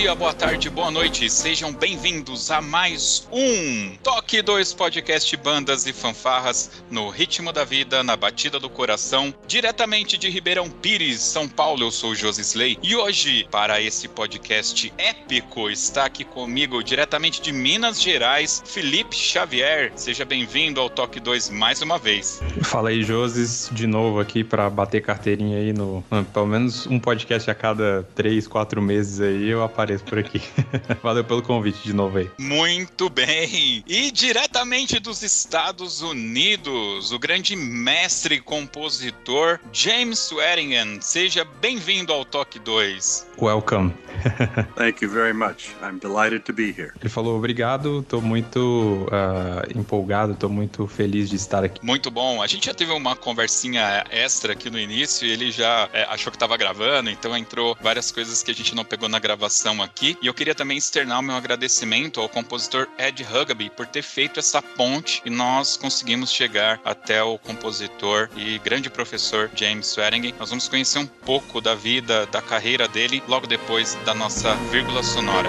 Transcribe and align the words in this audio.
Dia, 0.00 0.14
boa 0.14 0.32
tarde, 0.32 0.70
boa 0.70 0.90
noite. 0.90 1.28
Sejam 1.28 1.74
bem-vindos 1.74 2.50
a 2.50 2.62
mais 2.62 3.28
um 3.30 3.94
Toque 4.30 4.42
2 4.42 4.74
Podcast 4.74 5.36
Bandas 5.38 5.86
e 5.88 5.92
Fanfarras 5.92 6.70
no 6.88 7.08
ritmo 7.08 7.52
da 7.52 7.64
vida, 7.64 8.04
na 8.04 8.14
batida 8.14 8.60
do 8.60 8.70
coração, 8.70 9.34
diretamente 9.44 10.16
de 10.16 10.30
Ribeirão 10.30 10.70
Pires, 10.70 11.20
São 11.20 11.48
Paulo. 11.48 11.82
Eu 11.82 11.90
sou 11.90 12.10
o 12.10 12.14
Josi 12.14 12.42
Slay 12.42 12.78
e 12.80 12.94
hoje, 12.94 13.48
para 13.50 13.80
esse 13.80 14.06
podcast 14.06 14.92
épico, 14.96 15.68
está 15.68 16.04
aqui 16.04 16.22
comigo 16.22 16.80
diretamente 16.80 17.42
de 17.42 17.50
Minas 17.50 18.00
Gerais, 18.00 18.62
Felipe 18.64 19.16
Xavier. 19.16 19.90
Seja 19.96 20.24
bem-vindo 20.24 20.80
ao 20.80 20.88
Toque 20.88 21.18
2 21.18 21.50
mais 21.50 21.82
uma 21.82 21.98
vez. 21.98 22.40
Fala 22.62 22.90
aí, 22.90 23.02
Josis, 23.02 23.68
de 23.72 23.88
novo 23.88 24.20
aqui 24.20 24.44
para 24.44 24.70
bater 24.70 25.02
carteirinha 25.02 25.58
aí 25.58 25.72
no, 25.72 26.04
pelo 26.32 26.46
menos 26.46 26.86
um 26.86 27.00
podcast 27.00 27.50
a 27.50 27.54
cada 27.54 28.08
três, 28.14 28.46
quatro 28.46 28.80
meses 28.80 29.20
aí 29.20 29.48
eu 29.48 29.64
apareço 29.64 30.04
por 30.04 30.20
aqui. 30.20 30.40
Valeu 31.02 31.24
pelo 31.24 31.42
convite 31.42 31.82
de 31.82 31.92
novo 31.92 32.18
aí. 32.18 32.30
Muito 32.38 33.10
bem! 33.10 33.82
E 33.88 34.19
diretamente 34.20 35.00
dos 35.00 35.22
Estados 35.22 36.02
Unidos, 36.02 37.10
o 37.10 37.18
grande 37.18 37.56
mestre 37.56 38.34
e 38.34 38.40
compositor 38.40 39.58
James 39.72 40.18
Swearingen. 40.18 41.00
Seja 41.00 41.42
bem-vindo 41.42 42.12
ao 42.12 42.22
Toque 42.22 42.58
2. 42.58 43.28
Welcome. 43.40 43.94
Thank 44.76 45.02
you 45.02 45.10
very 45.10 45.32
much. 45.32 45.74
I'm 45.82 45.98
delighted 45.98 46.44
to 46.44 46.52
be 46.52 46.70
here. 46.70 46.92
Ele 47.00 47.08
falou 47.08 47.38
obrigado, 47.38 48.02
tô 48.02 48.20
muito 48.20 49.06
uh, 49.06 49.78
empolgado, 49.78 50.34
tô 50.34 50.50
muito 50.50 50.86
feliz 50.86 51.30
de 51.30 51.36
estar 51.36 51.64
aqui. 51.64 51.82
Muito 51.82 52.10
bom. 52.10 52.42
A 52.42 52.46
gente 52.46 52.66
já 52.66 52.74
teve 52.74 52.92
uma 52.92 53.16
conversinha 53.16 54.04
extra 54.10 54.52
aqui 54.52 54.68
no 54.68 54.78
início 54.78 55.26
e 55.26 55.30
ele 55.30 55.50
já 55.50 55.88
é, 55.94 56.02
achou 56.10 56.30
que 56.30 56.36
estava 56.36 56.58
gravando, 56.58 57.08
então 57.08 57.34
entrou 57.34 57.74
várias 57.80 58.12
coisas 58.12 58.42
que 58.42 58.50
a 58.50 58.54
gente 58.54 58.74
não 58.74 58.84
pegou 58.84 59.08
na 59.08 59.18
gravação 59.18 59.82
aqui. 59.82 60.18
E 60.20 60.26
eu 60.26 60.34
queria 60.34 60.54
também 60.54 60.76
externar 60.76 61.20
o 61.20 61.22
meu 61.22 61.36
agradecimento 61.36 62.20
ao 62.20 62.28
compositor 62.28 62.86
Ed 62.98 63.24
Hugaby 63.24 63.70
por 63.70 63.86
ter 63.86 64.02
feito 64.10 64.40
essa 64.40 64.60
ponte 64.60 65.22
e 65.24 65.30
nós 65.30 65.76
conseguimos 65.76 66.32
chegar 66.32 66.80
até 66.84 67.22
o 67.22 67.38
compositor 67.38 68.28
e 68.36 68.58
grande 68.58 68.90
professor 68.90 69.50
James 69.54 69.86
Swearingen. 69.86 70.34
Nós 70.38 70.50
vamos 70.50 70.68
conhecer 70.68 70.98
um 70.98 71.06
pouco 71.06 71.60
da 71.60 71.74
vida, 71.74 72.26
da 72.26 72.42
carreira 72.42 72.88
dele 72.88 73.22
logo 73.28 73.46
depois 73.46 73.94
da 74.04 74.12
nossa 74.12 74.54
vírgula 74.70 75.02
sonora. 75.02 75.48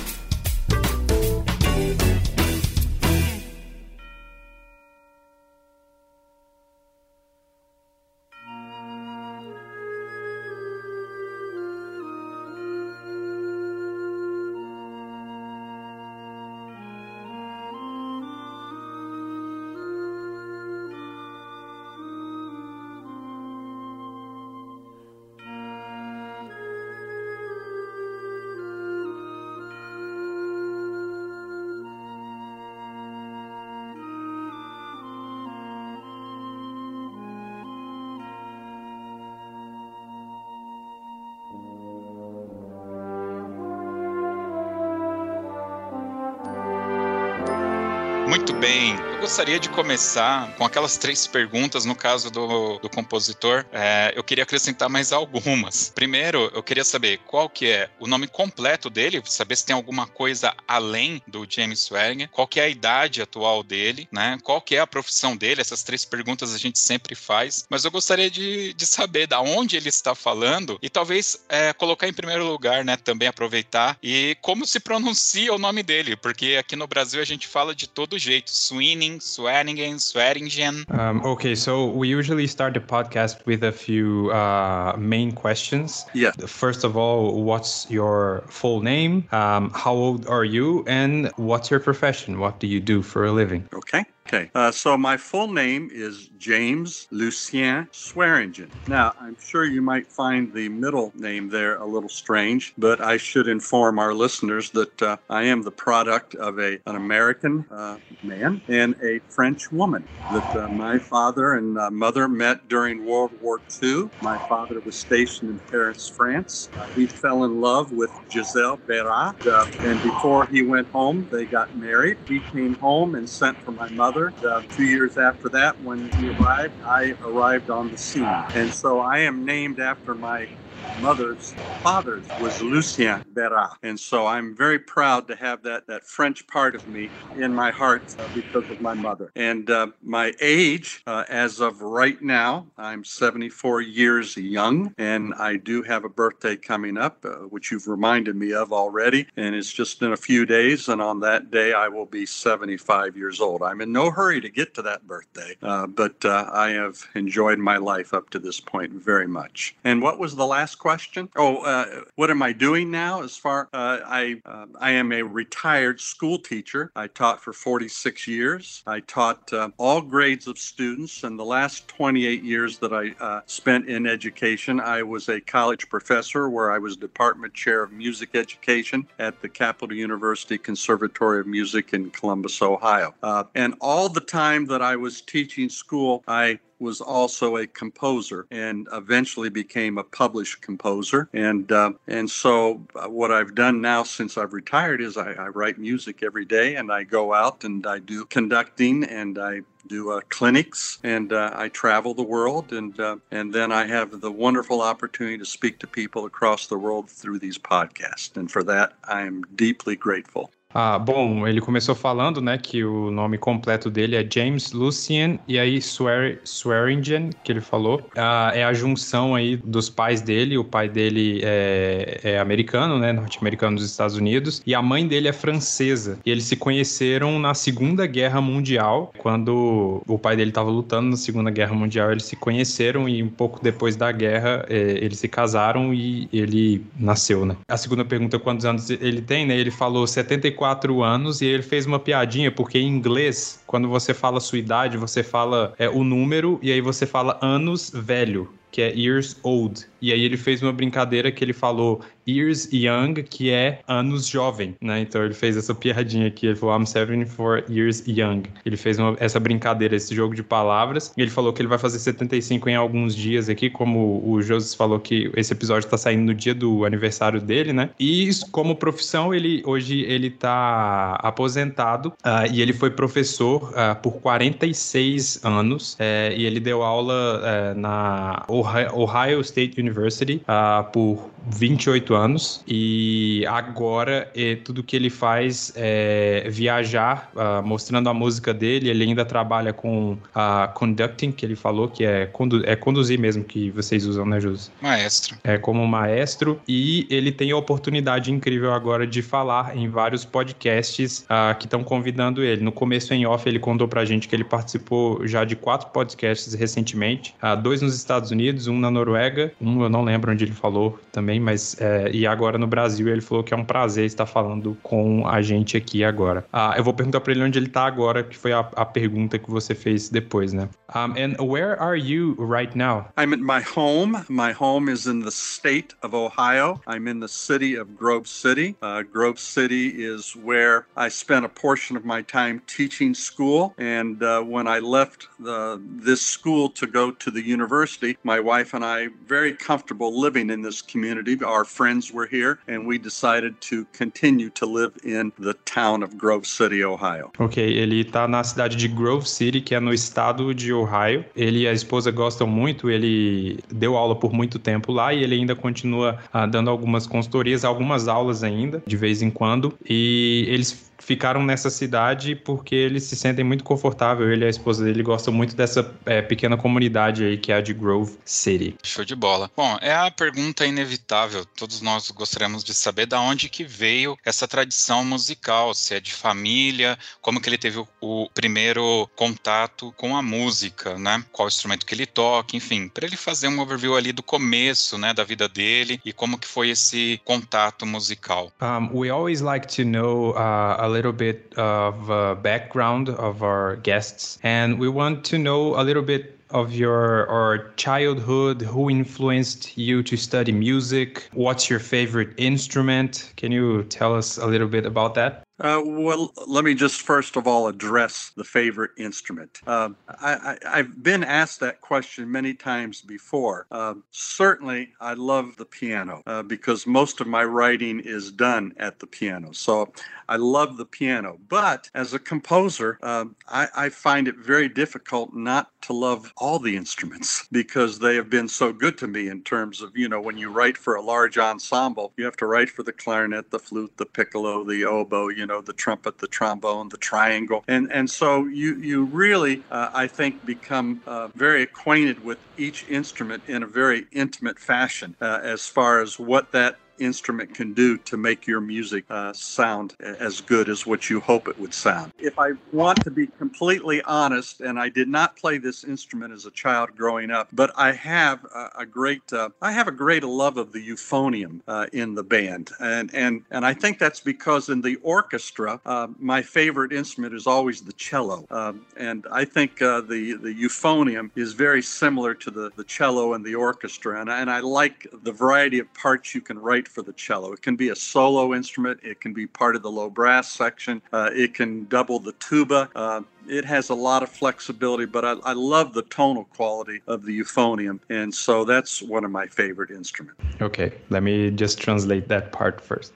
Muito 48.31 48.53
bem. 48.53 48.95
Eu 48.95 49.19
gostaria 49.19 49.59
de 49.59 49.67
começar 49.67 50.55
com 50.55 50.63
aquelas 50.63 50.95
três 50.95 51.27
perguntas, 51.27 51.83
no 51.83 51.93
caso 51.93 52.31
do, 52.31 52.79
do 52.79 52.89
compositor. 52.89 53.65
É, 53.73 54.13
eu 54.15 54.23
queria 54.23 54.45
acrescentar 54.45 54.87
mais 54.87 55.11
algumas. 55.11 55.91
Primeiro, 55.93 56.49
eu 56.55 56.63
queria 56.63 56.85
saber 56.85 57.17
qual 57.27 57.49
que 57.49 57.67
é 57.67 57.89
o 57.99 58.07
nome 58.07 58.27
completo 58.27 58.89
dele, 58.89 59.21
saber 59.25 59.57
se 59.57 59.65
tem 59.65 59.75
alguma 59.75 60.07
coisa 60.07 60.55
além 60.65 61.21
do 61.27 61.45
James 61.47 61.81
Swearingen, 61.81 62.29
qual 62.31 62.47
que 62.47 62.61
é 62.61 62.63
a 62.63 62.69
idade 62.69 63.21
atual 63.21 63.63
dele, 63.63 64.07
né? 64.09 64.37
Qual 64.41 64.61
que 64.61 64.77
é 64.77 64.79
a 64.79 64.87
profissão 64.87 65.35
dele? 65.35 65.59
Essas 65.59 65.83
três 65.83 66.05
perguntas 66.05 66.55
a 66.55 66.57
gente 66.57 66.79
sempre 66.79 67.15
faz. 67.15 67.65
Mas 67.69 67.83
eu 67.83 67.91
gostaria 67.91 68.31
de, 68.31 68.73
de 68.73 68.85
saber 68.85 69.27
da 69.27 69.41
onde 69.41 69.75
ele 69.75 69.89
está 69.89 70.15
falando 70.15 70.79
e 70.81 70.89
talvez 70.89 71.43
é, 71.49 71.73
colocar 71.73 72.07
em 72.07 72.13
primeiro 72.13 72.47
lugar, 72.47 72.85
né? 72.85 72.95
Também 72.95 73.27
aproveitar 73.27 73.97
e 74.01 74.37
como 74.41 74.65
se 74.65 74.79
pronuncia 74.79 75.53
o 75.53 75.59
nome 75.59 75.83
dele, 75.83 76.15
porque 76.15 76.55
aqui 76.57 76.77
no 76.77 76.87
Brasil 76.87 77.21
a 77.21 77.25
gente 77.25 77.45
fala 77.45 77.75
de 77.75 77.89
todo 77.89 78.20
jeito. 78.21 78.51
Swinning, 78.51 79.19
Swearingen, 79.19 79.99
Swearingen. 79.99 80.85
Um, 80.89 81.25
okay, 81.25 81.55
so 81.55 81.87
we 81.87 82.07
usually 82.07 82.47
start 82.47 82.73
the 82.73 82.79
podcast 82.79 83.45
with 83.45 83.63
a 83.63 83.71
few 83.71 84.31
uh, 84.31 84.95
main 84.97 85.31
questions. 85.31 86.05
Yeah. 86.13 86.31
First 86.45 86.83
of 86.83 86.95
all, 86.95 87.43
what's 87.43 87.89
your 87.89 88.43
full 88.47 88.81
name? 88.81 89.27
Um, 89.31 89.71
how 89.73 89.93
old 89.93 90.27
are 90.27 90.45
you? 90.45 90.85
And 90.87 91.31
what's 91.37 91.71
your 91.71 91.79
profession? 91.79 92.39
What 92.39 92.59
do 92.59 92.67
you 92.67 92.79
do 92.79 93.01
for 93.01 93.25
a 93.25 93.31
living? 93.31 93.67
Okay. 93.73 94.05
Okay, 94.27 94.49
uh, 94.55 94.71
so 94.71 94.97
my 94.97 95.17
full 95.17 95.51
name 95.51 95.89
is 95.91 96.29
James 96.37 97.07
Lucien 97.11 97.87
Swearingen. 97.91 98.69
Now, 98.87 99.13
I'm 99.19 99.35
sure 99.39 99.65
you 99.65 99.81
might 99.81 100.07
find 100.07 100.53
the 100.53 100.69
middle 100.69 101.11
name 101.15 101.49
there 101.49 101.77
a 101.77 101.85
little 101.85 102.07
strange, 102.07 102.73
but 102.77 103.01
I 103.01 103.17
should 103.17 103.47
inform 103.47 103.99
our 103.99 104.13
listeners 104.13 104.69
that 104.71 105.01
uh, 105.01 105.17
I 105.29 105.43
am 105.43 105.63
the 105.63 105.71
product 105.71 106.35
of 106.35 106.59
a, 106.59 106.79
an 106.85 106.95
American 106.95 107.65
uh, 107.71 107.97
man 108.23 108.61
and 108.69 108.95
a 109.03 109.19
French 109.27 109.71
woman. 109.71 110.07
That 110.31 110.55
uh, 110.55 110.69
my 110.69 110.97
father 110.97 111.53
and 111.53 111.77
uh, 111.77 111.89
mother 111.91 112.27
met 112.27 112.69
during 112.69 113.05
World 113.05 113.31
War 113.41 113.59
II. 113.83 114.09
My 114.21 114.37
father 114.47 114.79
was 114.81 114.95
stationed 114.95 115.49
in 115.49 115.59
Paris, 115.59 116.07
France. 116.07 116.69
Uh, 116.77 116.85
he 116.95 117.05
fell 117.05 117.43
in 117.43 117.59
love 117.59 117.91
with 117.91 118.11
Giselle 118.31 118.77
Berat, 118.77 119.35
and 119.83 120.01
before 120.03 120.45
he 120.45 120.61
went 120.61 120.87
home, 120.89 121.27
they 121.31 121.45
got 121.45 121.75
married. 121.75 122.17
He 122.27 122.39
came 122.39 122.75
home 122.75 123.15
and 123.15 123.27
sent 123.27 123.57
for 123.57 123.71
my 123.71 123.89
mother 123.89 124.10
uh, 124.17 124.61
two 124.71 124.83
years 124.83 125.17
after 125.17 125.49
that, 125.49 125.81
when 125.81 126.09
he 126.11 126.29
arrived, 126.29 126.73
I 126.85 127.13
arrived 127.23 127.69
on 127.69 127.89
the 127.89 127.97
scene. 127.97 128.23
And 128.23 128.73
so 128.73 128.99
I 128.99 129.19
am 129.19 129.45
named 129.45 129.79
after 129.79 130.13
my 130.13 130.47
mother's 130.95 131.55
father's 131.81 132.27
was 132.37 132.61
Lucien 132.61 133.23
Berat. 133.33 133.71
And 133.83 133.99
so 133.99 134.27
I'm 134.27 134.55
very 134.55 134.79
proud 134.79 135.27
to 135.27 135.35
have 135.35 135.63
that, 135.63 135.87
that 135.87 136.03
French 136.03 136.45
part 136.47 136.75
of 136.75 136.87
me 136.87 137.11
in 137.35 137.53
my 137.53 137.71
heart 137.71 138.13
uh, 138.19 138.27
because 138.27 138.69
of 138.69 138.79
my 138.79 138.93
mother. 138.93 139.31
And 139.35 139.69
uh, 139.69 139.87
my 140.03 140.33
age, 140.41 141.01
uh, 141.07 141.23
as 141.29 141.59
of 141.59 141.81
right 141.81 142.21
now, 142.21 142.67
I'm 142.77 143.03
74 143.03 143.81
years 143.81 144.37
young, 144.37 144.93
and 144.97 145.33
I 145.35 145.57
do 145.57 145.81
have 145.83 146.03
a 146.03 146.09
birthday 146.09 146.55
coming 146.55 146.97
up, 146.97 147.25
uh, 147.25 147.47
which 147.49 147.71
you've 147.71 147.87
reminded 147.87 148.35
me 148.35 148.53
of 148.53 148.71
already. 148.71 149.27
And 149.37 149.55
it's 149.55 149.71
just 149.71 150.01
in 150.01 150.11
a 150.11 150.17
few 150.17 150.45
days. 150.45 150.87
And 150.89 151.01
on 151.01 151.19
that 151.21 151.51
day, 151.51 151.73
I 151.73 151.87
will 151.87 152.05
be 152.05 152.25
75 152.25 153.15
years 153.17 153.39
old. 153.39 153.63
I'm 153.63 153.81
in 153.81 153.91
no 153.91 154.11
hurry 154.11 154.41
to 154.41 154.49
get 154.49 154.73
to 154.75 154.81
that 154.83 155.07
birthday, 155.07 155.55
uh, 155.61 155.87
but 155.87 156.23
uh, 156.25 156.49
I 156.51 156.69
have 156.69 157.07
enjoyed 157.15 157.59
my 157.59 157.77
life 157.77 158.13
up 158.13 158.29
to 158.31 158.39
this 158.39 158.59
point 158.59 158.91
very 158.93 159.27
much. 159.27 159.75
And 159.83 160.01
what 160.01 160.19
was 160.19 160.35
the 160.35 160.45
last 160.45 160.75
question? 160.81 161.29
Oh, 161.35 161.57
uh, 161.57 162.01
what 162.15 162.31
am 162.31 162.41
I 162.41 162.51
doing 162.51 162.89
now? 162.89 163.21
As 163.21 163.37
far 163.37 163.69
uh, 163.71 163.99
I 164.03 164.41
uh, 164.45 164.65
I 164.79 164.91
am 164.91 165.11
a 165.11 165.21
retired 165.21 166.01
school 166.01 166.39
teacher. 166.39 166.91
I 166.95 167.05
taught 167.05 167.39
for 167.39 167.53
46 167.53 168.27
years. 168.27 168.81
I 168.87 169.01
taught 169.01 169.53
uh, 169.53 169.69
all 169.77 170.01
grades 170.01 170.47
of 170.47 170.57
students, 170.57 171.23
and 171.23 171.37
the 171.37 171.45
last 171.45 171.87
28 171.87 172.43
years 172.43 172.79
that 172.79 172.93
I 172.93 173.11
uh, 173.23 173.41
spent 173.45 173.87
in 173.89 174.07
education, 174.07 174.79
I 174.79 175.03
was 175.03 175.29
a 175.29 175.39
college 175.39 175.87
professor 175.87 176.49
where 176.49 176.71
I 176.71 176.79
was 176.79 176.97
department 176.97 177.53
chair 177.53 177.83
of 177.83 177.91
music 177.91 178.29
education 178.33 179.07
at 179.19 179.39
the 179.43 179.49
Capital 179.49 179.95
University 179.95 180.57
Conservatory 180.57 181.41
of 181.41 181.45
Music 181.45 181.93
in 181.93 182.09
Columbus, 182.09 182.59
Ohio. 182.59 183.13
Uh, 183.21 183.43
and 183.53 183.75
all 183.81 184.09
the 184.09 184.19
time 184.19 184.65
that 184.65 184.81
I 184.81 184.95
was 184.95 185.21
teaching 185.21 185.69
school, 185.69 186.23
I 186.27 186.59
was 186.81 186.99
also 186.99 187.57
a 187.57 187.67
composer 187.67 188.47
and 188.51 188.87
eventually 188.91 189.49
became 189.49 189.97
a 189.97 190.03
published 190.03 190.61
composer. 190.61 191.29
And 191.33 191.71
uh, 191.71 191.93
and 192.07 192.29
so 192.29 192.81
uh, 192.95 193.07
what 193.07 193.31
I've 193.31 193.55
done 193.55 193.79
now 193.81 194.03
since 194.03 194.37
I've 194.37 194.53
retired 194.53 195.01
is 195.01 195.15
I, 195.15 195.33
I, 195.33 195.47
write 195.47 195.77
music 195.77 196.23
every 196.23 196.45
day 196.45 196.75
and 196.75 196.91
I 196.91 197.03
go 197.03 197.33
out 197.33 197.63
and 197.63 197.85
I 197.85 197.99
do 197.99 198.25
conducting 198.25 199.03
and 199.03 199.37
I 199.37 199.61
do 199.87 200.11
uh, 200.11 200.21
clinics 200.29 200.99
and 201.03 201.33
uh, 201.33 201.51
I 201.53 201.69
travel 201.69 202.13
the 202.13 202.23
world 202.23 202.73
and 202.73 202.99
uh, 202.99 203.17
and 203.29 203.53
then 203.53 203.71
I 203.71 203.85
have 203.85 204.19
the 204.19 204.31
wonderful 204.31 204.81
opportunity 204.81 205.37
to 205.37 205.45
speak 205.45 205.79
to 205.79 205.87
people 205.87 206.25
across 206.25 206.67
the 206.67 206.77
world 206.77 207.09
through 207.09 207.39
these 207.39 207.57
podcasts. 207.57 208.35
And 208.37 208.51
for 208.51 208.63
that, 208.63 208.93
I 209.03 209.21
am 209.21 209.43
deeply 209.55 209.95
grateful. 209.95 210.51
Ah, 210.73 210.97
bom, 210.97 211.45
ele 211.47 211.59
começou 211.59 211.93
falando, 211.93 212.41
né, 212.41 212.57
que 212.57 212.83
o 212.83 213.11
nome 213.11 213.37
completo 213.37 213.89
dele 213.89 214.15
é 214.15 214.25
James 214.29 214.71
Lucien, 214.71 215.39
e 215.47 215.59
aí 215.59 215.81
Swear, 215.81 216.37
Swearingen, 216.45 217.29
que 217.43 217.51
ele 217.51 217.61
falou, 217.61 218.01
ah, 218.15 218.51
é 218.53 218.63
a 218.63 218.73
junção 218.73 219.35
aí 219.35 219.57
dos 219.57 219.89
pais 219.89 220.21
dele, 220.21 220.57
o 220.57 220.63
pai 220.63 220.87
dele 220.87 221.41
é, 221.43 222.19
é 222.23 222.39
americano, 222.39 222.97
né, 222.97 223.11
norte-americano 223.11 223.75
dos 223.75 223.85
Estados 223.85 224.15
Unidos, 224.15 224.61
e 224.65 224.73
a 224.73 224.81
mãe 224.81 225.05
dele 225.05 225.27
é 225.27 225.33
francesa, 225.33 226.17
e 226.25 226.31
eles 226.31 226.45
se 226.45 226.55
conheceram 226.55 227.37
na 227.37 227.53
Segunda 227.53 228.07
Guerra 228.07 228.39
Mundial, 228.39 229.11
quando 229.17 230.01
o 230.07 230.17
pai 230.17 230.35
dele 230.37 230.51
estava 230.51 230.69
lutando 230.69 231.09
na 231.09 231.17
Segunda 231.17 231.51
Guerra 231.51 231.73
Mundial, 231.73 232.11
eles 232.11 232.23
se 232.23 232.35
conheceram 232.37 233.09
e 233.09 233.21
um 233.21 233.29
pouco 233.29 233.61
depois 233.61 233.95
da 233.95 234.11
guerra 234.11 234.65
é, 234.69 234.97
eles 235.03 235.19
se 235.19 235.27
casaram 235.27 235.93
e 235.93 236.29
ele 236.31 236.85
nasceu, 236.97 237.45
né. 237.45 237.57
A 237.67 237.75
segunda 237.75 238.05
pergunta, 238.05 238.39
quantos 238.39 238.65
anos 238.65 238.89
ele 238.89 239.21
tem, 239.21 239.45
né, 239.45 239.57
ele 239.57 239.71
falou 239.71 240.07
74 240.07 240.60
24 240.61 241.01
anos 241.01 241.41
e 241.41 241.45
ele 241.45 241.63
fez 241.63 241.85
uma 241.85 241.99
piadinha, 241.99 242.51
porque 242.51 242.77
em 242.77 242.87
inglês, 242.87 243.61
quando 243.65 243.89
você 243.89 244.13
fala 244.13 244.39
sua 244.39 244.59
idade, 244.59 244.97
você 244.97 245.23
fala 245.23 245.73
é, 245.79 245.89
o 245.89 246.03
número 246.03 246.59
e 246.61 246.71
aí 246.71 246.81
você 246.81 247.05
fala 247.05 247.39
anos 247.41 247.91
velho, 247.93 248.53
que 248.69 248.81
é 248.81 248.93
years 248.93 249.35
old. 249.41 249.87
E 250.01 250.11
aí 250.11 250.23
ele 250.23 250.37
fez 250.37 250.61
uma 250.61 250.73
brincadeira 250.73 251.31
que 251.31 251.43
ele 251.43 251.53
falou 251.53 252.01
years 252.27 252.69
young, 252.71 253.13
que 253.23 253.49
é 253.49 253.79
anos 253.87 254.27
jovem, 254.27 254.75
né? 254.81 255.01
Então 255.01 255.23
ele 255.23 255.33
fez 255.33 255.57
essa 255.57 255.73
piadinha 255.73 256.27
aqui, 256.27 256.47
ele 256.47 256.55
falou 256.55 256.79
I'm 256.79 256.85
74 256.85 257.71
years 257.71 258.03
young. 258.07 258.43
Ele 258.65 258.77
fez 258.77 258.99
uma, 258.99 259.15
essa 259.19 259.39
brincadeira, 259.39 259.95
esse 259.95 260.13
jogo 260.15 260.35
de 260.35 260.43
palavras, 260.43 261.13
e 261.17 261.21
ele 261.21 261.31
falou 261.31 261.53
que 261.53 261.61
ele 261.61 261.69
vai 261.69 261.77
fazer 261.77 261.99
75 261.99 262.69
em 262.69 262.75
alguns 262.75 263.15
dias 263.15 263.49
aqui, 263.49 263.69
como 263.69 264.21
o 264.25 264.41
José 264.41 264.75
falou 264.75 264.99
que 264.99 265.31
esse 265.35 265.53
episódio 265.53 265.89
tá 265.89 265.97
saindo 265.97 266.23
no 266.23 266.33
dia 266.33 266.53
do 266.53 266.85
aniversário 266.85 267.41
dele, 267.41 267.73
né? 267.73 267.89
E 267.99 268.29
como 268.51 268.75
profissão, 268.75 269.33
ele 269.33 269.61
hoje 269.65 270.01
ele 270.01 270.29
tá 270.29 271.15
aposentado 271.21 272.07
uh, 272.09 272.51
e 272.51 272.61
ele 272.61 272.73
foi 272.73 272.89
professor 272.89 273.71
uh, 273.71 273.95
por 274.01 274.13
46 274.21 275.41
anos 275.43 275.93
uh, 275.93 276.33
e 276.35 276.45
ele 276.45 276.59
deu 276.59 276.83
aula 276.83 277.41
eh, 277.43 277.73
na 277.75 278.43
Ohio 278.47 279.41
State 279.41 279.79
University 279.79 279.90
University 279.91 280.41
uh, 280.47 280.83
por 280.91 281.29
28 281.47 282.13
anos 282.13 282.63
e 282.67 283.45
agora 283.47 284.29
é, 284.35 284.55
tudo 284.55 284.83
que 284.83 284.95
ele 284.95 285.09
faz 285.09 285.73
é 285.75 286.47
viajar, 286.49 287.31
uh, 287.35 287.65
mostrando 287.65 288.09
a 288.09 288.13
música 288.13 288.53
dele. 288.53 288.89
Ele 288.89 289.03
ainda 289.03 289.25
trabalha 289.25 289.73
com 289.73 290.17
a 290.35 290.69
uh, 290.69 290.73
conducting, 290.73 291.31
que 291.31 291.45
ele 291.45 291.55
falou 291.55 291.87
que 291.87 292.05
é, 292.05 292.25
condu 292.27 292.61
é 292.65 292.75
conduzir 292.75 293.19
mesmo 293.19 293.43
que 293.43 293.71
vocês 293.71 294.05
usam, 294.05 294.25
né, 294.25 294.39
Jus? 294.39 294.71
Maestro. 294.81 295.37
É 295.43 295.57
como 295.57 295.85
maestro 295.87 296.59
e 296.67 297.07
ele 297.09 297.31
tem 297.31 297.51
a 297.51 297.57
oportunidade 297.57 298.31
incrível 298.31 298.73
agora 298.73 299.07
de 299.07 299.21
falar 299.21 299.75
em 299.75 299.89
vários 299.89 300.23
podcasts 300.23 301.25
uh, 301.25 301.57
que 301.57 301.65
estão 301.65 301.83
convidando 301.83 302.43
ele. 302.43 302.61
No 302.61 302.71
começo 302.71 303.13
em 303.13 303.25
off 303.25 303.47
ele 303.47 303.59
contou 303.59 303.87
pra 303.87 304.05
gente 304.05 304.27
que 304.27 304.35
ele 304.35 304.43
participou 304.43 305.25
já 305.27 305.43
de 305.43 305.55
quatro 305.55 305.89
podcasts 305.89 306.53
recentemente, 306.53 307.33
uh, 307.41 307.59
dois 307.59 307.81
nos 307.81 307.95
Estados 307.95 308.31
Unidos, 308.31 308.67
um 308.67 308.79
na 308.79 308.91
Noruega, 308.91 309.51
um 309.59 309.80
eu 309.83 309.89
não 309.89 310.03
lembro 310.03 310.31
onde 310.31 310.45
ele 310.45 310.53
falou 310.53 310.99
também 311.11 311.39
mas 311.39 311.75
é, 311.79 312.09
e 312.13 312.25
agora 312.27 312.57
no 312.57 312.67
Brasil 312.67 313.07
ele 313.07 313.21
falou 313.21 313.43
que 313.43 313.53
é 313.53 313.57
um 313.57 313.65
prazer 313.65 314.05
estar 314.05 314.25
falando 314.25 314.77
com 314.83 315.27
a 315.27 315.41
gente 315.41 315.75
aqui 315.75 316.03
agora. 316.03 316.45
Ah, 316.51 316.73
eu 316.77 316.83
vou 316.83 316.93
perguntar 316.93 317.19
para 317.21 317.33
ele 317.33 317.43
onde 317.43 317.57
ele 317.57 317.67
está 317.67 317.85
agora, 317.85 318.23
que 318.23 318.37
foi 318.37 318.53
a, 318.53 318.59
a, 318.59 318.85
pergunta 318.85 319.37
que 319.39 319.49
você 319.49 319.73
fez 319.73 320.09
depois, 320.09 320.53
né? 320.53 320.69
Um, 320.93 321.13
and 321.17 321.35
where 321.39 321.79
are 321.79 321.97
you 321.97 322.35
right 322.37 322.75
now? 322.77 323.07
I'm 323.17 323.33
at 323.33 323.39
my 323.39 323.61
home. 323.61 324.23
My 324.29 324.51
home 324.51 324.91
is 324.91 325.07
in 325.07 325.21
the 325.21 325.31
state 325.31 325.95
of 326.03 326.13
Ohio. 326.13 326.81
I'm 326.85 327.07
in 327.07 327.19
the 327.19 327.29
city 327.29 327.75
of 327.75 327.95
Grove 327.95 328.27
City. 328.27 328.75
Uh, 328.81 329.03
Grove 329.03 329.39
City 329.39 329.87
is 329.87 330.35
where 330.35 330.85
I 330.97 331.09
spent 331.09 331.45
a 331.45 331.49
portion 331.49 331.95
of 331.95 332.03
my 332.03 332.21
time 332.21 332.61
teaching 332.67 333.13
school. 333.13 333.73
And 333.77 334.21
uh, 334.21 334.41
when 334.41 334.67
I 334.67 334.79
left 334.79 335.29
the, 335.39 335.81
this 336.03 336.21
school 336.21 336.69
to 336.71 336.87
go 336.87 337.11
to 337.11 337.31
the 337.31 337.41
university, 337.41 338.17
my 338.23 338.39
wife 338.41 338.73
and 338.73 338.83
I 338.83 339.07
very 339.25 339.53
comfortable 339.71 340.11
living 340.19 340.49
in 340.49 340.61
this 340.61 340.81
community. 340.81 341.37
Our 341.43 341.63
friends 341.63 342.11
were 342.11 342.27
here, 342.27 342.59
and 342.67 342.85
we 342.85 342.97
decided 342.97 343.55
to 343.69 343.85
continue 343.97 344.49
to 344.51 344.65
live 344.65 344.91
in 345.03 345.31
the 345.39 345.53
town 345.65 346.03
of 346.03 346.17
Grove 346.17 346.45
City, 346.45 346.83
Ohio. 346.83 347.31
Ok, 347.39 347.63
ele 347.63 348.01
está 348.01 348.27
na 348.27 348.43
cidade 348.43 348.75
de 348.75 348.87
Grove 348.87 349.27
City, 349.27 349.61
que 349.61 349.73
é 349.73 349.79
no 349.79 349.93
estado 349.93 350.53
de 350.53 350.73
Ohio. 350.73 351.23
Ele 351.35 351.61
e 351.61 351.67
a 351.67 351.73
esposa 351.73 352.11
gostam 352.11 352.47
muito, 352.47 352.89
ele 352.89 353.59
deu 353.71 353.95
aula 353.95 354.15
por 354.15 354.33
muito 354.33 354.59
tempo 354.59 354.91
lá 354.91 355.13
e 355.13 355.23
ele 355.23 355.35
ainda 355.35 355.55
continua 355.55 356.19
ah, 356.33 356.45
dando 356.45 356.69
algumas 356.69 357.07
consultorias, 357.07 357.63
algumas 357.63 358.07
aulas 358.07 358.43
ainda, 358.43 358.83
de 358.85 358.97
vez 358.97 359.21
em 359.21 359.29
quando. 359.29 359.73
E 359.87 360.45
eles 360.49 360.91
ficaram 361.01 361.43
nessa 361.43 361.69
cidade 361.69 362.35
porque 362.35 362.75
eles 362.75 363.03
se 363.03 363.15
sentem 363.15 363.43
muito 363.43 363.63
confortável. 363.63 364.31
Ele 364.31 364.45
e 364.45 364.47
a 364.47 364.49
esposa 364.49 364.85
dele 364.85 365.03
gostam 365.03 365.33
muito 365.33 365.55
dessa 365.55 365.93
é, 366.05 366.21
pequena 366.21 366.55
comunidade 366.55 367.23
aí 367.23 367.37
que 367.37 367.51
é 367.51 367.55
a 367.55 367.61
de 367.61 367.73
Grove 367.73 368.17
City. 368.23 368.75
Show 368.83 369.03
de 369.03 369.15
bola. 369.15 369.49
Bom, 369.61 369.77
é 369.79 369.93
a 369.93 370.09
pergunta 370.09 370.65
inevitável. 370.65 371.45
Todos 371.45 371.81
nós 371.81 372.09
gostaríamos 372.09 372.63
de 372.63 372.73
saber 372.73 373.05
da 373.05 373.21
onde 373.21 373.47
que 373.47 373.63
veio 373.63 374.17
essa 374.25 374.47
tradição 374.47 375.05
musical, 375.05 375.75
se 375.75 375.93
é 375.93 375.99
de 375.99 376.11
família, 376.11 376.97
como 377.21 377.39
que 377.39 377.47
ele 377.47 377.59
teve 377.59 377.77
o, 377.77 377.87
o 378.01 378.27
primeiro 378.33 379.07
contato 379.15 379.93
com 379.97 380.17
a 380.17 380.21
música, 380.23 380.97
né? 380.97 381.23
Qual 381.31 381.47
instrumento 381.47 381.85
que 381.85 381.93
ele 381.93 382.07
toca, 382.07 382.57
enfim, 382.57 382.87
para 382.87 383.05
ele 383.05 383.15
fazer 383.15 383.49
um 383.49 383.59
overview 383.59 383.95
ali 383.95 384.11
do 384.11 384.23
começo, 384.23 384.97
né, 384.97 385.13
da 385.13 385.23
vida 385.23 385.47
dele 385.47 386.01
e 386.03 386.11
como 386.11 386.39
que 386.39 386.47
foi 386.47 386.71
esse 386.71 387.21
contato 387.23 387.85
musical. 387.85 388.51
Um, 388.59 388.89
we 388.91 389.11
always 389.11 389.41
like 389.41 389.67
to 389.67 389.83
know 389.83 390.31
uh, 390.31 390.81
a 390.81 390.87
little 390.87 391.13
bit 391.13 391.53
of 391.55 392.11
uh, 392.11 392.33
background 392.41 393.09
of 393.09 393.43
our 393.43 393.75
guests, 393.83 394.39
and 394.43 394.79
we 394.79 394.87
want 394.87 395.21
to 395.29 395.37
know 395.37 395.75
a 395.79 395.83
little 395.83 396.01
bit 396.01 396.40
of 396.51 396.73
your 396.73 397.25
or 397.27 397.71
childhood 397.77 398.61
who 398.61 398.89
influenced 398.89 399.77
you 399.77 400.03
to 400.03 400.17
study 400.17 400.51
music 400.51 401.29
what's 401.33 401.69
your 401.69 401.79
favorite 401.79 402.33
instrument 402.37 403.33
can 403.37 403.51
you 403.51 403.83
tell 403.83 404.15
us 404.15 404.37
a 404.37 404.45
little 404.45 404.67
bit 404.67 404.85
about 404.85 405.15
that 405.15 405.43
uh, 405.61 405.79
well, 405.85 406.33
let 406.47 406.63
me 406.63 406.73
just 406.73 407.01
first 407.01 407.35
of 407.35 407.45
all 407.45 407.67
address 407.67 408.31
the 408.35 408.43
favorite 408.43 408.91
instrument. 408.97 409.61
Uh, 409.67 409.89
I, 410.07 410.57
have 410.73 411.03
been 411.03 411.23
asked 411.23 411.59
that 411.59 411.81
question 411.81 412.31
many 412.31 412.55
times 412.55 413.01
before. 413.01 413.67
Uh, 413.69 413.95
certainly, 414.09 414.89
I 414.99 415.13
love 415.13 415.57
the 415.57 415.65
piano 415.65 416.23
uh, 416.25 416.41
because 416.41 416.87
most 416.87 417.21
of 417.21 417.27
my 417.27 417.43
writing 417.43 417.99
is 417.99 418.31
done 418.31 418.73
at 418.77 418.97
the 418.97 419.05
piano. 419.05 419.51
So 419.51 419.93
I 420.31 420.37
love 420.37 420.77
the 420.77 420.85
piano. 420.85 421.37
But 421.49 421.89
as 421.93 422.13
a 422.13 422.19
composer, 422.19 422.97
um, 423.03 423.35
I, 423.49 423.67
I 423.75 423.89
find 423.89 424.29
it 424.29 424.37
very 424.37 424.69
difficult 424.69 425.33
not 425.33 425.69
to 425.81 425.93
love 425.93 426.31
all 426.37 426.57
the 426.57 426.77
instruments 426.77 427.45
because 427.51 427.99
they 427.99 428.15
have 428.15 428.29
been 428.29 428.47
so 428.47 428.71
good 428.71 428.97
to 428.99 429.07
me 429.07 429.27
in 429.27 429.41
terms 429.41 429.81
of, 429.81 429.91
you 429.97 430.07
know, 430.07 430.21
when 430.21 430.37
you 430.37 430.49
write 430.49 430.77
for 430.77 430.95
a 430.95 431.01
large 431.01 431.37
ensemble, 431.37 432.13
you 432.15 432.23
have 432.23 432.37
to 432.37 432.45
write 432.45 432.69
for 432.69 432.83
the 432.83 432.93
clarinet, 432.93 433.51
the 433.51 433.59
flute, 433.59 433.91
the 433.97 434.05
piccolo, 434.05 434.63
the 434.63 434.85
oboe, 434.85 435.27
you 435.27 435.45
know, 435.45 435.59
the 435.59 435.73
trumpet, 435.73 436.17
the 436.17 436.27
trombone, 436.27 436.87
the 436.87 436.97
triangle. 436.97 437.65
And, 437.67 437.91
and 437.91 438.09
so 438.09 438.45
you, 438.45 438.77
you 438.77 439.03
really, 439.03 439.61
uh, 439.69 439.89
I 439.93 440.07
think, 440.07 440.45
become 440.45 441.01
uh, 441.07 441.27
very 441.35 441.63
acquainted 441.63 442.23
with 442.23 442.39
each 442.57 442.87
instrument 442.87 443.43
in 443.47 443.63
a 443.63 443.67
very 443.67 444.07
intimate 444.13 444.59
fashion 444.59 445.13
uh, 445.19 445.41
as 445.43 445.67
far 445.67 446.01
as 446.01 446.17
what 446.17 446.53
that 446.53 446.77
instrument 447.01 447.53
can 447.53 447.73
do 447.73 447.97
to 447.97 448.17
make 448.17 448.47
your 448.47 448.61
music 448.61 449.05
uh, 449.09 449.33
sound 449.33 449.95
as 449.99 450.39
good 450.41 450.69
as 450.69 450.85
what 450.85 451.09
you 451.09 451.19
hope 451.19 451.47
it 451.47 451.59
would 451.59 451.73
sound. 451.73 452.11
If 452.19 452.37
I 452.39 452.51
want 452.71 453.03
to 453.03 453.11
be 453.11 453.27
completely 453.27 454.01
honest, 454.03 454.61
and 454.61 454.79
I 454.79 454.89
did 454.89 455.07
not 455.07 455.35
play 455.35 455.57
this 455.57 455.83
instrument 455.83 456.33
as 456.33 456.45
a 456.45 456.51
child 456.51 456.95
growing 456.95 457.31
up, 457.31 457.49
but 457.51 457.71
I 457.75 457.91
have 457.93 458.45
a, 458.45 458.69
a 458.79 458.85
great 458.85 459.21
uh, 459.33 459.49
I 459.61 459.71
have 459.71 459.87
a 459.87 459.91
great 459.91 460.23
love 460.23 460.57
of 460.57 460.71
the 460.71 460.79
euphonium 460.79 461.61
uh, 461.67 461.87
in 461.93 462.15
the 462.15 462.23
band, 462.23 462.71
and 462.79 463.13
and 463.13 463.43
and 463.51 463.65
I 463.65 463.73
think 463.73 463.99
that's 463.99 464.19
because 464.19 464.69
in 464.69 464.81
the 464.81 464.95
orchestra, 464.97 465.79
uh, 465.85 466.07
my 466.19 466.41
favorite 466.41 466.93
instrument 466.93 467.33
is 467.33 467.47
always 467.47 467.81
the 467.81 467.93
cello, 467.93 468.45
um, 468.51 468.85
and 468.97 469.25
I 469.31 469.45
think 469.45 469.81
uh, 469.81 470.01
the 470.01 470.33
the 470.33 470.53
euphonium 470.53 471.31
is 471.35 471.53
very 471.53 471.81
similar 471.81 472.33
to 472.35 472.51
the 472.51 472.71
the 472.75 472.83
cello 472.83 473.33
and 473.33 473.45
the 473.45 473.55
orchestra, 473.55 474.21
and 474.21 474.29
and 474.29 474.49
I 474.49 474.59
like 474.59 475.07
the 475.23 475.31
variety 475.31 475.79
of 475.79 475.91
parts 475.93 476.35
you 476.35 476.41
can 476.41 476.59
write 476.59 476.87
for 476.91 477.01
the 477.01 477.13
cello. 477.13 477.53
It 477.53 477.61
can 477.61 477.75
be 477.75 477.89
a 477.89 477.95
solo 477.95 478.53
instrument, 478.53 478.99
it 479.03 479.21
can 479.21 479.33
be 479.33 479.47
part 479.47 479.75
of 479.75 479.81
the 479.81 479.91
low 479.91 480.09
brass 480.09 480.51
section, 480.51 481.01
uh, 481.13 481.29
it 481.33 481.53
can 481.53 481.85
double 481.85 482.19
the 482.19 482.33
tuba. 482.33 482.89
Uh, 482.95 483.21
it 483.47 483.65
has 483.65 483.89
a 483.89 483.95
lot 483.95 484.21
of 484.21 484.29
flexibility, 484.29 485.05
but 485.05 485.25
I, 485.25 485.31
I, 485.43 485.53
love 485.53 485.93
the 485.93 486.03
tonal 486.03 486.43
quality 486.45 487.01
of 487.07 487.25
the 487.25 487.37
euphonium, 487.39 487.99
and 488.09 488.33
so 488.33 488.63
that's 488.63 489.01
one 489.01 489.25
of 489.25 489.31
my 489.31 489.47
favorite 489.47 489.89
instruments. 489.89 490.39
Okay, 490.61 490.93
let 491.09 491.23
me 491.23 491.49
just 491.49 491.79
translate 491.79 492.27
that 492.27 492.51
part 492.51 492.79
first. 492.79 493.13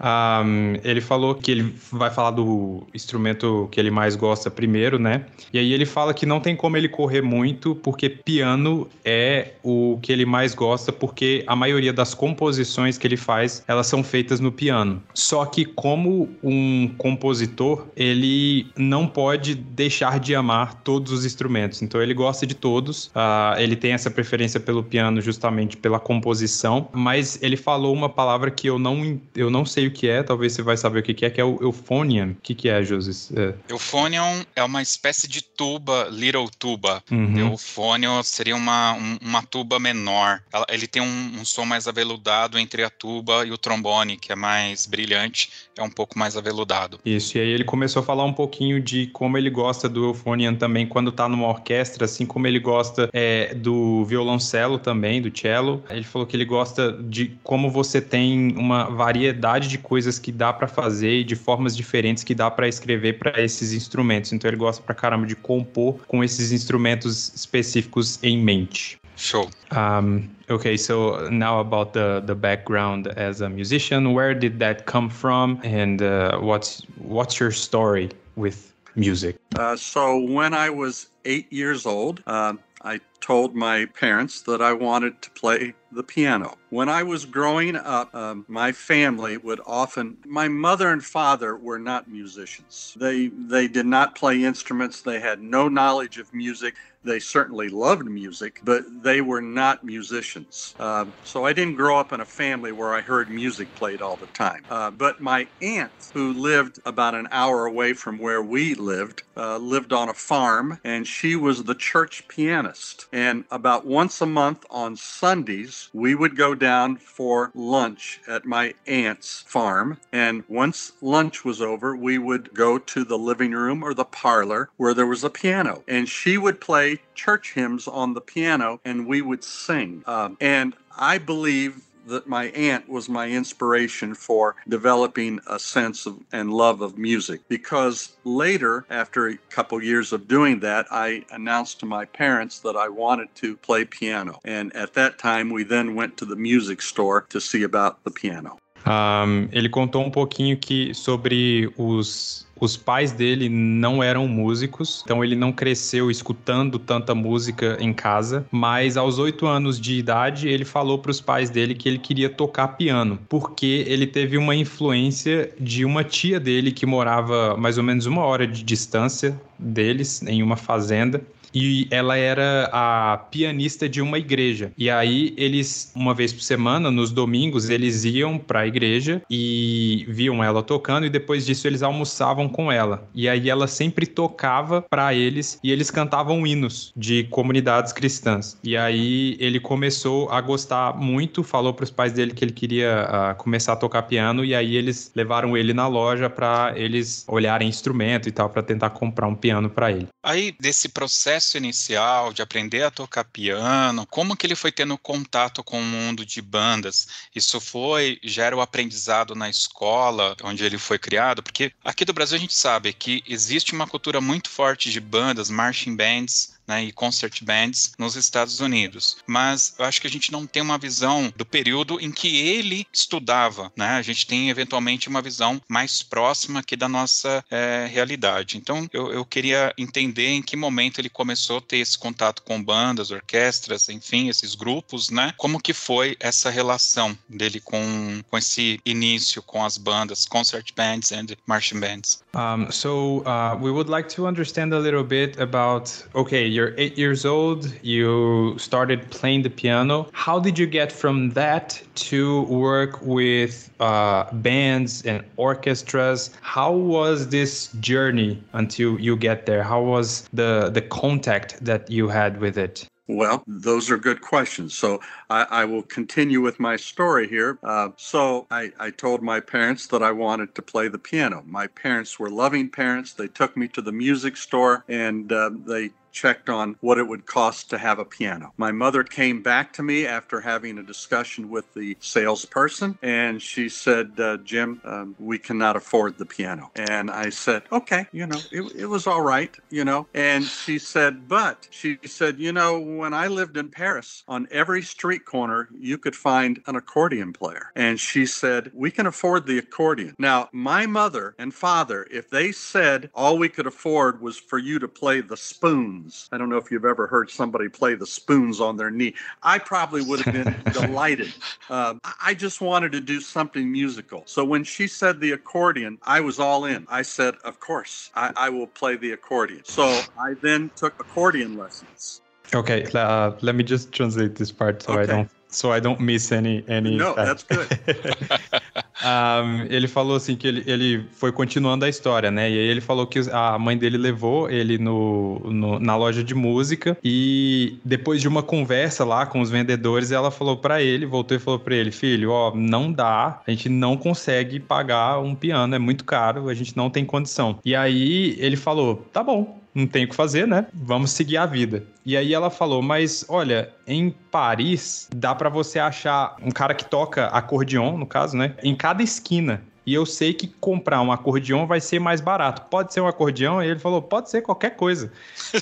Um, 0.00 0.74
ele 0.82 1.00
falou 1.00 1.34
que 1.34 1.50
ele 1.50 1.74
vai 1.90 2.10
falar 2.10 2.32
do 2.32 2.86
instrumento 2.92 3.68
que 3.70 3.78
ele 3.78 3.90
mais 3.90 4.16
gosta 4.16 4.50
primeiro, 4.50 4.98
né? 4.98 5.24
E 5.52 5.58
aí 5.58 5.72
ele 5.72 5.86
fala 5.86 6.12
que 6.12 6.26
não 6.26 6.40
tem 6.40 6.56
como 6.56 6.76
ele 6.76 6.88
correr 6.88 7.22
muito, 7.22 7.74
porque 7.76 8.08
piano 8.08 8.88
é 9.04 9.52
o 9.62 9.98
que 10.02 10.12
ele 10.12 10.24
mais 10.24 10.54
gosta, 10.54 10.92
porque 10.92 11.44
a 11.46 11.54
maioria 11.54 11.92
das 11.92 12.14
composições 12.14 12.98
que 12.98 13.06
ele 13.06 13.16
faz, 13.16 13.62
elas 13.68 13.86
são 13.86 14.02
feitas 14.02 14.40
no 14.40 14.50
piano. 14.50 15.02
Só 15.14 15.44
que 15.44 15.64
como 15.64 16.28
um 16.42 16.88
compositor, 16.98 17.86
ele 17.96 18.66
não 18.76 19.06
pode 19.06 19.54
deixar 19.54 20.18
de 20.18 20.34
amar 20.34 20.74
todos 20.82 21.12
os 21.12 21.24
instrumentos. 21.24 21.82
Então 21.82 22.02
ele 22.02 22.14
gosta 22.14 22.46
de 22.46 22.54
todos. 22.54 23.06
Uh, 23.06 23.58
ele 23.58 23.76
tem 23.76 23.92
essa 23.92 24.10
preferência 24.10 24.58
pelo 24.58 24.82
piano 24.82 25.20
justamente 25.20 25.76
pela 25.76 26.00
composição, 26.00 26.88
mas 26.92 27.40
ele 27.42 27.56
falou 27.56 27.92
uma 27.92 28.08
palavra 28.08 28.50
que 28.50 28.66
eu 28.66 28.78
não 28.78 29.20
eu 29.34 29.50
não 29.52 29.66
sei 29.66 29.86
o 29.86 29.90
que 29.90 30.08
é, 30.08 30.22
talvez 30.22 30.54
você 30.54 30.62
vai 30.62 30.76
saber 30.76 31.00
o 31.00 31.02
que 31.02 31.24
é, 31.24 31.30
que 31.30 31.40
é 31.40 31.44
o 31.44 31.58
euphonium. 31.60 32.30
O 32.30 32.36
que, 32.42 32.54
que 32.54 32.68
é, 32.68 32.82
José? 32.82 33.12
É. 33.36 33.54
Euphonium 33.68 34.44
é 34.56 34.64
uma 34.64 34.80
espécie 34.80 35.28
de 35.28 35.42
tuba, 35.42 36.08
little 36.10 36.48
tuba. 36.58 37.02
Uhum. 37.10 37.38
Euphonium 37.38 38.22
seria 38.22 38.56
uma, 38.56 38.94
um, 38.94 39.18
uma 39.20 39.42
tuba 39.42 39.78
menor. 39.78 40.40
Ele 40.68 40.86
tem 40.86 41.02
um, 41.02 41.40
um, 41.40 41.44
som 41.44 41.64
mais 41.64 41.86
aveludado 41.86 42.58
entre 42.58 42.82
a 42.82 42.90
tuba 42.90 43.44
e 43.46 43.52
o 43.52 43.58
trombone, 43.58 44.16
que 44.16 44.32
é 44.32 44.36
mais 44.36 44.86
brilhante, 44.86 45.50
é 45.76 45.82
um 45.82 45.90
pouco 45.90 46.18
mais 46.18 46.36
aveludado. 46.36 46.98
Isso, 47.04 47.36
e 47.36 47.40
aí 47.40 47.48
ele 47.48 47.64
começou 47.64 48.00
a 48.00 48.04
falar 48.04 48.24
um 48.24 48.32
pouquinho 48.32 48.80
de 48.80 49.08
como 49.08 49.36
ele 49.36 49.50
gosta 49.50 49.88
do 49.88 50.06
euphonium 50.06 50.54
também 50.54 50.86
quando 50.86 51.12
tá 51.12 51.28
numa 51.28 51.48
orquestra, 51.48 52.06
assim 52.06 52.24
como 52.24 52.46
ele 52.46 52.58
gosta 52.58 53.10
é, 53.12 53.54
do 53.54 54.04
violoncelo 54.06 54.78
também, 54.78 55.20
do 55.20 55.36
cello. 55.36 55.84
Ele 55.90 56.04
falou 56.04 56.26
que 56.26 56.34
ele 56.34 56.46
gosta 56.46 56.92
de 56.92 57.36
como 57.42 57.70
você 57.70 58.00
tem 58.00 58.52
uma 58.56 58.84
variedade 58.84 59.41
variedade 59.42 59.68
de 59.68 59.78
coisas 59.78 60.18
que 60.18 60.30
dá 60.30 60.52
para 60.52 60.68
fazer 60.68 61.20
e 61.20 61.24
de 61.24 61.34
formas 61.34 61.76
diferentes 61.76 62.22
que 62.22 62.34
dá 62.34 62.50
para 62.50 62.68
escrever 62.68 63.18
para 63.18 63.42
esses 63.42 63.72
instrumentos. 63.72 64.32
Então 64.32 64.48
ele 64.48 64.56
gosta 64.56 64.82
pra 64.82 64.94
caramba 64.94 65.26
de 65.26 65.34
compor 65.34 65.98
com 66.06 66.22
esses 66.22 66.52
instrumentos 66.52 67.32
específicos 67.34 68.22
em 68.22 68.38
mente. 68.38 68.98
Show. 69.16 69.50
Um, 69.72 70.28
okay, 70.48 70.76
so 70.78 71.28
now 71.30 71.60
about 71.60 71.92
the 71.92 72.22
the 72.24 72.34
background 72.34 73.08
as 73.16 73.42
a 73.42 73.48
musician, 73.48 74.14
where 74.14 74.34
did 74.34 74.58
that 74.58 74.84
come 74.86 75.10
from, 75.10 75.60
and 75.62 76.00
uh, 76.00 76.38
what's 76.40 76.82
what's 76.98 77.38
your 77.38 77.52
story 77.52 78.08
with 78.36 78.72
music? 78.96 79.36
Uh, 79.58 79.76
so 79.76 80.18
when 80.18 80.54
I 80.54 80.70
was 80.70 81.08
eight 81.24 81.52
years 81.52 81.84
old, 81.84 82.22
uh, 82.26 82.54
I 82.82 83.00
told 83.22 83.54
my 83.54 83.86
parents 83.86 84.42
that 84.42 84.60
I 84.60 84.72
wanted 84.74 85.22
to 85.22 85.30
play 85.30 85.74
the 85.92 86.02
piano. 86.02 86.56
When 86.70 86.88
I 86.88 87.02
was 87.02 87.24
growing 87.24 87.76
up, 87.76 88.14
um, 88.14 88.44
my 88.48 88.72
family 88.72 89.36
would 89.36 89.60
often. 89.66 90.16
My 90.26 90.48
mother 90.48 90.88
and 90.90 91.04
father 91.04 91.56
were 91.56 91.78
not 91.78 92.10
musicians. 92.10 92.96
They 92.98 93.28
they 93.28 93.68
did 93.68 93.86
not 93.86 94.14
play 94.14 94.42
instruments. 94.44 95.02
They 95.02 95.20
had 95.20 95.40
no 95.40 95.68
knowledge 95.68 96.18
of 96.18 96.32
music. 96.32 96.74
They 97.04 97.18
certainly 97.18 97.68
loved 97.68 98.06
music, 98.06 98.60
but 98.62 98.84
they 99.02 99.20
were 99.20 99.42
not 99.42 99.84
musicians. 99.84 100.74
Uh, 100.78 101.06
so 101.24 101.44
I 101.44 101.52
didn't 101.52 101.74
grow 101.74 101.98
up 101.98 102.12
in 102.12 102.20
a 102.20 102.24
family 102.24 102.70
where 102.70 102.94
I 102.94 103.00
heard 103.00 103.28
music 103.28 103.74
played 103.74 104.00
all 104.00 104.16
the 104.16 104.26
time. 104.28 104.64
Uh, 104.70 104.90
but 104.90 105.20
my 105.20 105.48
aunt, 105.60 105.90
who 106.14 106.32
lived 106.32 106.78
about 106.86 107.16
an 107.16 107.26
hour 107.32 107.66
away 107.66 107.92
from 107.92 108.18
where 108.18 108.40
we 108.40 108.74
lived, 108.74 109.24
uh, 109.36 109.56
lived 109.58 109.92
on 109.92 110.08
a 110.08 110.14
farm, 110.14 110.78
and 110.84 111.06
she 111.06 111.34
was 111.34 111.64
the 111.64 111.74
church 111.74 112.28
pianist. 112.28 113.08
And 113.12 113.44
about 113.50 113.86
once 113.86 114.20
a 114.20 114.26
month 114.26 114.64
on 114.70 114.96
Sundays, 114.96 115.90
we 115.92 116.14
would 116.14 116.36
go 116.36 116.54
down 116.54 116.96
for 116.96 117.50
lunch 117.54 118.20
at 118.26 118.46
my 118.46 118.74
aunt's 118.86 119.44
farm. 119.46 119.98
And 120.12 120.44
once 120.48 120.92
lunch 121.02 121.44
was 121.44 121.60
over, 121.60 121.94
we 121.94 122.18
would 122.18 122.54
go 122.54 122.78
to 122.78 123.04
the 123.04 123.18
living 123.18 123.52
room 123.52 123.82
or 123.82 123.92
the 123.92 124.04
parlor 124.04 124.70
where 124.78 124.94
there 124.94 125.06
was 125.06 125.24
a 125.24 125.30
piano. 125.30 125.84
And 125.86 126.08
she 126.08 126.38
would 126.38 126.60
play 126.60 127.00
church 127.14 127.52
hymns 127.52 127.86
on 127.86 128.14
the 128.14 128.20
piano 128.20 128.80
and 128.84 129.06
we 129.06 129.20
would 129.20 129.44
sing. 129.44 130.02
Um, 130.06 130.36
and 130.40 130.74
I 130.96 131.18
believe 131.18 131.82
that 132.06 132.26
my 132.26 132.46
aunt 132.46 132.88
was 132.88 133.08
my 133.08 133.28
inspiration 133.28 134.14
for 134.14 134.56
developing 134.68 135.40
a 135.48 135.58
sense 135.58 136.06
of 136.06 136.18
and 136.32 136.52
love 136.52 136.80
of 136.80 136.98
music 136.98 137.40
because 137.48 138.16
later 138.24 138.84
after 138.90 139.28
a 139.28 139.36
couple 139.50 139.82
years 139.82 140.12
of 140.12 140.28
doing 140.28 140.60
that 140.60 140.86
I 140.90 141.24
announced 141.30 141.80
to 141.80 141.86
my 141.86 142.04
parents 142.04 142.60
that 142.60 142.76
I 142.76 142.88
wanted 142.88 143.34
to 143.36 143.56
play 143.56 143.84
piano 143.84 144.40
and 144.44 144.74
at 144.74 144.94
that 144.94 145.18
time 145.18 145.50
we 145.50 145.64
then 145.64 145.94
went 145.94 146.16
to 146.18 146.24
the 146.24 146.36
music 146.36 146.82
store 146.82 147.22
to 147.30 147.40
see 147.40 147.62
about 147.62 148.02
the 148.04 148.10
piano. 148.10 148.58
Um, 148.84 149.48
ele 149.52 149.68
contou 149.68 150.02
um 150.02 150.10
pouquinho 150.10 150.56
que 150.56 150.92
sobre 150.92 151.72
os 151.78 152.46
Os 152.62 152.76
pais 152.76 153.10
dele 153.10 153.48
não 153.48 154.00
eram 154.00 154.28
músicos, 154.28 155.02
então 155.04 155.24
ele 155.24 155.34
não 155.34 155.50
cresceu 155.50 156.12
escutando 156.12 156.78
tanta 156.78 157.12
música 157.12 157.76
em 157.80 157.92
casa, 157.92 158.46
mas 158.52 158.96
aos 158.96 159.18
oito 159.18 159.48
anos 159.48 159.80
de 159.80 159.98
idade 159.98 160.46
ele 160.46 160.64
falou 160.64 160.96
para 160.96 161.10
os 161.10 161.20
pais 161.20 161.50
dele 161.50 161.74
que 161.74 161.88
ele 161.88 161.98
queria 161.98 162.30
tocar 162.30 162.68
piano, 162.68 163.18
porque 163.28 163.84
ele 163.88 164.06
teve 164.06 164.38
uma 164.38 164.54
influência 164.54 165.52
de 165.58 165.84
uma 165.84 166.04
tia 166.04 166.38
dele 166.38 166.70
que 166.70 166.86
morava 166.86 167.56
mais 167.56 167.78
ou 167.78 167.82
menos 167.82 168.06
uma 168.06 168.22
hora 168.22 168.46
de 168.46 168.62
distância 168.62 169.36
deles, 169.58 170.22
em 170.22 170.40
uma 170.40 170.56
fazenda. 170.56 171.20
E 171.54 171.86
ela 171.90 172.16
era 172.16 172.68
a 172.72 173.18
pianista 173.30 173.88
de 173.88 174.00
uma 174.00 174.18
igreja. 174.18 174.72
E 174.76 174.90
aí 174.90 175.34
eles, 175.36 175.92
uma 175.94 176.14
vez 176.14 176.32
por 176.32 176.42
semana, 176.42 176.90
nos 176.90 177.10
domingos, 177.10 177.68
eles 177.68 178.04
iam 178.04 178.38
para 178.38 178.60
a 178.60 178.66
igreja 178.66 179.22
e 179.30 180.04
viam 180.08 180.42
ela 180.42 180.62
tocando 180.62 181.06
e 181.06 181.10
depois 181.10 181.44
disso 181.44 181.66
eles 181.66 181.82
almoçavam 181.82 182.48
com 182.48 182.70
ela. 182.70 183.08
E 183.14 183.28
aí 183.28 183.50
ela 183.50 183.66
sempre 183.66 184.06
tocava 184.06 184.82
para 184.82 185.14
eles 185.14 185.58
e 185.62 185.70
eles 185.70 185.90
cantavam 185.90 186.46
hinos 186.46 186.92
de 186.96 187.24
comunidades 187.24 187.92
cristãs. 187.92 188.56
E 188.62 188.76
aí 188.76 189.36
ele 189.38 189.60
começou 189.60 190.30
a 190.30 190.40
gostar 190.40 190.96
muito, 190.96 191.42
falou 191.42 191.74
para 191.74 191.84
os 191.84 191.90
pais 191.90 192.12
dele 192.12 192.32
que 192.32 192.44
ele 192.44 192.52
queria 192.52 193.08
uh, 193.08 193.34
começar 193.36 193.72
a 193.74 193.76
tocar 193.76 194.02
piano 194.02 194.44
e 194.44 194.54
aí 194.54 194.76
eles 194.76 195.12
levaram 195.14 195.56
ele 195.56 195.72
na 195.72 195.86
loja 195.86 196.28
para 196.30 196.72
eles 196.76 197.24
olharem 197.28 197.68
instrumento 197.68 198.28
e 198.28 198.32
tal 198.32 198.48
para 198.48 198.62
tentar 198.62 198.90
comprar 198.90 199.26
um 199.26 199.34
piano 199.34 199.68
para 199.68 199.90
ele. 199.90 200.08
Aí 200.22 200.54
desse 200.60 200.88
processo 200.88 201.41
inicial 201.56 202.32
de 202.32 202.42
aprender 202.42 202.82
a 202.82 202.90
tocar 202.90 203.24
piano, 203.24 204.06
como 204.06 204.36
que 204.36 204.46
ele 204.46 204.54
foi 204.54 204.72
tendo 204.72 204.96
contato 204.98 205.62
com 205.62 205.80
o 205.80 205.84
mundo 205.84 206.24
de 206.24 206.40
bandas? 206.40 207.08
Isso 207.34 207.60
foi 207.60 208.18
já 208.22 208.44
era 208.44 208.56
o 208.56 208.60
aprendizado 208.60 209.34
na 209.34 209.48
escola 209.48 210.36
onde 210.42 210.64
ele 210.64 210.78
foi 210.78 210.98
criado, 210.98 211.42
porque 211.42 211.72
aqui 211.84 212.04
do 212.04 212.12
Brasil 212.12 212.36
a 212.36 212.40
gente 212.40 212.54
sabe 212.54 212.92
que 212.92 213.22
existe 213.26 213.72
uma 213.72 213.86
cultura 213.86 214.20
muito 214.20 214.48
forte 214.48 214.90
de 214.90 215.00
bandas, 215.00 215.50
marching 215.50 215.96
bands, 215.96 216.54
né, 216.66 216.84
e 216.84 216.92
concert 216.92 217.42
bands 217.42 217.92
nos 217.98 218.16
Estados 218.16 218.60
Unidos. 218.60 219.16
Mas 219.26 219.74
eu 219.78 219.84
acho 219.84 220.00
que 220.00 220.06
a 220.06 220.10
gente 220.10 220.32
não 220.32 220.46
tem 220.46 220.62
uma 220.62 220.78
visão 220.78 221.32
do 221.36 221.44
período 221.44 222.00
em 222.00 222.10
que 222.10 222.38
ele 222.38 222.86
estudava, 222.92 223.72
né? 223.76 223.90
A 223.90 224.02
gente 224.02 224.26
tem 224.26 224.50
eventualmente 224.50 225.08
uma 225.08 225.22
visão 225.22 225.60
mais 225.68 226.02
próxima 226.02 226.60
aqui 226.60 226.76
da 226.76 226.88
nossa 226.88 227.44
é, 227.50 227.88
realidade. 227.90 228.56
Então 228.56 228.88
eu, 228.92 229.12
eu 229.12 229.24
queria 229.24 229.72
entender 229.76 230.28
em 230.28 230.42
que 230.42 230.56
momento 230.56 231.00
ele 231.00 231.08
começou 231.08 231.58
a 231.58 231.60
ter 231.60 231.78
esse 231.78 231.98
contato 231.98 232.42
com 232.42 232.62
bandas, 232.62 233.10
orquestras, 233.10 233.88
enfim, 233.88 234.28
esses 234.28 234.54
grupos, 234.54 235.10
né? 235.10 235.32
Como 235.36 235.60
que 235.60 235.72
foi 235.72 236.16
essa 236.20 236.50
relação 236.50 237.16
dele 237.28 237.60
com, 237.60 238.22
com 238.30 238.38
esse 238.38 238.80
início 238.84 239.42
com 239.42 239.64
as 239.64 239.78
bandas, 239.78 240.26
concert 240.26 240.72
bands 240.76 241.12
and 241.12 241.26
marching 241.46 241.80
bands? 241.80 242.22
Um, 242.34 242.70
so 242.70 243.22
uh, 243.26 243.56
we 243.60 243.70
would 243.70 243.90
like 243.90 244.08
to 244.14 244.26
understand 244.26 244.72
a 244.72 244.78
little 244.78 245.04
bit 245.04 245.40
about 245.40 245.90
okay 246.14 246.51
you're 246.52 246.74
eight 246.76 246.96
years 246.98 247.24
old, 247.24 247.72
you 247.82 248.56
started 248.58 249.10
playing 249.10 249.42
the 249.42 249.50
piano. 249.50 250.08
How 250.12 250.38
did 250.38 250.58
you 250.58 250.66
get 250.66 250.92
from 250.92 251.30
that 251.30 251.82
to 252.10 252.42
work 252.42 253.00
with 253.02 253.70
uh, 253.80 254.30
bands 254.32 255.04
and 255.04 255.24
orchestras? 255.36 256.30
How 256.42 256.72
was 256.72 257.28
this 257.28 257.72
journey 257.80 258.42
until 258.52 259.00
you 259.00 259.16
get 259.16 259.46
there? 259.46 259.62
How 259.62 259.82
was 259.82 260.28
the 260.32 260.70
the 260.70 260.82
contact 260.82 261.64
that 261.64 261.90
you 261.90 262.08
had 262.08 262.40
with 262.40 262.56
it? 262.58 262.88
Well, 263.08 263.42
those 263.46 263.90
are 263.90 263.98
good 263.98 264.20
questions. 264.20 264.74
So 264.74 265.00
I, 265.28 265.42
I 265.50 265.64
will 265.64 265.82
continue 265.82 266.40
with 266.40 266.60
my 266.60 266.76
story 266.76 267.28
here. 267.28 267.58
Uh, 267.62 267.90
so 267.96 268.46
I, 268.50 268.70
I, 268.78 268.90
told 268.90 269.22
my 269.22 269.40
parents 269.40 269.88
that 269.88 270.02
I 270.02 270.12
wanted 270.12 270.54
to 270.54 270.62
play 270.62 270.86
the 270.88 270.98
piano. 270.98 271.42
My 271.44 271.66
parents 271.66 272.18
were 272.18 272.30
loving 272.30 272.70
parents. 272.70 273.12
They 273.12 273.26
took 273.26 273.56
me 273.56 273.66
to 273.68 273.82
the 273.82 273.92
music 273.92 274.36
store 274.36 274.84
and 274.88 275.32
uh, 275.32 275.50
they 275.66 275.90
checked 276.12 276.48
on 276.48 276.76
what 276.80 276.98
it 276.98 277.08
would 277.08 277.26
cost 277.26 277.70
to 277.70 277.78
have 277.78 277.98
a 277.98 278.04
piano. 278.04 278.52
My 278.56 278.70
mother 278.70 279.02
came 279.02 279.42
back 279.42 279.72
to 279.74 279.82
me 279.82 280.06
after 280.06 280.40
having 280.40 280.78
a 280.78 280.82
discussion 280.82 281.50
with 281.50 281.72
the 281.74 281.96
salesperson, 282.00 282.98
and 283.02 283.40
she 283.40 283.68
said, 283.68 284.12
uh, 284.18 284.36
Jim, 284.38 284.80
um, 284.84 285.16
we 285.18 285.38
cannot 285.38 285.76
afford 285.76 286.18
the 286.18 286.26
piano. 286.26 286.70
And 286.76 287.10
I 287.10 287.30
said, 287.30 287.62
okay, 287.72 288.06
you 288.12 288.26
know, 288.26 288.38
it, 288.50 288.72
it 288.76 288.86
was 288.86 289.06
all 289.06 289.22
right, 289.22 289.54
you 289.70 289.84
know. 289.84 290.06
And 290.14 290.44
she 290.44 290.78
said, 290.78 291.28
but 291.28 291.66
she 291.70 291.98
said, 292.04 292.38
you 292.38 292.52
know, 292.52 292.78
when 292.78 293.14
I 293.14 293.28
lived 293.28 293.56
in 293.56 293.70
Paris, 293.70 294.22
on 294.28 294.46
every 294.50 294.82
street 294.82 295.24
corner, 295.24 295.68
you 295.78 295.98
could 295.98 296.16
find 296.16 296.60
an 296.66 296.76
accordion 296.76 297.32
player. 297.32 297.70
And 297.74 297.98
she 297.98 298.26
said, 298.26 298.70
we 298.74 298.90
can 298.90 299.06
afford 299.06 299.46
the 299.46 299.58
accordion. 299.58 300.14
Now, 300.18 300.48
my 300.52 300.86
mother 300.86 301.34
and 301.38 301.54
father, 301.54 302.06
if 302.10 302.30
they 302.30 302.52
said 302.52 303.10
all 303.14 303.38
we 303.38 303.48
could 303.48 303.66
afford 303.66 304.20
was 304.20 304.38
for 304.38 304.58
you 304.58 304.78
to 304.78 304.88
play 304.88 305.20
the 305.20 305.36
spoon, 305.36 306.01
spoons. 306.10 306.28
I 306.32 306.38
don't 306.38 306.48
know 306.48 306.56
if 306.56 306.70
you've 306.70 306.84
ever 306.84 307.06
heard 307.06 307.30
somebody 307.30 307.68
play 307.68 307.94
the 307.94 308.06
spoons 308.06 308.60
on 308.60 308.76
their 308.76 308.90
knee. 308.90 309.14
I 309.42 309.58
probably 309.58 310.02
would 310.02 310.20
have 310.20 310.32
been 310.32 310.54
delighted. 310.72 311.32
Uh, 311.70 311.94
I 312.22 312.34
just 312.34 312.60
wanted 312.60 312.92
to 312.92 313.00
do 313.00 313.20
something 313.20 313.70
musical. 313.70 314.22
So 314.26 314.44
when 314.44 314.64
she 314.64 314.86
said 314.86 315.20
the 315.20 315.32
accordion, 315.32 315.98
I 316.02 316.20
was 316.20 316.38
all 316.38 316.64
in. 316.64 316.86
I 316.88 317.02
said, 317.02 317.34
Of 317.44 317.60
course, 317.60 318.10
I, 318.14 318.32
I 318.36 318.48
will 318.50 318.66
play 318.66 318.96
the 318.96 319.12
accordion. 319.12 319.62
So 319.64 319.82
I 319.82 320.34
then 320.42 320.70
took 320.76 320.98
accordion 321.00 321.56
lessons. 321.56 322.20
Okay, 322.54 322.86
uh, 322.94 323.32
let 323.40 323.54
me 323.54 323.64
just 323.64 323.92
translate 323.92 324.34
this 324.34 324.52
part 324.52 324.82
so 324.82 324.92
okay. 324.92 325.02
I 325.02 325.06
don't 325.06 325.30
so 325.52 325.74
I 325.74 325.80
don't 325.80 326.02
miss 326.02 326.32
any 326.32 326.64
any. 326.68 326.96
No, 326.96 327.14
that's 327.14 327.44
good. 327.44 327.68
um, 329.04 329.66
ele 329.68 329.86
falou 329.86 330.16
assim 330.16 330.34
que 330.36 330.46
ele, 330.46 330.64
ele 330.66 331.04
foi 331.12 331.30
continuando 331.30 331.84
a 331.84 331.88
história, 331.88 332.30
né? 332.30 332.50
E 332.50 332.54
aí 332.54 332.66
ele 332.66 332.80
falou 332.80 333.06
que 333.06 333.20
a 333.30 333.58
mãe 333.58 333.76
dele 333.76 333.98
levou 333.98 334.50
ele 334.50 334.78
no, 334.78 335.38
no 335.44 335.78
na 335.78 335.96
loja 335.96 336.24
de 336.24 336.34
música 336.34 336.96
e 337.04 337.78
depois 337.84 338.20
de 338.20 338.28
uma 338.28 338.42
conversa 338.42 339.04
lá 339.04 339.26
com 339.26 339.40
os 339.40 339.50
vendedores, 339.50 340.10
ela 340.10 340.30
falou 340.30 340.56
para 340.56 340.82
ele, 340.82 341.06
voltou 341.06 341.36
e 341.36 341.40
falou 341.40 341.60
para 341.60 341.74
ele, 341.74 341.90
filho, 341.90 342.30
ó, 342.30 342.54
não 342.54 342.92
dá, 342.92 343.40
a 343.46 343.50
gente 343.50 343.68
não 343.68 343.96
consegue 343.96 344.58
pagar 344.58 345.20
um 345.20 345.34
piano, 345.34 345.74
é 345.74 345.78
muito 345.78 346.04
caro, 346.04 346.48
a 346.48 346.54
gente 346.54 346.76
não 346.76 346.90
tem 346.90 347.04
condição. 347.04 347.58
E 347.64 347.74
aí 347.74 348.36
ele 348.38 348.56
falou, 348.56 348.96
tá 349.12 349.22
bom, 349.22 349.61
não 349.74 349.86
tem 349.86 350.04
o 350.04 350.08
que 350.08 350.14
fazer, 350.14 350.46
né? 350.46 350.66
Vamos 350.72 351.12
seguir 351.12 351.36
a 351.36 351.46
vida. 351.46 351.84
E 352.04 352.16
aí 352.16 352.34
ela 352.34 352.50
falou: 352.50 352.82
Mas 352.82 353.24
olha, 353.28 353.70
em 353.86 354.10
Paris 354.30 355.08
dá 355.14 355.34
para 355.34 355.48
você 355.48 355.78
achar 355.78 356.36
um 356.42 356.50
cara 356.50 356.74
que 356.74 356.84
toca 356.84 357.26
acordeon, 357.26 357.96
no 357.96 358.06
caso, 358.06 358.36
né? 358.36 358.54
Em 358.62 358.74
cada 358.74 359.02
esquina 359.02 359.62
e 359.84 359.94
eu 359.94 360.06
sei 360.06 360.32
que 360.32 360.46
comprar 360.46 361.02
um 361.02 361.10
acordeão 361.10 361.66
vai 361.66 361.80
ser 361.80 361.98
mais 361.98 362.20
barato. 362.20 362.62
Pode 362.70 362.92
ser 362.92 363.00
um 363.00 363.06
acordeão? 363.06 363.62
E 363.62 363.68
ele 363.68 363.80
falou, 363.80 364.00
pode 364.00 364.30
ser 364.30 364.42
qualquer 364.42 364.76
coisa. 364.76 365.12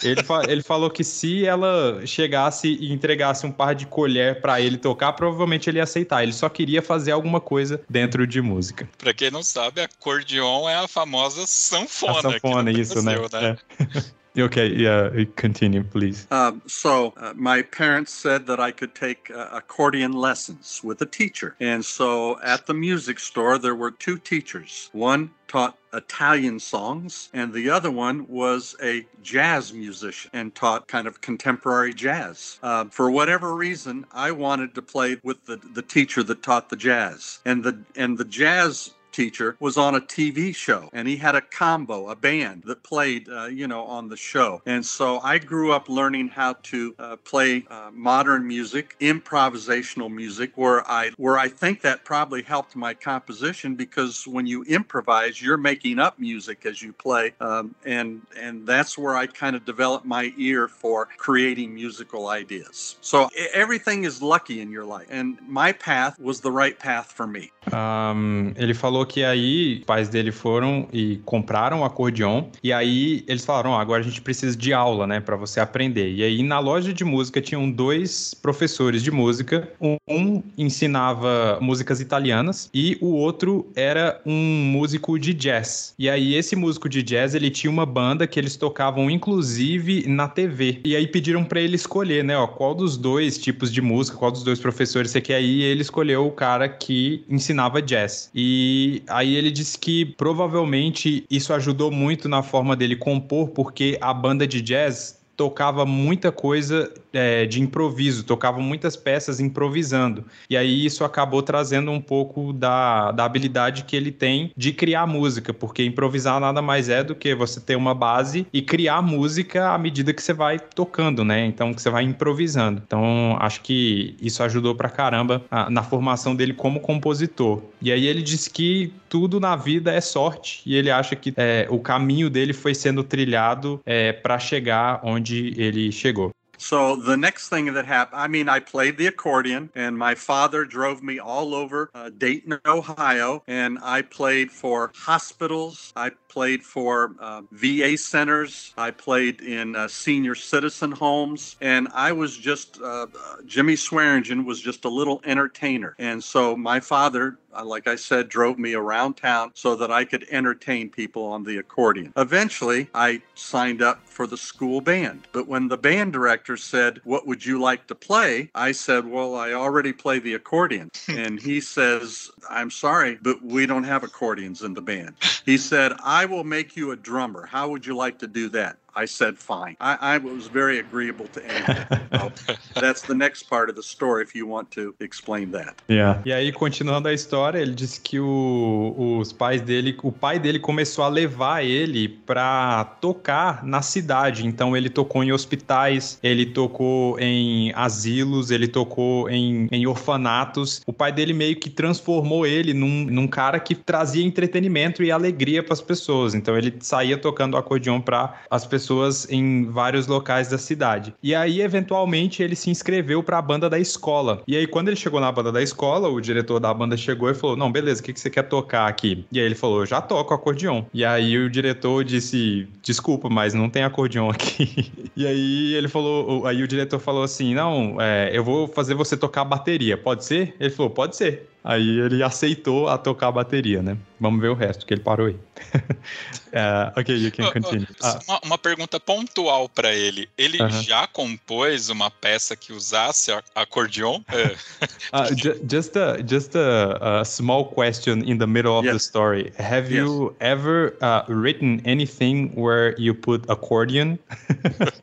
ele, 0.02 0.22
fa 0.22 0.42
ele 0.48 0.62
falou 0.62 0.90
que 0.90 1.02
se 1.02 1.46
ela 1.46 2.02
chegasse 2.06 2.68
e 2.68 2.92
entregasse 2.92 3.46
um 3.46 3.52
par 3.52 3.74
de 3.74 3.86
colher 3.86 4.40
para 4.40 4.60
ele 4.60 4.76
tocar, 4.76 5.12
provavelmente 5.14 5.70
ele 5.70 5.78
ia 5.78 5.84
aceitar. 5.84 6.22
Ele 6.22 6.32
só 6.32 6.48
queria 6.48 6.82
fazer 6.82 7.12
alguma 7.12 7.40
coisa 7.40 7.80
dentro 7.88 8.26
de 8.26 8.40
música. 8.40 8.88
Para 8.98 9.14
quem 9.14 9.30
não 9.30 9.42
sabe, 9.42 9.80
acordeão 9.80 10.68
é 10.68 10.76
a 10.76 10.86
famosa 10.86 11.46
sanfona. 11.46 12.18
A 12.18 12.22
sanfona, 12.22 12.70
isso, 12.70 13.02
Brasil, 13.02 13.22
né? 13.32 13.40
né? 13.40 13.56
É. 13.80 14.19
Okay, 14.38 14.68
yeah, 14.68 15.24
continue, 15.36 15.82
please. 15.82 16.26
Um, 16.30 16.62
so, 16.66 17.12
uh, 17.16 17.32
my 17.34 17.62
parents 17.62 18.12
said 18.12 18.46
that 18.46 18.60
I 18.60 18.70
could 18.70 18.94
take 18.94 19.30
uh, 19.30 19.48
accordion 19.52 20.12
lessons 20.12 20.80
with 20.84 21.02
a 21.02 21.06
teacher. 21.06 21.56
And 21.58 21.84
so, 21.84 22.40
at 22.40 22.66
the 22.66 22.74
music 22.74 23.18
store, 23.18 23.58
there 23.58 23.74
were 23.74 23.90
two 23.90 24.18
teachers. 24.18 24.88
One 24.92 25.32
taught 25.48 25.76
Italian 25.92 26.60
songs, 26.60 27.28
and 27.32 27.52
the 27.52 27.70
other 27.70 27.90
one 27.90 28.24
was 28.28 28.76
a 28.80 29.04
jazz 29.22 29.72
musician 29.72 30.30
and 30.32 30.54
taught 30.54 30.86
kind 30.86 31.08
of 31.08 31.20
contemporary 31.20 31.92
jazz. 31.92 32.60
Uh, 32.62 32.84
for 32.84 33.10
whatever 33.10 33.56
reason, 33.56 34.06
I 34.12 34.30
wanted 34.30 34.76
to 34.76 34.82
play 34.82 35.16
with 35.24 35.44
the, 35.46 35.56
the 35.56 35.82
teacher 35.82 36.22
that 36.22 36.44
taught 36.44 36.68
the 36.68 36.76
jazz, 36.76 37.40
and 37.44 37.64
the 37.64 37.80
and 37.96 38.16
the 38.16 38.24
jazz 38.24 38.94
teacher 39.12 39.56
was 39.60 39.76
on 39.76 39.94
a 39.94 40.00
TV 40.00 40.54
show 40.54 40.88
and 40.92 41.06
he 41.06 41.16
had 41.16 41.34
a 41.34 41.40
combo, 41.40 42.08
a 42.08 42.16
band 42.16 42.62
that 42.66 42.82
played, 42.82 43.28
uh, 43.28 43.46
you 43.46 43.66
know, 43.66 43.84
on 43.84 44.08
the 44.08 44.16
show. 44.16 44.62
And 44.66 44.84
so 44.84 45.20
I 45.20 45.38
grew 45.38 45.72
up 45.72 45.88
learning 45.88 46.28
how 46.28 46.54
to 46.54 46.94
uh, 46.98 47.16
play 47.16 47.64
uh, 47.70 47.90
modern 47.92 48.46
music, 48.46 48.96
improvisational 49.00 50.12
music, 50.12 50.52
where 50.56 50.88
I 50.90 51.10
where 51.16 51.38
I 51.38 51.48
think 51.48 51.82
that 51.82 52.04
probably 52.04 52.42
helped 52.42 52.76
my 52.76 52.94
composition 52.94 53.74
because 53.74 54.26
when 54.26 54.46
you 54.46 54.62
improvise, 54.64 55.40
you're 55.40 55.56
making 55.56 55.98
up 55.98 56.18
music 56.18 56.66
as 56.66 56.82
you 56.82 56.92
play, 56.92 57.34
um, 57.40 57.74
and 57.84 58.22
and 58.38 58.66
that's 58.66 58.96
where 58.96 59.16
I 59.16 59.26
kind 59.26 59.56
of 59.56 59.64
developed 59.64 60.06
my 60.06 60.32
ear 60.36 60.68
for 60.68 61.08
creating 61.16 61.74
musical 61.74 62.28
ideas. 62.28 62.96
So 63.00 63.28
everything 63.52 64.04
is 64.04 64.22
lucky 64.22 64.60
in 64.60 64.70
your 64.70 64.84
life, 64.84 65.06
and 65.10 65.38
my 65.46 65.72
path 65.72 66.18
was 66.18 66.40
the 66.40 66.52
right 66.52 66.78
path 66.78 67.12
for 67.12 67.26
me. 67.26 67.50
Um, 67.72 68.52
ele 68.56 68.74
falou 68.74 69.06
que 69.06 69.22
aí 69.24 69.78
os 69.78 69.84
pais 69.84 70.08
dele 70.08 70.32
foram 70.32 70.88
e 70.92 71.20
compraram 71.24 71.80
o 71.80 71.84
acordeon 71.84 72.44
e 72.62 72.72
aí 72.72 73.24
eles 73.26 73.44
falaram, 73.44 73.72
oh, 73.72 73.76
agora 73.76 74.00
a 74.00 74.04
gente 74.04 74.20
precisa 74.20 74.56
de 74.56 74.72
aula, 74.72 75.06
né, 75.06 75.20
para 75.20 75.36
você 75.36 75.60
aprender. 75.60 76.12
E 76.12 76.22
aí 76.22 76.42
na 76.42 76.58
loja 76.58 76.92
de 76.92 77.04
música 77.04 77.40
tinham 77.40 77.70
dois 77.70 78.34
professores 78.34 79.02
de 79.02 79.10
música, 79.10 79.68
um 80.08 80.42
ensinava 80.58 81.58
músicas 81.60 82.00
italianas 82.00 82.68
e 82.74 82.98
o 83.00 83.14
outro 83.14 83.70
era 83.74 84.20
um 84.26 84.64
músico 84.72 85.18
de 85.18 85.32
jazz. 85.32 85.94
E 85.98 86.08
aí 86.10 86.34
esse 86.34 86.56
músico 86.56 86.88
de 86.88 87.02
jazz, 87.02 87.34
ele 87.34 87.50
tinha 87.50 87.70
uma 87.70 87.86
banda 87.86 88.26
que 88.26 88.38
eles 88.38 88.56
tocavam 88.56 89.10
inclusive 89.10 90.06
na 90.08 90.28
TV. 90.28 90.80
E 90.84 90.96
aí 90.96 91.06
pediram 91.06 91.44
para 91.44 91.60
ele 91.60 91.76
escolher, 91.76 92.24
né, 92.24 92.36
ó, 92.36 92.46
qual 92.46 92.74
dos 92.74 92.96
dois 92.96 93.38
tipos 93.38 93.72
de 93.72 93.80
música, 93.80 94.16
qual 94.16 94.30
dos 94.30 94.42
dois 94.42 94.58
professores 94.58 95.10
você 95.10 95.20
quer 95.20 95.40
ir, 95.40 95.60
e 95.60 95.62
ele 95.62 95.82
escolheu 95.82 96.26
o 96.26 96.30
cara 96.30 96.68
que 96.68 97.24
ensinava 97.28 97.59
jazz. 97.68 98.30
E 98.34 99.02
aí 99.08 99.34
ele 99.34 99.50
disse 99.50 99.78
que 99.78 100.04
provavelmente 100.04 101.24
isso 101.30 101.52
ajudou 101.52 101.90
muito 101.90 102.28
na 102.28 102.42
forma 102.42 102.74
dele 102.74 102.96
compor, 102.96 103.50
porque 103.50 103.98
a 104.00 104.14
banda 104.14 104.46
de 104.46 104.60
jazz 104.60 105.19
tocava 105.40 105.86
muita 105.86 106.30
coisa 106.30 106.92
é, 107.14 107.46
de 107.46 107.62
improviso, 107.62 108.24
tocava 108.24 108.60
muitas 108.60 108.94
peças 108.94 109.40
improvisando. 109.40 110.22
E 110.50 110.54
aí 110.54 110.84
isso 110.84 111.02
acabou 111.02 111.42
trazendo 111.42 111.90
um 111.90 111.98
pouco 111.98 112.52
da, 112.52 113.10
da 113.10 113.24
habilidade 113.24 113.84
que 113.84 113.96
ele 113.96 114.12
tem 114.12 114.52
de 114.54 114.70
criar 114.70 115.06
música, 115.06 115.54
porque 115.54 115.82
improvisar 115.82 116.38
nada 116.38 116.60
mais 116.60 116.90
é 116.90 117.02
do 117.02 117.14
que 117.14 117.34
você 117.34 117.58
ter 117.58 117.74
uma 117.74 117.94
base 117.94 118.46
e 118.52 118.60
criar 118.60 119.00
música 119.00 119.70
à 119.70 119.78
medida 119.78 120.12
que 120.12 120.22
você 120.22 120.34
vai 120.34 120.58
tocando, 120.58 121.24
né? 121.24 121.46
Então 121.46 121.72
que 121.72 121.80
você 121.80 121.88
vai 121.88 122.04
improvisando. 122.04 122.82
Então 122.86 123.34
acho 123.40 123.62
que 123.62 124.14
isso 124.20 124.42
ajudou 124.42 124.74
pra 124.74 124.90
caramba 124.90 125.42
a, 125.50 125.70
na 125.70 125.82
formação 125.82 126.36
dele 126.36 126.52
como 126.52 126.80
compositor. 126.80 127.62
E 127.80 127.90
aí 127.90 128.06
ele 128.06 128.20
disse 128.20 128.50
que 128.50 128.92
tudo 129.08 129.40
na 129.40 129.56
vida 129.56 129.90
é 129.92 130.00
sorte 130.02 130.62
e 130.66 130.76
ele 130.76 130.90
acha 130.90 131.16
que 131.16 131.32
é, 131.36 131.66
o 131.70 131.80
caminho 131.80 132.28
dele 132.28 132.52
foi 132.52 132.74
sendo 132.74 133.02
trilhado 133.02 133.80
é, 133.86 134.12
para 134.12 134.38
chegar 134.38 135.00
onde 135.02 135.29
ele 135.32 135.90
chegou. 135.90 136.32
So 136.60 136.94
the 136.94 137.16
next 137.16 137.48
thing 137.48 137.72
that 137.72 137.86
happened, 137.86 138.20
I 138.20 138.28
mean, 138.28 138.46
I 138.50 138.60
played 138.60 138.98
the 138.98 139.06
accordion, 139.06 139.70
and 139.74 139.96
my 139.96 140.14
father 140.14 140.66
drove 140.66 141.02
me 141.02 141.18
all 141.18 141.54
over 141.54 141.90
uh, 141.94 142.10
Dayton, 142.10 142.60
Ohio, 142.66 143.42
and 143.46 143.78
I 143.82 144.02
played 144.02 144.52
for 144.52 144.92
hospitals. 144.94 145.90
I 145.96 146.10
played 146.28 146.62
for 146.62 147.16
uh, 147.18 147.42
VA 147.50 147.96
centers. 147.96 148.74
I 148.76 148.90
played 148.90 149.40
in 149.40 149.74
uh, 149.74 149.88
senior 149.88 150.34
citizen 150.34 150.92
homes, 150.92 151.56
and 151.62 151.88
I 151.94 152.12
was 152.12 152.36
just 152.36 152.78
uh, 152.82 153.06
Jimmy 153.46 153.74
Swearingen 153.74 154.44
was 154.44 154.60
just 154.60 154.84
a 154.84 154.90
little 154.90 155.22
entertainer, 155.24 155.96
and 155.98 156.22
so 156.22 156.54
my 156.54 156.78
father 156.78 157.38
Uh, 157.56 157.64
like 157.64 157.86
I 157.86 157.96
said, 157.96 158.28
drove 158.28 158.58
me 158.58 158.74
around 158.74 159.14
town 159.14 159.50
so 159.54 159.76
that 159.76 159.90
I 159.90 160.04
could 160.04 160.26
entertain 160.30 160.88
people 160.88 161.24
on 161.24 161.44
the 161.44 161.58
accordion. 161.58 162.12
Eventually, 162.16 162.88
I 162.94 163.22
signed 163.34 163.82
up 163.82 164.06
for 164.06 164.26
the 164.26 164.36
school 164.36 164.80
band. 164.80 165.26
But 165.32 165.48
when 165.48 165.68
the 165.68 165.76
band 165.78 166.12
director 166.12 166.56
said, 166.56 167.00
What 167.04 167.26
would 167.26 167.44
you 167.44 167.60
like 167.60 167.86
to 167.88 167.94
play? 167.94 168.50
I 168.54 168.72
said, 168.72 169.06
Well, 169.06 169.34
I 169.34 169.52
already 169.52 169.92
play 169.92 170.18
the 170.18 170.34
accordion. 170.34 170.90
and 171.08 171.40
he 171.40 171.60
says, 171.60 172.30
I'm 172.48 172.70
sorry, 172.70 173.18
but 173.22 173.42
we 173.42 173.66
don't 173.66 173.84
have 173.84 174.04
accordions 174.04 174.62
in 174.62 174.74
the 174.74 174.82
band. 174.82 175.14
He 175.44 175.58
said, 175.58 175.92
I 176.04 176.26
will 176.26 176.44
make 176.44 176.76
you 176.76 176.90
a 176.90 176.96
drummer. 176.96 177.46
How 177.46 177.68
would 177.68 177.86
you 177.86 177.96
like 177.96 178.18
to 178.20 178.26
do 178.26 178.48
that? 178.50 178.76
I 178.94 179.06
said 179.06 179.36
fine. 179.38 179.76
I, 179.80 180.14
I 180.14 180.18
was 180.18 180.48
very 180.48 180.78
agreeable 180.78 181.26
to 181.28 181.40
anything. 181.44 182.00
so 182.74 182.80
that's 182.80 183.02
the 183.02 183.14
next 183.14 183.44
part 183.44 183.70
of 183.70 183.76
the 183.76 183.82
story 183.82 184.22
if 184.22 184.34
you 184.34 184.46
want 184.46 184.70
to 184.72 184.94
explain 185.00 185.52
that. 185.52 185.74
Yeah. 185.88 186.20
E 186.24 186.32
aí, 186.32 186.52
continuando 186.52 187.08
a 187.08 187.12
história, 187.12 187.58
ele 187.58 187.74
disse 187.74 188.00
que 188.00 188.18
o, 188.18 189.18
os 189.20 189.32
pais 189.32 189.62
dele, 189.62 189.96
o 190.02 190.10
pai 190.10 190.38
dele 190.38 190.58
começou 190.58 191.04
a 191.04 191.08
levar 191.08 191.64
ele 191.64 192.08
para 192.08 192.84
tocar 193.00 193.64
na 193.64 193.82
cidade. 193.82 194.46
Então 194.46 194.76
ele 194.76 194.90
tocou 194.90 195.22
em 195.22 195.32
hospitais, 195.32 196.18
ele 196.22 196.46
tocou 196.46 197.18
em 197.18 197.72
asilos, 197.74 198.50
ele 198.50 198.66
tocou 198.66 199.30
em, 199.30 199.68
em 199.70 199.86
orfanatos. 199.86 200.82
O 200.86 200.92
pai 200.92 201.12
dele 201.12 201.32
meio 201.32 201.56
que 201.56 201.70
transformou 201.70 202.44
ele 202.44 202.74
num, 202.74 203.04
num 203.04 203.28
cara 203.28 203.60
que 203.60 203.74
trazia 203.74 204.24
entretenimento 204.24 205.02
e 205.02 205.12
alegria 205.12 205.62
para 205.62 205.74
as 205.74 205.80
pessoas. 205.80 206.34
Então 206.34 206.56
ele 206.56 206.74
saía 206.80 207.16
tocando 207.16 207.56
acordeon 207.56 208.00
para 208.00 208.34
as 208.50 208.66
pessoas 208.66 208.79
pessoas 208.80 209.30
em 209.30 209.66
vários 209.66 210.06
locais 210.06 210.48
da 210.48 210.56
cidade. 210.56 211.14
E 211.22 211.34
aí, 211.34 211.60
eventualmente, 211.60 212.42
ele 212.42 212.56
se 212.56 212.70
inscreveu 212.70 213.22
para 213.22 213.38
a 213.38 213.42
banda 213.42 213.68
da 213.68 213.78
escola. 213.78 214.42
E 214.48 214.56
aí, 214.56 214.66
quando 214.66 214.88
ele 214.88 214.96
chegou 214.96 215.20
na 215.20 215.30
banda 215.30 215.52
da 215.52 215.62
escola, 215.62 216.08
o 216.08 216.20
diretor 216.20 216.58
da 216.58 216.72
banda 216.72 216.96
chegou 216.96 217.30
e 217.30 217.34
falou: 217.34 217.56
Não, 217.56 217.70
beleza, 217.70 218.00
o 218.00 218.04
que, 218.04 218.12
que 218.12 218.20
você 218.20 218.30
quer 218.30 218.44
tocar 218.44 218.88
aqui? 218.88 219.24
E 219.30 219.38
aí 219.38 219.44
ele 219.44 219.54
falou: 219.54 219.84
já 219.84 220.00
toco 220.00 220.32
acordeon. 220.32 220.84
E 220.94 221.04
aí 221.04 221.36
o 221.36 221.50
diretor 221.50 222.02
disse: 222.02 222.66
Desculpa, 222.82 223.28
mas 223.28 223.52
não 223.52 223.68
tem 223.68 223.84
acordeon 223.84 224.30
aqui. 224.30 224.90
e 225.14 225.26
aí 225.26 225.74
ele 225.74 225.88
falou: 225.88 226.46
Aí 226.46 226.62
o 226.62 226.68
diretor 226.68 226.98
falou 226.98 227.22
assim: 227.22 227.54
Não, 227.54 228.00
é, 228.00 228.30
eu 228.32 228.42
vou 228.42 228.66
fazer 228.66 228.94
você 228.94 229.16
tocar 229.16 229.44
bateria, 229.44 229.98
pode 229.98 230.24
ser? 230.24 230.54
Ele 230.58 230.70
falou: 230.70 230.90
Pode 230.90 231.16
ser. 231.16 231.49
Aí 231.62 232.00
ele 232.00 232.22
aceitou 232.22 232.88
a 232.88 232.96
tocar 232.96 233.28
a 233.28 233.32
bateria, 233.32 233.82
né? 233.82 233.96
Vamos 234.18 234.40
ver 234.40 234.48
o 234.48 234.54
resto, 234.54 234.86
que 234.86 234.94
ele 234.94 235.02
parou 235.02 235.26
aí. 235.26 235.34
uh, 235.34 236.92
ok, 236.98 237.14
you 237.14 237.30
can 237.30 237.52
continue. 237.52 237.86
Uh, 238.02 238.18
uma, 238.26 238.40
uma, 238.44 238.58
pergunta 238.58 238.98
pontual 238.98 239.68
para 239.68 239.92
ele. 239.92 240.26
Ele 240.38 240.62
uh 240.62 240.66
-huh. 240.66 240.82
já 240.82 241.06
compôs 241.06 241.90
uma 241.90 242.10
peça 242.10 242.56
que 242.56 242.72
usasse 242.72 243.30
acordeon? 243.54 244.22
uh, 245.12 245.34
just 245.68 245.96
a, 245.96 246.16
just 246.26 246.56
a, 246.56 247.20
a, 247.20 247.24
small 247.24 247.66
question 247.66 248.22
in 248.24 248.38
the 248.38 248.46
middle 248.46 248.72
of 248.72 248.86
yes. 248.86 248.94
the 248.94 248.98
story. 248.98 249.52
Have 249.58 249.92
yes. 249.92 250.04
you 250.04 250.34
ever 250.40 250.96
written 251.28 251.82
anything 251.84 252.52
where 252.54 252.94
you 252.98 253.14
put 253.14 253.44
accordion? 253.50 254.18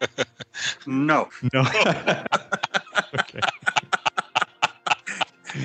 no. 0.88 1.30
No. 1.54 1.62
okay. 3.14 3.42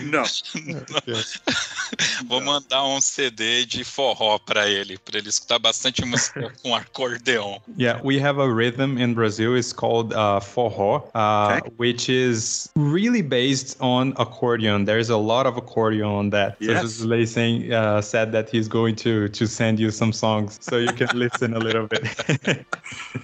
Não. 0.04 0.24
Vou 2.26 2.40
mandar 2.40 2.84
um 2.84 3.00
CD 3.00 3.64
de 3.64 3.84
forró 3.84 4.38
para 4.38 4.68
ele, 4.68 4.98
para 4.98 5.18
ele 5.18 5.28
escutar 5.28 5.58
bastante 5.58 6.04
música 6.04 6.52
com 6.62 6.74
acordeon. 6.74 7.58
Yeah, 7.76 8.00
we 8.02 8.18
have 8.18 8.40
a 8.40 8.48
rhythm 8.48 8.98
in 8.98 9.14
Brazil. 9.14 9.56
It's 9.56 9.72
called 9.72 10.12
uh, 10.12 10.40
forró, 10.40 11.04
uh, 11.14 11.58
okay. 11.58 11.70
which 11.76 12.08
is 12.08 12.70
really 12.76 13.22
based 13.22 13.76
on 13.80 14.14
accordion. 14.18 14.84
There's 14.84 15.10
a 15.10 15.16
lot 15.16 15.46
of 15.46 15.56
accordion 15.56 16.06
on 16.06 16.30
that. 16.30 16.56
Yes. 16.58 16.94
So 16.94 17.06
Leising 17.06 17.70
uh, 17.72 18.00
said 18.00 18.32
that 18.32 18.48
he's 18.48 18.68
going 18.68 18.96
to 18.96 19.28
to 19.28 19.46
send 19.46 19.78
you 19.78 19.90
some 19.90 20.12
songs 20.12 20.58
so 20.60 20.78
you 20.78 20.92
can 20.92 21.08
listen 21.14 21.54
a 21.54 21.58
little 21.58 21.86
bit. 21.86 22.64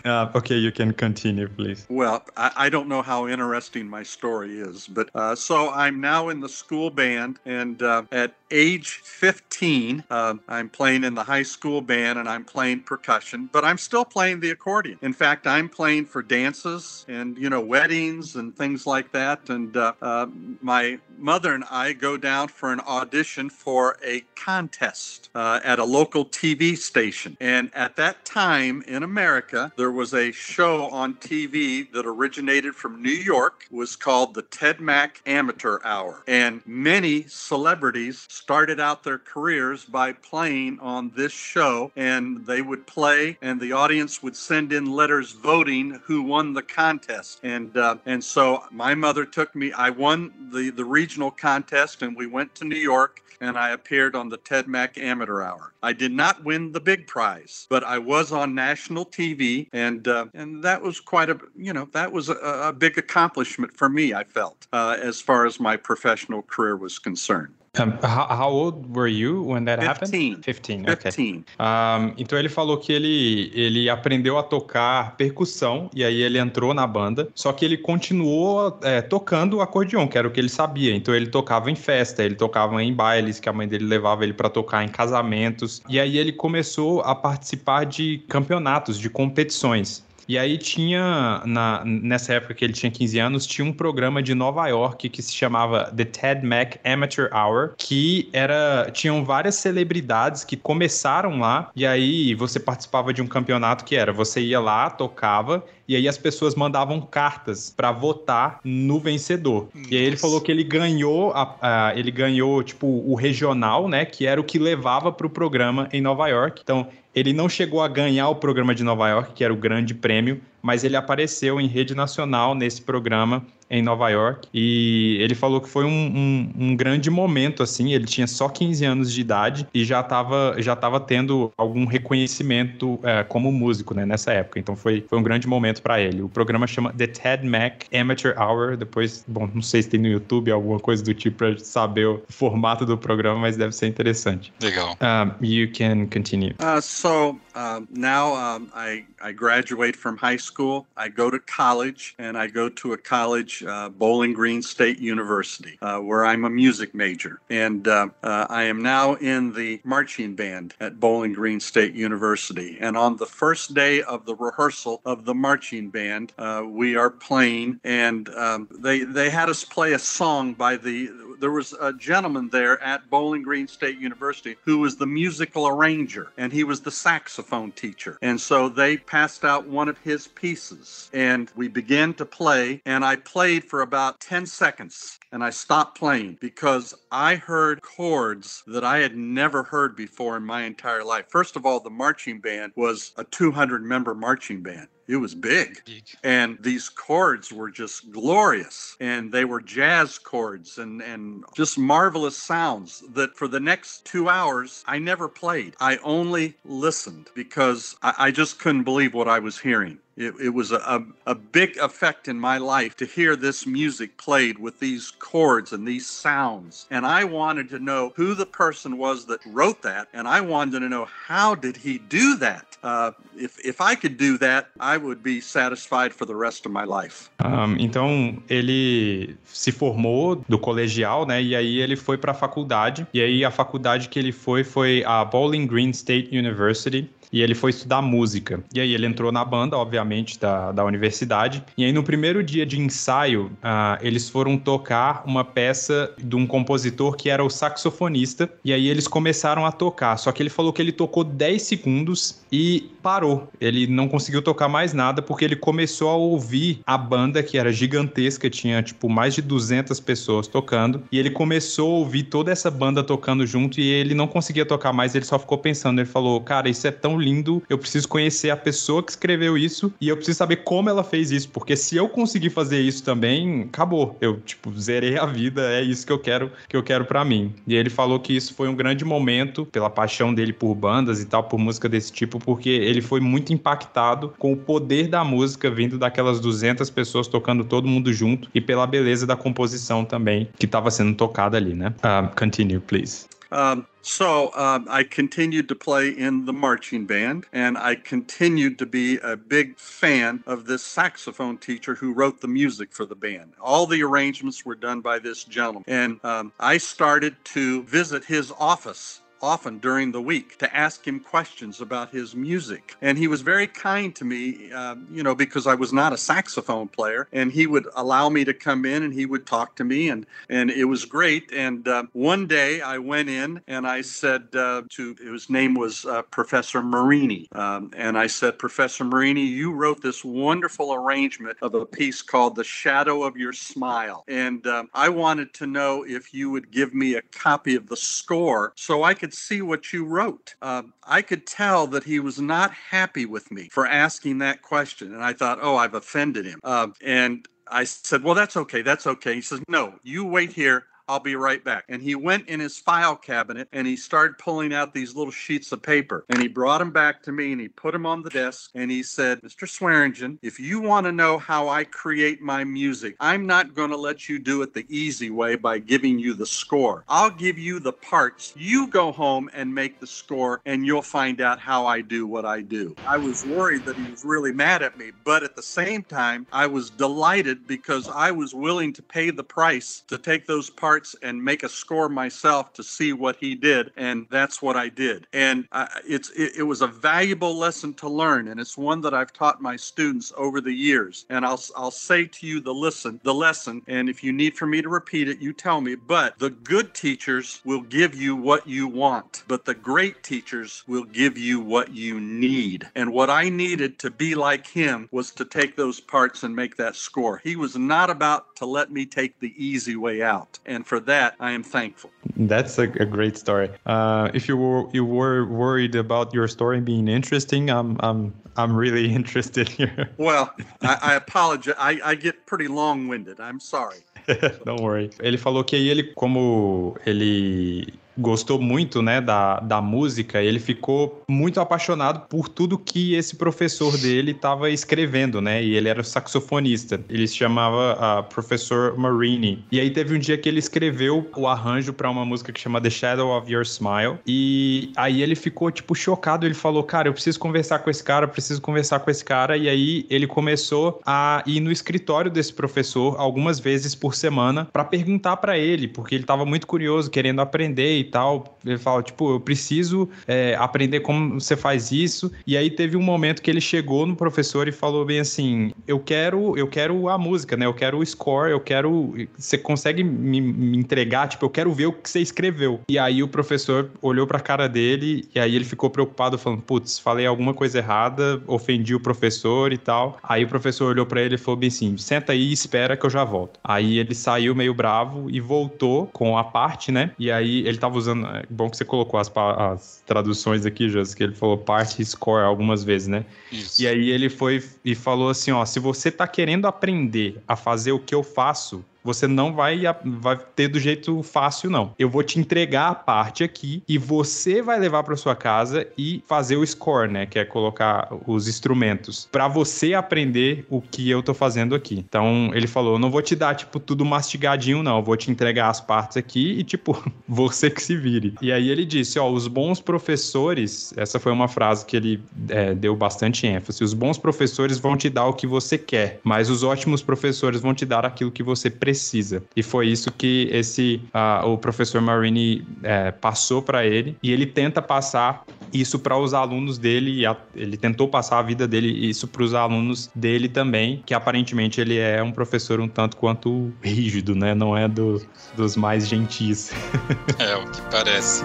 uh, 0.05 0.31
okay, 0.35 0.57
you 0.57 0.73
can 0.73 0.93
continue, 0.93 1.49
please. 1.49 1.87
Well, 1.89 2.25
I, 2.37 2.53
I, 2.57 2.69
don't 2.69 2.89
know 2.89 3.03
how 3.03 3.29
interesting 3.29 3.89
my 3.89 4.03
story 4.03 4.59
is, 4.59 4.87
but 4.87 5.09
uh, 5.15 5.35
so 5.35 5.71
I'm 5.71 6.01
now 6.01 6.29
in 6.29 6.41
the 6.41 6.49
school 6.59 6.90
band, 6.90 7.38
and 7.44 7.83
uh, 7.83 8.03
at 8.12 8.35
age 8.51 9.01
15, 9.05 10.05
uh, 10.11 10.35
I'm 10.49 10.69
playing 10.69 11.05
in 11.05 11.15
the 11.15 11.23
high 11.23 11.43
school 11.43 11.81
band 11.81 12.19
and 12.19 12.29
I'm 12.29 12.45
playing 12.45 12.83
percussion, 12.83 13.49
but 13.53 13.65
I'm 13.65 13.79
still 13.79 14.05
playing 14.05 14.41
the 14.41 14.51
accordion. 14.51 14.99
In 15.03 15.13
fact, 15.13 15.47
I'm 15.47 15.69
playing 15.69 16.07
for 16.07 16.23
dances 16.23 17.05
and, 17.09 17.37
you 17.37 17.51
know, 17.51 17.61
weddings 17.61 18.37
and 18.37 18.57
things 18.57 18.87
like 18.87 19.13
that. 19.13 19.51
And 19.51 19.77
uh, 19.77 19.93
uh, 20.01 20.27
my 20.61 20.99
mother 21.19 21.55
and 21.55 21.65
I 21.71 21.93
go 21.93 22.17
down 22.17 22.49
for 22.49 22.73
an 22.73 22.81
audition 22.81 23.51
for 23.51 23.97
a 24.05 24.23
contest 24.37 25.31
uh, 25.35 25.61
at 25.65 25.79
a 25.79 25.85
local 25.85 26.25
TV 26.25 26.77
station. 26.77 27.37
And 27.41 27.71
at 27.75 27.97
that 27.97 28.25
time 28.25 28.83
in 28.87 29.03
America, 29.03 29.73
there 29.77 29.91
was 29.91 30.15
a 30.15 30.31
show 30.33 30.89
on 30.91 31.15
TV 31.15 31.91
that 31.93 32.07
originated 32.07 32.75
from 32.75 33.03
New 33.03 33.11
York, 33.11 33.67
was 33.71 33.97
called 33.97 34.35
the 34.35 34.43
Ted 34.43 34.81
Mack 34.81 35.21
Amateur 35.27 35.79
Hour. 35.85 36.23
And 36.27 36.63
many 36.67 37.25
celebrities 37.25 38.27
started 38.38 38.81
out 38.81 39.03
their 39.03 39.18
careers 39.18 39.85
by 39.85 40.12
playing 40.12 40.79
on 40.81 41.11
this 41.16 41.33
show, 41.33 41.90
and 41.96 42.46
they 42.46 42.62
would 42.62 42.87
play, 42.87 43.37
and 43.42 43.61
the 43.61 43.72
audience 43.72 44.22
would 44.22 44.37
send 44.37 44.72
in 44.72 44.87
letters 44.87 45.33
voting 45.33 46.01
who 46.05 46.22
won 46.22 46.55
the 46.55 46.62
contest. 46.62 47.40
And 47.42 47.77
uh, 47.77 47.96
and 48.07 48.22
so 48.22 48.64
my 48.70 48.94
mother 48.94 49.24
took 49.24 49.55
me. 49.55 49.72
I 49.72 49.90
won 49.90 50.51
the 50.53 50.70
the 50.70 50.85
regional 50.85 51.31
contest, 51.31 52.03
and 52.03 52.16
we 52.16 52.27
went 52.27 52.55
to 52.57 52.64
New 52.64 52.77
York 52.77 53.22
and 53.40 53.57
I 53.57 53.70
appeared 53.70 54.14
on 54.14 54.29
the 54.29 54.37
Ted 54.37 54.66
Mack 54.66 54.98
Amateur 54.98 55.42
Hour. 55.42 55.72
I 55.83 55.92
did 55.92 56.12
not 56.12 56.44
win 56.44 56.72
the 56.72 56.81
big 56.81 57.07
prize, 57.07 57.66
but 57.70 57.85
I 57.85 57.98
was 57.98 58.33
on 58.33 58.55
national 58.55 59.07
TV, 59.07 59.68
and 59.72 60.07
uh, 60.09 60.27
and 60.35 60.62
that 60.64 60.83
was 60.83 61.01
quite 61.01 61.31
a 61.31 61.38
you 61.57 61.72
know 61.72 61.88
that 61.92 62.11
was 62.11 62.29
a, 62.29 62.35
a 62.35 62.72
big 62.72 62.98
accomplishment 62.98 63.77
for 63.77 63.88
me. 63.88 64.14
I 64.14 64.24
felt 64.24 64.66
uh, 64.72 64.96
as 65.01 65.20
far 65.20 65.46
as 65.46 65.61
my 65.61 65.77
professional 65.77 66.42
career 66.42 66.77
was 66.77 66.98
concerned. 66.98 67.55
Um, 67.79 67.93
how, 68.03 68.27
how, 68.29 68.51
old 68.51 68.87
were 68.95 69.11
you 69.11 69.43
when 69.43 69.64
that 69.64 69.81
15. 69.81 69.87
happened? 69.87 70.43
15. 70.43 70.85
15. 70.85 71.45
Um, 71.59 72.12
então 72.17 72.38
ele 72.38 72.49
falou 72.49 72.77
que 72.77 72.93
ele, 72.93 73.51
ele 73.55 73.88
aprendeu 73.88 74.38
a 74.38 74.43
tocar 74.43 75.17
percussão 75.17 75.88
e 75.95 76.05
aí 76.05 76.23
ele 76.23 76.38
entrou 76.38 76.75
na 76.75 76.87
banda, 76.87 77.29
só 77.35 77.53
que 77.53 77.64
ele 77.64 77.77
continuou 77.77 78.79
é, 78.83 79.01
tocando 79.01 79.59
o 79.59 79.61
acordeon, 79.61 80.09
que 80.09 80.19
era 80.19 80.27
o 80.27 80.31
que 80.31 80.41
ele 80.41 80.49
sabia. 80.49 80.95
Então 80.95 81.14
ele 81.14 81.27
tocava 81.27 81.71
em 81.71 81.77
festa, 81.77 82.23
ele 82.23 82.35
tocava 82.35 82.83
em 82.83 82.93
bailes 82.93 83.38
que 83.38 83.49
a 83.49 83.53
mãe 83.53 83.69
dele 83.69 83.85
levava 83.85 84.25
ele 84.25 84.33
para 84.33 84.49
tocar 84.49 84.85
em 84.85 84.88
casamentos. 84.88 85.83
E 85.88 86.01
aí 86.01 86.19
ele 86.19 86.33
começou 86.33 87.01
a 87.03 87.14
participar 87.14 87.85
de 87.85 88.23
campeonatos, 88.29 88.99
de 88.99 89.09
competições. 89.09 90.07
E 90.29 90.37
aí 90.37 90.59
tinha, 90.59 91.43
na, 91.47 91.83
nessa 91.87 92.35
época 92.35 92.53
que 92.53 92.62
ele 92.62 92.75
tinha 92.75 92.93
15 92.93 93.19
anos, 93.19 93.47
tinha 93.47 93.64
um 93.64 93.73
programa 93.73 94.23
de 94.23 94.35
Nova 94.35 94.69
York 94.69 95.09
que 95.09 95.23
se 95.23 95.33
chamava 95.33 95.91
The 95.91 96.05
Ted 96.05 96.47
Mack 96.47 96.79
Amateur 96.85 97.31
Hour, 97.33 97.73
que 97.79 98.29
era. 98.33 98.91
Tinham 98.93 99.25
várias 99.25 99.55
celebridades 99.55 100.45
que 100.45 100.57
começaram 100.57 101.38
lá, 101.38 101.71
e 101.75 101.87
aí 101.87 102.35
você 102.35 102.61
participava 102.61 103.12
de 103.12 103.23
um 103.23 103.27
campeonato 103.27 103.87
que 103.87 103.97
era: 103.97 104.12
você 104.12 104.41
ia 104.41 104.61
lá, 104.61 104.91
tocava, 104.91 105.64
e 105.88 105.96
aí 105.96 106.07
as 106.07 106.18
pessoas 106.18 106.55
mandavam 106.55 107.01
cartas 107.01 107.72
para 107.74 107.90
votar 107.90 108.61
no 108.62 109.01
vencedor. 109.01 109.68
Nossa. 109.74 109.88
E 109.90 109.96
aí 109.96 110.05
ele 110.05 110.18
falou 110.18 110.38
que 110.38 110.53
ele 110.53 110.62
ganhou, 110.62 111.33
a, 111.33 111.57
a, 111.62 111.92
ele 111.96 112.11
ganhou 112.11 112.62
tipo 112.62 112.87
o 112.87 113.14
regional, 113.14 113.88
né, 113.88 114.05
que 114.05 114.27
era 114.27 114.38
o 114.38 114.44
que 114.44 114.59
levava 114.59 115.11
para 115.11 115.27
o 115.27 115.31
programa 115.31 115.88
em 115.90 116.03
Nova 116.03 116.29
York. 116.29 116.61
Então 116.62 116.87
ele 117.14 117.33
não 117.33 117.48
chegou 117.48 117.81
a 117.83 117.88
ganhar 117.88 118.29
o 118.29 118.37
programa 118.37 118.74
de 118.74 118.85
Nova 118.85 119.09
York, 119.09 119.33
que 119.33 119.42
era 119.42 119.53
o 119.53 119.57
grande 119.57 119.94
prêmio, 119.94 120.40
mas 120.61 120.85
ele 120.85 120.94
apareceu 120.94 121.59
em 121.59 121.66
rede 121.66 121.94
nacional 121.94 122.55
nesse 122.55 122.83
programa 122.83 123.44
em 123.71 123.83
Nova 123.83 124.09
York 124.09 124.49
e 124.53 125.19
ele 125.21 125.35
falou 125.35 125.61
que 125.61 125.69
foi 125.69 125.85
um, 125.85 125.89
um, 125.89 126.53
um, 126.59 126.77
grande 126.77 127.11
momento 127.11 127.63
assim 127.63 127.93
ele 127.93 128.07
tinha 128.07 128.27
só 128.27 128.49
15 128.49 128.85
anos 128.85 129.13
de 129.13 129.21
idade 129.21 129.67
e 129.75 129.85
já 129.85 130.01
estava 130.01 130.57
já 130.59 130.75
tava 130.75 131.01
tendo 131.01 131.53
algum 131.57 131.85
reconhecimento 131.85 132.99
é, 133.03 133.23
como 133.23 133.53
músico 133.53 133.95
né, 133.95 134.07
nessa 134.07 134.33
época. 134.33 134.59
Então 134.59 134.75
foi, 134.75 135.05
foi 135.09 135.19
um 135.19 135.23
grande 135.23 135.47
momento 135.47 135.83
para 135.83 136.01
ele. 136.01 136.23
O 136.23 136.29
programa 136.29 136.67
chama 136.67 136.93
The 136.93 137.07
Ted 137.07 137.47
Mack 137.47 137.87
Amateur 137.95 138.35
Hour 138.39 138.77
depois 138.77 139.25
bom 139.27 139.49
não 139.53 139.63
sei 139.63 139.83
se 139.83 139.89
tem 139.89 140.01
no 140.01 140.09
YouTube 140.09 140.51
alguma 140.51 140.79
coisa 140.79 141.03
do 141.03 141.13
tipo 141.13 141.39
para 141.39 141.59
saber 141.59 142.07
o 142.07 142.23
formato 142.29 142.87
do 142.87 142.97
programa 142.97 143.41
mas 143.41 143.57
deve 143.57 143.73
ser 143.73 143.87
interessante. 143.87 144.53
Legal. 144.63 144.97
Um, 145.01 145.45
you 145.45 145.71
can 145.73 146.07
continue. 146.07 146.55
Uh, 146.61 146.81
so 146.81 147.39
uh, 147.55 147.81
now 147.91 148.35
um, 148.35 148.69
I, 148.75 149.05
I 149.21 149.33
graduate 149.33 149.97
from 149.97 150.17
high 150.17 150.39
school. 150.39 150.87
I 150.97 151.09
go 151.09 151.31
to 151.31 151.39
college 151.39 152.15
and 152.19 152.37
I 152.37 152.49
go 152.49 152.69
to 152.69 152.93
a 152.93 152.99
college 152.99 153.58
uh, 153.66 153.88
Bowling 153.88 154.33
Green 154.33 154.62
State 154.62 154.99
University, 154.99 155.79
uh, 155.83 155.99
where 155.99 156.25
I'm 156.25 156.44
a 156.44 156.51
music 156.51 156.94
major. 156.94 157.40
And 157.51 157.87
uh, 157.87 158.09
uh, 158.23 158.47
I 158.49 158.64
am 158.64 158.83
now 158.83 159.14
in 159.14 159.53
the 159.53 159.81
marching 159.85 160.35
band 160.35 160.75
at 160.81 161.01
Bowling 161.01 161.33
Green 161.33 161.61
State 161.61 161.94
University. 161.94 162.79
And 162.81 162.97
on 162.97 163.16
the 163.16 163.27
first 163.27 163.75
day 163.75 164.03
of 164.03 164.25
the 164.27 164.35
rehearsal 164.35 165.01
of 165.05 165.25
the 165.25 165.35
marching 165.35 165.90
band, 165.90 166.33
uh, 166.38 166.62
we 166.66 166.97
are 166.97 167.11
playing, 167.11 167.81
and 167.85 168.29
um, 168.31 168.68
they, 168.79 169.01
they 169.01 169.31
had 169.31 169.49
us 169.49 169.64
play 169.64 169.92
a 169.92 169.99
song 169.99 170.55
by 170.55 170.77
the 170.77 171.11
there 171.40 171.51
was 171.51 171.72
a 171.81 171.92
gentleman 171.92 172.48
there 172.51 172.83
at 172.83 173.09
Bowling 173.11 173.42
Green 173.42 173.68
State 173.68 173.98
University 173.98 174.57
who 174.64 174.79
was 174.79 174.96
the 174.96 175.07
musical 175.07 175.66
arranger 175.66 176.33
and 176.37 176.53
he 176.53 176.64
was 176.64 176.81
the 176.81 176.90
saxophone 176.90 177.72
teacher. 177.72 178.18
And 178.22 178.40
so 178.40 178.68
they 178.68 178.96
passed 178.96 179.44
out 179.44 179.66
one 179.66 179.88
of 179.88 179.98
his 179.98 180.29
pieces 180.29 181.11
and 181.12 181.51
we 181.57 181.68
began 181.68 182.14
to 182.14 182.24
play 182.24 182.83
and 182.85 183.05
I 183.05 183.16
played 183.16 183.64
for 183.64 183.83
about 183.83 184.20
10 184.20 184.46
seconds 184.46 185.18
and 185.33 185.44
I 185.44 185.51
stopped 185.51 185.98
playing 185.98 186.38
because 186.40 186.94
I 187.11 187.37
heard 187.37 187.83
chords 187.83 188.62
that 188.66 188.85
I 188.85 188.98
had 188.98 189.16
never 189.16 189.62
heard 189.62 189.96
before 189.96 190.37
in 190.37 190.44
my 190.44 190.62
entire 190.62 191.05
life. 191.05 191.27
First 191.29 191.57
of 191.57 191.66
all, 191.66 191.81
the 191.81 191.90
marching 191.90 192.40
band 192.40 192.72
was 192.77 193.12
a 193.16 193.24
200 193.24 193.83
member 193.83 194.14
marching 194.14 194.62
band. 194.62 194.88
It 195.09 195.16
was 195.16 195.35
big. 195.35 195.83
And 196.23 196.59
these 196.61 196.90
chords 196.90 197.51
were 197.51 197.71
just 197.71 198.12
glorious. 198.12 198.97
And 199.01 199.33
they 199.33 199.47
were 199.47 199.61
jazz 199.61 200.18
chords 200.18 200.77
and, 200.77 201.01
and 201.01 201.44
just 201.57 201.79
marvelous 201.79 202.37
sounds 202.37 203.03
that 203.14 203.35
for 203.35 203.49
the 203.49 203.59
next 203.61 204.05
two 204.05 204.29
hours, 204.29 204.85
I 204.87 204.99
never 204.99 205.29
played. 205.29 205.75
I 205.81 205.97
only 206.05 206.57
listened 206.64 207.31
because 207.35 207.97
I, 208.03 208.14
I 208.18 208.31
just 208.31 208.59
couldn't 208.59 208.85
believe 208.85 209.14
what 209.14 209.29
I 209.29 209.38
was 209.38 209.59
hearing. 209.59 209.99
It, 210.19 210.35
it 210.41 210.49
was 210.49 210.73
a, 210.73 210.79
a, 210.79 211.31
a, 211.31 211.35
big 211.37 211.77
effect 211.79 212.27
in 212.27 212.41
my 212.41 212.59
life 212.59 212.97
to 212.97 213.07
hear 213.07 213.37
this 213.37 213.67
music 213.67 214.17
played 214.17 214.59
with 214.59 214.81
these 214.81 215.13
chords 215.21 215.73
and 215.73 215.87
these 215.87 216.07
sounds. 216.07 216.87
And 216.91 217.07
I 217.07 217.23
wanted 217.23 217.69
to 217.71 217.79
know 217.79 218.13
who 218.17 218.35
the 218.35 218.45
person 218.45 218.99
was 218.99 219.27
that 219.27 219.39
wrote 219.47 219.81
that. 219.83 220.09
And 220.13 220.27
I 220.27 220.41
wanted 220.41 220.81
to 220.81 220.89
know 220.89 221.05
how 221.05 221.55
did 221.55 221.77
he 221.77 221.99
do 221.99 222.37
that? 222.39 222.77
Uh, 222.83 223.13
if, 223.37 223.65
if 223.65 223.81
I 223.81 223.95
could 223.95 224.17
do 224.17 224.37
that, 224.39 224.71
I 224.81 224.97
would 224.97 225.23
be 225.23 225.41
satisfied 225.41 226.13
for 226.13 226.27
the 226.27 226.35
rest 226.35 226.67
of 226.67 226.73
my 226.73 226.85
life. 226.85 227.31
Um, 227.45 227.77
então, 227.79 228.43
ele 228.49 229.37
se 229.45 229.71
formou 229.71 230.45
do 230.49 230.59
colegial, 230.59 231.27
né? 231.27 231.41
E 231.41 231.55
aí 231.55 231.79
ele 231.79 231.95
foi 231.95 232.19
para 232.19 232.33
a 232.33 232.35
faculdade. 232.35 233.07
E 233.15 233.21
aí 233.21 233.45
a 233.45 233.53
faculdade 233.53 234.09
que 234.09 234.19
ele 234.19 234.33
foi 234.33 234.65
foi 234.65 235.05
a 235.07 235.25
Bowling 235.25 235.67
Green 235.67 235.91
State 235.91 236.37
University. 236.37 237.09
E 237.33 237.43
ele 237.43 237.55
foi 237.55 237.71
estudar 237.71 238.03
música. 238.03 238.62
E 238.75 238.81
aí 238.81 238.95
ele 238.95 239.07
entrou 239.07 239.31
na 239.31 239.45
banda, 239.45 239.77
obviamente, 239.77 240.38
da, 240.38 240.73
da 240.73 240.85
universidade. 240.85 241.62
E 241.77 241.85
aí 241.85 241.93
no 241.93 242.03
primeiro 242.03 242.43
dia 242.43 242.64
de 242.64 242.81
ensaio, 242.81 243.47
uh, 243.62 243.99
eles 244.01 244.29
foram 244.29 244.57
tocar 244.57 245.23
uma 245.27 245.45
peça 245.45 246.12
de 246.19 246.37
um 246.37 246.47
compositor 246.47 247.17
que 247.17 247.31
era 247.31 247.45
o 247.45 247.51
saxofonista. 247.51 248.51
E 248.64 248.73
aí 248.73 248.88
eles 248.88 249.07
começaram 249.07 249.67
a 249.67 249.73
tocar. 249.73 250.17
Só 250.17 250.33
que 250.33 250.43
ele 250.43 250.51
falou 250.51 250.73
que 250.73 250.81
ele 250.81 250.93
tocou 250.93 251.25
10 251.25 251.62
segundos 251.62 252.41
e 252.51 252.91
parou. 253.03 253.49
Ele 253.61 253.87
não 253.87 254.09
conseguiu 254.09 254.43
tocar 254.43 254.69
mais 254.69 254.93
nada 254.93 255.23
porque 255.23 255.45
ele 255.45 255.57
começou 255.57 256.11
a 256.11 256.14
ouvir 256.14 256.81
a 256.87 256.97
banda 256.97 257.43
que 257.43 257.59
era 257.59 257.73
gigantesca, 257.73 258.51
tinha 258.51 258.83
tipo 258.83 259.09
mais 259.09 259.35
de 259.35 259.43
200 259.43 259.99
pessoas 260.01 260.47
tocando. 260.47 261.03
E 261.11 261.19
ele 261.19 261.31
começou 261.31 261.91
a 261.91 261.99
ouvir 261.99 262.25
toda 262.25 262.51
essa 262.51 262.71
banda 262.71 263.03
tocando 263.03 263.47
junto 263.47 263.81
e 263.81 263.88
ele 263.88 264.14
não 264.14 264.27
conseguia 264.27 264.64
tocar 264.64 264.93
mais, 264.93 265.14
ele 265.14 265.25
só 265.25 265.38
ficou 265.38 265.59
pensando. 265.59 266.01
Ele 266.01 266.09
falou: 266.09 266.41
Cara, 266.41 266.69
isso 266.69 266.87
é 266.87 266.91
tão 266.91 267.18
lindo, 267.19 267.63
eu 267.69 267.79
preciso 267.79 268.09
conhecer 268.09 268.51
a 268.51 268.57
pessoa 268.57 269.03
que 269.03 269.11
escreveu 269.11 269.57
isso 269.57 269.93
e 270.01 270.09
eu 270.09 270.17
preciso 270.17 270.39
saber 270.39 270.57
como 270.57 270.89
ela 270.89 271.05
fez 271.05 271.31
isso, 271.31 271.49
porque 271.51 271.77
se 271.77 271.97
eu 271.97 272.09
conseguir 272.09 272.51
fazer 272.51 272.81
isso 272.81 273.03
também, 273.03 273.63
acabou. 273.63 274.17
Eu, 274.21 274.41
tipo, 274.41 274.73
zerei 274.79 275.19
a 275.19 275.27
vida, 275.27 275.63
é 275.73 275.83
isso 275.83 276.07
que 276.07 276.13
eu 276.13 276.19
quero, 276.19 276.51
que 276.69 276.77
eu 276.77 276.83
quero 276.83 277.05
para 277.05 277.25
mim. 277.25 277.55
E 277.67 277.75
ele 277.75 277.91
falou 277.91 278.21
que 278.21 278.35
isso 278.35 278.55
foi 278.55 278.69
um 278.69 278.75
grande 278.75 279.05
momento 279.05 279.67
pela 279.67 279.91
paixão 279.91 280.33
dele 280.33 280.53
por 280.53 280.75
bandas 280.75 281.21
e 281.21 281.27
tal, 281.27 281.45
por 281.45 281.59
música 281.59 281.89
desse 281.89 282.13
tipo, 282.13 282.39
porque 282.39 282.71
ele 282.71 283.01
foi 283.01 283.21
muito 283.21 283.53
impactado 283.53 284.33
com 284.39 284.53
o 284.53 284.57
poder 284.57 285.09
da 285.09 285.25
música 285.25 285.71
vindo 285.71 285.99
daquelas 285.99 286.41
200 286.41 286.89
pessoas 286.91 287.27
tocando 287.27 287.65
todo 287.65 287.89
mundo 287.89 288.13
junto 288.13 288.49
e 288.55 288.61
pela 288.61 288.87
beleza 288.87 289.27
da 289.27 289.37
composição 289.37 290.05
também 290.05 290.49
que 290.59 290.67
estava 290.67 290.91
sendo 290.91 291.15
tocada 291.15 291.57
ali, 291.57 291.75
né? 291.75 291.95
Uh, 291.99 292.35
continue, 292.37 292.81
please. 292.81 293.27
Um, 293.51 293.87
so 294.03 294.55
um, 294.55 294.87
I 294.89 295.03
continued 295.03 295.69
to 295.69 295.75
play 295.75 296.09
in 296.11 296.45
the 296.45 296.53
marching 296.53 297.07
band, 297.07 297.47
and 297.53 297.77
I 297.77 297.95
continued 297.95 298.79
to 298.79 298.87
be 298.87 299.19
a 299.19 299.37
big 299.37 299.79
fan 299.79 300.43
of 300.47 300.67
this 300.67 300.83
saxophone 300.83 301.59
teacher 301.59 301.95
who 301.95 302.13
wrote 302.13 302.41
the 302.41 302.49
music 302.49 302.93
for 302.93 303.05
the 303.05 303.15
band. 303.15 303.53
All 303.61 303.87
the 303.87 304.03
arrangements 304.03 304.65
were 304.65 304.75
done 304.75 305.01
by 305.01 305.19
this 305.19 305.45
gentleman, 305.45 305.85
and 305.87 306.25
um, 306.25 306.53
I 306.59 306.79
started 306.79 307.37
to 307.47 307.83
visit 307.85 308.25
his 308.25 308.53
office 308.59 309.21
often 309.42 309.79
during 309.79 310.12
the 310.12 310.20
week 310.20 310.59
to 310.59 310.77
ask 310.77 311.07
him 311.07 311.20
questions 311.20 311.81
about 311.81 312.11
his 312.11 312.35
music. 312.35 312.96
And 313.01 313.18
he 313.18 313.29
was 313.29 313.42
very 313.42 313.66
kind 313.66 314.14
to 314.16 314.24
me, 314.24 314.72
uh, 314.72 314.96
you 315.11 315.22
know, 315.22 315.35
because 315.35 315.66
I 315.66 315.74
was 315.74 315.92
not 315.92 316.12
a 316.12 316.16
saxophone 316.16 316.88
player. 316.88 317.29
And 317.33 317.53
he 317.53 317.66
would 317.66 317.87
allow 317.94 318.29
me 318.29 318.44
to 318.44 318.55
come 318.55 318.85
in 318.85 319.03
and 319.03 319.12
he 319.12 319.27
would 319.27 319.46
talk 319.46 319.77
to 319.77 319.85
me, 319.85 320.09
and, 320.11 320.27
and 320.48 320.70
it 320.70 320.85
was 320.85 321.05
great. 321.05 321.53
And 321.53 321.87
uh, 321.87 322.05
one 322.12 322.46
day 322.46 322.81
I 322.81 322.98
went 322.98 323.29
in 323.29 323.61
and 323.66 323.87
I 323.87 324.01
said 324.01 324.48
uh, 324.55 324.83
to 324.90 325.14
his 325.14 325.51
name 325.51 325.74
was 325.74 326.05
uh, 326.05 326.22
Professor 326.22 326.83
Marini. 326.83 327.48
Um, 327.53 327.90
and 327.96 328.18
I 328.18 328.27
said, 328.27 328.59
Professor 328.59 329.05
Marini, 329.05 329.42
you 329.42 329.72
wrote 329.72 330.03
this 330.03 330.24
wonderful 330.24 330.92
arrangement 330.92 331.59
of 331.62 331.74
a 331.74 331.87
piece 331.87 332.22
called 332.22 332.57
The 332.57 332.64
Shadow 332.64 333.22
of 333.22 333.37
Your 333.37 333.53
Smile. 333.53 334.24
And 334.29 334.66
um, 334.66 334.88
I 334.94 335.09
wanted 335.09 335.55
to 335.55 335.66
know 335.66 336.05
if 336.07 336.35
you 336.35 336.51
would 336.51 336.70
give 336.70 336.94
me 336.94 337.14
a 337.14 337.22
copy 337.22 337.74
of 337.74 337.88
the 337.88 337.96
score 337.96 338.72
so 338.77 339.03
I 339.03 339.14
could 339.14 339.28
could 339.29 339.37
see 339.37 339.61
what 339.61 339.93
you 339.93 340.07
wrote. 340.07 340.55
Uh, 340.62 340.85
I 341.05 341.21
could 341.21 341.47
tell 341.47 341.87
that 341.88 342.05
he 342.05 342.19
was 342.19 342.41
not 342.41 342.73
happy 342.73 343.27
with 343.27 343.51
me 343.51 343.69
for 343.71 343.87
asking 343.87 344.38
that 344.38 344.62
question. 344.62 345.12
And 345.12 345.23
I 345.23 345.35
thought, 345.35 345.59
oh, 345.61 345.77
I've 345.77 345.93
offended 345.93 346.47
him. 346.47 346.61
Uh, 346.64 346.88
and 347.05 347.47
I 347.71 347.85
said, 347.85 348.23
well, 348.23 348.35
that's 348.35 348.57
okay. 348.57 348.81
That's 348.81 349.07
okay. 349.07 349.35
He 349.35 349.43
says, 349.43 349.61
no, 349.69 349.97
you 350.03 350.25
wait 350.25 350.51
here. 350.51 350.87
I'll 351.09 351.21
be 351.21 351.37
right 351.37 351.64
back. 351.64 351.85
And 351.88 352.03
he 352.03 352.14
went 352.14 352.49
in 352.49 352.61
his 352.61 352.79
file 352.79 353.16
cabinet 353.16 353.68
and 353.73 353.87
he 353.87 353.97
started 353.97 354.38
pulling 354.38 354.75
out 354.75 354.92
these 354.92 355.16
little 355.16 355.33
sheets 355.33 355.73
of 355.73 355.83
paper 355.83 356.25
and 356.29 356.40
he 356.40 356.49
brought 356.49 356.79
them 356.79 356.92
back 356.92 357.23
to 357.25 357.33
me 357.33 357.53
and 357.53 357.61
he 357.61 357.68
put 357.68 357.92
them 357.92 358.07
on 358.07 358.23
the 358.23 358.31
desk 358.31 358.71
and 358.75 358.90
he 358.90 359.03
said, 359.03 359.40
Mr. 359.40 359.68
Swearingen, 359.68 360.38
if 360.42 360.61
you 360.61 360.81
want 360.81 361.07
to 361.07 361.12
know 361.12 361.38
how 361.38 361.68
I 361.68 361.85
create 361.85 362.40
my 362.42 362.64
music, 362.64 363.16
I'm 363.21 363.47
not 363.47 363.75
going 363.75 363.90
to 363.90 363.97
let 363.97 364.29
you 364.29 364.38
do 364.38 364.62
it 364.62 364.75
the 364.75 364.87
easy 364.88 365.31
way 365.31 365.57
by 365.57 365.79
giving 365.79 366.18
you 366.18 366.35
the 366.35 366.47
score. 366.47 367.05
I'll 367.09 367.31
give 367.31 367.59
you 367.59 367.81
the 367.81 367.92
parts. 367.92 368.53
You 368.55 368.88
go 368.88 369.11
home 369.12 369.49
and 369.55 369.75
make 369.75 370.01
the 370.01 370.07
score 370.07 370.61
and 370.66 370.85
you'll 370.85 371.03
find 371.03 371.40
out 371.40 371.59
how 371.59 371.87
I 371.87 372.03
do 372.03 372.27
what 372.27 372.44
I 372.44 372.61
do. 372.62 372.99
I 373.07 373.16
was 373.18 373.44
worried 373.44 373.87
that 373.87 373.97
he 373.97 374.05
was 374.05 374.25
really 374.25 374.53
mad 374.53 374.83
at 374.83 374.97
me, 374.99 375.12
but 375.25 375.42
at 375.42 375.57
the 375.57 375.62
same 375.62 376.05
time, 376.05 376.47
I 376.53 376.66
was 376.66 376.90
delighted 376.90 377.66
because 377.66 378.09
I 378.09 378.31
was 378.31 378.55
willing 378.55 378.92
to 378.94 379.03
pay 379.03 379.31
the 379.31 379.44
price 379.44 380.03
to 380.09 380.18
take 380.18 380.47
those 380.47 380.71
parts 380.71 380.98
parts 380.99 381.15
and 381.23 381.43
make 381.43 381.63
a 381.63 381.69
score 381.69 382.09
myself 382.09 382.73
to 382.73 382.83
see 382.83 383.13
what 383.13 383.37
he 383.37 383.55
did, 383.55 383.93
and 383.97 384.27
that's 384.31 384.61
what 384.61 384.77
I 384.77 384.89
did. 384.89 385.29
And 385.33 385.69
it's 386.05 386.31
it, 386.31 386.53
it 386.59 386.63
was 386.65 386.83
a 386.83 386.89
valuable 386.89 387.57
lesson 387.57 387.95
to 387.95 388.09
learn, 388.09 388.49
and 388.49 388.59
it's 388.59 388.77
one 388.77 389.01
that 389.03 389.15
I've 389.15 389.33
taught 389.33 389.63
my 389.63 389.77
students 389.77 390.33
over 390.37 390.61
the 390.61 390.73
years. 390.73 391.25
And 391.31 391.47
I'll 391.47 391.63
I'll 391.77 391.93
say 391.93 392.27
to 392.27 392.47
you 392.47 392.61
the 392.61 392.75
listen 392.75 393.21
the 393.23 393.35
lesson, 393.35 393.83
and 393.87 394.09
if 394.09 394.25
you 394.25 394.33
need 394.33 394.57
for 394.57 394.67
me 394.67 394.83
to 394.83 394.89
repeat 394.89 395.29
it, 395.29 395.41
you 395.41 395.53
tell 395.53 395.81
me. 395.81 395.95
But 395.95 396.37
the 396.39 396.51
good 396.51 396.95
teachers 396.95 397.61
will 397.65 397.83
give 397.83 398.15
you 398.17 398.35
what 398.35 398.67
you 398.67 398.89
want, 398.89 399.45
but 399.47 399.65
the 399.65 399.75
great 399.75 400.25
teachers 400.25 400.83
will 400.89 401.05
give 401.05 401.39
you 401.39 401.61
what 401.61 401.95
you 401.95 402.19
need. 402.21 402.89
And 402.97 403.13
what 403.13 403.31
I 403.31 403.49
needed 403.49 404.01
to 404.01 404.11
be 404.11 404.35
like 404.35 404.67
him 404.67 405.09
was 405.13 405.31
to 405.33 405.45
take 405.45 405.77
those 405.77 406.01
parts 406.01 406.43
and 406.43 406.57
make 406.57 406.77
that 406.77 406.97
score. 406.97 407.41
He 407.45 407.55
was 407.55 407.77
not 407.77 408.11
about 408.11 408.57
to 408.57 408.67
let 408.67 408.91
me 408.91 409.07
take 409.07 409.39
the 409.39 409.55
easy 409.57 409.95
way 409.95 410.23
out. 410.23 410.59
And 410.67 410.88
for 410.88 411.01
that, 411.01 411.35
I 411.38 411.53
am 411.53 411.62
thankful. 411.62 412.11
That's 412.37 412.79
a, 412.79 412.85
a 412.85 413.05
great 413.05 413.37
story. 413.37 413.68
Uh, 413.85 414.31
if 414.33 414.48
you 414.48 414.57
were 414.57 414.88
you 414.92 415.05
were 415.05 415.44
worried 415.44 415.94
about 415.94 416.33
your 416.33 416.48
story 416.48 416.81
being 416.81 417.07
interesting, 417.09 417.68
I'm 417.70 417.96
I'm 418.01 418.33
I'm 418.57 418.74
really 418.74 419.14
interested 419.20 419.68
here. 419.68 420.11
Well, 420.16 420.51
I, 420.83 420.98
I 421.03 421.14
apologize. 421.14 421.77
I, 421.79 422.01
I 422.05 422.14
get 422.14 422.46
pretty 422.46 422.68
long-winded. 422.68 423.38
I'm 423.38 423.61
sorry. 423.61 424.01
Don't 424.64 424.81
worry. 424.81 425.11
Ele 425.20 425.37
falou 425.37 425.64
que 425.64 425.77
aí 425.77 425.88
ele, 425.88 426.14
como 426.14 426.96
ele 427.07 427.92
gostou 428.19 428.61
muito, 428.61 429.01
né, 429.01 429.21
da, 429.21 429.61
da 429.61 429.81
música, 429.81 430.43
ele 430.43 430.59
ficou 430.59 431.23
muito 431.29 431.61
apaixonado 431.61 432.27
por 432.29 432.49
tudo 432.49 432.77
que 432.77 433.15
esse 433.15 433.37
professor 433.37 433.97
dele 433.97 434.33
estava 434.33 434.71
escrevendo, 434.71 435.41
né, 435.41 435.63
e 435.63 435.75
ele 435.75 435.89
era 435.89 436.03
saxofonista. 436.03 437.01
Ele 437.09 437.27
se 437.27 437.37
chamava 437.37 437.97
uh, 438.21 438.35
Professor 438.35 438.97
Marini. 438.99 439.65
E 439.71 439.79
aí 439.81 439.91
teve 439.91 440.15
um 440.15 440.19
dia 440.19 440.37
que 440.37 440.49
ele 440.49 440.59
escreveu 440.59 441.29
o 441.37 441.47
arranjo 441.47 441.93
para 441.93 442.11
uma 442.11 442.25
música 442.25 442.53
que 442.53 442.61
chama 442.61 442.81
The 442.81 442.91
Shadow 442.91 443.37
of 443.37 443.51
Your 443.53 443.63
Smile, 443.65 444.19
e 444.27 444.93
aí 444.97 445.23
ele 445.23 445.35
ficou, 445.35 445.71
tipo, 445.71 445.95
chocado, 445.95 446.47
ele 446.47 446.55
falou, 446.55 446.83
cara, 446.83 447.09
eu 447.09 447.13
preciso 447.13 447.39
conversar 447.39 447.79
com 447.81 447.91
esse 447.91 448.03
cara, 448.03 448.27
preciso 448.27 448.61
conversar 448.61 449.01
com 449.01 449.11
esse 449.11 449.25
cara, 449.25 449.57
e 449.57 449.69
aí 449.69 450.07
ele 450.11 450.27
começou 450.27 451.01
a 451.07 451.43
ir 451.47 451.61
no 451.61 451.71
escritório 451.71 452.31
desse 452.31 452.53
professor 452.53 453.17
algumas 453.19 453.61
vezes 453.61 453.95
por 453.95 454.15
semana 454.15 454.69
para 454.73 454.85
perguntar 454.85 455.37
para 455.37 455.59
ele, 455.59 455.87
porque 455.87 456.15
ele 456.15 456.25
estava 456.25 456.45
muito 456.45 456.67
curioso, 456.67 457.11
querendo 457.11 457.41
aprender 457.41 457.99
e 457.99 458.05
tal. 458.09 458.59
Ele 458.64 458.79
fala, 458.79 459.03
tipo, 459.03 459.33
eu 459.33 459.40
preciso 459.40 460.09
é, 460.27 460.55
aprender 460.59 461.01
como 461.01 461.40
você 461.40 461.57
faz 461.57 461.92
isso. 461.92 462.31
E 462.47 462.57
aí 462.57 462.71
teve 462.71 462.97
um 462.97 463.03
momento 463.03 463.40
que 463.40 463.51
ele 463.51 463.61
chegou 463.61 464.07
no 464.07 464.16
professor 464.16 464.68
e 464.68 464.73
falou 464.73 465.05
bem 465.05 465.21
assim: 465.21 465.73
eu 465.87 465.99
quero, 465.99 466.57
eu 466.57 466.66
quero 466.66 467.09
a 467.09 467.16
música, 467.16 467.57
né? 467.57 467.66
Eu 467.66 467.75
quero 467.75 467.99
o 467.99 468.07
score, 468.07 468.51
eu 468.51 468.61
quero. 468.61 469.14
Você 469.37 469.57
consegue 469.59 470.03
me, 470.03 470.40
me 470.40 470.79
entregar? 470.79 471.29
Tipo, 471.29 471.47
eu 471.47 471.51
quero 471.51 471.73
ver 471.73 471.87
o 471.87 471.92
que 471.92 472.09
você 472.09 472.21
escreveu. 472.21 472.81
E 472.88 472.99
aí 472.99 473.23
o 473.23 473.29
professor 473.29 473.90
olhou 474.03 474.27
pra 474.27 474.40
cara 474.40 474.68
dele 474.68 475.29
e 475.35 475.38
aí 475.38 475.55
ele 475.55 475.64
ficou 475.64 475.90
preocupado, 475.90 476.38
falando: 476.38 476.62
putz, 476.62 476.99
falei 476.99 477.27
alguma 477.27 477.55
coisa 477.55 477.79
errada, 477.79 478.42
ofendi 478.47 478.94
o 478.94 479.01
professor 479.01 479.73
e 479.73 479.79
tal. 479.79 480.18
Aí 480.23 480.44
o 480.44 480.49
professor 480.49 480.90
olhou 480.90 481.07
para 481.07 481.21
ele 481.21 481.35
e 481.35 481.38
falou 481.38 481.59
bem 481.59 481.68
assim: 481.68 481.97
senta 481.97 482.33
aí 482.33 482.49
e 482.49 482.53
espera 482.53 482.97
que 482.97 483.05
eu 483.05 483.11
já 483.11 483.25
volto. 483.25 483.59
Aí 483.62 483.99
ele 483.99 484.14
saiu 484.14 484.55
meio 484.55 484.75
bravo 484.75 485.31
e 485.31 485.40
voltou 485.40 486.07
com 486.07 486.37
a 486.38 486.44
parte, 486.44 486.90
né? 486.90 487.11
E 487.18 487.31
aí 487.31 487.66
ele 487.66 487.79
tava 487.79 487.98
usando. 487.99 488.27
É 488.27 488.45
bom 488.49 488.71
que 488.71 488.77
você 488.77 488.85
colocou 488.85 489.19
as, 489.21 489.31
as 489.37 490.03
traduções 490.07 490.65
aqui, 490.65 490.89
José, 490.89 491.17
que 491.17 491.23
ele 491.23 491.35
falou 491.35 491.59
parte 491.59 492.01
e 492.01 492.05
score 492.05 492.45
algumas 492.45 492.83
vezes, 492.83 493.09
né? 493.09 493.25
Isso. 493.53 493.83
E 493.83 493.87
aí 493.87 494.11
ele 494.11 494.29
foi 494.29 494.63
e 494.85 494.95
falou 494.95 495.29
assim: 495.29 495.51
ó, 495.51 495.65
se 495.65 495.79
você 495.79 496.11
tá 496.11 496.27
querendo 496.27 496.67
aprender 496.67 497.43
a 497.47 497.57
fazer 497.57 497.93
o 497.93 497.99
que 497.99 498.15
eu 498.15 498.23
faço, 498.23 498.85
você 499.03 499.27
não 499.27 499.55
vai, 499.55 499.83
vai 500.05 500.39
ter 500.55 500.69
do 500.69 500.79
jeito 500.79 501.23
fácil, 501.23 501.71
não. 501.71 501.95
Eu 501.99 502.11
vou 502.11 502.23
te 502.23 502.39
entregar 502.39 502.89
a 502.89 502.95
parte 502.95 503.43
aqui 503.43 503.83
e 503.89 503.97
você 503.97 504.61
vai 504.61 504.79
levar 504.79 505.03
para 505.03 505.17
sua 505.17 505.35
casa 505.35 505.87
e 505.97 506.23
fazer 506.27 506.57
o 506.57 506.67
score, 506.67 507.11
né? 507.11 507.25
Que 507.27 507.39
é 507.39 507.45
colocar 507.45 508.09
os 508.27 508.49
instrumentos. 508.49 509.29
para 509.31 509.49
você 509.49 509.95
aprender 509.95 510.67
o 510.69 510.81
que 510.81 511.09
eu 511.09 511.23
tô 511.23 511.33
fazendo 511.33 511.75
aqui. 511.75 512.05
Então, 512.07 512.51
ele 512.53 512.67
falou: 512.67 512.95
eu 512.95 512.99
não 512.99 513.11
vou 513.11 513.23
te 513.23 513.35
dar, 513.35 513.55
tipo, 513.55 513.81
tudo 513.81 514.05
mastigadinho, 514.05 514.83
não. 514.83 514.99
Eu 514.99 515.03
vou 515.03 515.17
te 515.17 515.31
entregar 515.31 515.69
as 515.69 515.81
partes 515.81 516.17
aqui 516.17 516.59
e, 516.59 516.65
tipo, 516.65 517.03
você 517.27 517.71
que 517.71 517.83
se 517.83 517.97
vire. 517.97 518.35
E 518.43 518.53
aí 518.53 518.69
ele 518.69 518.85
disse: 518.85 519.19
ó, 519.19 519.31
os 519.31 519.49
bons 519.49 519.81
professores, 519.81 520.93
essa 520.97 521.19
foi 521.19 521.33
uma 521.33 521.49
frase 521.49 521.87
que 521.87 521.97
ele 521.97 522.23
é, 522.49 522.75
deu 522.75 522.95
bastante 522.95 523.47
ênfase. 523.47 523.83
Os 523.83 523.95
bons 523.95 524.19
professores 524.19 524.79
vão 524.79 524.97
te 524.97 525.09
dar 525.09 525.27
o 525.27 525.33
que 525.33 525.47
você 525.47 525.79
quer, 525.79 526.21
mas 526.23 526.51
os 526.51 526.63
ótimos 526.63 527.03
professores 527.03 527.61
vão 527.61 527.73
te 527.73 527.87
dar 527.87 528.05
aquilo 528.05 528.31
que 528.31 528.43
você 528.43 528.69
precisa 528.69 528.88
precisa. 528.88 529.42
E 529.55 529.62
foi 529.62 529.88
isso 529.88 530.11
que 530.11 530.48
esse 530.51 531.01
uh, 531.14 531.46
o 531.46 531.59
professor 531.59 532.01
Marini 532.01 532.66
é, 532.83 533.11
passou 533.11 533.61
para 533.61 533.85
ele 533.85 534.16
e 534.22 534.33
ele 534.33 534.46
tenta 534.46 534.81
passar 534.81 535.44
isso 535.72 535.98
para 535.98 536.16
os 536.16 536.33
alunos 536.33 536.79
dele. 536.79 537.22
Ele 537.55 537.77
tentou 537.77 538.09
passar 538.09 538.38
a 538.38 538.42
vida 538.42 538.66
dele 538.66 538.88
isso 538.88 539.29
para 539.29 539.42
os 539.42 539.53
alunos 539.53 540.11
dele 540.14 540.48
também, 540.48 541.03
que 541.05 541.12
aparentemente 541.12 541.81
ele 541.81 541.98
é 541.98 542.22
um 542.22 542.33
professor 542.33 542.81
um 542.81 542.88
tanto 542.88 543.18
quanto 543.18 543.70
rígido, 543.83 544.35
né? 544.35 544.55
Não 544.55 544.77
é 544.77 544.88
do, 544.88 545.20
dos 545.55 545.77
mais 545.77 546.09
gentis. 546.09 546.72
é 547.38 547.57
o 547.57 547.70
que 547.70 547.83
parece. 547.90 548.42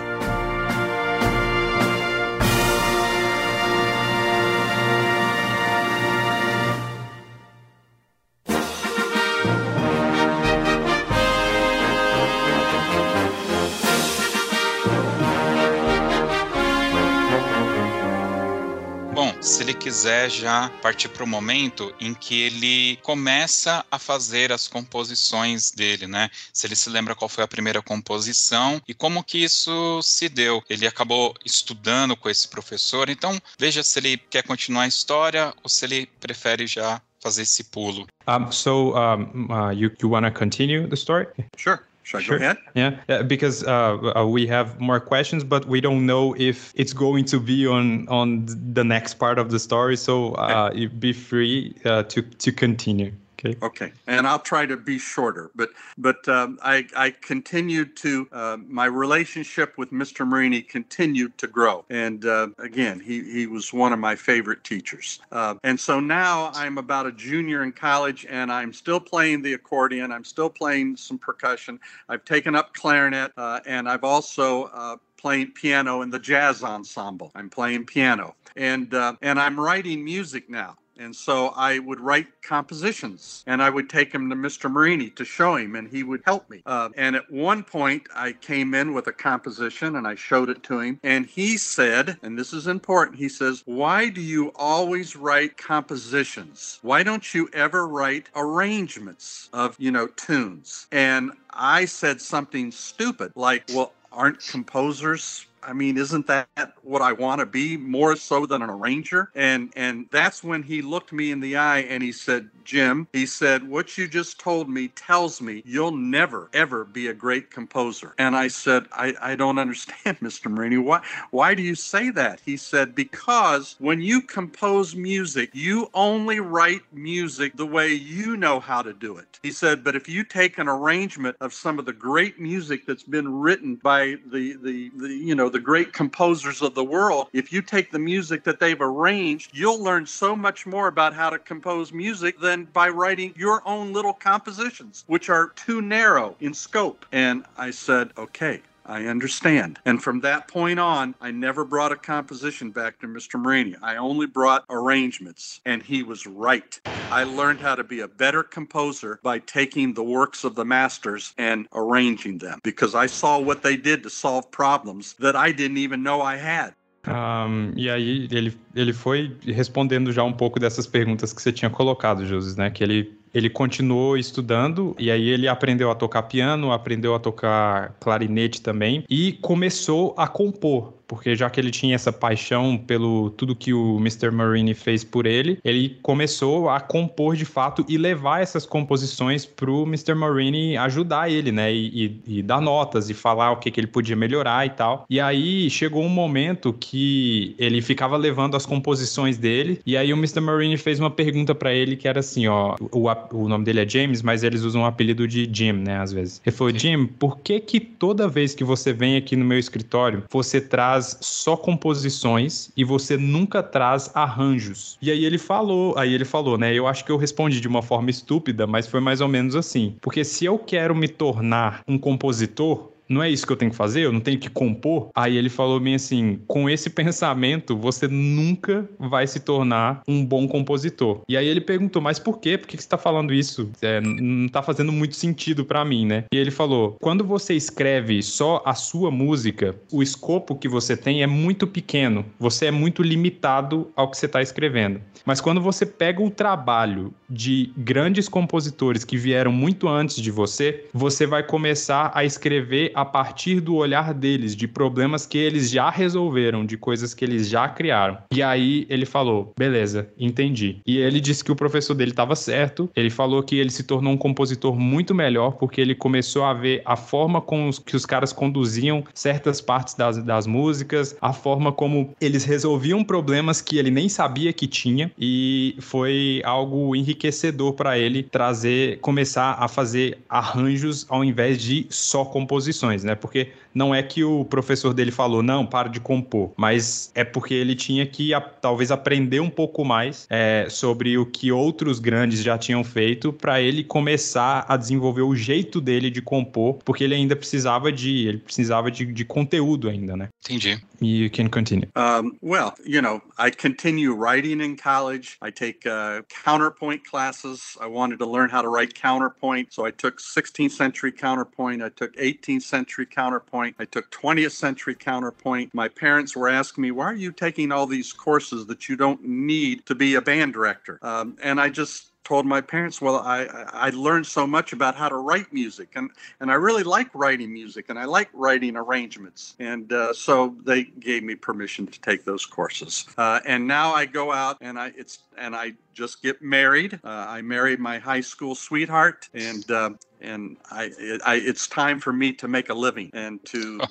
Quiser 19.84 20.30
já 20.30 20.70
partir 20.82 21.10
para 21.10 21.24
o 21.24 21.28
momento 21.28 21.94
em 22.00 22.14
que 22.14 22.42
ele 22.42 22.98
começa 23.04 23.86
a 23.92 24.00
fazer 24.00 24.52
as 24.52 24.68
composições 24.68 25.72
dele, 25.72 26.08
né? 26.08 26.30
Se 26.52 26.66
ele 26.66 26.76
se 26.76 26.90
lembra 26.90 27.14
qual 27.14 27.30
foi 27.30 27.44
a 27.44 27.48
primeira 27.48 27.82
composição 27.82 28.82
e 28.88 28.94
como 28.94 29.24
que 29.24 29.44
isso 29.44 30.02
se 30.02 30.30
deu. 30.30 30.64
Ele 30.70 30.88
acabou 30.88 31.36
estudando 31.46 32.16
com 32.16 32.30
esse 32.30 32.48
professor, 32.48 33.10
então 33.10 33.38
veja 33.60 33.84
se 33.84 34.00
ele 34.00 34.18
quer 34.18 34.44
continuar 34.44 34.84
a 34.84 34.88
história 34.88 35.54
ou 35.62 35.70
se 35.70 35.86
ele 35.86 36.10
prefere 36.20 36.66
já 36.66 37.02
fazer 37.22 37.44
esse 37.44 37.66
pulo. 37.66 38.08
Um, 38.28 38.52
so 38.52 38.94
um, 38.96 39.48
uh, 39.52 39.72
you 39.72 39.92
you 40.02 40.10
want 40.10 40.26
to 40.26 40.32
continue 40.32 40.88
the 40.88 40.96
story? 40.96 41.28
Sure. 41.58 41.80
Should 42.04 42.18
I 42.18 42.24
sure. 42.24 42.40
go 42.40 42.46
ahead? 42.46 42.58
Yeah, 42.76 43.00
uh, 43.10 43.24
because 43.24 43.64
uh, 43.64 44.14
uh, 44.16 44.26
we 44.26 44.46
have 44.48 44.80
more 44.80 45.00
questions, 45.00 45.44
but 45.44 45.66
we 45.66 45.80
don't 45.82 46.06
know 46.06 46.36
if 46.38 46.74
it's 46.76 46.94
going 46.94 47.26
to 47.26 47.40
be 47.40 47.66
on 47.66 48.08
on 48.10 48.46
the 48.74 48.84
next 48.84 49.16
part 49.16 49.40
of 49.40 49.50
the 49.52 49.60
story. 49.60 49.96
So 49.96 50.34
uh, 50.34 50.70
okay. 50.72 50.88
be 50.88 51.14
free 51.14 51.76
uh, 51.86 52.04
to 52.04 52.22
to 52.22 52.52
continue. 52.52 53.14
Okay. 53.46 53.58
Okay, 53.62 53.92
and 54.08 54.26
I'll 54.26 54.40
try 54.40 54.66
to 54.66 54.78
be 54.78 54.98
shorter, 54.98 55.52
but 55.56 55.70
but 55.98 56.28
um, 56.30 56.60
I 56.64 56.88
I 56.96 57.10
continued 57.12 57.98
to 57.98 58.28
uh, 58.32 58.58
my 58.66 58.86
relationship 58.86 59.78
with 59.78 59.92
Mr. 59.92 60.26
Marini 60.26 60.62
continued 60.62 61.38
to 61.40 61.48
grow, 61.48 61.84
and 61.90 62.26
uh, 62.26 62.50
again 62.60 63.02
he 63.02 63.22
he 63.24 63.48
was 63.48 63.74
one 63.74 63.92
of 63.92 64.00
my 64.00 64.16
favorite 64.16 64.64
teachers, 64.64 65.20
uh, 65.32 65.56
and 65.64 65.78
so 65.78 66.00
now 66.00 66.52
I'm 66.54 66.78
about 66.78 67.06
a 67.06 67.12
junior 67.12 67.64
in 67.64 67.74
college, 67.74 68.26
and 68.30 68.52
I'm 68.52 68.72
still 68.72 69.00
playing 69.00 69.42
the 69.42 69.54
accordion. 69.54 70.12
I'm 70.12 70.24
still 70.24 70.50
playing 70.50 70.96
some 70.96 71.18
percussion. 71.18 71.80
I've 72.08 72.24
taken 72.24 72.56
up 72.56 72.74
clarinet, 72.74 73.34
uh, 73.36 73.60
and 73.66 73.90
I've 73.90 74.06
also 74.06 74.66
uh, 74.66 74.98
playing 75.18 75.52
piano 75.52 76.02
in 76.02 76.10
the 76.10 76.20
jazz 76.20 76.64
ensemble. 76.64 77.32
I'm 77.36 77.50
playing 77.50 77.86
piano, 77.86 78.36
and 78.56 78.94
uh, 78.94 79.16
and 79.22 79.38
I'm 79.38 79.60
writing 79.60 80.04
music 80.04 80.50
now. 80.50 80.78
And 80.98 81.16
so 81.16 81.48
I 81.56 81.80
would 81.80 82.00
write 82.00 82.42
compositions 82.42 83.44
and 83.48 83.62
I 83.62 83.70
would 83.70 83.90
take 83.90 84.14
him 84.14 84.30
to 84.30 84.36
Mr. 84.36 84.72
Marini 84.72 85.10
to 85.12 85.26
show 85.26 85.56
him 85.56 85.76
and 85.76 85.90
he 85.90 86.04
would 86.04 86.22
help 86.26 86.50
me. 86.50 86.62
Uh, 86.66 86.90
and 86.96 87.16
at 87.16 87.32
one 87.32 87.64
point, 87.64 88.04
I 88.16 88.34
came 88.34 88.74
in 88.74 88.94
with 88.94 89.08
a 89.08 89.12
composition 89.12 89.96
and 89.96 90.08
I 90.08 90.16
showed 90.16 90.50
it 90.50 90.64
to 90.64 90.80
him. 90.80 91.00
And 91.04 91.26
he 91.26 91.58
said, 91.58 92.18
and 92.22 92.38
this 92.38 92.54
is 92.54 92.68
important, 92.68 93.18
he 93.18 93.30
says, 93.30 93.64
Why 93.66 94.10
do 94.10 94.22
you 94.22 94.52
always 94.56 95.16
write 95.16 95.58
compositions? 95.58 96.80
Why 96.82 97.04
don't 97.04 97.34
you 97.34 97.50
ever 97.54 97.88
write 97.88 98.30
arrangements 98.36 99.50
of, 99.54 99.76
you 99.80 99.92
know, 99.92 100.08
tunes? 100.08 100.88
And 100.92 101.32
I 101.50 101.86
said 101.86 102.22
something 102.22 102.72
stupid 102.72 103.32
like, 103.36 103.64
Well, 103.74 103.94
aren't 104.12 104.46
composers 104.46 105.48
I 105.66 105.74
mean, 105.74 105.98
isn't 105.98 106.28
that 106.28 106.74
what 106.84 107.02
I 107.02 107.14
want 107.14 107.40
to 107.40 107.46
be 107.46 107.78
more 107.78 108.16
so 108.16 108.46
than 108.46 108.62
an 108.62 108.70
arranger? 108.70 109.32
And 109.36 109.72
and 109.76 110.08
that's 110.12 110.44
when 110.44 110.64
he 110.64 110.82
looked 110.82 111.14
me 111.14 111.32
in 111.32 111.40
the 111.40 111.58
eye 111.58 111.80
and 111.80 112.04
he 112.04 112.12
said, 112.12 112.50
Jim, 112.64 113.08
he 113.14 113.26
said, 113.26 113.68
what 113.68 113.98
you 113.98 114.08
just 114.08 114.40
told 114.40 114.70
me 114.70 114.90
tells 114.90 115.42
me 115.42 115.64
you'll 115.66 115.96
never 115.96 116.50
ever 116.54 116.86
be 116.86 117.08
a 117.08 117.14
great 117.14 117.52
composer. 117.52 118.14
And 118.18 118.36
I 118.36 118.48
said, 118.48 118.86
I, 118.92 119.16
I 119.22 119.36
don't 119.36 119.60
understand, 119.66 120.20
Mr. 120.20 120.50
Marini. 120.52 120.78
Why 120.78 121.02
why 121.32 121.56
do 121.56 121.62
you 121.62 121.76
say 121.76 122.10
that? 122.12 122.42
He 122.46 122.58
said, 122.58 122.96
because 122.96 123.76
when 123.80 124.02
you 124.02 124.22
compose 124.22 124.96
music, 124.96 125.50
you 125.54 125.90
only 125.94 126.40
write 126.40 126.82
music 126.92 127.56
the 127.56 127.66
way 127.66 127.94
you 127.94 128.38
know 128.38 128.60
how 128.60 128.82
to 128.82 128.94
do 128.94 129.18
it. 129.18 129.40
He 129.44 129.52
said, 129.52 129.84
but 129.84 129.96
if 129.96 130.10
you 130.10 130.24
take 130.24 130.58
an 130.58 130.68
arrangement 130.70 131.38
of 131.42 131.54
some 131.54 131.80
of 131.80 131.86
the 131.86 131.94
great 131.94 132.40
music 132.40 132.86
that's 132.86 133.04
been 133.04 133.32
written 133.34 133.76
by 133.76 134.18
the 134.32 134.56
the, 134.64 134.92
the 134.98 135.10
you 135.10 135.36
know 135.36 135.50
the 135.54 135.60
great 135.60 135.94
composers 135.94 136.64
of 136.64 136.74
the 136.74 136.84
world, 136.84 137.28
if 137.32 137.54
you 137.54 137.62
take 137.62 137.92
the 137.92 138.00
music 138.00 138.44
that 138.44 138.60
they've 138.60 138.82
arranged, 138.82 139.52
you'll 139.54 139.82
learn 139.82 140.06
so 140.06 140.36
much 140.36 140.66
more 140.66 140.88
about 140.88 141.14
how 141.14 141.30
to 141.30 141.38
compose 141.38 141.94
music 141.94 142.40
than 142.40 142.66
by 142.66 142.90
writing 142.90 143.34
your 143.38 143.62
own 143.66 143.94
little 143.94 144.14
compositions, 144.14 145.04
which 145.08 145.30
are 145.30 145.50
too 145.50 145.82
narrow 145.82 146.36
in 146.40 146.56
scope. 146.56 147.06
And 147.12 147.46
I 147.56 147.70
said, 147.70 148.12
okay, 148.18 148.62
I 148.86 149.06
understand. 149.06 149.80
And 149.86 150.02
from 150.02 150.22
that 150.22 150.48
point 150.48 150.80
on, 150.80 151.16
I 151.22 151.32
never 151.32 151.66
brought 151.66 151.92
a 151.92 151.96
composition 151.96 152.72
back 152.72 153.00
to 153.00 153.08
Mr. 153.08 153.42
Marini. 153.42 153.76
I 153.82 153.98
only 153.98 154.28
brought 154.28 154.66
arrangements, 154.70 155.62
and 155.66 155.82
he 155.82 156.04
was 156.04 156.28
right. 156.28 156.80
I 157.12 157.24
learned 157.24 157.60
how 157.60 157.76
to 157.76 157.84
be 157.84 158.02
a 158.02 158.08
better 158.08 158.44
composer 158.44 159.20
by 159.24 159.40
taking 159.40 159.94
the 159.94 160.04
works 160.04 160.44
of 160.44 160.56
the 160.56 160.66
masters 160.66 161.34
and 161.38 161.68
arranging 161.74 162.40
them 162.40 162.60
because 162.64 162.96
I 162.96 163.08
saw 163.08 163.40
what 163.40 163.62
they 163.62 163.78
did 163.78 164.04
to 164.04 164.10
solve 164.10 164.50
problems 164.52 165.14
that 165.20 165.36
I 165.36 165.52
didn't 165.52 165.78
even 165.78 166.04
know 166.04 166.22
I 166.22 166.38
had. 166.38 166.74
Um, 167.06 167.74
e 167.76 167.90
aí 167.90 168.30
ele, 168.32 168.58
ele 168.74 168.94
foi 168.94 169.36
respondendo 169.44 170.12
já 170.14 170.24
um 170.24 170.32
pouco 170.32 170.58
dessas 170.58 170.88
perguntas 170.88 171.34
que 171.34 171.42
você 171.42 171.52
tinha 171.52 171.70
colocado, 171.70 172.26
José, 172.26 172.58
né? 172.58 172.70
Que 172.70 172.82
ele 172.82 173.18
ele 173.34 173.50
continuou 173.50 174.18
estudando 174.18 174.96
e 175.00 175.10
aí 175.10 175.28
ele 175.30 175.48
aprendeu 175.48 175.90
a 175.90 175.96
tocar 175.96 176.24
piano, 176.24 176.72
aprendeu 176.72 177.16
a 177.16 177.20
tocar 177.20 177.96
clarinete 178.00 178.62
também 178.62 179.04
e 179.10 179.34
começou 179.34 180.14
a 180.18 180.28
compor 180.28 180.94
porque 181.08 181.36
já 181.36 181.50
que 181.50 181.60
ele 181.60 181.72
tinha 181.72 181.96
essa 181.96 182.12
paixão 182.12 182.78
pelo 182.78 183.30
tudo 183.32 183.56
que 183.56 183.74
o 183.74 183.98
Mr. 183.98 184.32
Marini 184.32 184.74
fez 184.74 185.04
por 185.04 185.26
ele, 185.26 185.60
ele 185.64 185.98
começou 186.02 186.70
a 186.70 186.80
compor 186.80 187.36
de 187.36 187.46
fato 187.46 187.86
e 187.88 187.98
levar 187.98 188.42
essas 188.42 188.66
composições 188.66 189.46
pro 189.46 189.84
Mr. 189.84 190.16
Marini 190.16 190.78
ajudar 190.78 191.32
ele, 191.32 191.52
né? 191.52 191.74
E, 191.74 192.20
e, 192.28 192.40
e 192.40 192.42
dar 192.42 192.62
notas 192.62 193.10
e 193.10 193.14
falar 193.14 193.52
o 193.52 193.58
que, 193.58 193.72
que 193.72 193.80
ele 193.80 193.88
podia 193.88 194.16
melhorar 194.16 194.66
e 194.66 194.70
tal. 194.70 195.06
E 195.10 195.20
aí 195.20 195.70
chegou 195.70 196.04
um 196.04 196.10
momento 196.10 196.74
que 196.74 197.56
ele 197.58 197.82
ficava 197.82 198.18
levando 198.18 198.56
as 198.56 198.66
composições 198.66 199.38
dele 199.38 199.80
e 199.86 199.98
aí 199.98 200.14
o 200.14 200.18
Mr. 200.18 200.40
Marini 200.40 200.78
fez 200.78 201.00
uma 201.00 201.12
pergunta 201.12 201.54
para 201.54 201.74
ele 201.74 201.96
que 201.96 202.08
era 202.08 202.20
assim, 202.20 202.48
ó, 202.48 202.76
o, 202.92 203.08
o 203.34 203.48
nome 203.48 203.66
dele 203.66 203.82
é 203.82 203.88
James, 203.88 204.22
mas 204.22 204.44
eles 204.44 204.62
usam 204.62 204.84
o 204.84 204.86
apelido 204.86 205.28
de 205.28 205.50
Jim, 205.52 205.74
né, 205.74 205.98
às 205.98 206.12
vezes. 206.12 206.42
Ele 206.46 206.56
falou, 206.56 206.78
Jim, 206.78 207.06
por 207.06 207.40
que 207.40 207.60
que 207.60 207.80
toda 207.80 208.28
vez 208.28 208.56
que 208.56 208.64
você 208.64 208.94
vem 208.94 209.18
aqui 209.18 209.36
no 209.36 209.46
meu 209.46 209.60
escritório, 209.60 210.24
você 210.30 210.60
traz 210.62 210.93
traz 210.94 211.18
só 211.22 211.58
composições 211.58 212.70
e 212.78 212.84
você 212.84 213.18
nunca 213.18 213.64
traz 213.64 214.12
arranjos. 214.14 214.98
E 215.02 215.10
aí 215.10 215.26
ele 215.26 215.38
falou, 215.38 215.98
aí 215.98 216.14
ele 216.14 216.26
falou, 216.26 216.58
né? 216.58 216.74
Eu 216.74 216.88
acho 216.88 217.04
que 217.04 217.12
eu 217.12 217.18
respondi 217.18 217.60
de 217.60 217.68
uma 217.68 217.82
forma 217.82 218.10
estúpida, 218.10 218.68
mas 218.68 218.88
foi 218.88 219.00
mais 219.00 219.22
ou 219.22 219.28
menos 219.28 219.56
assim. 219.56 219.96
Porque 220.02 220.24
se 220.24 220.46
eu 220.46 220.60
quero 220.60 220.96
me 220.96 221.08
tornar 221.08 221.82
um 221.88 221.98
compositor, 221.98 222.93
não 223.14 223.24
é 223.24 223.30
isso 223.30 223.46
que 223.46 223.54
eu 223.54 223.58
tenho 223.58 223.72
que 223.72 223.78
fazer? 223.78 224.02
Eu 224.02 224.12
não 224.12 224.20
tenho 224.20 224.40
que 224.40 224.50
compor? 224.50 225.10
Aí 225.16 225.38
ele 225.38 225.50
falou 225.50 225.80
bem 225.80 225.96
assim: 225.96 226.40
com 226.48 226.70
esse 226.70 226.90
pensamento, 226.90 227.78
você 227.78 228.08
nunca 228.08 228.90
vai 229.00 229.28
se 229.28 229.40
tornar 229.40 230.02
um 230.08 230.26
bom 230.26 230.48
compositor. 230.48 231.22
E 231.28 231.38
aí 231.38 231.48
ele 231.48 231.62
perguntou: 231.62 232.02
mas 232.02 232.20
por 232.20 232.40
quê? 232.40 232.58
Por 232.58 232.68
que 232.68 232.76
você 232.76 232.82
está 232.82 232.98
falando 232.98 233.34
isso? 233.34 233.70
É, 233.82 234.02
não 234.02 234.48
está 234.48 234.62
fazendo 234.62 234.92
muito 234.92 235.16
sentido 235.16 235.64
para 235.64 235.86
mim, 235.86 236.06
né? 236.06 236.26
E 236.34 236.38
ele 236.38 236.52
falou: 236.52 236.98
quando 237.02 237.24
você 237.24 237.54
escreve 237.54 238.22
só 238.22 238.62
a 238.66 238.74
sua 238.74 239.12
música, 239.12 239.76
o 239.92 240.02
escopo 240.02 240.56
que 240.56 240.68
você 240.68 240.98
tem 240.98 241.24
é 241.24 241.28
muito 241.28 241.68
pequeno. 241.68 242.26
Você 242.40 242.66
é 242.66 242.72
muito 242.72 243.04
limitado 243.04 243.92
ao 243.96 244.10
que 244.10 244.18
você 244.18 244.26
está 244.26 244.42
escrevendo. 244.42 245.02
Mas 245.26 245.40
quando 245.40 245.62
você 245.62 245.86
pega 245.86 246.22
o 246.22 246.30
trabalho 246.30 247.14
de 247.30 247.72
grandes 247.78 248.28
compositores 248.28 249.04
que 249.04 249.18
vieram 249.18 249.52
muito 249.52 249.88
antes 249.88 250.18
de 250.18 250.32
você, 250.32 250.86
você 250.94 251.26
vai 251.26 251.44
começar 251.44 252.12
a 252.14 252.24
escrever 252.24 252.92
a 252.94 253.03
partir 253.06 253.60
do 253.60 253.76
olhar 253.76 254.14
deles, 254.14 254.56
de 254.56 254.68
problemas 254.68 255.26
que 255.26 255.38
eles 255.38 255.70
já 255.70 255.90
resolveram, 255.90 256.66
de 256.66 256.78
coisas 256.78 257.14
que 257.14 257.26
eles 257.26 257.50
já 257.50 257.68
criaram. 257.68 258.18
E 258.32 258.42
aí 258.42 258.86
ele 258.90 259.06
falou: 259.06 259.54
beleza, 259.58 260.10
entendi. 260.18 260.82
E 260.86 260.98
ele 260.98 261.20
disse 261.20 261.44
que 261.44 261.52
o 261.52 261.56
professor 261.56 261.94
dele 261.94 262.12
estava 262.12 262.36
certo. 262.36 262.90
Ele 262.96 263.10
falou 263.10 263.42
que 263.44 263.58
ele 263.58 263.70
se 263.70 263.84
tornou 263.84 264.14
um 264.14 264.18
compositor 264.18 264.78
muito 264.78 265.16
melhor 265.16 265.52
porque 265.52 265.82
ele 265.82 265.96
começou 265.96 266.44
a 266.44 266.54
ver 266.54 266.82
a 266.86 266.96
forma 266.96 267.42
com 267.42 267.68
os, 267.68 267.80
que 267.80 267.96
os 267.96 268.06
caras 268.06 268.32
conduziam 268.32 269.04
certas 269.14 269.62
partes 269.62 269.94
das, 269.94 270.24
das 270.24 270.48
músicas, 270.48 271.16
a 271.22 271.34
forma 271.34 271.72
como 271.72 272.14
eles 272.20 272.44
resolviam 272.44 273.04
problemas 273.04 273.62
que 273.62 273.78
ele 273.78 273.92
nem 273.92 274.10
sabia 274.10 274.54
que 274.54 274.68
tinha. 274.68 275.12
E 275.18 275.76
foi 275.80 276.42
algo 276.46 276.96
enriquecedor 276.96 277.74
para 277.74 277.98
ele 277.98 278.24
trazer, 278.24 279.00
começar 279.00 279.58
a 279.60 279.68
fazer 279.68 280.18
arranjos 280.30 281.06
ao 281.10 281.24
invés 281.24 281.62
de 281.62 281.86
só 281.90 282.26
composições 282.26 282.83
né? 283.04 283.16
Porque 283.16 283.52
não 283.74 283.94
é 283.94 284.02
que 284.04 284.24
o 284.24 284.46
professor 284.46 284.94
dele 284.94 285.12
falou, 285.12 285.42
não, 285.42 285.66
para 285.66 285.90
de 285.90 286.00
compor, 286.00 286.54
mas 286.56 287.12
é 287.16 287.24
porque 287.24 287.54
ele 287.54 287.76
tinha 287.76 288.06
que 288.06 288.34
a, 288.34 288.42
talvez 288.42 288.92
aprender 288.92 289.40
um 289.40 289.50
pouco 289.50 289.84
mais 289.84 290.28
é, 290.30 290.68
sobre 290.70 291.18
o 291.18 291.26
que 291.26 291.52
outros 291.52 292.00
grandes 292.00 292.42
já 292.42 292.58
tinham 292.58 292.84
feito 292.84 293.34
para 293.34 293.62
ele 293.62 293.84
começar 293.84 294.66
a 294.68 294.78
desenvolver 294.78 295.22
o 295.22 295.36
jeito 295.36 295.82
dele 295.82 296.10
de 296.10 296.22
compor, 296.22 296.80
porque 296.86 297.04
ele 297.04 297.16
ainda 297.16 297.36
precisava 297.36 297.92
de, 297.92 298.28
ele 298.28 298.38
precisava 298.38 298.92
de, 298.92 299.06
de 299.06 299.26
conteúdo 299.26 299.90
ainda, 299.90 300.16
né? 300.16 300.30
Entendi. 300.46 300.80
You 301.02 301.30
can 301.30 301.50
continue. 301.50 301.90
Um, 301.96 302.38
well, 302.42 302.74
you 302.86 303.02
know, 303.02 303.22
I 303.38 303.52
continue 303.52 304.14
writing 304.14 304.62
in 304.62 304.78
college. 304.78 305.38
I 305.42 305.52
take 305.52 305.86
uh, 305.86 306.22
counterpoint 306.30 307.04
classes. 307.04 307.76
I 307.82 307.88
wanted 307.88 308.20
to 308.20 308.26
learn 308.26 308.50
how 308.50 308.62
to 308.62 308.70
write 308.70 308.94
counterpoint, 308.94 309.74
so 309.74 309.86
I 309.86 309.92
took 309.92 310.20
16th 310.20 310.72
century 310.72 311.12
counterpoint. 311.12 311.82
I 311.82 311.90
took 311.90 312.16
18th 312.16 312.64
century 312.64 313.06
counterpoint. 313.06 313.63
I 313.80 313.86
took 313.86 314.12
20th 314.12 314.52
century 314.52 314.96
counterpoint. 314.96 315.74
My 315.74 315.88
parents 315.88 316.36
were 316.36 316.50
asking 316.50 316.82
me, 316.82 316.92
"Why 316.92 317.06
are 317.06 317.16
you 317.16 317.32
taking 317.32 317.72
all 317.72 317.88
these 317.88 318.14
courses 318.14 318.66
that 318.68 318.90
you 318.90 318.96
don't 318.96 319.24
need 319.24 319.86
to 319.86 319.96
be 319.96 320.16
a 320.16 320.22
band 320.22 320.54
director?" 320.54 321.00
Um, 321.02 321.38
and 321.42 321.60
I 321.60 321.70
just 321.70 322.14
told 322.24 322.46
my 322.46 322.62
parents, 322.62 323.02
well, 323.02 323.18
I, 323.18 323.46
I 323.72 323.90
learned 323.90 324.26
so 324.26 324.48
much 324.48 324.74
about 324.74 324.96
how 324.96 325.10
to 325.10 325.16
write 325.16 325.52
music, 325.52 325.90
and, 325.96 326.10
and 326.40 326.52
I 326.52 326.56
really 326.56 326.84
like 326.84 327.10
writing 327.14 327.52
music, 327.52 327.88
and 327.90 328.00
I 328.00 328.06
like 328.06 328.30
writing 328.34 328.76
arrangements. 328.76 329.56
And 329.60 329.92
uh, 329.92 330.14
so 330.14 330.56
they 330.64 330.84
gave 330.84 331.24
me 331.24 331.36
permission 331.36 331.86
to 331.88 332.02
take 332.02 332.24
those 332.26 332.46
courses. 332.46 333.06
Uh, 333.18 333.40
and 333.46 333.68
now 333.68 333.94
I 333.94 334.06
go 334.06 334.32
out 334.32 334.58
and 334.62 334.80
I 334.80 334.92
it's 334.96 335.20
and 335.38 335.56
I 335.56 335.74
just 335.94 336.22
get 336.22 336.42
married. 336.42 337.00
Uh, 337.04 337.26
I 337.28 337.42
married 337.42 337.80
my 337.80 338.00
high 338.00 338.22
school 338.22 338.56
sweetheart, 338.56 339.30
and 339.34 339.70
uh, 339.72 339.92
and 340.24 340.58
I, 340.72 340.92
I, 341.26 341.36
it's 341.36 341.68
time 341.68 342.00
for 342.00 342.14
me 342.14 342.34
to 342.34 342.48
make 342.48 342.70
a 342.70 342.74
living 342.74 343.12
and 343.14 343.44
to 343.46 343.82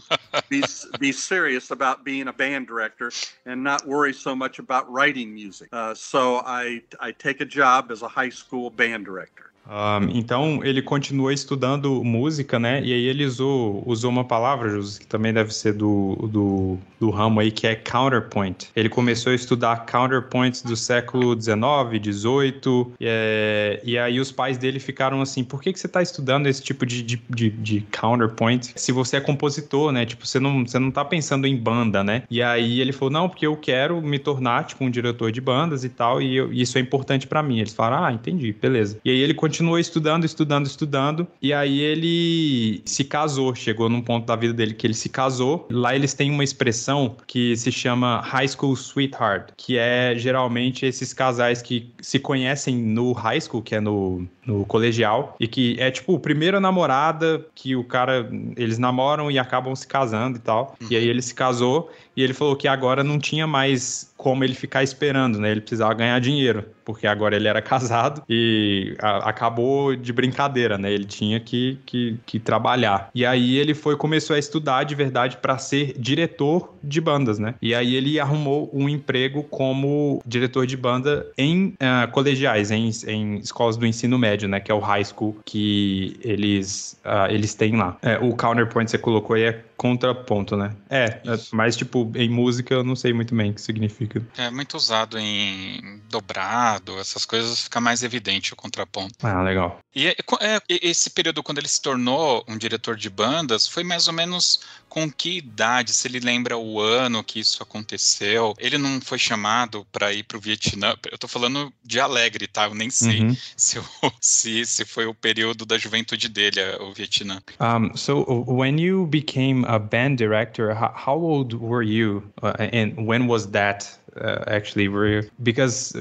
be 0.49 0.65
be 0.99 1.13
serious 1.13 1.71
about 1.71 2.05
being 2.05 2.29
a 2.29 2.33
band 2.33 2.67
director 2.67 3.11
and 3.47 3.63
not 3.63 3.87
worry 3.87 4.13
so 4.13 4.35
much 4.35 4.59
about 4.59 4.91
writing 4.91 5.33
music. 5.33 5.69
Uh, 5.73 5.95
so 5.95 6.43
I 6.45 6.83
I 7.01 7.13
take 7.13 7.41
a 7.41 7.47
job 7.47 7.91
as 7.91 8.03
a 8.03 8.09
high 8.09 8.31
school 8.31 8.71
band 8.71 9.05
director. 9.05 9.52
Um, 9.69 10.11
então 10.11 10.61
ele 10.65 10.83
continua 10.83 11.33
estudando 11.33 12.03
música, 12.03 12.59
né? 12.59 12.83
E 12.83 12.93
aí 12.93 13.05
ele 13.05 13.25
usou, 13.25 13.83
usou 13.87 14.11
uma 14.11 14.25
palavra, 14.25 14.73
que 14.99 15.07
também 15.07 15.33
deve 15.33 15.55
ser 15.55 15.73
do, 15.73 16.17
do, 16.31 16.79
do, 16.99 17.11
ramo 17.11 17.41
aí, 17.41 17.51
que 17.51 17.67
é 17.67 17.75
counterpoint. 17.75 18.69
Ele 18.75 18.89
começou 18.89 19.33
a 19.33 19.35
estudar 19.35 19.87
counterpoints 19.87 20.63
do 20.63 20.77
século 20.77 21.41
XIX, 21.41 21.55
XVIII, 22.03 22.93
e, 23.01 23.07
é, 23.07 23.81
e 23.85 23.97
aí 23.99 24.19
os 24.19 24.33
pais 24.33 24.59
dele 24.59 24.81
ficaram 24.81 25.21
assim: 25.21 25.45
por 25.45 25.63
que, 25.63 25.73
que 25.73 25.79
você 25.79 25.87
está 25.87 26.03
estudando 26.03 26.47
esse 26.47 26.63
tipo 26.63 26.85
de, 26.85 27.03
de, 27.03 27.23
de, 27.31 27.51
de, 27.51 27.81
counterpoint 27.93 28.73
se 28.75 28.91
você 28.91 29.17
é 29.17 29.21
compositor, 29.21 29.93
né? 29.93 30.05
Tipo, 30.05 30.27
você 30.27 30.41
não, 30.41 30.67
você 30.67 30.79
não 30.79 30.91
tá 30.91 31.05
pensando 31.05 31.47
em 31.47 31.57
banda, 31.57 32.03
né? 32.03 32.25
E 32.31 32.43
aí 32.43 32.81
ele 32.81 32.93
falou: 32.93 33.13
não, 33.13 33.29
porque 33.29 33.47
eu 33.47 33.57
quero 33.57 34.03
me 34.03 34.19
tornar, 34.19 34.65
tipo, 34.65 34.85
um 34.85 34.91
diretor 34.91 35.31
de 35.31 35.41
bandas 35.41 35.85
e 35.85 35.89
tal, 35.89 36.21
e, 36.21 36.37
eu, 36.37 36.53
isso 36.53 36.77
é 36.79 36.81
importante 36.81 37.27
para 37.27 37.43
mim. 37.43 37.61
Eles 37.61 37.73
falaram: 37.73 38.05
ah, 38.05 38.13
entendi, 38.13 38.53
beleza. 38.53 38.99
E 39.05 39.11
aí 39.11 39.19
ele 39.19 39.35
continuou 39.53 39.79
estudando, 39.79 40.25
estudando, 40.25 40.67
estudando. 40.67 41.29
E 41.43 41.53
aí 41.53 41.81
ele 41.81 42.81
se 42.87 43.05
casou. 43.05 43.55
Chegou 43.55 43.87
num 43.87 44.01
ponto 44.01 44.25
da 44.25 44.35
vida 44.35 44.55
dele 44.55 44.73
que 44.73 44.87
ele 44.87 44.95
se 44.95 45.11
casou. 45.11 45.69
Lá 45.71 45.95
eles 45.95 46.15
têm 46.15 46.31
uma 46.31 46.43
expressão 46.43 47.17
que 47.27 47.55
se 47.55 47.71
chama 47.71 48.23
High 48.23 48.49
School 48.49 48.75
Sweetheart, 48.75 49.51
que 49.55 49.77
é 49.77 50.15
geralmente 50.17 50.87
esses 50.87 51.13
casais 51.13 51.61
que 51.61 51.93
se 52.01 52.19
conhecem 52.19 52.77
no 52.77 53.13
high 53.13 53.41
school, 53.41 53.61
que 53.61 53.75
é 53.75 53.81
no, 53.81 54.27
no 54.47 54.65
colegial, 54.65 55.37
e 55.39 55.47
que 55.47 55.77
é 55.79 55.91
tipo, 55.91 56.19
primeira 56.19 56.59
namorada 56.59 57.45
que 57.55 57.77
o 57.77 57.85
cara, 57.85 58.27
eles 58.57 58.79
namoram 58.79 59.31
e 59.31 59.39
acabam 59.39 59.77
se 59.77 59.87
casando 59.87 60.39
e 60.39 60.41
tal. 60.41 60.75
Uhum. 60.81 60.89
E 60.91 60.97
aí 60.97 61.07
ele 61.07 61.21
se 61.21 61.35
casou 61.35 61.91
e 62.17 62.23
ele 62.23 62.35
falou 62.35 62.57
que 62.57 62.69
agora 62.69 63.03
não 63.03 63.19
tinha 63.19 63.47
mais 63.47 64.13
como 64.23 64.45
ele 64.45 64.55
ficar 64.55 64.85
esperando, 64.85 65.41
né? 65.41 65.51
Ele 65.51 65.61
precisava 65.61 65.93
ganhar 65.95 66.21
dinheiro, 66.21 66.65
porque 66.85 67.09
agora 67.09 67.35
ele 67.35 67.49
era 67.49 67.61
casado 67.63 68.23
e 68.29 68.95
a, 69.01 69.29
acabou 69.29 69.97
de 69.97 70.13
brincadeira, 70.13 70.79
né? 70.79 70.93
Ele 70.93 71.05
tinha 71.05 71.41
que, 71.41 71.79
que, 71.85 72.17
que, 72.25 72.39
trabalhar. 72.39 73.11
E 73.13 73.27
aí 73.27 73.57
ele 73.57 73.75
foi 73.75 73.97
começou 73.97 74.37
a 74.37 74.39
estudar 74.39 74.85
de 74.85 74.95
verdade 74.95 75.39
para 75.39 75.59
ser 75.59 75.95
diretor 75.99 76.73
de 76.85 77.01
bandas, 77.01 77.41
né? 77.41 77.57
E 77.61 77.75
aí 77.75 77.97
ele 77.97 78.21
arrumou 78.21 78.71
um 78.73 78.89
emprego 78.89 79.43
como 79.43 80.23
diretor 80.25 80.67
de 80.67 80.77
banda 80.77 81.27
em 81.37 81.75
uh, 81.81 82.11
colegiais, 82.13 82.71
em, 82.71 82.91
em 83.09 83.39
escolas 83.39 83.77
do 83.77 83.85
ensino 83.85 84.19
médio, 84.19 84.49
né? 84.49 84.61
Que 84.61 84.71
é 84.71 84.75
o 84.75 84.79
high 84.79 85.05
school 85.05 85.37
que 85.45 86.17
eles, 86.23 86.97
uh, 87.05 87.29
eles 87.29 87.55
têm 87.55 87.77
lá. 87.77 87.97
É, 88.03 88.19
o 88.19 88.37
counterpoint 88.37 88.89
você 88.89 88.99
colocou 88.99 89.35
aí 89.35 89.45
é 89.45 89.61
contraponto, 89.77 90.57
né? 90.57 90.75
É, 90.89 91.05
é, 91.05 91.39
mas 91.53 91.77
tipo, 91.77 92.11
em 92.15 92.29
música 92.29 92.75
eu 92.75 92.85
não 92.85 92.95
sei 92.95 93.13
muito 93.13 93.35
bem 93.35 93.51
o 93.51 93.55
que 93.55 93.61
significa. 93.61 94.23
É 94.37 94.51
muito 94.51 94.77
usado 94.77 95.19
em 95.19 96.01
dobrado, 96.09 96.99
essas 96.99 97.25
coisas 97.25 97.65
fica 97.65 97.81
mais 97.81 98.03
evidente 98.03 98.53
o 98.53 98.57
contraponto. 98.57 99.15
Ah, 99.23 99.43
legal. 99.43 99.81
E 99.95 100.09
é, 100.09 100.17
é, 100.41 100.61
esse 100.69 101.11
período, 101.11 101.43
quando 101.43 101.59
ele 101.59 101.69
se 101.69 101.81
tornou 101.81 102.45
um 102.49 102.57
diretor 102.57 102.97
de 102.97 103.11
bandas, 103.11 103.67
foi 103.67 103.85
mais 103.85 104.09
ou 104.09 104.15
menos 104.15 104.61
com 104.93 105.11
que 105.11 105.39
idade? 105.39 105.95
Se 105.95 106.07
ele 106.07 106.21
lembra 106.21 106.59
o 106.59 106.79
ano 106.79 107.25
que 107.25 107.41
isso 107.41 107.63
aconteceu? 107.63 108.55
Ele 108.59 108.77
não 108.77 109.01
foi 109.01 109.19
chamado 109.19 109.87
para 109.91 110.13
ir 110.13 110.23
para 110.23 110.37
o 110.37 110.41
Vietnã? 110.41 110.95
Eu 111.11 111.17
tô 111.17 111.27
falando 111.27 111.73
de 111.83 111.99
alegre, 111.99 112.47
tá? 112.47 112.67
Eu 112.67 112.75
nem 112.75 112.91
sei 112.91 113.23
uhum. 113.23 113.35
se, 113.57 113.81
se, 114.21 114.67
se 114.67 114.85
foi 114.85 115.07
o 115.07 115.15
período 115.15 115.65
da 115.65 115.79
juventude 115.79 116.29
dele, 116.29 116.61
o 116.79 116.93
Vietnã. 116.93 117.43
Um, 117.59 117.97
so, 117.97 118.45
when 118.47 118.79
you 118.79 119.07
became 119.07 119.65
a 119.67 119.79
band 119.79 120.17
director, 120.17 120.75
how, 120.75 120.93
how 120.95 121.19
old 121.19 121.55
were 121.55 121.83
you? 121.83 122.23
Uh, 122.43 122.53
and 122.59 122.93
when 123.07 123.27
was 123.27 123.47
that? 123.47 123.99
Uh, 124.15 124.45
actually, 124.47 124.89
were 124.89 125.09
you, 125.09 125.31
because 125.43 125.95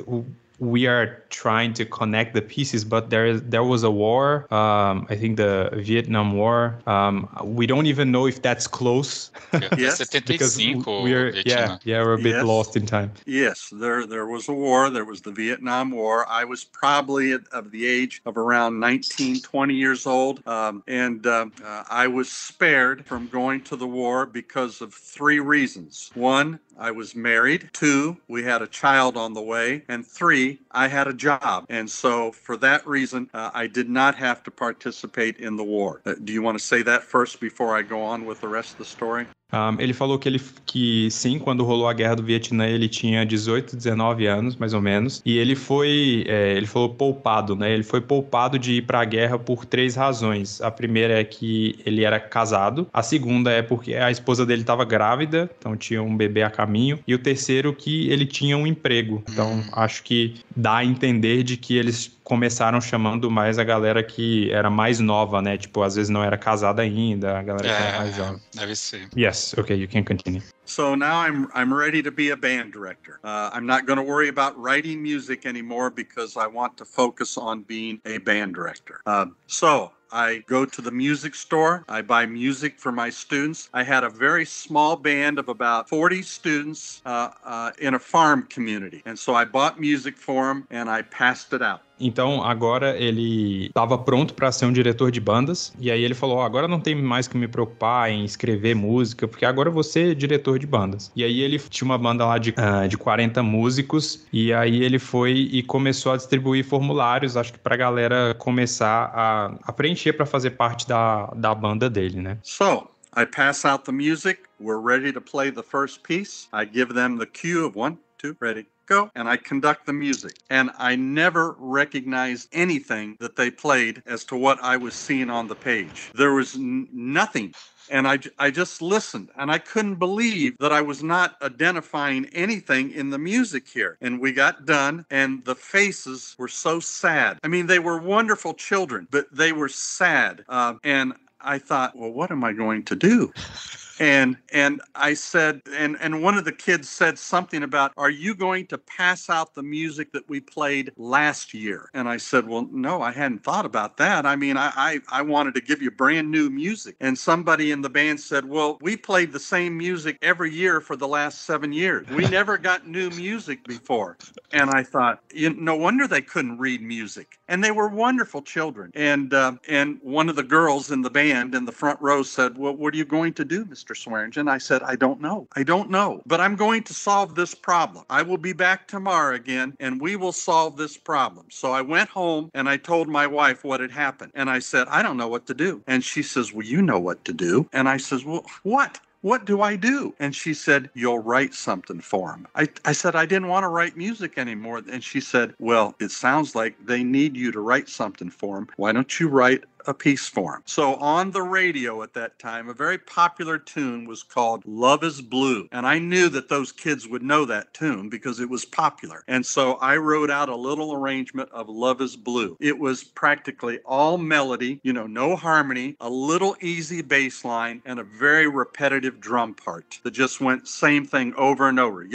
we 0.62 0.86
are 0.86 1.24
trying 1.30 1.74
to 1.74 1.86
connect 1.86 2.36
the 2.36 2.41
pieces, 2.41 2.86
but 2.86 3.09
there 3.09 3.26
is 3.26 3.41
there 3.41 3.64
was 3.64 3.82
a 3.82 3.89
war. 3.89 4.45
Um, 4.53 5.07
I 5.09 5.16
think 5.16 5.38
the 5.38 5.72
Vietnam 5.74 6.34
War. 6.34 6.78
Um, 6.86 7.28
we 7.43 7.66
don't 7.66 7.88
even 7.88 8.12
know 8.12 8.28
if 8.28 8.43
that's 8.43 8.68
close. 8.68 9.32
yes, 9.76 10.07
because 10.26 10.55
we 10.57 10.76
are 11.16 11.30
yeah 11.45 11.80
yeah 11.84 12.03
we're 12.03 12.14
a 12.14 12.18
bit 12.18 12.36
yes. 12.36 12.45
lost 12.45 12.76
in 12.78 12.86
time. 12.86 13.12
Yes, 13.26 13.74
there 13.74 14.05
there 14.05 14.28
was 14.28 14.47
a 14.49 14.53
war. 14.53 14.91
There 14.91 15.03
was 15.03 15.22
the 15.22 15.32
Vietnam 15.32 15.89
War. 15.89 16.30
I 16.30 16.43
was 16.45 16.64
probably 16.64 17.32
of 17.34 17.72
the 17.72 17.88
age 17.88 18.22
of 18.28 18.38
around 18.38 18.80
19, 18.80 19.41
20 19.41 19.74
years 19.74 20.05
old, 20.05 20.45
um, 20.47 20.84
and 20.88 21.26
uh, 21.26 21.47
uh, 21.66 21.84
I 21.89 22.05
was 22.05 22.32
spared 22.32 23.03
from 23.07 23.28
going 23.30 23.62
to 23.62 23.76
the 23.76 23.88
war 23.88 24.28
because 24.28 24.80
of 24.82 24.93
three 24.93 25.39
reasons. 25.39 26.12
One, 26.14 26.59
I 26.82 26.90
was 26.90 27.16
married. 27.16 27.70
Two, 27.74 28.18
we 28.28 28.42
had 28.42 28.64
a 28.64 28.68
child 28.68 29.16
on 29.16 29.34
the 29.34 29.42
way. 29.42 29.84
And 29.88 30.06
three, 30.06 30.60
I 30.72 30.88
had 30.88 31.08
a 31.08 31.14
job. 31.14 31.66
And 31.70 31.88
so, 31.88 32.32
for 32.32 32.58
that 32.58 32.86
reason, 32.88 33.30
uh, 33.36 33.52
I 33.54 33.68
did 33.68 33.88
not 33.88 34.16
have 34.16 34.42
to 34.44 34.52
participate 34.52 35.38
in 35.38 35.58
the 35.58 35.64
war. 35.64 36.02
Uh, 36.08 36.16
do 36.24 36.34
you 36.34 36.42
want 36.42 36.58
to 36.58 36.64
say 36.64 36.82
that 36.82 37.04
first 37.04 37.40
before 37.40 37.78
I 37.78 37.84
go 37.84 38.02
on 38.02 38.26
with 38.26 38.42
the 38.42 38.48
rest 38.48 38.72
of 38.72 38.78
the 38.80 38.86
story? 38.86 39.28
Um, 39.52 39.80
ele 39.80 39.93
falou 39.93 40.18
que, 40.18 40.30
ele, 40.30 40.41
que 40.66 41.10
sim, 41.12 41.38
quando 41.38 41.64
rolou 41.64 41.88
a 41.88 41.93
guerra 41.93 42.16
do 42.16 42.24
Vietnã, 42.24 42.66
ele 42.68 42.88
tinha 42.88 43.26
18, 43.26 43.76
19 43.76 44.26
anos, 44.26 44.56
mais 44.56 44.74
ou 44.74 44.82
menos. 44.82 45.22
E 45.26 45.38
ele 45.38 45.56
foi, 45.56 46.26
é, 46.28 46.54
ele 46.56 46.66
falou 46.66 46.89
poupado, 46.89 47.56
né? 47.56 47.72
Ele 47.72 47.84
foi 47.84 48.02
poupado 48.02 48.58
de 48.58 48.74
ir 48.74 48.84
para 48.84 49.02
a 49.02 49.06
guerra 49.06 49.38
por 49.38 49.66
três 49.66 49.95
razões. 49.95 50.62
A 50.62 50.72
primeira 50.72 51.20
é 51.20 51.24
que 51.24 51.80
ele 51.86 52.04
era 52.04 52.20
casado. 52.20 52.88
A 52.93 53.04
segunda 53.04 53.52
é 53.52 53.62
porque 53.62 53.95
a 53.95 54.10
esposa 54.10 54.45
dele 54.45 54.62
estava 54.62 54.86
grávida, 54.86 55.49
então 55.60 55.76
tinha 55.76 56.02
um 56.02 56.16
bebê 56.16 56.43
a 56.43 56.49
caminho. 56.49 56.99
E 57.06 57.14
o 57.14 57.20
terceiro 57.20 57.74
que 57.74 58.10
ele 58.10 58.26
tinha 58.26 58.58
um 58.58 58.66
emprego. 58.66 59.24
Então 59.30 59.54
hum. 59.54 59.64
acho 59.74 60.04
que 60.04 60.36
dá 60.56 60.78
a 60.78 60.86
entender 60.86 61.43
de 61.43 61.58
que 61.58 61.78
eles 61.78 62.08
começaram 62.32 62.80
chamando 62.80 63.30
mais 63.30 63.60
a 63.60 63.64
galera 63.66 64.02
que 64.02 64.50
era 64.52 64.70
mais 64.70 65.02
nova, 65.02 65.42
né? 65.42 65.58
Tipo, 65.58 65.84
às 65.84 65.96
vezes 65.96 66.10
não 66.10 66.24
era 66.24 66.38
casada 66.38 66.82
ainda, 66.82 67.38
a 67.38 67.44
galera 67.44 67.68
que 67.68 67.84
era 67.84 67.98
mais 67.98 68.16
jovem. 68.16 68.42
Deve 68.56 68.74
ser. 68.74 69.10
Yes, 69.18 69.54
okay, 69.58 69.76
you 69.76 69.86
can 69.86 70.06
continue. 70.06 70.42
So 70.64 70.96
now 70.96 71.28
I'm 71.28 71.50
I'm 71.54 71.74
ready 71.74 72.02
to 72.02 72.10
be 72.10 72.32
a 72.32 72.38
band 72.38 72.72
director. 72.72 73.20
Uh, 73.22 73.50
I'm 73.52 73.66
not 73.66 73.86
going 73.86 73.98
to 73.98 74.04
worry 74.04 74.30
about 74.30 74.58
writing 74.58 75.02
music 75.02 75.46
anymore 75.46 75.90
because 75.90 76.38
I 76.38 76.48
want 76.48 76.78
to 76.78 76.86
focus 76.86 77.38
on 77.38 77.64
being 77.64 78.00
a 78.06 78.20
band 78.20 78.56
director. 78.56 79.02
Uh, 79.06 79.26
so 79.48 79.92
I 80.12 80.44
go 80.48 80.66
to 80.66 80.82
the 80.82 80.92
music 80.92 81.36
store. 81.36 81.84
I 81.88 82.02
buy 82.02 82.26
music 82.26 82.80
for 82.80 82.92
my 82.92 83.10
students. 83.10 83.70
I 83.74 83.84
had 83.84 84.04
a 84.04 84.10
very 84.10 84.46
small 84.46 84.96
band 84.96 85.40
of 85.40 85.48
about 85.48 85.88
40 85.88 86.22
students 86.22 87.02
uh, 87.06 87.30
uh, 87.46 87.72
in 87.80 87.94
a 87.94 88.00
farm 88.00 88.48
community. 88.50 89.02
And 89.06 89.18
so 89.18 89.36
I 89.36 89.46
bought 89.46 89.80
music 89.80 90.18
for 90.18 90.48
them 90.48 90.68
and 90.70 90.90
I 90.90 91.04
passed 91.04 91.54
it 91.54 91.62
out. 91.62 91.82
Então 92.02 92.43
agora 92.43 92.97
ele 92.97 93.68
estava 93.68 93.97
pronto 93.97 94.34
para 94.34 94.52
ser 94.52 94.66
um 94.66 94.74
diretor 94.74 95.12
de 95.12 95.22
bandas. 95.22 95.74
E 95.80 95.91
aí 95.91 96.04
ele 96.04 96.14
falou: 96.14 96.38
oh, 96.38 96.41
agora 96.41 96.68
não 96.68 96.80
tem 96.80 96.95
mais 96.95 97.28
que 97.28 97.38
me 97.38 97.47
preocupar 97.47 98.10
em 98.10 98.26
escrever 98.26 98.76
música, 98.76 99.28
porque 99.28 99.45
agora 99.45 99.70
vou 99.70 99.84
ser 99.84 100.16
diretor 100.16 100.60
de 100.60 100.68
bandas. 100.68 101.12
E 101.16 101.24
aí 101.24 101.41
ele 101.41 101.60
tinha 101.60 101.86
uma 101.86 101.97
banda 101.97 102.26
lá 102.26 102.38
de, 102.38 102.52
uh, 102.52 102.88
de 102.88 102.97
40 102.97 103.43
músicos. 103.43 104.26
E 104.34 104.52
aí 104.54 104.84
ele 104.84 104.99
foi 104.99 105.32
e 105.32 105.64
começou 105.64 106.14
a 106.14 106.18
distribuir 106.18 106.66
formulários, 106.66 107.38
acho 107.38 107.54
que 107.54 107.60
para 107.60 107.76
a 107.76 107.78
galera 107.78 108.36
começar 108.38 109.12
a, 109.14 109.56
a 109.64 109.74
preencher 109.74 110.14
para 110.14 110.26
fazer 110.26 110.52
parte 110.52 110.88
da, 110.88 111.28
da 111.36 111.54
banda 111.54 111.89
dele, 111.89 112.20
né? 112.20 112.38
So, 112.43 112.88
I 113.16 113.26
pass 113.26 113.66
out 113.66 113.86
the 113.86 113.91
music. 113.91 114.47
We're 114.60 114.80
ready 114.80 115.12
to 115.12 115.22
play 115.22 115.52
the 115.52 115.64
first 115.64 116.04
piece. 116.04 116.47
I 116.54 116.66
give 116.66 116.93
them 116.93 117.18
the 117.18 117.26
cue 117.26 117.66
of 117.66 117.76
one, 117.76 117.97
two, 118.18 118.36
ready, 118.39 118.68
and 119.16 119.30
I 119.30 119.38
conduct 119.38 119.86
the 119.86 119.94
music. 119.94 120.36
And 120.50 120.72
I 120.78 120.96
never 120.96 121.56
recognized 121.58 122.50
anything 122.52 123.18
that 123.20 123.36
they 123.36 123.52
played 123.52 124.04
as 124.06 124.24
to 124.26 124.36
what 124.36 124.62
I 124.62 124.78
was 124.78 124.96
seeing 124.96 125.30
on 125.30 125.48
the 125.48 125.56
page. 125.56 126.12
There 126.16 126.34
was 126.34 126.56
n- 126.56 126.88
nothing. 126.92 127.54
And 127.89 128.08
I, 128.08 128.20
I 128.39 128.52
just 128.52 128.82
listened 128.82 129.30
and 129.38 129.52
I 129.52 129.58
couldn't 129.58 129.96
believe 129.96 130.58
that 130.60 130.72
I 130.72 130.82
was 130.82 131.04
not 131.04 131.36
identifying 131.42 132.26
anything 132.28 132.92
in 132.92 133.10
the 133.10 133.18
music 133.18 133.68
here. 133.68 133.98
And 134.02 134.20
we 134.22 134.32
got 134.32 134.66
done 134.66 135.06
and 135.10 135.44
the 135.44 135.56
faces 135.56 136.36
were 136.38 136.48
so 136.48 136.80
sad. 136.80 137.39
I 137.44 137.48
mean, 137.50 137.68
they 137.68 137.80
were 137.80 137.98
wonderful 137.98 138.54
children, 138.54 139.08
but 139.12 139.26
they 139.32 139.52
were 139.52 139.70
sad. 139.70 140.46
Uh, 140.48 140.76
and 140.84 141.14
I 141.42 141.58
thought, 141.58 141.98
well, 141.98 142.12
what 142.12 142.32
am 142.32 142.44
I 142.44 142.54
going 142.54 142.84
to 142.86 142.96
do? 142.96 143.34
and 144.02 144.36
and 144.52 144.82
I 144.95 145.14
said 145.14 145.62
and 145.78 145.95
and 146.02 146.24
one 146.24 146.36
of 146.36 146.43
the 146.43 146.52
kids 146.52 146.89
said 146.89 147.20
something 147.20 147.62
about 147.62 147.93
are 147.97 148.10
you 148.10 148.34
going 148.34 148.66
to 148.68 148.80
pass 148.80 149.30
out 149.30 149.54
the 149.54 149.62
music 149.62 150.12
that 150.14 150.28
we 150.28 150.39
played 150.39 150.91
last 150.97 151.54
year? 151.54 151.91
And 151.93 152.10
I 152.10 152.18
said 152.18 152.47
well 152.47 152.68
no 152.72 153.04
I 153.04 153.12
hadn't 153.12 153.43
thought 153.43 153.66
about 153.66 153.97
that. 153.97 154.26
I 154.26 154.36
mean 154.36 154.58
I 154.58 154.72
I, 154.76 154.99
I 155.12 155.22
wanted 155.22 155.54
to 155.54 155.62
give 155.62 155.84
you 155.84 155.91
brand 155.91 156.32
new 156.32 156.49
music. 156.49 156.95
And 156.99 157.16
somebody 157.16 157.72
in 157.72 157.82
the 157.82 157.91
band 157.91 158.20
said 158.20 158.45
well 158.45 158.80
we 158.82 158.97
played 158.97 159.32
the 159.32 159.39
same 159.39 159.78
music 159.78 160.18
every 160.24 160.52
year 160.52 160.82
for 160.82 160.95
the 160.95 161.08
last 161.08 161.43
7 161.43 161.72
years. 161.72 162.08
We 162.10 162.28
never 162.28 162.58
got 162.58 162.88
new 162.88 163.12
music 163.12 163.64
before. 163.68 164.18
And 164.52 164.72
I 164.72 164.82
thought 164.82 165.22
you 165.32 165.52
no 165.52 165.76
wonder 165.76 166.08
they 166.08 166.22
couldn't 166.22 166.58
read 166.58 166.82
music. 166.82 167.38
And 167.47 167.64
they 167.64 167.72
were 167.72 167.88
wonderful 167.88 168.41
children. 168.41 168.89
And 168.95 169.32
uh, 169.32 169.58
and 169.68 169.99
one 170.02 170.28
of 170.28 170.36
the 170.36 170.43
girls 170.43 170.89
in 170.89 171.04
the 171.04 171.12
band 171.12 171.54
in 171.54 171.66
the 171.66 171.72
front 171.72 172.02
row 172.02 172.24
said 172.24 172.58
well 172.58 172.76
what 172.76 172.95
are 172.95 172.97
you 172.97 173.06
going 173.06 173.34
to 173.34 173.45
do 173.45 173.64
Mr. 173.64 173.91
Mr. 173.92 173.98
Swearingen. 173.98 174.48
I 174.48 174.58
said, 174.58 174.82
I 174.84 174.96
don't 174.96 175.22
know. 175.22 175.48
I 175.56 175.64
don't 175.64 175.89
know. 175.89 176.22
But 176.26 176.42
I'm 176.42 176.56
going 176.56 176.84
to 176.84 176.94
solve 176.94 177.36
this 177.36 177.54
problem. 177.54 178.06
I 178.10 178.22
will 178.22 178.38
be 178.38 178.54
back 178.54 178.88
tomorrow 178.88 179.36
again 179.36 179.76
and 179.80 180.00
we 180.00 180.16
will 180.16 180.32
solve 180.32 180.78
this 180.78 180.98
problem. 180.98 181.48
So 181.50 181.72
I 181.72 181.82
went 181.82 182.10
home 182.10 182.52
and 182.54 182.70
I 182.70 182.78
told 182.78 183.08
my 183.08 183.28
wife 183.28 183.64
what 183.64 183.80
had 183.80 183.92
happened. 183.92 184.32
And 184.36 184.50
I 184.50 184.60
said, 184.60 184.88
I 184.88 185.02
don't 185.02 185.18
know 185.18 185.28
what 185.28 185.48
to 185.48 185.54
do. 185.54 185.82
And 185.88 186.04
she 186.04 186.24
says, 186.24 186.54
Well, 186.54 186.66
you 186.66 186.82
know 186.82 187.00
what 187.00 187.24
to 187.26 187.34
do. 187.34 187.68
And 187.74 187.89
I 187.89 187.98
says, 187.98 188.24
Well, 188.26 188.46
what? 188.64 189.00
What 189.22 189.46
do 189.46 189.62
I 189.62 189.76
do? 189.76 190.16
And 190.20 190.36
she 190.36 190.54
said, 190.56 190.89
You'll 190.96 191.20
write 191.20 191.54
something 191.54 192.02
for 192.02 192.32
him. 192.32 192.48
I, 192.56 192.68
I 192.86 192.92
said, 192.94 193.16
I 193.16 193.28
didn't 193.28 193.50
want 193.50 193.64
to 193.64 193.68
write 193.68 193.96
music 193.96 194.38
anymore. 194.38 194.82
And 194.92 195.04
she 195.04 195.22
said, 195.22 195.54
Well, 195.60 195.94
it 196.00 196.10
sounds 196.10 196.56
like 196.56 196.76
they 196.84 197.04
need 197.04 197.38
you 197.38 197.52
to 197.52 197.60
write 197.60 197.88
something 197.88 198.32
for 198.32 198.58
him. 198.58 198.68
Why 198.78 198.92
don't 198.92 199.20
you 199.20 199.28
write 199.28 199.64
a 199.88 199.94
piece 199.94 200.28
for 200.28 200.56
him. 200.56 200.64
So 200.66 200.96
on 200.96 201.32
the 201.32 201.42
radio 201.42 202.02
at 202.04 202.14
that 202.14 202.40
time, 202.40 202.70
a 202.70 202.74
very 202.74 202.98
popular 202.98 203.58
tune 203.58 204.06
was 204.06 204.24
called 204.24 204.64
Love 204.66 205.04
is 205.04 205.22
Blue. 205.22 205.68
And 205.72 205.86
I 205.86 206.00
knew 206.00 206.30
that 206.30 206.50
those 206.50 206.72
kids 206.72 207.08
would 207.08 207.24
know 207.24 207.46
that 207.46 207.74
tune 207.74 208.10
because 208.10 208.40
it 208.40 208.50
was 208.50 208.66
popular. 208.66 209.24
And 209.28 209.46
so 209.46 209.74
I 209.76 209.98
wrote 209.98 210.30
out 210.30 210.50
a 210.50 210.56
little 210.56 210.94
arrangement 210.94 211.50
of 211.52 211.70
Love 211.70 212.02
is 212.02 212.16
Blue. 212.16 212.58
It 212.60 212.78
was 212.78 213.04
practically 213.04 213.80
all 213.86 214.18
melody, 214.18 214.80
you 214.84 214.94
know, 214.94 215.08
no 215.08 215.36
harmony, 215.36 215.96
a 216.00 216.10
little 216.10 216.56
easy 216.62 217.02
bass 217.02 217.44
line, 217.44 217.82
and 217.86 218.00
a 218.00 218.04
very 218.04 218.48
repetitive 218.48 219.20
drum 219.20 219.54
part 219.54 220.00
that 220.04 220.12
just 220.12 220.42
went 220.42 220.68
same 220.68 221.06
thing 221.06 221.34
over 221.36 221.70
and 221.70 221.80
over. 221.80 222.08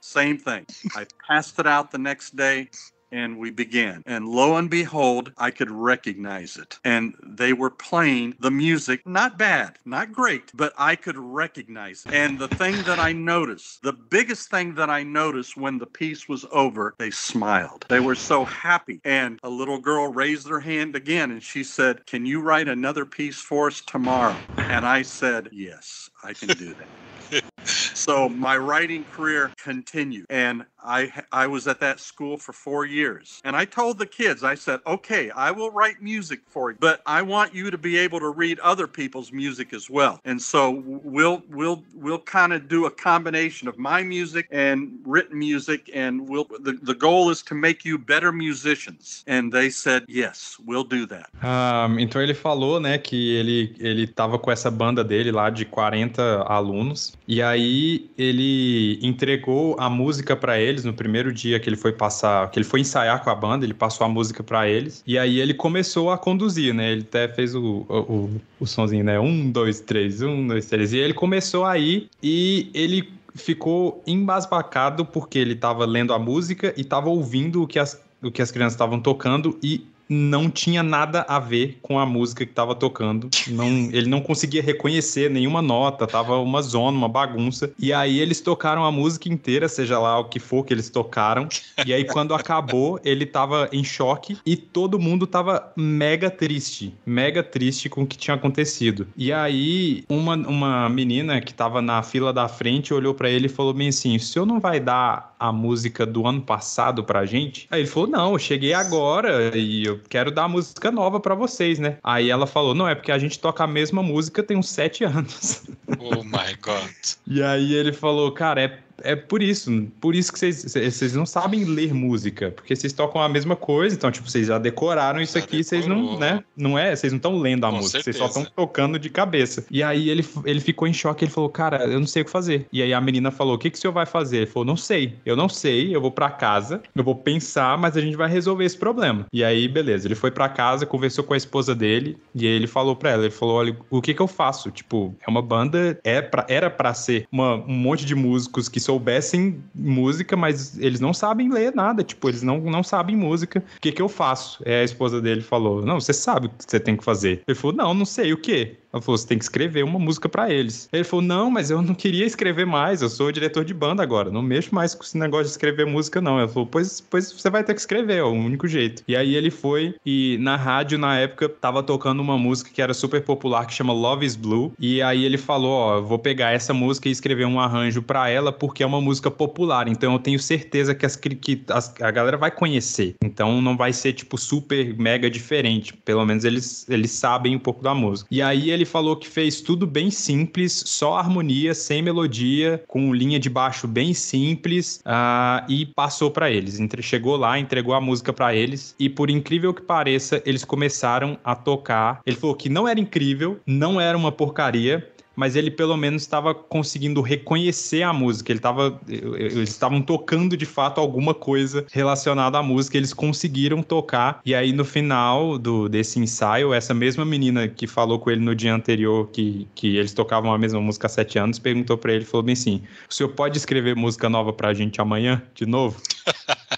Same 0.00 0.38
thing. 0.38 0.66
I 0.96 1.06
passed 1.26 1.58
it 1.58 1.66
out 1.66 1.90
the 1.90 1.98
next 1.98 2.36
day 2.36 2.68
and 3.12 3.38
we 3.38 3.50
began. 3.50 4.02
And 4.06 4.28
lo 4.28 4.56
and 4.56 4.70
behold, 4.70 5.32
I 5.36 5.50
could 5.50 5.70
recognize 5.70 6.56
it. 6.56 6.78
And 6.84 7.14
they 7.22 7.52
were 7.52 7.70
playing 7.70 8.34
the 8.38 8.50
music, 8.50 9.06
not 9.06 9.38
bad, 9.38 9.78
not 9.84 10.12
great, 10.12 10.50
but 10.54 10.72
I 10.76 10.96
could 10.96 11.16
recognize 11.16 12.04
it. 12.04 12.14
And 12.14 12.38
the 12.38 12.48
thing 12.48 12.82
that 12.84 12.98
I 12.98 13.12
noticed, 13.12 13.82
the 13.82 13.92
biggest 13.92 14.50
thing 14.50 14.74
that 14.74 14.90
I 14.90 15.02
noticed 15.02 15.56
when 15.56 15.78
the 15.78 15.86
piece 15.86 16.28
was 16.28 16.44
over, 16.50 16.94
they 16.98 17.10
smiled. 17.10 17.86
They 17.88 18.00
were 18.00 18.14
so 18.14 18.44
happy. 18.44 19.00
And 19.04 19.38
a 19.42 19.48
little 19.48 19.78
girl 19.78 20.12
raised 20.12 20.48
her 20.48 20.60
hand 20.60 20.96
again 20.96 21.30
and 21.30 21.42
she 21.42 21.64
said, 21.64 22.06
Can 22.06 22.26
you 22.26 22.40
write 22.40 22.68
another 22.68 23.04
piece 23.04 23.40
for 23.40 23.68
us 23.68 23.80
tomorrow? 23.80 24.40
And 24.56 24.86
I 24.86 25.02
said, 25.02 25.48
Yes, 25.52 26.10
I 26.22 26.32
can 26.34 26.48
do 26.48 26.74
that 26.74 26.88
so 27.98 28.28
my 28.28 28.56
writing 28.56 29.04
career 29.12 29.50
continued 29.56 30.26
and 30.30 30.64
I 30.82 31.12
I 31.32 31.46
was 31.48 31.66
at 31.66 31.80
that 31.80 31.98
school 31.98 32.36
for 32.36 32.52
4 32.52 32.86
years. 32.86 33.40
And 33.44 33.56
I 33.56 33.64
told 33.64 33.98
the 33.98 34.06
kids 34.06 34.44
I 34.44 34.54
said 34.54 34.80
okay 34.86 35.30
I 35.30 35.50
will 35.50 35.70
write 35.70 36.00
music 36.00 36.40
for 36.46 36.70
you 36.70 36.76
but 36.78 37.02
I 37.06 37.20
want 37.22 37.54
you 37.54 37.70
to 37.70 37.78
be 37.78 37.98
able 37.98 38.20
to 38.20 38.30
read 38.30 38.58
other 38.60 38.86
people's 38.86 39.32
music 39.32 39.72
as 39.72 39.90
well. 39.90 40.20
And 40.24 40.40
so 40.40 40.82
we'll 41.16 41.42
we'll 41.50 41.82
we'll 41.94 42.24
kind 42.38 42.52
of 42.52 42.68
do 42.68 42.86
a 42.86 42.90
combination 42.90 43.66
of 43.68 43.78
my 43.78 44.02
music 44.02 44.46
and 44.50 44.98
written 45.04 45.38
music 45.38 45.90
and 45.92 46.28
we'll 46.28 46.46
the, 46.60 46.74
the 46.82 46.94
goal 46.94 47.30
is 47.30 47.42
to 47.50 47.54
make 47.54 47.84
you 47.84 47.98
better 47.98 48.32
musicians. 48.32 49.24
And 49.26 49.52
they 49.52 49.70
said 49.70 50.04
yes 50.08 50.56
we'll 50.64 50.84
do 50.84 51.06
that. 51.06 51.28
Um, 51.42 51.98
então 51.98 52.22
ele 52.22 52.34
falou, 52.34 52.78
né, 52.78 52.98
que 52.98 53.36
ele 53.36 53.74
ele 53.80 54.06
tava 54.06 54.38
com 54.38 54.50
essa 54.50 54.70
banda 54.70 55.02
dele 55.02 55.32
lá 55.32 55.50
de 55.50 55.64
40 55.64 56.44
alunos. 56.46 57.16
E 57.26 57.42
aí 57.42 57.87
ele 58.16 58.98
entregou 59.02 59.76
a 59.78 59.88
música 59.88 60.34
para 60.34 60.58
eles 60.58 60.84
no 60.84 60.92
primeiro 60.92 61.32
dia 61.32 61.58
que 61.60 61.68
ele 61.68 61.76
foi 61.76 61.92
passar, 61.92 62.50
que 62.50 62.58
ele 62.58 62.64
foi 62.64 62.80
ensaiar 62.80 63.22
com 63.22 63.30
a 63.30 63.34
banda, 63.34 63.64
ele 63.64 63.74
passou 63.74 64.04
a 64.04 64.08
música 64.08 64.42
para 64.42 64.68
eles. 64.68 65.02
E 65.06 65.18
aí 65.18 65.40
ele 65.40 65.54
começou 65.54 66.10
a 66.10 66.18
conduzir, 66.18 66.74
né? 66.74 66.92
Ele 66.92 67.02
até 67.02 67.28
fez 67.28 67.54
o, 67.54 67.86
o, 67.88 68.30
o 68.60 68.66
sonzinho, 68.66 69.04
né? 69.04 69.18
Um, 69.18 69.50
dois, 69.50 69.80
três, 69.80 70.22
um, 70.22 70.46
dois, 70.46 70.66
três. 70.66 70.92
E 70.92 70.98
ele 70.98 71.14
começou 71.14 71.64
aí 71.64 72.08
e 72.22 72.70
ele 72.74 73.08
ficou 73.34 74.02
embasbacado 74.06 75.04
porque 75.04 75.38
ele 75.38 75.52
estava 75.52 75.84
lendo 75.84 76.12
a 76.12 76.18
música 76.18 76.74
e 76.76 76.80
estava 76.80 77.08
ouvindo 77.08 77.62
o 77.62 77.66
que 77.66 77.78
as, 77.78 78.00
o 78.22 78.30
que 78.30 78.42
as 78.42 78.50
crianças 78.50 78.74
estavam 78.74 79.00
tocando 79.00 79.58
e 79.62 79.86
não 80.08 80.50
tinha 80.50 80.82
nada 80.82 81.24
a 81.28 81.38
ver 81.38 81.78
com 81.82 81.98
a 81.98 82.06
música 82.06 82.44
que 82.44 82.52
estava 82.52 82.74
tocando. 82.74 83.28
Não, 83.48 83.68
ele 83.92 84.08
não 84.08 84.20
conseguia 84.20 84.62
reconhecer 84.62 85.30
nenhuma 85.30 85.60
nota, 85.60 86.06
tava 86.06 86.38
uma 86.38 86.62
zona, 86.62 86.96
uma 86.96 87.08
bagunça. 87.08 87.72
E 87.78 87.92
aí 87.92 88.18
eles 88.18 88.40
tocaram 88.40 88.84
a 88.84 88.92
música 88.92 89.28
inteira, 89.28 89.68
seja 89.68 89.98
lá 89.98 90.18
o 90.18 90.24
que 90.24 90.38
for 90.38 90.64
que 90.64 90.72
eles 90.72 90.88
tocaram. 90.88 91.48
E 91.84 91.92
aí 91.92 92.04
quando 92.04 92.34
acabou, 92.34 93.00
ele 93.04 93.26
tava 93.26 93.68
em 93.72 93.84
choque 93.84 94.38
e 94.44 94.56
todo 94.56 94.98
mundo 94.98 95.26
tava 95.26 95.72
mega 95.76 96.30
triste, 96.30 96.94
mega 97.04 97.42
triste 97.42 97.88
com 97.88 98.02
o 98.02 98.06
que 98.06 98.16
tinha 98.16 98.34
acontecido. 98.34 99.06
E 99.16 99.32
aí 99.32 100.04
uma, 100.08 100.34
uma 100.34 100.88
menina 100.88 101.40
que 101.40 101.52
tava 101.52 101.82
na 101.82 102.02
fila 102.02 102.32
da 102.32 102.48
frente 102.48 102.94
olhou 102.94 103.14
para 103.14 103.30
ele 103.30 103.46
e 103.46 103.50
falou 103.50 103.74
bem 103.74 103.88
assim: 103.88 104.16
"O 104.16 104.20
senhor 104.20 104.46
não 104.46 104.60
vai 104.60 104.80
dar 104.80 105.34
a 105.38 105.52
música 105.52 106.04
do 106.04 106.26
ano 106.26 106.42
passado 106.42 107.04
pra 107.04 107.24
gente?" 107.24 107.66
Aí 107.70 107.80
ele 107.80 107.88
falou: 107.88 108.08
"Não, 108.08 108.32
eu 108.32 108.38
cheguei 108.38 108.72
agora 108.72 109.56
e 109.56 109.84
eu 109.84 110.00
quero 110.08 110.30
dar 110.30 110.48
música 110.48 110.90
nova 110.90 111.20
para 111.20 111.34
vocês, 111.34 111.78
né? 111.78 111.98
Aí 112.02 112.30
ela 112.30 112.46
falou: 112.46 112.74
não, 112.74 112.88
é 112.88 112.94
porque 112.94 113.12
a 113.12 113.18
gente 113.18 113.38
toca 113.38 113.64
a 113.64 113.66
mesma 113.66 114.02
música 114.02 114.42
tem 114.42 114.56
uns 114.56 114.68
sete 114.68 115.04
anos. 115.04 115.62
Oh 115.98 116.22
my 116.22 116.54
God. 116.60 116.90
e 117.26 117.42
aí 117.42 117.74
ele 117.74 117.92
falou, 117.92 118.30
cara, 118.32 118.62
é 118.62 118.78
é 119.02 119.16
por 119.16 119.42
isso, 119.42 119.88
por 120.00 120.14
isso 120.14 120.32
que 120.32 120.38
vocês, 120.38 121.12
não 121.14 121.26
sabem 121.26 121.64
ler 121.64 121.92
música, 121.94 122.50
porque 122.50 122.74
vocês 122.74 122.92
tocam 122.92 123.20
a 123.20 123.28
mesma 123.28 123.56
coisa, 123.56 123.94
então, 123.94 124.10
tipo, 124.10 124.28
vocês 124.28 124.46
já 124.46 124.58
decoraram 124.58 125.20
isso 125.20 125.38
já 125.38 125.44
aqui, 125.44 125.62
vocês 125.62 125.86
não, 125.86 126.18
né? 126.18 126.42
Não 126.56 126.78
é, 126.78 126.94
vocês 126.94 127.12
não 127.12 127.18
estão 127.18 127.38
lendo 127.38 127.64
a 127.64 127.70
Com 127.70 127.76
música, 127.76 128.02
vocês 128.02 128.16
só 128.16 128.26
estão 128.26 128.44
tocando 128.44 128.98
de 128.98 129.10
cabeça. 129.10 129.64
E 129.70 129.82
aí 129.82 130.08
ele, 130.08 130.24
ele 130.44 130.60
ficou 130.60 130.86
em 130.86 130.92
choque, 130.92 131.24
ele 131.24 131.32
falou, 131.32 131.50
cara, 131.50 131.84
eu 131.84 132.00
não 132.00 132.06
sei 132.06 132.22
o 132.22 132.24
que 132.24 132.30
fazer. 132.30 132.66
E 132.72 132.82
aí 132.82 132.92
a 132.92 133.00
menina 133.00 133.30
falou, 133.30 133.54
o 133.54 133.58
que, 133.58 133.70
que 133.70 133.78
o 133.78 133.80
senhor 133.80 133.92
vai 133.92 134.06
fazer? 134.06 134.38
Ele 134.38 134.46
falou, 134.46 134.66
não 134.66 134.76
sei, 134.76 135.14
eu 135.24 135.36
não 135.36 135.48
sei, 135.48 135.94
eu 135.94 136.00
vou 136.00 136.10
para 136.10 136.30
casa, 136.30 136.82
eu 136.94 137.04
vou 137.04 137.14
pensar, 137.14 137.76
mas 137.78 137.96
a 137.96 138.00
gente 138.00 138.16
vai 138.16 138.28
resolver 138.28 138.64
esse 138.64 138.76
problema. 138.76 139.26
E 139.32 139.44
aí, 139.44 139.68
beleza, 139.68 140.06
ele 140.06 140.14
foi 140.14 140.30
para 140.30 140.48
casa, 140.48 140.86
conversou 140.86 141.24
com 141.24 141.34
a 141.34 141.36
esposa 141.36 141.74
dele, 141.74 142.16
e 142.34 142.46
aí 142.46 142.52
ele 142.52 142.66
falou 142.66 142.96
para 142.96 143.10
ela, 143.10 143.22
ele 143.22 143.30
falou, 143.30 143.56
olha, 143.56 143.76
o 143.90 144.00
que 144.00 144.14
que 144.14 144.22
eu 144.22 144.28
faço? 144.28 144.70
Tipo, 144.70 145.14
é 145.26 145.30
uma 145.30 145.42
banda, 145.42 145.98
é 146.04 146.20
pra, 146.20 146.46
era 146.48 146.70
para 146.70 146.92
ser 146.94 147.26
uma, 147.30 147.56
um 147.56 147.74
monte 147.74 148.04
de 148.04 148.14
músicos 148.14 148.68
que 148.68 148.80
soubessem 148.88 149.62
música, 149.74 150.34
mas 150.34 150.78
eles 150.78 150.98
não 150.98 151.12
sabem 151.12 151.52
ler 151.52 151.74
nada, 151.74 152.02
tipo, 152.02 152.26
eles 152.26 152.42
não, 152.42 152.58
não 152.58 152.82
sabem 152.82 153.14
música. 153.14 153.62
O 153.76 153.80
que 153.82 153.92
que 153.92 154.00
eu 154.00 154.08
faço? 154.08 154.62
É 154.64 154.80
a 154.80 154.84
esposa 154.84 155.20
dele 155.20 155.42
falou: 155.42 155.84
"Não, 155.84 156.00
você 156.00 156.14
sabe 156.14 156.46
o 156.46 156.50
que 156.50 156.64
você 156.66 156.80
tem 156.80 156.96
que 156.96 157.04
fazer". 157.04 157.42
Ele 157.46 157.54
falou: 157.54 157.76
"Não, 157.76 157.92
não 157.92 158.06
sei 158.06 158.32
o 158.32 158.38
quê". 158.38 158.78
Ela 158.98 159.02
falou: 159.02 159.16
você 159.16 159.26
tem 159.26 159.38
que 159.38 159.44
escrever 159.44 159.84
uma 159.84 159.98
música 159.98 160.28
para 160.28 160.50
eles. 160.50 160.88
Ele 160.92 161.04
falou: 161.04 161.24
não, 161.24 161.50
mas 161.50 161.70
eu 161.70 161.80
não 161.80 161.94
queria 161.94 162.26
escrever 162.26 162.66
mais, 162.66 163.00
eu 163.00 163.08
sou 163.08 163.32
diretor 163.32 163.64
de 163.64 163.72
banda 163.72 164.02
agora, 164.02 164.30
não 164.30 164.42
mexo 164.42 164.74
mais 164.74 164.94
com 164.94 165.04
esse 165.04 165.16
negócio 165.16 165.46
de 165.46 165.50
escrever 165.50 165.86
música, 165.86 166.20
não. 166.20 166.38
Ela 166.38 166.48
falou: 166.48 166.66
pois, 166.66 167.00
pois 167.00 167.32
você 167.32 167.48
vai 167.48 167.64
ter 167.64 167.74
que 167.74 167.80
escrever, 167.80 168.18
é 168.18 168.22
o 168.22 168.32
único 168.32 168.66
jeito. 168.66 169.02
E 169.06 169.16
aí 169.16 169.34
ele 169.34 169.50
foi 169.50 169.94
e 170.04 170.36
na 170.40 170.56
rádio, 170.56 170.98
na 170.98 171.16
época, 171.16 171.48
tava 171.48 171.82
tocando 171.82 172.20
uma 172.20 172.36
música 172.36 172.70
que 172.72 172.82
era 172.82 172.92
super 172.92 173.22
popular, 173.22 173.66
que 173.66 173.74
chama 173.74 173.92
Love 173.92 174.26
is 174.26 174.36
Blue. 174.36 174.72
E 174.78 175.00
aí 175.00 175.24
ele 175.24 175.38
falou: 175.38 175.70
ó, 175.70 176.00
vou 176.00 176.18
pegar 176.18 176.50
essa 176.50 176.74
música 176.74 177.08
e 177.08 177.12
escrever 177.12 177.46
um 177.46 177.60
arranjo 177.60 178.02
para 178.02 178.28
ela, 178.28 178.52
porque 178.52 178.82
é 178.82 178.86
uma 178.86 179.00
música 179.00 179.30
popular, 179.30 179.88
então 179.88 180.12
eu 180.12 180.18
tenho 180.18 180.38
certeza 180.38 180.94
que, 180.94 181.06
as, 181.06 181.16
que 181.16 181.62
as, 181.68 181.94
a 182.00 182.10
galera 182.10 182.36
vai 182.36 182.50
conhecer. 182.50 183.14
Então 183.22 183.60
não 183.62 183.76
vai 183.76 183.92
ser, 183.92 184.12
tipo, 184.12 184.36
super 184.36 184.96
mega 184.98 185.30
diferente. 185.30 185.92
Pelo 185.92 186.24
menos 186.24 186.44
eles, 186.44 186.88
eles 186.88 187.10
sabem 187.10 187.54
um 187.54 187.58
pouco 187.58 187.82
da 187.82 187.94
música. 187.94 188.28
E 188.30 188.40
aí 188.40 188.70
ele 188.70 188.84
falou 188.88 189.16
que 189.16 189.28
fez 189.28 189.60
tudo 189.60 189.86
bem 189.86 190.10
simples, 190.10 190.82
só 190.86 191.16
harmonia, 191.16 191.74
sem 191.74 192.02
melodia, 192.02 192.82
com 192.86 193.14
linha 193.14 193.38
de 193.38 193.48
baixo 193.48 193.86
bem 193.86 194.14
simples, 194.14 195.00
uh, 195.06 195.64
e 195.68 195.86
passou 195.86 196.30
para 196.30 196.50
eles. 196.50 196.80
Entre, 196.80 197.02
chegou 197.02 197.36
lá, 197.36 197.58
entregou 197.58 197.94
a 197.94 198.00
música 198.00 198.32
para 198.32 198.54
eles, 198.54 198.94
e 198.98 199.08
por 199.08 199.30
incrível 199.30 199.72
que 199.72 199.82
pareça, 199.82 200.42
eles 200.44 200.64
começaram 200.64 201.38
a 201.44 201.54
tocar. 201.54 202.20
Ele 202.26 202.36
falou 202.36 202.56
que 202.56 202.68
não 202.68 202.88
era 202.88 202.98
incrível, 202.98 203.60
não 203.66 204.00
era 204.00 204.16
uma 204.16 204.32
porcaria, 204.32 205.08
mas 205.38 205.54
ele 205.54 205.70
pelo 205.70 205.96
menos 205.96 206.22
estava 206.22 206.52
conseguindo 206.52 207.20
reconhecer 207.20 208.02
a 208.02 208.12
música. 208.12 208.50
Ele 208.50 208.58
tava, 208.58 209.00
eles 209.06 209.70
estavam 209.70 210.02
tocando 210.02 210.56
de 210.56 210.66
fato 210.66 211.00
alguma 211.00 211.32
coisa 211.32 211.86
relacionada 211.92 212.58
à 212.58 212.62
música. 212.62 212.96
Eles 212.96 213.14
conseguiram 213.14 213.80
tocar. 213.80 214.40
E 214.44 214.52
aí 214.52 214.72
no 214.72 214.84
final 214.84 215.56
do, 215.56 215.88
desse 215.88 216.18
ensaio, 216.18 216.74
essa 216.74 216.92
mesma 216.92 217.24
menina 217.24 217.68
que 217.68 217.86
falou 217.86 218.18
com 218.18 218.32
ele 218.32 218.40
no 218.40 218.52
dia 218.52 218.74
anterior 218.74 219.28
que, 219.28 219.68
que 219.76 219.96
eles 219.96 220.12
tocavam 220.12 220.52
a 220.52 220.58
mesma 220.58 220.80
música 220.80 221.06
há 221.06 221.10
sete 221.10 221.38
anos, 221.38 221.60
perguntou 221.60 221.96
para 221.96 222.12
ele, 222.12 222.24
falou 222.24 222.42
bem 222.42 222.54
assim: 222.54 222.82
"O 223.08 223.14
senhor 223.14 223.28
pode 223.28 223.56
escrever 223.58 223.94
música 223.94 224.28
nova 224.28 224.52
para 224.52 224.70
a 224.70 224.74
gente 224.74 225.00
amanhã 225.00 225.40
de 225.54 225.64
novo?" 225.66 226.02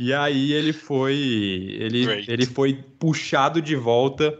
E 0.00 0.14
aí 0.14 0.54
ele 0.54 0.72
foi 0.72 1.14
ele, 1.78 2.24
ele 2.26 2.46
foi 2.46 2.72
puxado 2.98 3.60
de 3.60 3.76
volta 3.76 4.34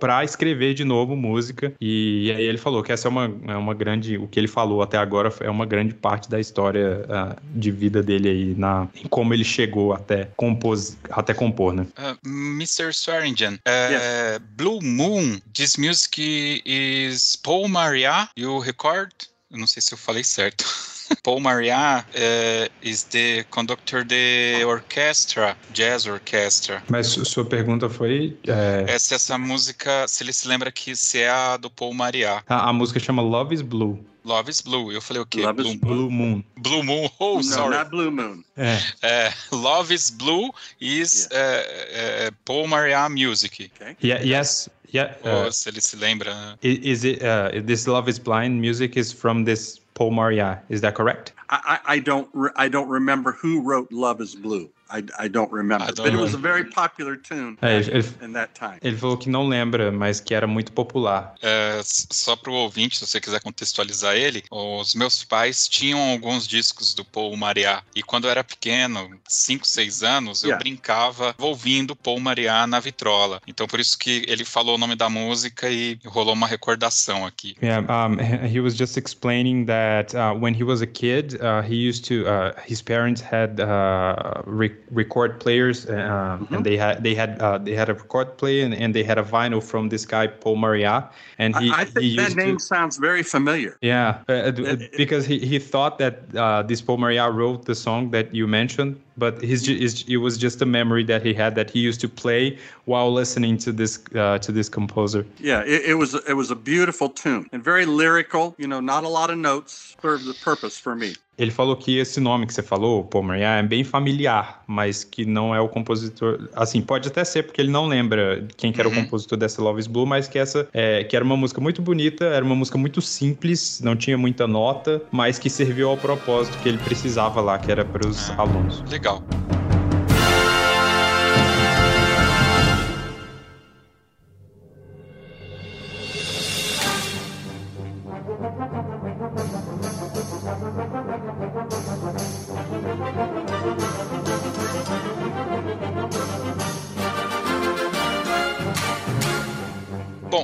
para 0.00 0.24
escrever 0.24 0.74
de 0.74 0.82
novo 0.82 1.14
música. 1.14 1.72
E, 1.80 2.24
e, 2.26 2.32
aí 2.32 2.42
ele 2.42 2.58
falou 2.58 2.82
que 2.82 2.90
essa 2.90 3.06
é 3.06 3.10
uma, 3.10 3.24
é 3.46 3.56
uma 3.56 3.72
grande. 3.72 4.18
O 4.18 4.26
que 4.26 4.40
ele 4.40 4.48
falou 4.48 4.82
até 4.82 4.98
agora 4.98 5.32
é 5.40 5.48
uma 5.48 5.64
grande 5.64 5.94
parte 5.94 6.28
da 6.28 6.40
história 6.40 7.06
uh, 7.06 7.40
de 7.54 7.70
vida 7.70 8.02
dele 8.02 8.28
aí, 8.28 8.54
na, 8.56 8.88
em 8.96 9.06
como 9.06 9.32
ele 9.32 9.44
chegou 9.44 9.92
até, 9.92 10.28
compos, 10.36 10.96
até 11.08 11.32
compor, 11.32 11.72
né? 11.72 11.86
Uh, 11.96 12.28
Mr. 12.28 12.92
Swearingen, 12.92 13.54
uh, 13.54 13.92
yes. 13.92 14.40
Blue 14.56 14.82
Moon, 14.82 15.40
this 15.54 15.76
music 15.76 16.62
is 16.66 17.36
Paul 17.36 17.68
Maria, 17.68 18.28
you 18.36 18.58
record? 18.58 19.12
Eu 19.52 19.58
não 19.58 19.68
sei 19.68 19.80
se 19.80 19.94
eu 19.94 19.98
falei 19.98 20.24
certo. 20.24 20.64
Paul 21.22 21.40
Maria 21.40 22.04
uh, 22.14 22.68
is 22.82 23.04
the 23.04 23.44
conductor 23.50 24.04
the 24.04 24.64
orchestra, 24.64 25.56
jazz 25.72 26.06
orchestra. 26.06 26.82
Mas 26.88 27.06
sua 27.08 27.44
pergunta 27.44 27.88
foi 27.88 28.36
é... 28.46 28.84
essa 28.88 29.14
essa 29.14 29.38
música, 29.38 30.06
se 30.08 30.22
ele 30.24 30.32
se 30.32 30.46
lembra 30.48 30.70
que 30.72 30.94
se 30.96 31.20
é 31.20 31.30
a 31.30 31.56
do 31.56 31.70
Paul 31.70 31.94
Maria. 31.94 32.42
A, 32.48 32.68
a 32.68 32.72
música 32.72 32.98
chama 33.00 33.22
Love 33.22 33.54
is 33.54 33.62
Blue. 33.62 33.98
Love 34.24 34.50
is 34.50 34.60
Blue. 34.60 34.90
Eu 34.92 35.00
falei 35.00 35.22
o 35.22 35.26
quê? 35.26 35.42
Love 35.42 35.62
Blue, 35.62 35.70
is 35.72 35.76
Blue 35.80 36.10
Moon. 36.10 36.44
Blue 36.58 36.82
Moon. 36.82 37.08
Oh, 37.20 37.36
no, 37.36 37.44
sorry. 37.44 37.76
not 37.76 37.90
Blue 37.90 38.10
Moon. 38.10 38.42
É. 38.56 38.78
É, 39.02 39.32
Love 39.52 39.94
is 39.94 40.10
Blue 40.10 40.50
is 40.80 41.28
é, 41.30 42.26
é, 42.26 42.30
Paul 42.44 42.66
Mariah 42.66 43.08
Music. 43.08 43.70
Okay. 43.76 43.96
Yeah, 44.02 44.24
yes. 44.24 44.68
Yeah. 44.92 45.16
Ou 45.22 45.48
Uh, 45.48 45.52
se 45.52 45.68
ele 45.68 45.80
se 45.80 45.94
lembra. 45.96 46.58
i- 46.62 46.80
is 46.82 47.04
it 47.04 47.20
uh, 47.22 47.62
this 47.64 47.86
Love 47.86 48.10
Is 48.10 48.18
Blind 48.18 48.60
music 48.60 48.98
is 48.98 49.12
from 49.12 49.44
this 49.44 49.80
Paul 49.96 50.12
Maria? 50.12 50.62
Is 50.70 50.82
that 50.82 50.94
correct? 50.94 51.32
I, 51.50 51.80
I, 51.86 51.98
don't 52.00 52.28
re- 52.34 52.52
I 52.56 52.68
don't 52.68 52.88
remember 52.90 53.32
who 53.32 53.62
wrote 53.62 53.92
Love 53.92 54.20
Is 54.20 54.36
Blue. 54.36 54.70
I, 54.88 54.98
I 55.18 55.28
don't 55.28 55.52
remember, 55.52 55.84
I 55.84 55.92
don't 55.92 56.04
but 56.04 56.14
it 56.14 56.16
was 56.16 56.34
a 56.34 56.38
very 56.38 56.64
popular 56.70 57.16
tune 57.16 57.56
É, 57.60 57.76
ele, 57.76 58.04
in 58.22 58.32
that 58.34 58.52
time. 58.54 58.78
ele 58.82 58.96
falou 58.96 59.16
que 59.16 59.28
não 59.28 59.48
lembra, 59.48 59.90
mas 59.90 60.20
que 60.20 60.32
era 60.34 60.46
muito 60.46 60.70
popular. 60.72 61.34
É, 61.42 61.78
s- 61.80 62.06
só 62.12 62.36
para 62.36 62.50
o 62.52 62.54
ouvinte, 62.54 62.96
se 62.98 63.06
você 63.06 63.20
quiser 63.20 63.40
contextualizar 63.40 64.14
ele, 64.14 64.44
os 64.50 64.94
meus 64.94 65.24
pais 65.24 65.66
tinham 65.68 65.98
alguns 66.12 66.46
discos 66.46 66.94
do 66.94 67.04
Paul 67.04 67.36
Mariah. 67.36 67.82
E 67.94 68.02
quando 68.02 68.24
eu 68.26 68.30
era 68.30 68.44
pequeno, 68.44 69.18
5, 69.28 69.66
6 69.66 70.02
anos, 70.02 70.42
eu 70.44 70.50
Yeah. 70.50 70.62
brincava 70.62 71.34
ouvindo 71.38 71.96
Paul 71.96 72.20
Mariah 72.20 72.66
na 72.66 72.78
vitrola. 72.80 73.40
Então 73.46 73.66
por 73.66 73.80
isso 73.80 73.98
que 73.98 74.24
ele 74.28 74.44
falou 74.44 74.76
o 74.76 74.78
nome 74.78 74.94
da 74.94 75.08
música 75.08 75.68
e 75.68 75.98
rolou 76.06 76.32
uma 76.34 76.46
recordação 76.46 77.26
aqui. 77.26 77.56
Yeah, 77.62 77.84
um, 78.06 78.14
he 78.20 78.56
he 78.56 78.60
was 78.60 78.76
just 78.76 78.96
explaining 78.96 79.64
that 79.66 80.14
uh, 80.16 80.32
when 80.38 80.54
he 80.54 80.62
was 80.62 80.80
a 80.80 80.86
kid, 80.86 81.34
uh, 81.36 81.60
he 81.62 81.74
used 81.88 82.04
to. 82.04 82.24
Uh, 82.26 82.52
his 82.66 82.80
parents 82.82 83.20
had 83.22 83.60
uh, 83.60 84.42
record 84.90 85.40
players, 85.40 85.86
uh, 85.86 86.38
and 86.50 86.64
they 86.64 86.76
had 86.76 87.02
they 87.02 87.14
had 87.14 87.40
uh, 87.40 87.58
they 87.58 87.74
had 87.74 87.88
a 87.88 87.94
record 87.94 88.36
player, 88.38 88.64
and, 88.64 88.74
and 88.74 88.94
they 88.94 89.02
had 89.04 89.18
a 89.18 89.22
vinyl 89.22 89.62
from 89.62 89.88
this 89.88 90.06
guy 90.06 90.26
Paul 90.26 90.56
Maria, 90.56 91.08
and 91.38 91.54
he 91.56 91.70
I, 91.70 91.80
I 91.82 91.84
think 91.84 92.16
that 92.16 92.36
name 92.36 92.56
to. 92.58 92.62
sounds 92.62 92.96
very 92.98 93.22
familiar. 93.22 93.76
Yeah, 93.82 94.22
uh, 94.28 94.32
It- 94.32 94.58
it- 94.60 94.96
because 94.96 95.26
he, 95.26 95.38
he 95.38 95.58
thought 95.58 95.98
that 95.98 96.14
uh, 96.36 96.62
this 96.62 96.80
Paul 96.82 96.98
Maria 96.98 97.30
wrote 97.30 97.64
the 97.66 97.74
song 97.74 98.10
that 98.10 98.34
you 98.34 98.46
mentioned, 98.46 99.00
but 99.16 99.40
his, 99.42 99.66
his 99.66 100.04
it 100.08 100.16
was 100.18 100.36
just 100.38 100.62
a 100.62 100.66
memory 100.66 101.04
that 101.04 101.24
he 101.24 101.34
had 101.34 101.54
that 101.54 101.70
he 101.70 101.80
used 101.80 102.00
to 102.00 102.08
play 102.08 102.58
while 102.84 103.12
listening 103.12 103.58
to 103.58 103.72
this 103.72 103.98
uh, 104.14 104.38
to 104.38 104.52
this 104.52 104.68
composer. 104.68 105.24
Yeah, 105.40 105.62
it, 105.64 105.82
it 105.90 105.94
was 105.94 106.14
it 106.14 106.34
was 106.34 106.50
a 106.50 106.56
beautiful 106.56 107.08
tune 107.08 107.48
and 107.52 107.62
very 107.64 107.86
lyrical. 107.86 108.54
You 108.58 108.68
know, 108.68 108.80
not 108.80 109.04
a 109.04 109.08
lot 109.08 109.30
of 109.30 109.38
notes 109.38 109.96
served 110.02 110.24
the 110.26 110.34
purpose 110.34 110.78
for 110.78 110.94
me. 110.94 111.14
Ele 111.38 111.50
falou 111.50 111.76
que 111.76 111.98
esse 111.98 112.18
nome 112.18 112.46
que 112.46 112.54
você 112.54 112.62
falou, 112.62 113.04
Paul 113.04 113.22
Maria, 113.24 113.48
é 113.58 113.62
bem 113.62 113.84
familiar, 113.84 114.62
mas 114.66 115.04
que 115.04 115.26
não 115.26 115.54
é 115.54 115.60
o 115.60 115.68
compositor. 115.68 116.48
Assim, 116.54 116.80
pode 116.80 117.08
até 117.08 117.22
ser 117.24 117.42
porque 117.42 117.60
ele 117.60 117.70
não 117.70 117.86
lembra 117.86 118.46
quem 118.56 118.72
que 118.72 118.80
era 118.80 118.88
Uhum. 118.88 118.94
o 119.00 119.04
compositor 119.04 119.36
dessa 119.36 119.60
Love 119.60 119.80
is 119.80 119.86
Blue, 119.86 120.06
mas 120.06 120.26
que 120.28 120.38
essa 120.38 120.66
é, 120.72 121.04
que 121.04 121.14
era 121.14 121.24
uma 121.24 121.36
música 121.36 121.60
muito 121.60 121.82
bonita, 121.82 122.24
era 122.24 122.44
uma 122.44 122.54
música 122.54 122.78
muito 122.78 123.02
simples, 123.02 123.80
não 123.82 123.94
tinha 123.94 124.16
muita 124.16 124.46
nota, 124.46 125.02
mas 125.10 125.38
que 125.38 125.50
serviu 125.50 125.90
ao 125.90 125.96
propósito 125.98 126.58
que 126.62 126.68
ele 126.68 126.78
precisava 126.78 127.40
lá, 127.40 127.58
que 127.58 127.70
era 127.70 127.84
para 127.84 128.06
os 128.06 128.30
Ah. 128.30 128.42
alunos. 128.42 128.82
Legal. 128.90 129.22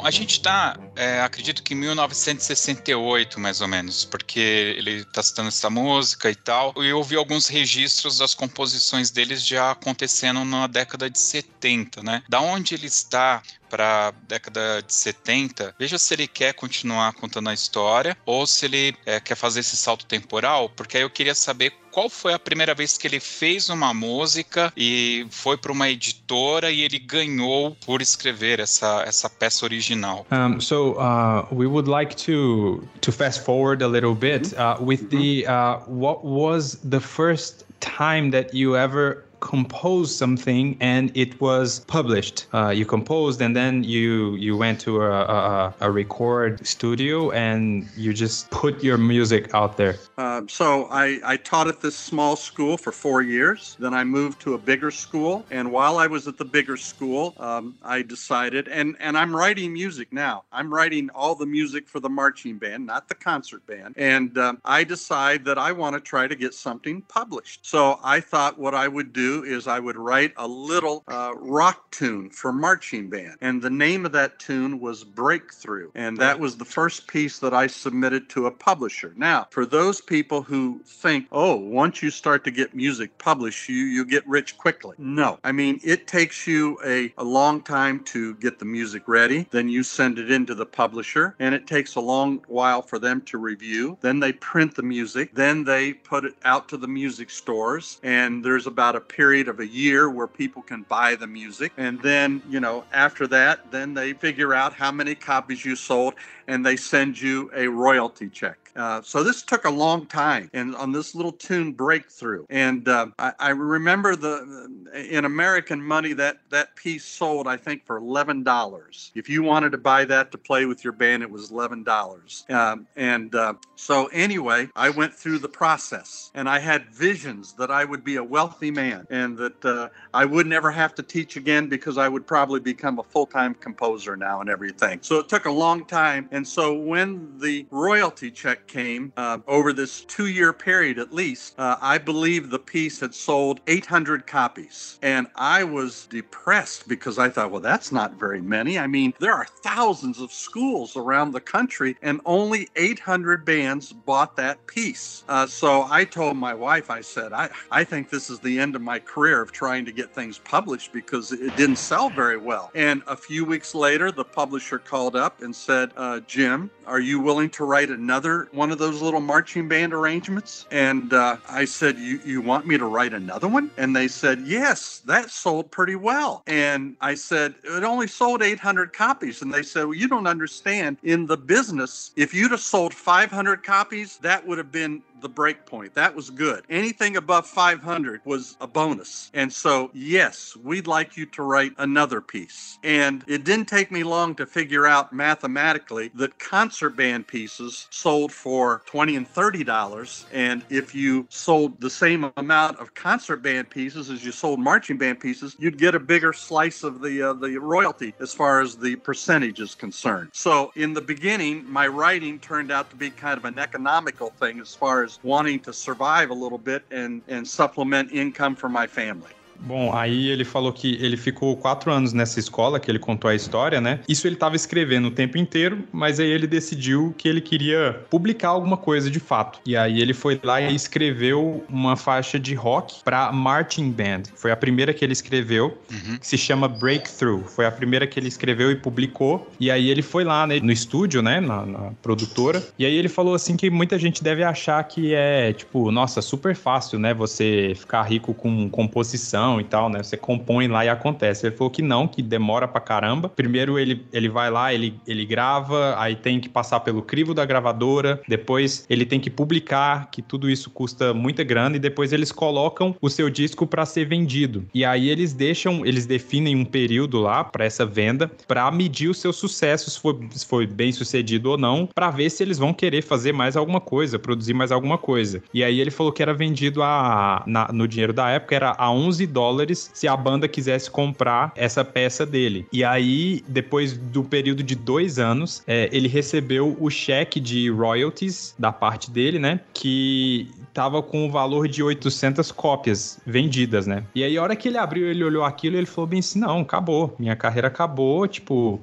A 0.03 0.11
gente 0.11 0.33
está, 0.33 0.77
acredito 1.25 1.63
que 1.63 1.75
em 1.75 1.77
1968, 1.77 3.39
mais 3.39 3.61
ou 3.61 3.69
menos, 3.69 4.05
porque 4.05 4.75
ele 4.77 5.03
está 5.03 5.23
citando 5.23 5.49
essa 5.49 5.71
música 5.71 6.29
e 6.29 6.35
tal. 6.35 6.75
E 6.79 6.89
eu 6.89 6.99
ouvi 6.99 7.15
alguns 7.15 7.47
registros 7.47 8.19
das 8.19 8.35
composições 8.35 9.11
deles 9.11 9.47
já 9.47 9.71
acontecendo 9.71 10.45
na 10.45 10.67
década 10.67 11.09
de 11.09 11.19
70, 11.19 12.03
né? 12.03 12.23
Da 12.29 12.41
onde 12.41 12.75
ele 12.75 12.87
está 12.87 13.43
para 13.71 14.09
a 14.09 14.11
década 14.11 14.83
de 14.83 14.93
70, 14.93 15.75
veja 15.79 15.97
se 15.99 16.13
ele 16.13 16.27
quer 16.27 16.53
continuar 16.53 17.15
contando 17.15 17.49
a 17.49 17.55
história 17.55 18.15
ou 18.27 18.47
se 18.47 18.67
ele 18.67 18.95
é, 19.07 19.19
quer 19.19 19.35
fazer 19.35 19.61
esse 19.61 19.79
salto 19.79 20.05
temporal, 20.05 20.69
porque 20.69 20.99
aí 20.99 21.03
eu 21.03 21.09
queria 21.09 21.35
saber 21.35 21.73
qual 21.93 22.09
foi 22.09 22.33
a 22.33 22.39
primeira 22.39 22.75
vez 22.75 22.97
que 22.97 23.07
ele 23.07 23.21
fez 23.21 23.69
uma 23.69 23.93
música 23.93 24.73
e 24.77 25.27
foi 25.31 25.57
para 25.57 25.71
uma 25.71 25.89
editora 25.89 26.71
e 26.71 26.81
ele 26.81 26.99
ganhou 26.99 27.77
por 27.85 28.01
escrever 28.01 28.59
essa, 28.59 29.05
essa 29.07 29.29
peça 29.29 29.65
original. 29.65 30.27
Um, 30.33 30.61
so 30.61 30.93
uh, 30.93 31.47
we 31.53 31.67
would 31.67 31.89
like 31.89 32.17
to 32.17 32.83
to 33.01 33.13
fast 33.13 33.45
forward 33.45 33.85
a 33.85 33.89
little 33.89 34.15
bit 34.15 34.55
uh, 34.55 34.77
with 34.81 35.11
the 35.11 35.47
uh, 35.47 35.79
what 35.87 36.25
was 36.25 36.79
the 36.83 37.01
first 37.01 37.65
time 37.81 38.31
that 38.31 38.55
you 38.55 38.77
ever 38.77 39.25
composed 39.43 40.13
something 40.17 40.77
and 40.81 41.15
it 41.15 41.39
was 41.41 41.81
published. 41.81 42.47
Uh, 42.55 42.71
you 42.71 42.87
composed 42.87 43.43
and 43.43 43.55
then 43.55 43.85
you 43.85 44.35
you 44.37 44.57
went 44.57 44.81
to 44.81 45.03
a, 45.03 45.11
a, 45.11 45.75
a 45.81 45.91
record 45.91 46.65
studio 46.67 47.31
and 47.33 47.87
you 47.97 48.15
just 48.15 48.51
put 48.51 48.83
your 48.83 48.97
music 48.97 49.53
out 49.53 49.77
there. 49.77 49.97
Uh, 50.17 50.43
so 50.49 50.87
I, 50.91 51.19
I 51.25 51.37
taught 51.37 51.67
at 51.67 51.81
this 51.81 51.97
small 51.97 52.37
school 52.37 52.79
for 52.79 52.93
four 52.93 53.21
years. 53.23 53.77
Then 53.81 53.95
I 53.95 54.05
moved 54.05 54.41
to 54.43 54.55
a 54.55 54.59
bigger 54.59 54.93
school. 55.05 55.45
And 55.51 55.73
while 55.73 55.99
I 55.99 56.07
was 56.07 56.29
at 56.29 56.37
the 56.39 56.45
bigger 56.45 56.77
school, 56.77 57.35
um, 57.39 57.75
I 57.83 58.03
decided, 58.03 58.69
and, 58.69 58.97
and 59.01 59.19
I'm 59.19 59.35
writing 59.35 59.73
music 59.73 60.13
now. 60.13 60.45
I'm 60.53 60.73
writing 60.73 61.11
all 61.15 61.35
the 61.35 61.47
music 61.47 61.89
for 61.89 61.99
the 61.99 62.09
marching 62.09 62.59
band, 62.59 62.87
not 62.87 63.09
the 63.09 63.17
concert 63.17 63.67
band. 63.67 63.95
And 63.99 64.39
um, 64.39 64.61
I 64.65 64.85
decide 64.85 65.45
that 65.47 65.59
I 65.59 65.73
want 65.73 65.95
to 65.97 66.01
try 66.01 66.29
to 66.29 66.37
get 66.37 66.55
something 66.55 67.03
published. 67.03 67.67
So 67.67 67.99
I 68.05 68.21
thought 68.21 68.59
what 68.59 68.75
I 68.75 68.87
would 68.87 69.13
do 69.13 69.32
is 69.41 69.67
I 69.67 69.81
would 69.81 69.97
write 69.97 70.33
a 70.37 70.47
little 70.47 71.03
uh, 71.09 71.33
rock 71.37 71.91
tune 71.91 72.31
for 72.31 72.53
marching 72.53 73.09
band. 73.09 73.37
And 73.41 73.63
the 73.63 73.71
name 73.71 74.05
of 74.05 74.13
that 74.13 74.39
tune 74.39 74.81
was 74.81 75.05
Breakthrough. 75.05 75.91
And 75.95 76.17
that 76.19 76.39
was 76.39 76.57
the 76.57 76.65
first 76.65 77.07
piece 77.07 77.39
that 77.39 77.55
I 77.55 77.67
submitted 77.67 78.29
to 78.31 78.47
a 78.47 78.51
publisher. 78.51 79.15
Now, 79.17 79.47
for 79.51 79.65
those 79.65 80.01
people 80.01 80.43
who 80.43 80.81
think, 80.85 81.27
oh, 81.33 81.57
once 81.57 82.03
you 82.03 82.11
start 82.11 82.45
to 82.45 82.51
get 82.51 82.75
music 82.75 83.17
published, 83.19 83.69
you, 83.69 83.77
you 83.77 84.05
get 84.05 84.27
rich 84.27 84.59
quickly. 84.59 84.97
No. 84.99 85.39
I 85.45 85.53
mean, 85.53 85.81
it 85.83 86.07
takes 86.07 86.47
you 86.47 86.79
a, 86.85 87.13
a 87.19 87.25
long 87.25 87.63
time 87.63 88.03
to 88.05 88.35
get 88.37 88.59
the 88.59 88.65
music 88.65 89.05
ready. 89.07 89.47
Then 89.51 89.69
you 89.69 89.83
send 89.83 90.19
it 90.19 90.31
into 90.31 90.55
the 90.55 90.67
publisher, 90.67 91.35
and 91.39 91.55
it 91.55 91.67
takes 91.67 91.95
a 91.95 92.01
long 92.01 92.43
while 92.49 92.83
for 92.83 92.99
them 92.99 93.21
to 93.23 93.39
review. 93.39 93.97
Then 94.01 94.21
they 94.21 94.33
print 94.33 94.75
the 94.75 94.83
music. 94.83 95.35
Then 95.35 95.65
they 95.65 95.93
put 95.93 96.25
it 96.25 96.35
out 96.45 96.69
to 96.71 96.77
the 96.77 96.89
music 96.89 97.31
stores. 97.31 98.01
And 98.03 98.45
there's 98.45 98.67
about 98.67 98.97
a 98.97 99.01
period 99.01 99.22
of 99.31 99.61
a 99.61 99.67
year 99.67 100.11
where 100.11 100.27
people 100.27 100.63
can 100.63 100.83
buy 100.83 101.15
the 101.15 101.27
music. 101.27 101.73
And 101.77 102.01
then, 102.03 102.43
you 102.49 102.61
know, 102.61 102.85
after 102.93 103.27
that, 103.29 103.71
then 103.71 103.95
they 103.95 104.13
figure 104.13 104.53
out 104.53 104.73
how 104.73 104.91
many 104.91 105.15
copies 105.15 105.65
you 105.65 105.77
sold 105.77 106.15
and 106.49 106.67
they 106.67 106.77
send 106.77 107.21
you 107.21 107.51
a 107.55 107.69
royalty 107.69 108.29
check. 108.29 108.62
Uh, 108.77 109.03
so 109.03 109.23
this 109.23 109.43
took 109.43 109.65
a 109.65 109.71
long 109.71 110.07
time, 110.07 110.51
and 110.53 110.75
on 110.77 110.93
this 110.93 111.15
little 111.15 111.33
tune 111.33 111.73
breakthrough, 111.73 112.45
and 112.49 112.89
uh, 112.89 113.07
I, 113.19 113.33
I 113.39 113.51
remember 113.51 114.17
the 114.17 114.71
in 114.95 115.25
American 115.25 115.83
money 115.83 116.13
that 116.15 116.39
that 116.51 116.75
piece 116.77 117.05
sold, 117.05 117.47
I 117.47 117.57
think, 117.57 117.85
for 117.85 117.99
eleven 117.99 118.43
dollars. 118.43 119.13
If 119.15 119.29
you 119.29 119.43
wanted 119.43 119.73
to 119.73 119.79
buy 119.79 120.05
that 120.07 120.33
to 120.33 120.39
play 120.39 120.67
with 120.67 120.85
your 120.85 120.93
band, 120.93 121.23
it 121.23 121.31
was 121.31 121.51
eleven 121.51 121.83
dollars. 121.83 122.45
Um, 122.49 122.87
and 122.97 123.35
uh, 123.35 123.55
so 123.77 124.07
anyway, 124.07 124.69
I 124.75 124.91
went 124.91 125.13
through 125.13 125.39
the 125.41 125.49
process, 125.49 126.31
and 126.35 126.49
I 126.49 126.59
had 126.59 126.87
visions 126.87 127.53
that 127.55 127.71
I 127.71 127.85
would 127.85 128.05
be 128.05 128.17
a 128.17 128.25
wealthy 128.25 128.71
man, 128.71 129.07
and 129.11 129.37
that 129.39 129.65
uh, 129.65 129.89
I 130.15 130.25
would 130.25 130.47
never 130.47 130.71
have 130.71 130.95
to 130.95 131.03
teach 131.03 131.37
again 131.37 131.69
because 131.69 131.99
I 131.99 132.09
would 132.09 132.27
probably 132.27 132.61
become 132.61 132.99
a 132.99 133.03
full 133.03 133.27
time 133.27 133.55
composer 133.55 134.17
now 134.17 134.41
and 134.41 134.49
everything. 134.49 135.01
So 135.03 135.19
it 135.19 135.29
took 135.29 135.45
a 135.45 135.51
long 135.51 135.85
time, 135.85 136.29
and 136.33 136.47
so 136.47 136.75
when 136.75 137.39
the 137.39 137.67
royalty 137.71 138.31
check 138.31 138.62
came 138.67 139.13
uh, 139.17 139.39
over 139.47 139.73
this 139.73 140.05
two 140.05 140.27
year 140.27 140.53
period 140.53 140.99
at 140.99 141.13
least, 141.13 141.55
uh, 141.59 141.77
I 141.81 141.99
believe 141.99 142.51
the 142.51 142.59
piece 142.59 143.01
had 143.01 143.15
sold 143.15 143.61
800 143.67 144.27
copies. 144.27 144.99
And 145.03 145.27
I 145.37 145.65
was 145.65 146.07
depressed 146.07 146.89
because 146.89 147.19
I 147.19 147.29
thought, 147.29 147.51
well, 147.51 147.61
that's 147.61 147.93
not 147.93 148.19
very 148.19 148.41
many. 148.41 148.79
I 148.79 148.87
mean, 148.87 149.15
there 149.19 149.35
are 149.35 149.47
thousands 149.63 150.21
of 150.21 150.33
schools 150.33 150.97
around 150.97 151.33
the 151.33 151.41
country, 151.41 151.97
and 152.03 152.21
only 152.25 152.69
800 152.77 153.45
bands 153.45 153.93
bought 153.93 154.37
that 154.37 154.67
piece. 154.67 155.25
Uh, 155.29 155.47
so 155.47 155.87
I 155.91 156.05
told 156.05 156.37
my 156.37 156.55
wife, 156.55 156.91
I 156.91 157.01
said, 157.01 157.33
I, 157.33 157.51
I 157.71 157.85
think 157.85 158.11
this 158.11 158.31
is 158.31 158.39
the 158.41 158.59
end 158.59 158.77
of 158.77 158.83
my 158.83 158.99
career 158.99 159.43
of 159.43 159.53
trying 159.53 159.85
to 159.85 159.93
get 159.93 160.15
things 160.15 160.39
published 160.39 160.93
because 160.93 161.33
it 161.33 161.57
didn't 161.57 161.77
sell 161.77 162.11
very 162.11 162.37
well. 162.37 162.71
And 162.75 163.03
a 163.07 163.17
few 163.17 163.45
weeks 163.45 163.75
later, 163.75 164.11
the 164.11 164.25
publisher 164.25 164.79
called 164.79 165.17
up 165.17 165.43
and 165.43 165.55
said, 165.55 165.93
uh, 165.97 166.21
Jim, 166.21 166.71
are 166.87 167.01
you 167.01 167.21
willing 167.21 167.51
to 167.51 167.65
write 167.65 167.91
another 167.91 168.49
one 168.53 168.71
of 168.71 168.79
those 168.79 169.03
little 169.03 169.21
marching 169.21 169.69
band 169.69 169.93
arrangements. 169.93 170.67
And 170.71 171.13
uh, 171.13 171.37
I 171.49 171.65
said, 171.65 171.99
you, 171.99 172.21
you 172.25 172.41
want 172.41 172.67
me 172.67 172.79
to 172.79 172.87
write 172.87 173.13
another 173.13 173.49
one? 173.49 173.71
And 173.77 173.95
they 173.95 174.09
said, 174.09 174.41
Yes, 174.47 175.01
that 175.07 175.31
sold 175.31 175.71
pretty 175.71 175.97
well. 175.97 176.43
And 176.47 176.97
I 177.01 177.15
said, 177.15 177.55
It 177.65 177.85
only 177.85 178.07
sold 178.07 178.43
800 178.43 178.93
copies. 178.93 179.43
And 179.43 179.53
they 179.53 179.63
said, 179.63 179.85
Well, 179.85 179.95
you 179.95 180.09
don't 180.09 180.27
understand. 180.27 180.99
In 181.03 181.27
the 181.27 181.37
business, 181.37 182.13
if 182.17 182.35
you'd 182.35 182.51
have 182.51 182.61
sold 182.61 182.95
500 182.95 183.63
copies, 183.63 184.19
that 184.19 184.47
would 184.47 184.59
have 184.59 184.73
been 184.73 185.03
the 185.23 185.29
break 185.29 185.65
point. 185.65 185.95
That 185.95 186.15
was 186.15 186.29
good. 186.29 186.65
Anything 186.69 187.17
above 187.17 187.47
500 187.47 188.21
was 188.25 188.57
a 188.61 188.67
bonus. 188.67 189.31
And 189.33 189.51
so, 189.53 189.91
yes, 189.95 190.57
we'd 190.63 190.87
like 190.87 191.17
you 191.17 191.25
to 191.27 191.43
write 191.43 191.73
another 191.79 192.21
piece. 192.21 192.79
And 192.83 193.25
it 193.27 193.45
didn't 193.45 193.67
take 193.67 193.91
me 193.91 194.03
long 194.03 194.35
to 194.35 194.47
figure 194.47 194.87
out 194.87 195.13
mathematically 195.13 196.11
that 196.17 196.39
concert 196.39 196.91
band 196.91 197.29
pieces 197.29 197.87
sold 197.91 198.33
for 198.43 198.83
20 198.87 199.15
and 199.15 199.29
30 199.29 199.63
dollars 199.63 200.27
and 200.33 200.65
if 200.69 200.97
you 200.97 201.25
sold 201.29 201.81
the 201.81 201.89
same 201.89 202.33
amount 202.37 202.77
of 202.81 202.93
concert 202.95 203.37
band 203.37 203.71
pieces 203.71 204.11
as 204.11 204.25
you 204.25 204.33
sold 204.33 204.59
marching 204.59 204.99
band 204.99 205.21
pieces 205.21 205.55
you'd 205.61 205.79
get 205.79 205.95
a 205.95 206.01
bigger 206.01 206.33
slice 206.33 206.83
of 206.83 207.01
the 207.01 207.23
uh, 207.23 207.33
the 207.35 207.57
royalty 207.57 208.13
as 208.19 208.35
far 208.35 208.61
as 208.61 208.75
the 208.77 208.97
percentage 208.97 209.61
is 209.61 209.77
concerned 209.77 210.29
so 210.33 210.73
in 210.75 210.93
the 210.93 211.01
beginning 211.01 211.65
my 211.71 211.87
writing 211.87 212.37
turned 212.41 212.73
out 212.73 212.91
to 212.91 212.97
be 212.97 213.11
kind 213.11 213.39
of 213.39 213.45
an 213.45 213.61
economical 213.61 214.31
thing 214.31 214.59
as 214.59 214.75
far 214.75 215.05
as 215.05 215.21
wanting 215.23 215.61
to 215.61 215.73
survive 215.73 216.31
a 216.31 216.35
little 216.35 216.59
bit 216.59 216.83
and, 216.91 217.23
and 217.29 217.47
supplement 217.47 218.11
income 218.13 218.57
for 218.57 218.69
my 218.69 218.87
family. 218.87 219.31
Bom, 219.65 219.95
aí 219.95 220.29
ele 220.29 220.45
falou 220.45 220.73
que 220.73 220.99
ele 221.01 221.17
ficou 221.17 221.57
quatro 221.57 221.93
anos 221.93 222.13
nessa 222.13 222.41
escola, 222.41 222.81
que 222.81 222.91
ele 222.91 222.99
contou 222.99 223.31
a 223.31 223.35
história, 223.35 223.81
né? 223.81 224.01
Isso 224.09 224.27
ele 224.27 224.35
estava 224.35 224.57
escrevendo 224.57 225.09
o 225.09 225.11
tempo 225.11 225.39
inteiro, 225.39 225.85
mas 225.93 226.19
aí 226.19 226.29
ele 226.29 226.47
decidiu 226.47 227.15
que 227.17 227.29
ele 227.29 227.41
queria 227.41 228.01
publicar 228.11 228.49
alguma 228.49 228.77
coisa 228.77 229.11
de 229.11 229.21
fato. 229.21 229.61
E 229.65 229.77
aí 229.77 230.01
ele 230.01 230.13
foi 230.13 230.41
lá 230.43 230.61
e 230.61 230.75
escreveu 230.75 231.65
uma 231.69 231.97
faixa 231.97 232.39
de 232.39 232.55
rock 232.55 233.03
para 233.05 233.33
Marching 233.33 233.91
Band. 233.91 234.23
Foi 234.35 234.51
a 234.51 234.57
primeira 234.57 234.93
que 234.93 235.05
ele 235.05 235.13
escreveu, 235.13 235.79
uhum. 235.91 236.19
que 236.19 236.27
se 236.27 236.37
chama 236.37 236.67
Breakthrough. 236.67 237.45
Foi 237.45 237.65
a 237.65 237.71
primeira 237.71 238.07
que 238.07 238.19
ele 238.19 238.29
escreveu 238.29 238.71
e 238.71 238.77
publicou. 238.77 239.49
E 239.61 239.71
aí 239.71 239.89
ele 239.89 240.03
foi 240.03 240.25
lá 240.25 240.47
né, 240.47 240.59
no 240.61 240.73
estúdio, 240.73 241.23
né, 241.23 241.41
na, 241.41 241.65
na 241.65 241.93
produtora. 242.03 242.63
E 242.79 242.85
aí 242.85 242.95
ele 242.95 243.09
falou 243.09 243.35
assim 243.35 243.57
que 243.57 243.71
muita 243.71 243.99
gente 243.99 244.25
deve 244.25 244.43
achar 244.43 244.83
que 244.85 245.15
é, 245.15 245.53
tipo, 245.53 245.91
nossa, 245.93 246.21
super 246.21 246.57
fácil, 246.57 246.99
né? 246.99 247.15
Você 247.15 247.75
ficar 247.77 248.03
rico 248.03 248.35
com 248.35 248.69
composição 248.69 249.52
e 249.61 249.65
tal, 249.65 249.89
né? 249.89 250.03
Você 250.03 250.17
compõe 250.17 250.69
lá 250.69 250.85
e 250.85 250.89
acontece. 250.89 251.47
Ele 251.47 251.57
falou 251.57 251.71
que 251.71 251.83
não, 251.83 252.07
que 252.07 252.23
demora 252.23 252.67
pra 252.69 252.81
caramba. 252.81 253.29
Primeiro 253.29 253.79
ele, 253.79 254.05
ele 254.13 254.29
vai 254.29 254.51
lá, 254.51 254.73
ele, 254.73 254.95
ele 255.07 255.25
grava, 255.25 255.95
aí 255.99 256.17
tem 256.17 256.41
que 256.41 256.49
passar 256.49 256.81
pelo 256.81 257.03
crivo 257.03 257.35
da 257.35 257.45
gravadora, 257.45 258.21
depois 258.29 258.85
ele 258.89 259.05
tem 259.05 259.21
que 259.21 259.31
publicar, 259.31 260.11
que 260.11 260.23
tudo 260.23 260.51
isso 260.51 260.71
custa 260.71 261.13
muita 261.15 261.43
grana, 261.45 261.77
e 261.77 261.79
depois 261.79 262.13
eles 262.13 262.33
colocam 262.33 262.95
o 263.01 263.09
seu 263.09 263.29
disco 263.29 263.67
para 263.67 263.85
ser 263.87 264.07
vendido. 264.07 264.65
E 264.75 264.85
aí 264.85 265.09
eles 265.09 265.33
deixam, 265.33 265.85
eles 265.85 266.07
definem 266.07 266.57
um 266.57 266.65
período 266.65 267.21
lá 267.21 267.45
para 267.45 267.65
essa 267.65 267.85
venda, 267.85 268.31
para 268.47 268.71
medir 268.71 269.09
o 269.09 269.15
seu 269.15 269.33
sucesso, 269.33 269.91
se 269.91 270.01
foi, 270.01 270.19
se 270.31 270.47
foi 270.47 270.67
bem 270.67 270.93
sucedido 270.93 271.51
ou 271.51 271.59
não, 271.59 271.89
para 271.95 272.11
ver 272.11 272.31
se 272.31 272.43
eles 272.43 272.59
vão 272.59 272.73
querer 272.73 273.03
fazer 273.03 273.33
mais 273.33 273.57
alguma 273.57 273.81
coisa, 273.81 274.19
produzir 274.19 274.55
mais 274.55 274.73
alguma 274.73 274.99
coisa. 274.99 275.43
E 275.53 275.63
aí 275.63 275.81
ele 275.81 275.91
falou 275.91 276.13
que 276.13 276.23
era 276.23 276.35
vendido 276.35 276.83
a, 276.83 277.43
na, 277.47 277.69
no 277.73 277.87
dinheiro 277.87 278.13
da 278.13 278.29
época, 278.31 278.55
era 278.55 278.75
a 278.77 278.91
11 278.91 279.27
dólares 279.27 279.42
dólares 279.43 279.91
se 279.93 280.07
a 280.07 280.17
banda 280.17 280.47
quisesse 280.47 280.89
comprar 280.89 281.53
essa 281.57 281.85
peça 281.85 282.25
dele. 282.25 282.65
E 282.73 282.85
aí, 282.85 283.43
depois 283.49 283.93
do 283.97 284.23
período 284.23 284.63
de 284.63 284.77
dois 284.77 285.19
anos, 285.19 285.63
é, 285.67 285.89
ele 285.93 286.07
recebeu 286.07 286.77
o 286.79 286.89
cheque 286.89 287.41
de 287.41 287.69
royalties 287.69 288.55
da 288.57 288.71
parte 288.71 289.11
dele, 289.11 289.41
né? 289.41 289.61
Que 289.75 290.49
tava 290.73 291.03
com 291.03 291.27
o 291.27 291.31
valor 291.31 291.69
de 291.69 291.83
800 291.83 292.51
cópias 292.53 293.21
vendidas, 293.27 293.87
né? 293.87 294.05
E 294.15 294.25
aí, 294.25 294.37
a 294.37 294.43
hora 294.43 294.57
que 294.57 294.69
ele 294.69 294.79
abriu, 294.79 295.07
ele 295.07 295.23
olhou 295.23 295.45
aquilo 295.45 295.77
e 295.77 295.79
ele 295.79 295.87
falou 295.87 296.09
bem 296.09 296.21
assim: 296.21 296.39
não, 296.39 296.61
acabou. 296.61 297.15
Minha 297.19 297.37
carreira 297.37 297.69
acabou. 297.69 298.27
Tipo, 298.27 298.81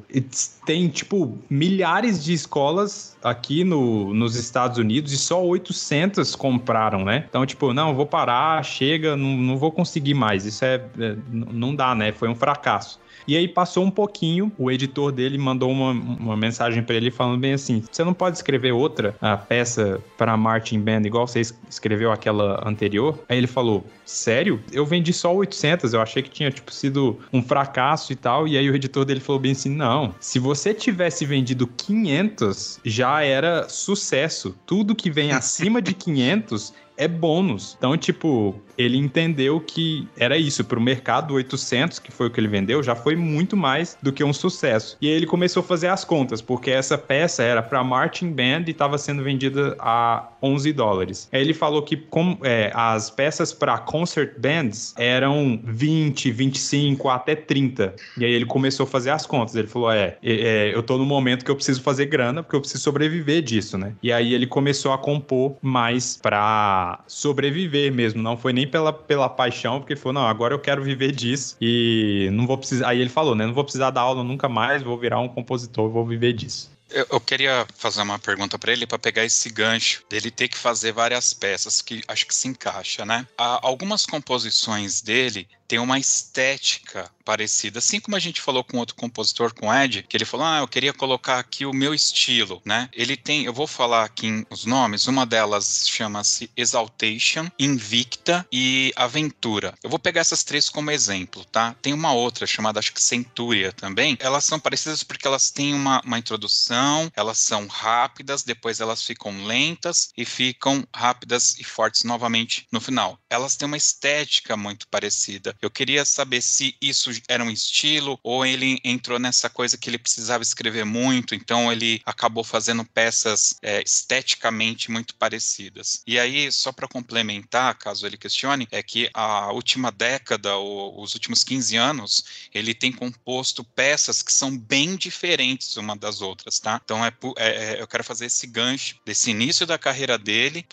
tem, 0.65 0.87
tipo, 0.89 1.37
milhares 1.49 2.23
de 2.23 2.33
escolas 2.33 3.17
aqui 3.23 3.63
no, 3.63 4.13
nos 4.13 4.35
Estados 4.35 4.77
Unidos 4.77 5.11
e 5.11 5.17
só 5.17 5.43
800 5.43 6.35
compraram, 6.35 7.03
né? 7.03 7.25
Então, 7.29 7.45
tipo, 7.45 7.73
não, 7.73 7.95
vou 7.95 8.05
parar, 8.05 8.63
chega, 8.63 9.15
não, 9.15 9.37
não 9.37 9.57
vou 9.57 9.71
conseguir 9.71 10.13
mais. 10.13 10.45
Isso 10.45 10.63
é, 10.63 10.75
é 10.99 11.15
não 11.31 11.75
dá, 11.75 11.95
né? 11.95 12.11
Foi 12.11 12.29
um 12.29 12.35
fracasso. 12.35 12.99
E 13.29 13.37
aí 13.37 13.47
passou 13.47 13.85
um 13.85 13.91
pouquinho, 13.91 14.51
o 14.57 14.71
editor 14.71 15.11
dele 15.11 15.37
mandou 15.37 15.69
uma, 15.69 15.91
uma 15.91 16.35
mensagem 16.35 16.81
para 16.81 16.95
ele 16.95 17.11
falando 17.11 17.39
bem 17.39 17.53
assim: 17.53 17.83
você 17.91 18.03
não 18.03 18.11
pode 18.11 18.37
escrever 18.37 18.71
outra 18.71 19.15
peça 19.47 20.01
para 20.17 20.35
Martin 20.35 20.79
Band 20.79 21.01
igual 21.05 21.27
você 21.27 21.39
escreveu 21.69 22.11
aquela 22.11 22.67
anterior? 22.67 23.19
Aí 23.29 23.37
ele 23.37 23.45
falou: 23.45 23.85
sério? 24.03 24.59
Eu 24.71 24.83
vendi 24.83 25.13
só 25.13 25.31
800, 25.31 25.93
eu 25.93 26.01
achei 26.01 26.23
que 26.23 26.29
tinha 26.31 26.49
tipo 26.49 26.73
sido 26.73 27.19
um 27.31 27.43
fracasso 27.43 28.11
e 28.11 28.15
tal. 28.15 28.47
E 28.47 28.57
aí 28.57 28.67
o 28.67 28.75
editor 28.75 29.05
dele 29.05 29.19
falou 29.19 29.39
bem 29.39 29.51
assim: 29.51 29.69
não, 29.69 30.15
se 30.19 30.39
você 30.39 30.73
tivesse 30.73 31.23
vendido 31.23 31.67
500, 31.67 32.79
já 32.83 33.21
era 33.21 33.69
sucesso. 33.69 34.55
Tudo 34.65 34.95
que 34.95 35.11
vem 35.11 35.33
acima 35.33 35.79
de 35.83 35.93
500 35.93 36.73
é 36.99 37.07
bônus. 37.07 37.75
Então, 37.77 37.95
tipo, 37.95 38.61
ele 38.79 38.97
entendeu 38.97 39.59
que 39.59 40.07
era 40.17 40.37
isso. 40.37 40.63
Para 40.63 40.79
o 40.79 40.81
mercado, 40.81 41.33
800, 41.33 41.99
que 41.99 42.11
foi 42.11 42.27
o 42.27 42.31
que 42.31 42.39
ele 42.39 42.47
vendeu, 42.47 42.81
já 42.81 42.95
foi 42.95 43.15
muito 43.15 43.57
mais 43.57 43.97
do 44.01 44.13
que 44.13 44.23
um 44.23 44.31
sucesso. 44.31 44.97
E 45.01 45.07
aí 45.07 45.13
ele 45.13 45.25
começou 45.25 45.61
a 45.61 45.63
fazer 45.63 45.87
as 45.87 46.05
contas, 46.05 46.41
porque 46.41 46.71
essa 46.71 46.97
peça 46.97 47.43
era 47.43 47.61
para 47.61 47.83
Martin 47.83 48.31
Band 48.31 48.63
e 48.67 48.71
estava 48.71 48.97
sendo 48.97 49.21
vendida 49.21 49.75
a 49.79 50.29
11 50.41 50.71
dólares. 50.71 51.27
Aí 51.33 51.41
ele 51.41 51.53
falou 51.53 51.81
que 51.81 51.97
com, 51.97 52.37
é, 52.41 52.71
as 52.73 53.09
peças 53.09 53.51
para 53.51 53.77
concert 53.77 54.39
bands 54.39 54.93
eram 54.97 55.59
20, 55.63 56.31
25, 56.31 57.09
até 57.09 57.35
30. 57.35 57.95
E 58.17 58.23
aí 58.23 58.31
ele 58.31 58.45
começou 58.45 58.85
a 58.85 58.87
fazer 58.87 59.09
as 59.09 59.25
contas. 59.25 59.55
Ele 59.55 59.67
falou: 59.67 59.91
é, 59.91 60.17
é, 60.23 60.71
eu 60.73 60.81
tô 60.81 60.97
no 60.97 61.05
momento 61.05 61.43
que 61.43 61.51
eu 61.51 61.55
preciso 61.55 61.81
fazer 61.81 62.05
grana, 62.05 62.41
porque 62.41 62.55
eu 62.55 62.61
preciso 62.61 62.83
sobreviver 62.83 63.41
disso, 63.41 63.77
né? 63.77 63.93
E 64.01 64.13
aí 64.13 64.33
ele 64.33 64.47
começou 64.47 64.93
a 64.93 64.97
compor 64.97 65.57
mais 65.61 66.15
para 66.15 67.03
sobreviver 67.07 67.93
mesmo. 67.93 68.21
Não 68.21 68.37
foi 68.37 68.53
nem 68.53 68.68
pela, 68.69 68.93
pela 68.93 69.29
paixão, 69.29 69.79
porque 69.79 69.95
falou: 69.95 70.13
não, 70.13 70.27
agora 70.27 70.53
eu 70.53 70.59
quero 70.59 70.83
viver 70.83 71.11
disso 71.11 71.57
e 71.59 72.29
não 72.31 72.47
vou 72.47 72.57
precisar. 72.57 72.89
Aí 72.89 72.99
ele 72.99 73.09
falou, 73.09 73.35
né? 73.35 73.45
Não 73.45 73.53
vou 73.53 73.63
precisar 73.63 73.89
dar 73.91 74.01
aula 74.01 74.23
nunca 74.23 74.47
mais, 74.47 74.83
vou 74.83 74.97
virar 74.97 75.19
um 75.19 75.27
compositor, 75.27 75.89
vou 75.89 76.05
viver 76.05 76.33
disso. 76.33 76.71
Eu, 76.89 77.05
eu, 77.11 77.21
queria 77.21 77.67
fazer 77.75 78.01
uma 78.01 78.17
pergunta 78.17 78.57
para 78.57 78.71
ele 78.71 78.87
para 78.87 78.97
pegar 78.97 79.23
esse 79.23 79.49
gancho 79.49 80.03
dele 80.09 80.31
ter 80.31 80.47
que 80.47 80.57
fazer 80.57 80.91
várias 80.91 81.33
peças 81.35 81.83
que 81.83 82.01
acho 82.07 82.25
que 82.25 82.33
se 82.33 82.47
encaixa, 82.47 83.05
né? 83.05 83.27
Há 83.37 83.59
algumas 83.61 84.07
composições 84.07 84.99
dele 84.99 85.47
tem 85.69 85.77
uma 85.77 85.99
estética 85.99 87.09
parecida, 87.23 87.77
assim 87.77 87.99
como 87.99 88.17
a 88.17 88.19
gente 88.19 88.41
falou 88.41 88.63
com 88.63 88.79
outro 88.79 88.95
compositor, 88.95 89.53
com 89.53 89.71
Ed, 89.71 90.03
que 90.09 90.17
ele 90.17 90.25
falou, 90.25 90.47
ah, 90.47 90.57
eu 90.57 90.67
queria 90.67 90.91
colocar 90.91 91.37
aqui 91.37 91.63
o 91.63 91.71
meu 91.71 91.93
estilo, 91.93 92.59
né? 92.65 92.89
Ele 92.91 93.15
tem, 93.15 93.45
eu 93.45 93.53
vou 93.53 93.67
falar 93.67 94.03
aqui 94.03 94.43
os 94.49 94.65
nomes, 94.65 95.05
uma 95.05 95.27
delas 95.27 95.87
chama-se 95.87 96.49
Exaltation, 96.57 97.47
Invicta 97.59 98.47
e 98.51 98.91
Aventura. 98.95 99.75
Eu 99.83 99.91
vou 99.91 99.99
pegar 99.99 100.21
essas 100.21 100.43
três 100.43 100.69
como 100.69 100.89
exemplo, 100.89 101.45
tá? 101.45 101.75
Tem 101.83 101.93
uma 101.93 102.13
outra 102.13 102.47
chamada, 102.47 102.79
acho 102.79 102.91
que 102.91 103.01
Centúria 103.01 103.71
também. 103.71 104.17
Elas 104.19 104.45
são 104.45 104.59
parecidas 104.59 105.03
porque 105.03 105.27
elas 105.27 105.51
têm 105.51 105.75
uma, 105.75 106.01
uma 106.03 106.17
introdução, 106.17 107.11
elas 107.15 107.37
são 107.37 107.67
rápidas, 107.67 108.41
depois 108.41 108.79
elas 108.79 109.03
ficam 109.03 109.45
lentas 109.45 110.09
e 110.17 110.25
ficam 110.25 110.83
rápidas 110.91 111.59
e 111.59 111.63
fortes 111.63 112.03
novamente 112.03 112.65
no 112.71 112.81
final. 112.81 113.19
Elas 113.29 113.55
têm 113.55 113.67
uma 113.67 113.77
estética 113.77 114.57
muito 114.57 114.87
parecida. 114.87 115.55
Eu 115.61 115.69
queria 115.69 116.05
saber 116.05 116.41
se 116.41 116.75
isso 116.81 117.11
era 117.27 117.43
um 117.43 117.49
estilo 117.49 118.19
ou 118.23 118.45
ele 118.45 118.79
entrou 118.83 119.19
nessa 119.19 119.49
coisa 119.49 119.77
que 119.77 119.89
ele 119.89 119.97
precisava 119.97 120.41
escrever 120.41 120.85
muito, 120.85 121.35
então 121.35 121.71
ele 121.71 122.01
acabou 122.05 122.43
fazendo 122.43 122.85
peças 122.85 123.55
é, 123.61 123.81
esteticamente 123.81 124.89
muito 124.89 125.15
parecidas. 125.15 126.01
E 126.07 126.17
aí, 126.17 126.51
só 126.51 126.71
para 126.71 126.87
complementar, 126.87 127.77
caso 127.77 128.05
ele 128.05 128.17
questione, 128.17 128.67
é 128.71 128.81
que 128.81 129.09
a 129.13 129.51
última 129.51 129.91
década, 129.91 130.55
ou 130.55 131.01
os 131.01 131.13
últimos 131.13 131.43
15 131.43 131.75
anos, 131.75 132.25
ele 132.53 132.73
tem 132.73 132.91
composto 132.91 133.63
peças 133.63 134.21
que 134.21 134.31
são 134.31 134.57
bem 134.57 134.95
diferentes 134.95 135.75
uma 135.77 135.95
das 135.95 136.21
outras, 136.21 136.59
tá? 136.59 136.79
Então 136.83 137.05
é, 137.05 137.11
é, 137.37 137.47
é 137.47 137.81
eu 137.81 137.87
quero 137.87 138.03
fazer 138.03 138.25
esse 138.25 138.47
gancho 138.47 138.95
desse 139.05 139.31
início 139.31 139.65
da 139.65 139.77
carreira 139.77 140.17
dele 140.17 140.65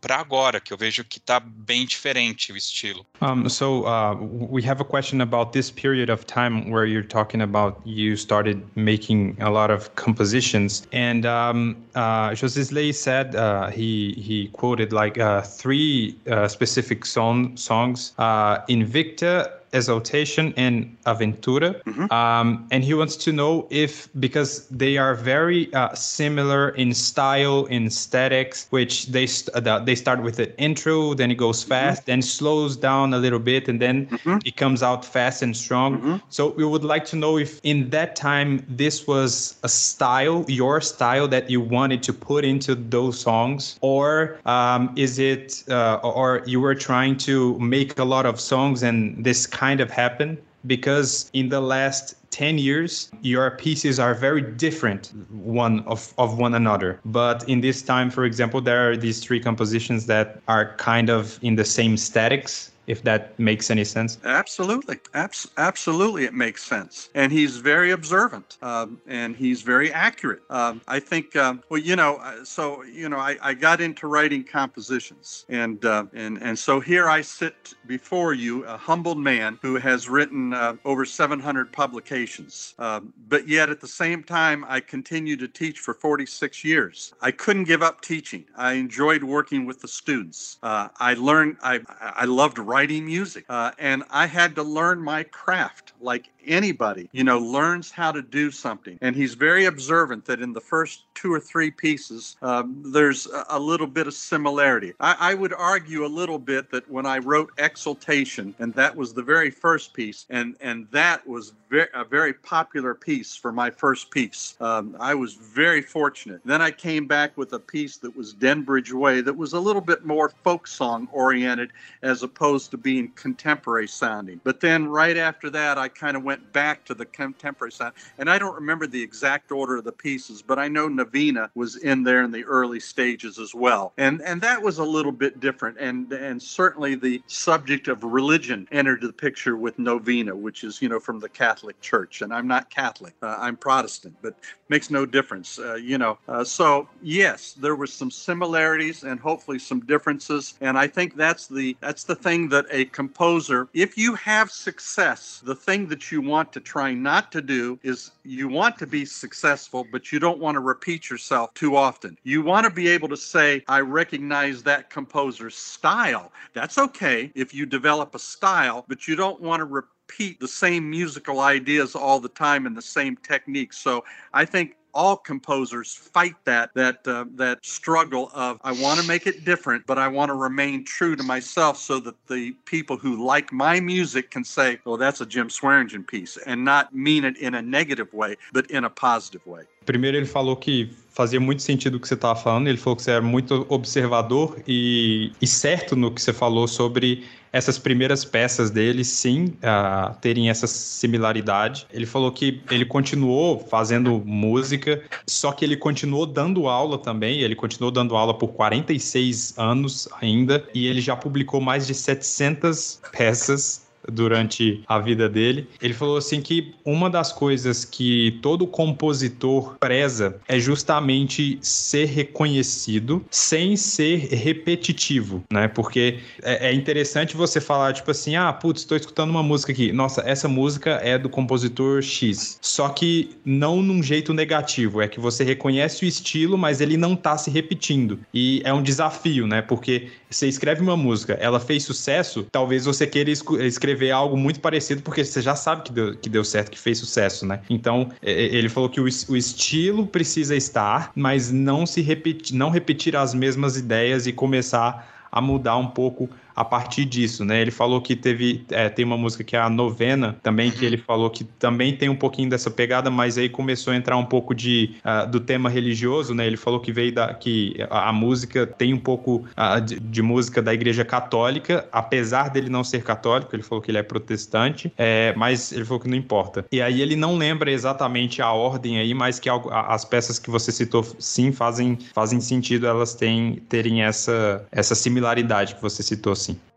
para 0.00 0.16
agora, 0.16 0.60
que 0.60 0.72
eu 0.72 0.76
vejo 0.76 1.04
que 1.04 1.18
está 1.18 1.40
bem 1.40 1.86
diferente 1.86 2.52
o 2.52 2.56
estilo. 2.56 3.06
Um, 3.20 3.48
so, 3.48 3.82
uh... 3.82 4.33
we 4.34 4.62
have 4.62 4.80
a 4.80 4.84
question 4.84 5.20
about 5.20 5.52
this 5.52 5.70
period 5.70 6.10
of 6.10 6.26
time 6.26 6.70
where 6.70 6.84
you're 6.84 7.02
talking 7.02 7.40
about 7.40 7.80
you 7.84 8.16
started 8.16 8.64
making 8.76 9.36
a 9.40 9.50
lot 9.50 9.70
of 9.70 9.94
compositions, 9.94 10.86
and 10.92 11.24
um, 11.24 11.76
uh, 11.94 12.30
José 12.30 12.66
Slay 12.66 12.92
said 12.92 13.36
uh, 13.36 13.68
he 13.68 14.12
he 14.14 14.48
quoted 14.48 14.92
like 14.92 15.18
uh, 15.18 15.42
three 15.42 16.16
uh, 16.28 16.48
specific 16.48 17.06
song 17.06 17.56
songs: 17.56 18.12
uh, 18.18 18.58
Invicta, 18.66 19.52
Exaltation, 19.74 20.54
and 20.56 20.96
Aventura. 21.04 21.70
Mhm. 21.84 22.10
Um, 22.12 22.66
and 22.70 22.84
he 22.84 22.94
wants 22.94 23.16
to 23.16 23.32
know 23.32 23.66
if, 23.70 24.08
because 24.20 24.66
they 24.70 24.96
are 24.96 25.14
very 25.14 25.72
uh, 25.74 25.92
similar 25.94 26.70
in 26.70 26.94
style, 26.94 27.64
in 27.66 27.86
aesthetics, 27.86 28.66
which 28.70 29.06
they 29.08 29.26
st- 29.26 29.54
uh, 29.54 29.78
they 29.80 29.94
start 29.96 30.22
with 30.22 30.38
an 30.38 30.52
intro, 30.58 31.14
then 31.14 31.30
it 31.30 31.38
goes 31.46 31.62
fast, 31.64 32.06
then 32.06 32.22
slows 32.22 32.76
down 32.76 33.12
a 33.14 33.18
little 33.18 33.38
bit, 33.40 33.68
and 33.68 33.80
then 33.80 34.06
Mhm. 34.06 34.40
it 34.46 34.56
comes 34.56 34.82
out 34.82 35.04
fast 35.04 35.42
and 35.42 35.56
strong. 35.56 35.90
Mhm. 36.00 36.20
So 36.28 36.54
we 36.56 36.64
would 36.64 36.84
like 36.84 37.04
to 37.06 37.16
know 37.16 37.36
if 37.38 37.60
in 37.64 37.90
that 37.90 38.14
time 38.16 38.62
this 38.68 39.06
was 39.06 39.56
a 39.64 39.68
style, 39.68 40.44
your 40.48 40.80
style 40.80 41.26
that 41.28 41.50
you 41.50 41.60
wanted 41.60 42.02
to 42.04 42.12
put 42.12 42.44
into 42.44 42.74
those 42.76 43.18
songs, 43.18 43.76
or 43.80 44.38
um, 44.46 44.90
is 44.96 45.18
it, 45.18 45.64
uh, 45.68 45.98
or 46.18 46.42
you 46.46 46.60
were 46.60 46.74
trying 46.88 47.16
to 47.28 47.58
make 47.58 47.98
a 47.98 48.04
lot 48.04 48.24
of 48.26 48.38
songs 48.38 48.82
and 48.82 49.24
this 49.24 49.46
kind 49.46 49.63
of 49.80 49.90
happened? 49.90 50.38
Because 50.66 51.30
in 51.32 51.48
the 51.50 51.60
last 51.60 52.14
10 52.34 52.58
years 52.58 53.10
your 53.22 53.52
pieces 53.52 54.00
are 54.00 54.12
very 54.12 54.42
different 54.42 55.12
one 55.30 55.80
of, 55.86 56.12
of 56.18 56.36
one 56.36 56.52
another 56.52 56.98
but 57.04 57.48
in 57.48 57.60
this 57.60 57.80
time 57.80 58.10
for 58.10 58.24
example 58.24 58.60
there 58.60 58.90
are 58.90 58.96
these 58.96 59.20
three 59.22 59.38
compositions 59.38 60.06
that 60.06 60.40
are 60.48 60.74
kind 60.76 61.10
of 61.10 61.38
in 61.42 61.54
the 61.54 61.64
same 61.64 61.96
statics 61.96 62.72
if 62.86 63.02
that 63.02 63.38
makes 63.38 63.70
any 63.70 63.84
sense 63.84 64.18
Absolutely, 64.24 64.98
Abs- 65.14 65.48
absolutely, 65.56 66.24
it 66.24 66.34
makes 66.34 66.62
sense. 66.62 67.10
And 67.14 67.32
he's 67.32 67.56
very 67.56 67.90
observant, 67.92 68.58
um, 68.62 69.00
and 69.06 69.36
he's 69.36 69.62
very 69.62 69.92
accurate. 69.92 70.42
Um, 70.50 70.80
I 70.88 71.00
think. 71.00 71.36
Um, 71.36 71.62
well, 71.68 71.80
you 71.80 71.96
know, 71.96 72.16
uh, 72.16 72.44
so 72.44 72.82
you 72.84 73.08
know, 73.08 73.18
I, 73.18 73.36
I 73.42 73.54
got 73.54 73.80
into 73.80 74.06
writing 74.06 74.44
compositions, 74.44 75.44
and 75.48 75.84
uh, 75.84 76.06
and 76.14 76.38
and 76.42 76.58
so 76.58 76.80
here 76.80 77.08
I 77.08 77.20
sit 77.20 77.74
before 77.86 78.34
you, 78.34 78.64
a 78.64 78.76
humbled 78.76 79.18
man 79.18 79.58
who 79.62 79.76
has 79.76 80.08
written 80.08 80.52
uh, 80.52 80.76
over 80.84 81.04
700 81.04 81.72
publications. 81.72 82.74
Um, 82.78 83.12
but 83.28 83.48
yet, 83.48 83.70
at 83.70 83.80
the 83.80 83.88
same 83.88 84.22
time, 84.22 84.64
I 84.68 84.80
continue 84.80 85.36
to 85.36 85.48
teach 85.48 85.78
for 85.78 85.94
46 85.94 86.64
years. 86.64 87.14
I 87.20 87.30
couldn't 87.30 87.64
give 87.64 87.82
up 87.82 88.00
teaching. 88.00 88.44
I 88.56 88.74
enjoyed 88.74 89.22
working 89.22 89.66
with 89.66 89.80
the 89.80 89.88
students. 89.88 90.58
Uh, 90.62 90.88
I 90.98 91.14
learned. 91.14 91.56
I 91.62 91.80
I 92.00 92.24
loved 92.24 92.58
writing 92.58 92.73
music, 92.82 93.44
uh, 93.48 93.70
and 93.78 94.02
I 94.10 94.26
had 94.26 94.54
to 94.56 94.62
learn 94.62 95.00
my 95.00 95.22
craft 95.22 95.92
like 96.00 96.30
anybody, 96.46 97.08
you 97.12 97.24
know, 97.24 97.38
learns 97.38 97.90
how 97.90 98.12
to 98.12 98.20
do 98.20 98.50
something. 98.50 98.98
And 99.00 99.16
he's 99.16 99.34
very 99.34 99.64
observant 99.64 100.24
that 100.26 100.40
in 100.40 100.52
the 100.52 100.60
first 100.60 101.04
two 101.14 101.32
or 101.32 101.40
three 101.40 101.70
pieces, 101.70 102.36
um, 102.42 102.82
there's 102.92 103.26
a, 103.26 103.44
a 103.50 103.58
little 103.58 103.86
bit 103.86 104.06
of 104.06 104.14
similarity. 104.14 104.92
I, 105.00 105.16
I 105.18 105.34
would 105.34 105.54
argue 105.54 106.04
a 106.04 106.08
little 106.08 106.38
bit 106.38 106.70
that 106.72 106.90
when 106.90 107.06
I 107.06 107.18
wrote 107.18 107.52
Exaltation, 107.58 108.54
and 108.58 108.74
that 108.74 108.94
was 108.94 109.14
the 109.14 109.22
very 109.22 109.50
first 109.50 109.94
piece, 109.94 110.26
and 110.28 110.56
and 110.60 110.86
that 110.90 111.26
was 111.26 111.52
a 111.94 112.04
very 112.04 112.32
popular 112.32 112.94
piece 112.94 113.34
for 113.34 113.50
my 113.50 113.70
first 113.70 114.10
piece. 114.10 114.56
Um, 114.60 114.96
I 115.00 115.14
was 115.14 115.34
very 115.34 115.82
fortunate. 115.82 116.40
Then 116.44 116.62
I 116.62 116.70
came 116.70 117.06
back 117.06 117.36
with 117.36 117.52
a 117.52 117.58
piece 117.58 117.96
that 117.98 118.16
was 118.16 118.34
Denbridge 118.34 118.92
Way 118.92 119.20
that 119.22 119.36
was 119.36 119.54
a 119.54 119.60
little 119.60 119.82
bit 119.82 120.04
more 120.04 120.28
folk 120.28 120.66
song 120.66 121.08
oriented 121.12 121.72
as 122.02 122.22
opposed 122.22 122.63
to 122.68 122.76
being 122.76 123.08
contemporary 123.12 123.88
sounding. 123.88 124.40
But 124.44 124.60
then 124.60 124.86
right 124.86 125.16
after 125.16 125.50
that, 125.50 125.78
I 125.78 125.88
kind 125.88 126.16
of 126.16 126.22
went 126.22 126.52
back 126.52 126.84
to 126.86 126.94
the 126.94 127.06
contemporary 127.06 127.72
sound. 127.72 127.94
And 128.18 128.30
I 128.30 128.38
don't 128.38 128.54
remember 128.54 128.86
the 128.86 129.02
exact 129.02 129.52
order 129.52 129.76
of 129.76 129.84
the 129.84 129.92
pieces, 129.92 130.42
but 130.42 130.58
I 130.58 130.68
know 130.68 130.88
Navina 130.88 131.50
was 131.54 131.76
in 131.76 132.02
there 132.02 132.22
in 132.22 132.30
the 132.30 132.44
early 132.44 132.80
stages 132.80 133.38
as 133.38 133.54
well. 133.54 133.92
And 133.98 134.22
and 134.22 134.40
that 134.42 134.62
was 134.62 134.78
a 134.78 134.84
little 134.84 135.12
bit 135.12 135.40
different. 135.40 135.78
And 135.78 136.12
and 136.12 136.42
certainly 136.42 136.94
the 136.94 137.22
subject 137.26 137.88
of 137.88 138.02
religion 138.04 138.68
entered 138.72 139.00
the 139.00 139.12
picture 139.12 139.56
with 139.56 139.78
Novena, 139.78 140.34
which 140.34 140.64
is 140.64 140.80
you 140.80 140.88
know 140.88 141.00
from 141.00 141.20
the 141.20 141.28
Catholic 141.28 141.80
Church. 141.80 142.22
And 142.22 142.32
I'm 142.32 142.46
not 142.46 142.70
Catholic, 142.70 143.14
uh, 143.22 143.36
I'm 143.38 143.56
Protestant, 143.56 144.16
but 144.22 144.36
makes 144.68 144.90
no 144.90 145.06
difference. 145.06 145.58
Uh, 145.58 145.74
you 145.74 145.98
know, 145.98 146.18
uh, 146.28 146.44
so 146.44 146.88
yes, 147.02 147.52
there 147.54 147.74
was 147.74 147.92
some 147.92 148.10
similarities 148.10 149.04
and 149.04 149.20
hopefully 149.20 149.58
some 149.58 149.80
differences. 149.80 150.54
And 150.60 150.78
I 150.78 150.86
think 150.86 151.16
that's 151.16 151.46
the 151.46 151.76
that's 151.80 152.04
the 152.04 152.14
thing 152.14 152.48
that 152.54 152.66
a 152.70 152.84
composer, 152.84 153.68
if 153.74 153.98
you 153.98 154.14
have 154.14 154.48
success, 154.48 155.42
the 155.44 155.56
thing 155.56 155.88
that 155.88 156.12
you 156.12 156.20
want 156.20 156.52
to 156.52 156.60
try 156.60 156.94
not 156.94 157.32
to 157.32 157.42
do 157.42 157.80
is 157.82 158.12
you 158.22 158.46
want 158.46 158.78
to 158.78 158.86
be 158.86 159.04
successful, 159.04 159.84
but 159.90 160.12
you 160.12 160.20
don't 160.20 160.38
want 160.38 160.54
to 160.54 160.60
repeat 160.60 161.10
yourself 161.10 161.52
too 161.54 161.74
often. 161.74 162.16
You 162.22 162.42
want 162.42 162.62
to 162.62 162.70
be 162.70 162.86
able 162.86 163.08
to 163.08 163.16
say, 163.16 163.64
I 163.66 163.80
recognize 163.80 164.62
that 164.62 164.88
composer's 164.88 165.56
style. 165.56 166.30
That's 166.52 166.78
okay 166.78 167.32
if 167.34 167.52
you 167.52 167.66
develop 167.66 168.14
a 168.14 168.20
style, 168.20 168.84
but 168.86 169.08
you 169.08 169.16
don't 169.16 169.40
want 169.40 169.58
to 169.58 169.64
repeat 169.64 170.38
the 170.38 170.46
same 170.46 170.88
musical 170.88 171.40
ideas 171.40 171.96
all 171.96 172.20
the 172.20 172.28
time 172.28 172.66
and 172.66 172.76
the 172.76 172.82
same 172.82 173.16
techniques. 173.16 173.78
So 173.78 174.04
I 174.32 174.44
think 174.44 174.76
all 174.94 175.16
composers 175.16 175.94
fight 175.94 176.36
that 176.44 176.70
that 176.74 177.06
uh, 177.06 177.24
that 177.36 177.64
struggle 177.64 178.30
of 178.34 178.58
I 178.64 178.72
want 178.72 179.00
to 179.00 179.06
make 179.06 179.26
it 179.26 179.44
different, 179.44 179.86
but 179.86 179.98
I 179.98 180.08
want 180.08 180.30
to 180.30 180.34
remain 180.34 180.84
true 180.84 181.16
to 181.16 181.22
myself, 181.22 181.76
so 181.76 181.98
that 182.00 182.14
the 182.28 182.52
people 182.64 182.96
who 182.96 183.24
like 183.26 183.52
my 183.52 183.80
music 183.80 184.30
can 184.30 184.44
say, 184.44 184.78
"Oh, 184.86 184.96
that's 184.96 185.20
a 185.20 185.26
Jim 185.26 185.50
Swearingen 185.50 186.04
piece," 186.04 186.36
and 186.46 186.64
not 186.64 186.94
mean 186.94 187.24
it 187.24 187.36
in 187.38 187.54
a 187.54 187.62
negative 187.62 188.12
way, 188.12 188.36
but 188.52 188.70
in 188.70 188.84
a 188.84 188.90
positive 188.90 189.44
way. 189.46 189.64
Primeiro 189.84 190.16
ele 190.16 190.26
falou 190.26 190.56
que 190.56 190.90
fazia 191.10 191.38
muito 191.38 191.62
sentido 191.62 191.96
o 191.96 192.00
que 192.00 192.08
você 192.08 192.14
estava 192.14 192.38
falando, 192.38 192.68
ele 192.68 192.78
falou 192.78 192.96
que 192.96 193.02
você 193.02 193.12
era 193.12 193.22
muito 193.22 193.66
observador 193.68 194.60
e, 194.66 195.30
e 195.40 195.46
certo 195.46 195.94
no 195.94 196.10
que 196.10 196.22
você 196.22 196.32
falou 196.32 196.66
sobre 196.66 197.24
essas 197.54 197.78
primeiras 197.78 198.24
peças 198.24 198.68
dele, 198.68 199.04
sim, 199.04 199.54
uh, 199.62 200.12
terem 200.20 200.50
essa 200.50 200.66
similaridade. 200.66 201.86
Ele 201.92 202.04
falou 202.04 202.32
que 202.32 202.60
ele 202.68 202.84
continuou 202.84 203.60
fazendo 203.60 204.20
música, 204.26 205.00
só 205.24 205.52
que 205.52 205.64
ele 205.64 205.76
continuou 205.76 206.26
dando 206.26 206.66
aula 206.66 206.98
também, 206.98 207.42
ele 207.42 207.54
continuou 207.54 207.92
dando 207.92 208.16
aula 208.16 208.36
por 208.36 208.48
46 208.48 209.54
anos 209.56 210.08
ainda, 210.20 210.66
e 210.74 210.88
ele 210.88 211.00
já 211.00 211.14
publicou 211.14 211.60
mais 211.60 211.86
de 211.86 211.94
700 211.94 213.00
peças 213.16 213.83
durante 214.10 214.82
a 214.86 214.98
vida 214.98 215.28
dele. 215.28 215.68
Ele 215.80 215.94
falou 215.94 216.16
assim 216.16 216.40
que 216.40 216.74
uma 216.84 217.08
das 217.10 217.32
coisas 217.32 217.84
que 217.84 218.38
todo 218.42 218.66
compositor 218.66 219.76
preza 219.78 220.36
é 220.48 220.58
justamente 220.58 221.58
ser 221.60 222.06
reconhecido 222.06 223.24
sem 223.30 223.76
ser 223.76 224.18
repetitivo, 224.30 225.42
né? 225.52 225.68
Porque 225.68 226.18
é, 226.42 226.70
é 226.70 226.74
interessante 226.74 227.36
você 227.36 227.60
falar, 227.60 227.92
tipo 227.92 228.10
assim, 228.10 228.36
ah, 228.36 228.52
putz, 228.52 228.82
estou 228.82 228.96
escutando 228.96 229.30
uma 229.30 229.42
música 229.42 229.72
aqui. 229.72 229.92
Nossa, 229.92 230.22
essa 230.26 230.48
música 230.48 231.00
é 231.02 231.18
do 231.18 231.28
compositor 231.28 232.02
X. 232.02 232.58
Só 232.60 232.88
que 232.88 233.30
não 233.44 233.82
num 233.82 234.02
jeito 234.02 234.32
negativo, 234.32 235.00
é 235.00 235.08
que 235.08 235.20
você 235.20 235.44
reconhece 235.44 236.04
o 236.04 236.08
estilo, 236.08 236.56
mas 236.56 236.80
ele 236.80 236.96
não 236.96 237.16
tá 237.16 237.36
se 237.36 237.50
repetindo. 237.50 238.18
E 238.32 238.62
é 238.64 238.72
um 238.72 238.82
desafio, 238.82 239.46
né? 239.46 239.62
Porque 239.62 240.08
você 240.34 240.48
escreve 240.48 240.82
uma 240.82 240.96
música, 240.96 241.34
ela 241.34 241.60
fez 241.60 241.84
sucesso, 241.84 242.46
talvez 242.50 242.84
você 242.84 243.06
queira 243.06 243.30
escrever 243.30 244.10
algo 244.10 244.36
muito 244.36 244.60
parecido, 244.60 245.02
porque 245.02 245.24
você 245.24 245.40
já 245.40 245.54
sabe 245.54 245.82
que 245.82 245.92
deu, 245.92 246.16
que 246.16 246.28
deu 246.28 246.44
certo, 246.44 246.70
que 246.70 246.78
fez 246.78 246.98
sucesso, 246.98 247.46
né? 247.46 247.60
Então, 247.70 248.10
ele 248.22 248.68
falou 248.68 248.88
que 248.88 249.00
o, 249.00 249.04
o 249.04 249.36
estilo 249.36 250.06
precisa 250.06 250.56
estar, 250.56 251.10
mas 251.14 251.50
não 251.50 251.86
se 251.86 252.00
repetir, 252.00 252.56
não 252.56 252.70
repetir 252.70 253.16
as 253.16 253.34
mesmas 253.34 253.76
ideias 253.76 254.26
e 254.26 254.32
começar 254.32 255.08
a 255.30 255.40
mudar 255.40 255.76
um 255.76 255.88
pouco 255.88 256.30
a 256.54 256.64
partir 256.64 257.04
disso, 257.04 257.44
né? 257.44 257.60
Ele 257.60 257.70
falou 257.70 258.00
que 258.00 258.14
teve 258.14 258.64
é, 258.70 258.88
tem 258.88 259.04
uma 259.04 259.16
música 259.16 259.42
que 259.42 259.56
é 259.56 259.58
a 259.58 259.68
novena 259.68 260.36
também 260.42 260.70
que 260.70 260.84
ele 260.84 260.96
falou 260.96 261.30
que 261.30 261.44
também 261.44 261.96
tem 261.96 262.08
um 262.08 262.16
pouquinho 262.16 262.48
dessa 262.48 262.70
pegada, 262.70 263.10
mas 263.10 263.36
aí 263.36 263.48
começou 263.48 263.92
a 263.92 263.96
entrar 263.96 264.16
um 264.16 264.24
pouco 264.24 264.54
de 264.54 264.94
uh, 265.04 265.28
do 265.28 265.40
tema 265.40 265.68
religioso, 265.68 266.34
né? 266.34 266.46
Ele 266.46 266.56
falou 266.56 266.80
que 266.80 266.92
veio 266.92 267.12
da 267.12 267.34
que 267.34 267.76
a, 267.90 268.10
a 268.10 268.12
música 268.12 268.66
tem 268.66 268.94
um 268.94 268.98
pouco 268.98 269.44
uh, 269.56 269.80
de, 269.80 269.98
de, 269.98 270.22
música 270.22 270.62
da 270.62 270.72
Igreja 270.72 271.04
Católica, 271.04 271.86
apesar 271.90 272.50
dele 272.50 272.68
não 272.68 272.84
ser 272.84 273.02
católico, 273.02 273.54
ele 273.54 273.62
falou 273.62 273.82
que 273.82 273.90
ele 273.90 273.98
é 273.98 274.02
protestante, 274.02 274.92
é, 274.96 275.34
mas 275.36 275.72
ele 275.72 275.84
falou 275.84 276.00
que 276.00 276.08
não 276.08 276.16
importa. 276.16 276.64
E 276.70 276.80
aí 276.80 277.02
ele 277.02 277.16
não 277.16 277.36
lembra 277.36 277.70
exatamente 277.70 278.40
a 278.40 278.52
ordem 278.52 278.98
aí, 278.98 279.12
mas 279.12 279.38
que 279.38 279.48
algo, 279.48 279.70
as 279.70 280.04
peças 280.04 280.38
que 280.38 280.50
você 280.50 280.70
citou 280.70 281.04
sim 281.18 281.52
fazem 281.52 281.98
fazem 282.14 282.40
sentido, 282.40 282.86
elas 282.86 283.14
têm 283.14 283.56
terem 283.68 284.02
essa 284.02 284.64
essa 284.70 284.94
similaridade 284.94 285.74
que 285.74 285.82
você 285.82 286.02
citou. 286.02 286.34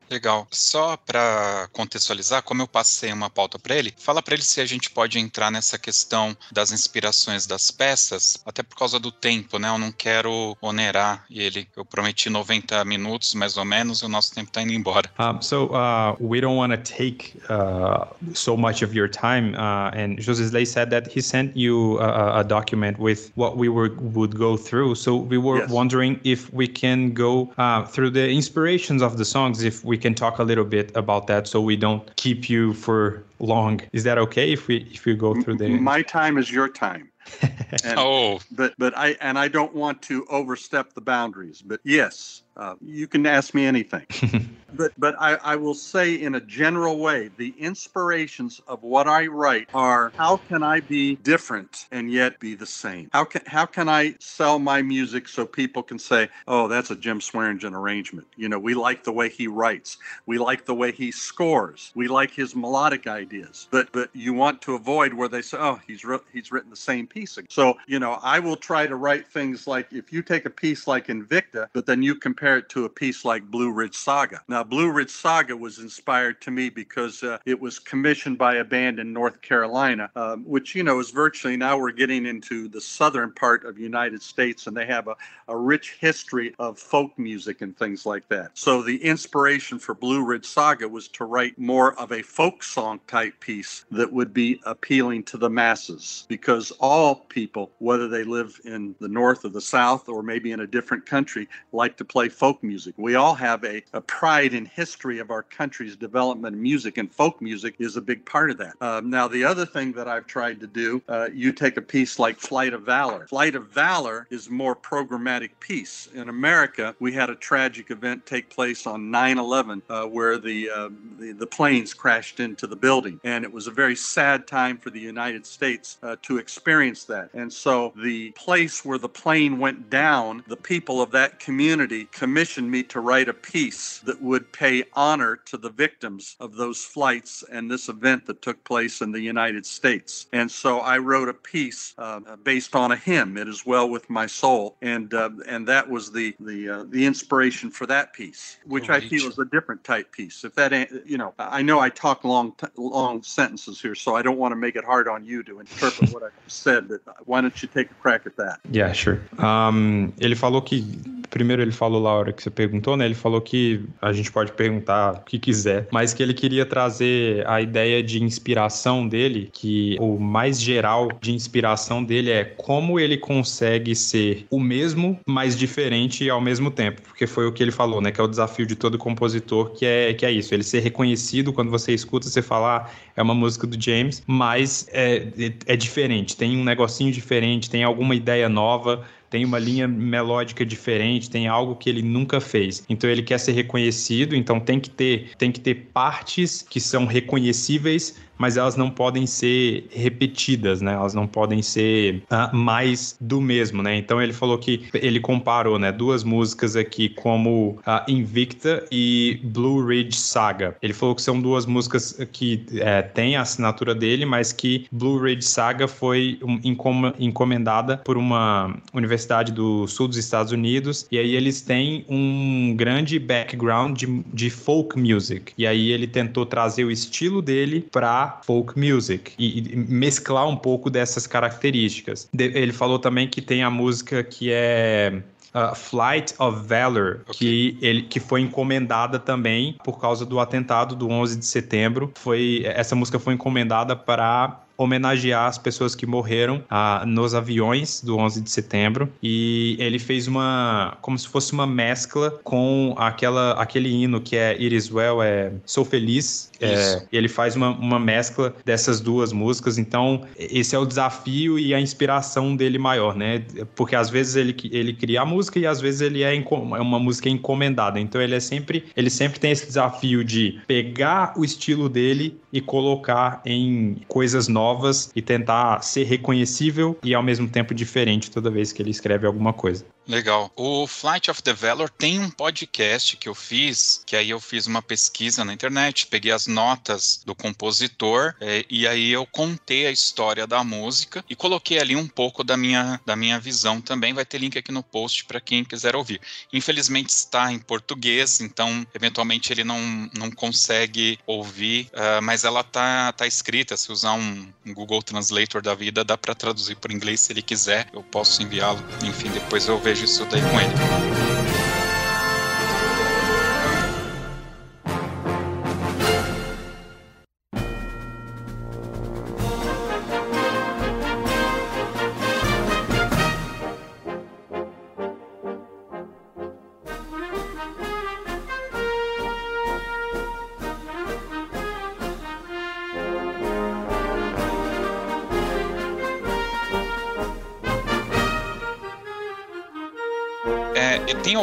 Legal. 0.09 0.47
Só 0.51 0.97
para 0.97 1.67
contextualizar, 1.73 2.41
como 2.43 2.61
eu 2.61 2.67
passei 2.67 3.11
uma 3.11 3.29
pauta 3.29 3.59
para 3.59 3.75
ele, 3.75 3.93
fala 3.97 4.21
para 4.21 4.35
ele 4.35 4.43
se 4.43 4.61
a 4.61 4.65
gente 4.65 4.89
pode 4.89 5.19
entrar 5.19 5.51
nessa 5.51 5.77
questão 5.77 6.35
das 6.51 6.71
inspirações 6.71 7.45
das 7.45 7.71
peças, 7.71 8.37
até 8.45 8.63
por 8.63 8.75
causa 8.75 8.99
do 8.99 9.11
tempo, 9.11 9.59
né? 9.59 9.69
Eu 9.69 9.77
não 9.77 9.91
quero 9.91 10.57
onerar 10.61 11.25
ele. 11.29 11.67
Eu 11.75 11.83
prometi 11.83 12.29
90 12.29 12.83
minutos, 12.85 13.33
mais 13.33 13.57
ou 13.57 13.65
menos, 13.65 13.99
e 13.99 14.05
o 14.05 14.09
nosso 14.09 14.33
tempo 14.33 14.47
está 14.47 14.61
indo 14.61 14.73
embora. 14.73 15.09
Um, 15.19 15.41
so 15.41 15.65
uh, 15.73 16.15
we 16.19 16.39
don't 16.39 16.57
want 16.57 16.71
to 16.71 16.77
take 16.77 17.39
uh, 17.49 18.05
so 18.33 18.55
much 18.55 18.83
of 18.83 18.95
your 18.95 19.09
time. 19.09 19.55
Uh, 19.55 19.91
and 19.93 20.17
José 20.19 20.49
Slay 20.49 20.65
said 20.65 20.89
that 20.89 21.07
he 21.07 21.21
sent 21.21 21.55
you 21.55 21.99
a, 21.99 22.39
a, 22.39 22.43
document 22.43 22.97
with 22.97 23.31
what 23.35 23.57
we 23.57 23.67
were 23.67 23.91
would 23.99 24.37
go 24.37 24.55
through. 24.55 24.95
So 24.95 25.15
we 25.15 25.37
were 25.37 25.59
yes. 25.59 25.69
wondering 25.69 26.19
if 26.23 26.51
we 26.53 26.67
can 26.67 27.13
go 27.13 27.51
uh, 27.57 27.83
through 27.85 28.11
the 28.11 28.29
inspirations 28.29 29.01
of 29.01 29.17
the 29.17 29.25
songs, 29.25 29.63
if 29.63 29.83
we 29.83 29.96
we 29.97 30.01
can 30.01 30.13
talk 30.13 30.37
a 30.37 30.43
little 30.43 30.63
bit 30.63 30.95
about 30.95 31.25
that 31.25 31.47
so 31.47 31.59
we 31.59 31.75
don't 31.75 32.15
keep 32.17 32.51
you 32.51 32.73
for 32.73 33.23
long. 33.39 33.81
Is 33.93 34.03
that 34.03 34.19
okay 34.19 34.53
if 34.53 34.67
we 34.67 34.87
if 34.93 35.05
we 35.05 35.15
go 35.15 35.33
through 35.41 35.57
the 35.57 35.69
My 35.69 36.03
time 36.03 36.37
is 36.37 36.51
your 36.51 36.69
time. 36.69 37.09
And, 37.83 37.99
Oh, 37.99 38.39
but 38.51 38.73
but 38.77 38.97
I 38.97 39.17
and 39.19 39.37
I 39.37 39.49
don't 39.49 39.73
want 39.73 40.01
to 40.03 40.25
overstep 40.29 40.93
the 40.93 41.01
boundaries. 41.01 41.61
But 41.61 41.81
yes, 41.83 42.43
uh, 42.55 42.75
you 42.81 43.07
can 43.07 43.25
ask 43.25 43.53
me 43.53 43.65
anything. 43.65 44.05
but 44.73 44.91
but 44.97 45.15
I, 45.19 45.35
I 45.35 45.55
will 45.55 45.73
say 45.73 46.15
in 46.15 46.35
a 46.35 46.41
general 46.41 46.99
way, 46.99 47.29
the 47.37 47.53
inspirations 47.59 48.61
of 48.67 48.83
what 48.83 49.07
I 49.07 49.27
write 49.27 49.67
are 49.73 50.13
how 50.17 50.37
can 50.37 50.63
I 50.63 50.81
be 50.81 51.15
different 51.17 51.87
and 51.91 52.11
yet 52.11 52.39
be 52.39 52.55
the 52.55 52.65
same? 52.65 53.09
How 53.13 53.25
can 53.25 53.41
how 53.45 53.65
can 53.65 53.89
I 53.89 54.15
sell 54.19 54.59
my 54.59 54.81
music 54.81 55.27
so 55.27 55.45
people 55.45 55.83
can 55.83 55.99
say, 55.99 56.29
oh, 56.47 56.67
that's 56.67 56.91
a 56.91 56.95
Jim 56.95 57.21
Swearingen 57.21 57.73
arrangement? 57.73 58.27
You 58.35 58.49
know, 58.49 58.59
we 58.59 58.73
like 58.73 59.03
the 59.03 59.11
way 59.11 59.29
he 59.29 59.47
writes, 59.47 59.97
we 60.25 60.37
like 60.37 60.65
the 60.65 60.75
way 60.75 60.91
he 60.91 61.11
scores, 61.11 61.91
we 61.95 62.07
like 62.07 62.31
his 62.31 62.55
melodic 62.55 63.07
ideas. 63.07 63.67
But 63.71 63.91
but 63.91 64.09
you 64.13 64.33
want 64.33 64.61
to 64.63 64.75
avoid 64.75 65.13
where 65.13 65.29
they 65.29 65.41
say, 65.41 65.57
oh, 65.59 65.79
he's 65.87 66.03
wrote, 66.03 66.25
he's 66.33 66.51
written 66.51 66.69
the 66.69 66.75
same 66.75 67.07
piece. 67.07 67.37
So 67.49 67.77
you 67.87 67.99
know, 67.99 68.19
I 68.21 68.39
will 68.39 68.57
try 68.57 68.87
to 68.87 68.95
write 68.95 69.27
things 69.27 69.67
like 69.67 69.87
if 69.91 70.11
you 70.11 70.21
take 70.21 70.45
a 70.45 70.49
piece 70.49 70.87
like 70.87 71.07
Invicta, 71.07 71.67
but 71.73 71.85
then 71.85 72.01
you 72.01 72.15
compare 72.15 72.57
it 72.57 72.69
to 72.69 72.85
a 72.85 72.89
piece 72.89 73.25
like 73.25 73.43
Blue 73.45 73.71
Ridge 73.71 73.95
Saga. 73.95 74.41
Now, 74.47 74.56
Blue 74.63 74.91
Ridge 74.91 75.09
Saga 75.09 75.55
was 75.55 75.79
inspired 75.79 76.41
to 76.41 76.51
me 76.51 76.69
because 76.69 77.23
uh, 77.23 77.37
it 77.45 77.59
was 77.59 77.79
commissioned 77.79 78.37
by 78.37 78.55
a 78.55 78.63
band 78.63 78.99
in 78.99 79.13
North 79.13 79.41
Carolina, 79.41 80.09
um, 80.15 80.43
which 80.43 80.75
you 80.75 80.83
know 80.83 80.99
is 80.99 81.11
virtually 81.11 81.57
now 81.57 81.77
we're 81.77 81.91
getting 81.91 82.25
into 82.25 82.67
the 82.67 82.81
southern 82.81 83.31
part 83.31 83.65
of 83.65 83.77
United 83.77 84.21
States, 84.21 84.67
and 84.67 84.75
they 84.75 84.85
have 84.85 85.07
a, 85.07 85.15
a 85.47 85.57
rich 85.57 85.97
history 85.99 86.53
of 86.59 86.77
folk 86.77 87.17
music 87.17 87.61
and 87.61 87.77
things 87.77 88.05
like 88.05 88.27
that. 88.29 88.51
So 88.53 88.81
the 88.81 89.03
inspiration 89.03 89.79
for 89.79 89.93
Blue 89.93 90.23
Ridge 90.23 90.45
Saga 90.45 90.87
was 90.87 91.07
to 91.09 91.25
write 91.25 91.57
more 91.57 91.99
of 91.99 92.11
a 92.11 92.21
folk 92.21 92.63
song 92.63 92.99
type 93.07 93.39
piece 93.39 93.85
that 93.91 94.11
would 94.11 94.33
be 94.33 94.59
appealing 94.65 95.23
to 95.23 95.37
the 95.37 95.49
masses 95.49 96.25
because 96.27 96.71
all 96.79 97.15
people, 97.15 97.71
whether 97.79 98.07
they 98.07 98.23
live 98.23 98.59
in 98.65 98.95
the 98.99 99.07
north 99.07 99.45
or 99.45 99.49
the 99.49 99.61
south 99.61 100.09
or 100.09 100.23
maybe 100.23 100.51
in 100.51 100.61
a 100.61 100.67
different 100.67 101.05
country, 101.05 101.47
like 101.71 101.97
to 101.97 102.05
play 102.05 102.29
folk 102.29 102.61
music. 102.63 102.93
We 102.97 103.15
all 103.15 103.35
have 103.35 103.63
a, 103.63 103.83
a 103.93 104.01
pride 104.01 104.46
in 104.53 104.65
history 104.65 105.19
of 105.19 105.31
our 105.31 105.43
country's 105.43 105.95
development 105.95 106.55
in 106.55 106.61
music, 106.61 106.97
and 106.97 107.11
folk 107.11 107.41
music 107.41 107.75
is 107.79 107.97
a 107.97 108.01
big 108.01 108.25
part 108.25 108.51
of 108.51 108.57
that. 108.57 108.75
Um, 108.81 109.09
now, 109.09 109.27
the 109.27 109.43
other 109.43 109.65
thing 109.65 109.93
that 109.93 110.07
I've 110.07 110.27
tried 110.27 110.59
to 110.59 110.67
do, 110.67 111.01
uh, 111.07 111.29
you 111.33 111.51
take 111.51 111.77
a 111.77 111.81
piece 111.81 112.19
like 112.19 112.37
Flight 112.37 112.73
of 112.73 112.83
Valor. 112.83 113.27
Flight 113.27 113.55
of 113.55 113.67
Valor 113.69 114.27
is 114.29 114.49
more 114.49 114.75
programmatic 114.75 115.51
piece. 115.59 116.07
In 116.13 116.29
America, 116.29 116.95
we 116.99 117.13
had 117.13 117.29
a 117.29 117.35
tragic 117.35 117.91
event 117.91 118.25
take 118.25 118.49
place 118.49 118.85
on 118.85 119.11
9/11 119.11 119.81
uh, 119.89 120.05
where 120.05 120.37
the, 120.37 120.69
uh, 120.69 120.89
the 121.19 121.31
the 121.33 121.47
planes 121.47 121.93
crashed 121.93 122.39
into 122.39 122.67
the 122.67 122.75
building, 122.75 123.19
and 123.23 123.43
it 123.43 123.51
was 123.51 123.67
a 123.67 123.71
very 123.71 123.95
sad 123.95 124.47
time 124.47 124.77
for 124.77 124.89
the 124.89 124.99
United 124.99 125.45
States 125.45 125.97
uh, 126.03 126.15
to 126.21 126.37
experience 126.37 127.05
that. 127.05 127.29
And 127.33 127.51
so, 127.51 127.93
the 127.95 128.31
place 128.31 128.83
where 128.83 128.97
the 128.97 129.09
plane 129.09 129.57
went 129.59 129.89
down, 129.89 130.43
the 130.47 130.57
people 130.57 131.01
of 131.01 131.11
that 131.11 131.39
community 131.39 132.05
commissioned 132.11 132.69
me 132.69 132.83
to 132.83 132.99
write 132.99 133.29
a 133.29 133.33
piece 133.33 133.99
that 133.99 134.21
would 134.21 134.36
pay 134.39 134.83
honor 134.93 135.35
to 135.45 135.57
the 135.57 135.69
victims 135.69 136.35
of 136.39 136.55
those 136.55 136.83
flights 136.83 137.43
and 137.51 137.69
this 137.69 137.89
event 137.89 138.25
that 138.27 138.41
took 138.41 138.63
place 138.63 139.01
in 139.01 139.11
the 139.11 139.19
United 139.21 139.65
States. 139.65 140.27
And 140.33 140.49
so, 140.49 140.79
I 140.79 140.97
wrote 140.97 141.29
a 141.29 141.33
piece 141.33 141.93
uh, 141.97 142.19
based 142.43 142.75
on 142.75 142.91
a 142.91 142.95
hymn, 142.95 143.37
"It 143.37 143.47
Is 143.47 143.65
Well 143.65 143.89
with 143.89 144.09
My 144.09 144.25
Soul," 144.27 144.75
and 144.81 145.13
uh, 145.13 145.29
and 145.47 145.67
that 145.67 145.89
was 145.89 146.11
the 146.11 146.35
the 146.39 146.69
uh, 146.69 146.83
the 146.89 147.05
inspiration 147.05 147.69
for 147.71 147.85
that 147.87 148.13
piece, 148.13 148.57
which 148.65 148.89
I 148.89 148.99
feel 148.99 149.27
is 149.27 149.37
a 149.39 149.45
different 149.45 149.83
type 149.83 150.11
piece. 150.11 150.43
If 150.43 150.55
that 150.55 150.73
ain't- 150.73 150.91
you 151.05 151.17
know, 151.17 151.33
I 151.39 151.61
know 151.61 151.79
I 151.79 151.89
talk 151.89 152.23
long 152.23 152.53
t- 152.57 152.67
long 152.77 153.23
sentences 153.23 153.81
here, 153.81 153.95
so 153.95 154.15
I 154.15 154.21
don't 154.21 154.37
want 154.37 154.51
to 154.51 154.55
make 154.55 154.75
it 154.75 154.83
hard 154.83 155.07
on 155.07 155.25
you 155.25 155.43
to 155.43 155.59
interpret 155.59 156.11
what 156.11 156.23
I 156.23 156.29
said. 156.47 156.87
But 156.87 157.01
why 157.25 157.41
don't 157.41 157.61
you 157.61 157.67
take 157.67 157.89
a 157.91 157.95
crack 157.95 158.25
at 158.25 158.35
that? 158.37 158.59
Yeah, 158.71 158.91
sure. 158.93 159.19
Um, 159.39 160.13
ele 160.21 160.35
falou 160.35 160.61
que. 160.61 160.83
Primeiro, 161.29 161.61
ele 161.61 161.71
falou 161.71 162.01
lá 162.01 162.11
a 162.11 162.15
hora 162.15 162.33
que 162.33 162.41
você 162.41 162.49
perguntou, 162.49 162.95
né? 162.95 163.05
Ele 163.05 163.15
falou 163.15 163.41
que 163.41 163.83
a 164.01 164.13
gente 164.13 164.31
pode 164.31 164.51
perguntar 164.51 165.13
o 165.13 165.25
que 165.25 165.39
quiser, 165.39 165.87
mas 165.91 166.13
que 166.13 166.23
ele 166.23 166.33
queria 166.33 166.65
trazer 166.65 167.47
a 167.47 167.61
ideia 167.61 168.01
de 168.01 168.23
inspiração 168.23 169.07
dele, 169.07 169.49
que 169.51 169.97
o 169.99 170.19
mais 170.19 170.61
geral 170.61 171.09
de 171.21 171.33
inspiração 171.33 172.03
dele 172.03 172.31
é 172.31 172.43
como 172.43 172.99
ele 172.99 173.17
consegue 173.17 173.95
ser 173.95 174.45
o 174.49 174.59
mesmo, 174.59 175.19
mas 175.27 175.57
diferente 175.57 176.29
ao 176.29 176.41
mesmo 176.41 176.71
tempo. 176.71 177.01
Porque 177.01 177.27
foi 177.27 177.45
o 177.47 177.51
que 177.51 177.63
ele 177.63 177.71
falou, 177.71 178.01
né? 178.01 178.11
Que 178.11 178.21
é 178.21 178.23
o 178.23 178.27
desafio 178.27 178.65
de 178.65 178.75
todo 178.75 178.97
compositor, 178.97 179.71
que 179.71 179.85
é, 179.85 180.13
que 180.13 180.25
é 180.25 180.31
isso. 180.31 180.53
Ele 180.53 180.63
ser 180.63 180.79
reconhecido 180.79 181.53
quando 181.53 181.69
você 181.69 181.93
escuta, 181.93 182.27
você 182.27 182.41
falar 182.41 182.93
é 183.15 183.21
uma 183.21 183.33
música 183.33 183.65
do 183.65 183.81
James, 183.81 184.23
mas 184.27 184.87
é, 184.91 185.27
é, 185.37 185.53
é 185.65 185.75
diferente, 185.75 186.37
tem 186.37 186.57
um 186.57 186.63
negocinho 186.63 187.11
diferente, 187.11 187.69
tem 187.69 187.83
alguma 187.83 188.15
ideia 188.15 188.47
nova, 188.47 189.03
tem 189.29 189.45
uma 189.45 189.59
linha 189.59 189.87
melódica 189.87 190.65
diferente, 190.65 191.29
tem 191.29 191.47
algo 191.47 191.75
que 191.75 191.89
ele 191.89 192.01
nunca 192.01 192.39
fez. 192.39 192.83
Então 192.89 193.09
ele 193.09 193.21
quer 193.21 193.37
ser 193.39 193.51
reconhecido, 193.51 194.35
então 194.35 194.59
tem 194.59 194.79
que 194.79 194.89
ter, 194.89 195.31
tem 195.37 195.51
que 195.51 195.59
ter 195.59 195.89
partes 195.93 196.61
que 196.61 196.79
são 196.79 197.05
reconhecíveis, 197.05 198.15
mas 198.37 198.57
elas 198.57 198.75
não 198.75 198.89
podem 198.89 199.25
ser 199.25 199.87
repetidas, 199.91 200.81
né? 200.81 200.93
Elas 200.93 201.13
não 201.13 201.27
podem 201.27 201.61
ser 201.61 202.23
ah, 202.29 202.49
mais 202.53 203.17
do 203.19 203.41
mesmo, 203.41 203.81
né? 203.81 203.95
Então 203.97 204.21
ele 204.21 204.33
falou 204.33 204.57
que 204.57 204.87
ele 204.93 205.19
comparou, 205.19 205.79
né, 205.79 205.91
duas 205.91 206.23
músicas 206.23 206.75
aqui 206.75 207.09
como 207.09 207.79
ah, 207.85 208.05
Invicta 208.07 208.85
e 208.91 209.39
Blue 209.43 209.85
Ridge 209.85 210.17
Saga. 210.17 210.75
Ele 210.81 210.93
falou 210.93 211.15
que 211.15 211.21
são 211.21 211.41
duas 211.41 211.65
músicas 211.65 212.17
que 212.31 212.65
é, 212.75 213.01
têm 213.01 213.35
a 213.35 213.41
assinatura 213.41 213.93
dele, 213.93 214.25
mas 214.25 214.53
que 214.53 214.87
Blue 214.91 215.19
Ridge 215.21 215.45
Saga 215.45 215.87
foi 215.87 216.39
um, 216.43 216.59
encom- 216.63 217.13
encomendada 217.19 217.97
por 217.97 218.17
uma 218.17 218.75
universidade 218.93 219.51
do 219.51 219.87
sul 219.87 220.07
dos 220.07 220.17
Estados 220.17 220.51
Unidos 220.51 221.07
e 221.11 221.17
aí 221.17 221.35
eles 221.35 221.61
têm 221.61 222.05
um 222.09 222.75
grande 222.75 223.19
background 223.19 223.97
de, 223.97 224.23
de 224.33 224.49
folk 224.49 224.97
music. 224.99 225.53
E 225.57 225.65
aí 225.65 225.91
ele 225.91 226.07
tentou 226.07 226.45
trazer 226.45 226.83
o 226.83 226.91
estilo 226.91 227.41
dele 227.41 227.87
para 227.91 228.26
folk 228.43 228.77
music 228.79 229.33
e, 229.37 229.59
e 229.73 229.75
mesclar 229.75 230.47
um 230.47 230.55
pouco 230.55 230.89
dessas 230.89 231.25
características. 231.27 232.29
De- 232.33 232.51
ele 232.57 232.71
falou 232.73 232.99
também 232.99 233.27
que 233.27 233.41
tem 233.41 233.63
a 233.63 233.69
música 233.69 234.23
que 234.23 234.49
é 234.51 235.21
uh, 235.53 235.75
Flight 235.75 236.33
of 236.39 236.67
Valor, 236.67 237.21
Ok. 237.27 237.35
que, 237.37 237.77
ele, 237.81 238.03
que 238.03 238.19
foi 238.19 238.41
encomendada 238.41 239.19
também 239.19 239.75
por 239.83 239.99
causa 239.99 240.25
do 240.25 240.39
atentado 240.39 240.95
do 240.95 241.09
11 241.09 241.37
de 241.37 241.45
setembro. 241.45 242.11
Foi, 242.15 242.63
essa 242.65 242.95
música 242.95 243.19
foi 243.19 243.33
encomendada 243.33 243.95
para 243.95 244.59
homenagear 244.77 245.47
as 245.47 245.57
pessoas 245.57 245.95
que 245.95 246.05
morreram 246.05 246.63
ah, 246.69 247.03
nos 247.05 247.33
aviões 247.33 248.01
do 248.01 248.17
11 248.17 248.41
de 248.41 248.51
setembro. 248.51 249.11
E 249.21 249.75
ele 249.79 249.99
fez 249.99 250.27
uma 250.27 250.97
como 251.01 251.17
se 251.17 251.27
fosse 251.27 251.51
uma 251.51 251.65
mescla 251.65 252.31
com 252.43 252.93
aquela 252.97 253.53
aquele 253.53 253.89
hino 253.89 254.21
que 254.21 254.35
é 254.35 254.51
It 254.51 254.75
Is 254.75 254.91
Well 254.91 255.21
é 255.21 255.51
Sou 255.65 255.83
Feliz. 255.83 256.51
É, 256.59 257.03
e 257.11 257.17
ele 257.17 257.27
faz 257.27 257.55
uma, 257.55 257.69
uma 257.69 257.99
mescla 257.99 258.55
dessas 258.63 258.99
duas 258.99 259.33
músicas. 259.33 259.77
Então 259.77 260.21
esse 260.37 260.75
é 260.75 260.79
o 260.79 260.85
desafio 260.85 261.57
e 261.57 261.73
a 261.73 261.79
inspiração 261.79 262.55
dele 262.55 262.77
maior 262.77 263.15
né? 263.15 263.43
Porque 263.75 263.95
às 263.95 264.09
vezes 264.09 264.35
ele 264.35 264.55
ele 264.71 264.93
cria 264.93 265.21
a 265.21 265.25
música 265.25 265.59
e 265.59 265.65
às 265.65 265.81
vezes 265.81 266.01
ele 266.01 266.23
é, 266.23 266.35
é 266.35 266.81
uma 266.81 266.99
música 266.99 267.29
encomendada. 267.29 267.99
Então 267.99 268.21
ele 268.21 268.35
é 268.35 268.39
sempre 268.39 268.85
ele 268.95 269.09
sempre 269.09 269.39
tem 269.39 269.51
esse 269.51 269.65
desafio 269.65 270.23
de 270.23 270.59
pegar 270.67 271.33
o 271.35 271.43
estilo 271.43 271.89
dele 271.89 272.39
e 272.51 272.61
colocar 272.61 273.41
em 273.45 273.97
coisas 274.07 274.47
novas 274.47 274.66
e 275.15 275.21
tentar 275.21 275.81
ser 275.81 276.03
reconhecível 276.03 276.97
e 277.03 277.13
ao 277.13 277.23
mesmo 277.23 277.47
tempo 277.47 277.73
diferente 277.73 278.31
toda 278.31 278.49
vez 278.49 278.71
que 278.71 278.81
ele 278.81 278.91
escreve 278.91 279.25
alguma 279.25 279.53
coisa. 279.53 279.85
Legal. 280.07 280.49
O 280.55 280.87
Flight 280.87 281.29
of 281.29 281.43
the 281.43 281.51
Valor 281.51 281.89
tem 281.89 282.17
um 282.17 282.29
podcast 282.29 283.17
que 283.17 283.27
eu 283.27 283.35
fiz, 283.35 284.01
que 284.05 284.15
aí 284.15 284.29
eu 284.29 284.39
fiz 284.39 284.65
uma 284.65 284.81
pesquisa 284.81 285.43
na 285.43 285.53
internet, 285.53 286.07
peguei 286.07 286.31
as 286.31 286.47
notas 286.47 287.21
do 287.25 287.35
compositor 287.35 288.33
eh, 288.39 288.65
e 288.69 288.87
aí 288.87 289.11
eu 289.11 289.25
contei 289.25 289.85
a 289.85 289.91
história 289.91 290.47
da 290.47 290.63
música 290.63 291.25
e 291.29 291.35
coloquei 291.35 291.77
ali 291.77 291.93
um 291.93 292.07
pouco 292.07 292.41
da 292.41 292.55
minha, 292.55 293.01
da 293.05 293.17
minha 293.17 293.37
visão 293.37 293.81
também. 293.81 294.13
Vai 294.13 294.23
ter 294.23 294.37
link 294.37 294.57
aqui 294.57 294.71
no 294.71 294.81
post 294.81 295.25
para 295.25 295.41
quem 295.41 295.65
quiser 295.65 295.93
ouvir. 295.93 296.21
Infelizmente 296.53 297.09
está 297.09 297.51
em 297.51 297.59
português, 297.59 298.39
então 298.39 298.87
eventualmente 298.95 299.51
ele 299.51 299.65
não, 299.65 300.09
não 300.17 300.31
consegue 300.31 301.19
ouvir, 301.27 301.89
ah, 301.93 302.21
mas 302.21 302.45
ela 302.45 302.63
tá, 302.63 303.11
tá 303.11 303.27
escrita. 303.27 303.75
Se 303.75 303.91
usar 303.91 304.13
um, 304.13 304.47
um 304.65 304.73
Google 304.73 305.03
Translator 305.03 305.61
da 305.61 305.75
vida, 305.75 306.05
dá 306.05 306.17
para 306.17 306.33
traduzir 306.33 306.77
por 306.77 306.93
inglês 306.93 307.19
se 307.19 307.33
ele 307.33 307.41
quiser. 307.41 307.89
Eu 307.91 308.03
posso 308.03 308.41
enviá-lo. 308.41 308.81
Enfim, 309.03 309.29
depois 309.31 309.67
eu 309.67 309.77
vejo 309.77 309.96
isso 310.03 310.25
daí 310.25 310.41
com 310.41 310.59
ele. 310.59 311.36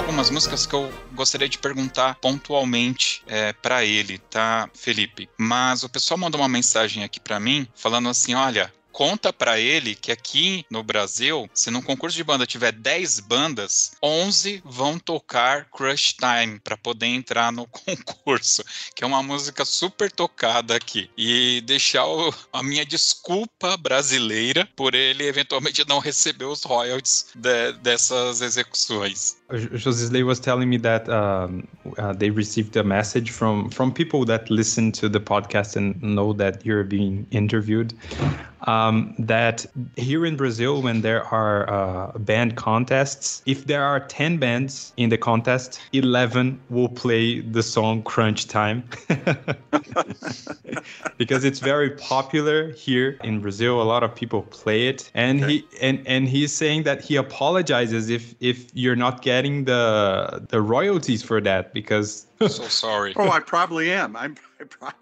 Algumas 0.05 0.29
músicas 0.29 0.67
que 0.67 0.75
eu 0.75 0.93
gostaria 1.15 1.49
de 1.49 1.57
perguntar 1.57 2.17
pontualmente 2.17 3.23
é, 3.27 3.55
para 3.55 3.85
ele, 3.85 4.19
tá, 4.19 4.69
Felipe? 4.75 5.31
Mas 5.39 5.83
o 5.83 5.89
pessoal 5.89 6.19
mandou 6.19 6.41
uma 6.43 6.49
mensagem 6.49 7.03
aqui 7.03 7.19
para 7.19 7.41
mim 7.41 7.67
falando 7.75 8.11
assim: 8.11 8.35
olha, 8.35 8.71
conta 8.95 9.32
para 9.32 9.59
ele 9.59 9.97
que 9.97 10.12
aqui 10.12 10.64
no 10.70 10.84
Brasil, 10.84 11.51
se 11.53 11.68
num 11.68 11.82
concurso 11.82 12.16
de 12.16 12.22
banda 12.22 12.47
tiver 12.47 12.70
10 12.70 13.20
bandas, 13.20 13.97
11 14.01 14.62
vão 14.64 15.01
tocar 15.01 15.66
Crush 15.68 16.14
Time 16.14 16.61
para 16.62 16.76
poder 16.76 17.07
entrar 17.07 17.51
no 17.51 17.66
concurso, 17.66 18.62
que 18.95 19.03
é 19.03 19.07
uma 19.07 19.22
música 19.22 19.64
super 19.64 20.12
tocada 20.12 20.76
aqui. 20.76 21.11
E 21.18 21.61
deixar 21.66 22.07
o, 22.07 22.32
a 22.53 22.62
minha 22.62 22.86
desculpa 22.86 23.76
brasileira 23.76 24.68
por 24.76 24.95
ele 24.95 25.26
eventualmente 25.26 25.86
não 25.88 25.99
receber 25.99 26.45
os 26.45 26.62
royalties 26.62 27.26
de, 27.34 27.72
dessas 27.82 28.40
execuções. 28.40 29.36
Josisley 29.72 30.22
was 30.22 30.38
telling 30.38 30.66
me 30.66 30.78
that 30.78 31.09
um, 31.11 31.64
uh, 31.99 32.14
they 32.16 32.30
received 32.30 32.76
a 32.76 32.82
message 32.82 33.30
from 33.30 33.70
from 33.70 33.92
people 33.92 34.24
that 34.24 34.51
listen 34.51 34.90
to 34.92 35.09
the 35.09 35.20
podcast 35.20 35.76
and 35.76 35.95
know 36.01 36.32
that 36.34 36.64
you're 36.64 36.84
being 36.84 37.26
interviewed. 37.30 37.95
Um, 38.85 39.14
that 39.18 39.66
here 39.97 40.26
in 40.26 40.37
Brazil, 40.37 40.82
when 40.82 41.01
there 41.01 41.24
are 41.24 41.70
uh, 41.70 42.18
band 42.18 42.57
contests, 42.57 43.43
if 43.47 43.66
there 43.66 43.85
are 43.85 44.01
10 44.01 44.39
bands 44.39 44.93
in 44.97 45.11
the 45.11 45.18
contest, 45.18 45.80
11 45.93 46.61
will 46.70 46.89
play 46.89 47.41
the 47.41 47.62
song 47.62 48.03
Crunch 48.03 48.47
Time. 48.47 48.85
because 51.16 51.45
it's 51.45 51.61
very 51.61 51.91
popular 51.91 52.72
here 52.72 53.18
in 53.22 53.41
Brazil. 53.41 53.80
A 53.80 53.85
lot 53.85 54.03
of 54.03 54.14
people 54.14 54.43
play 54.43 54.89
it. 54.89 55.11
And 55.14 55.43
okay. 55.43 55.53
he 55.53 55.64
and, 55.80 56.07
and 56.07 56.28
he's 56.28 56.53
saying 56.53 56.82
that 56.85 57.03
he 57.03 57.16
apologizes 57.16 58.11
if 58.11 58.35
if 58.41 58.66
you're 58.74 58.97
not 58.97 59.22
getting 59.22 59.64
the 59.64 60.45
the 60.49 60.61
royalties 60.61 61.22
for 61.22 61.41
that 61.41 61.72
because 61.72 62.26
so 62.41 62.68
sorry. 62.68 63.14
oh, 63.16 63.30
I 63.30 63.41
probably 63.41 63.91
am. 63.91 64.16
I'm 64.16 64.37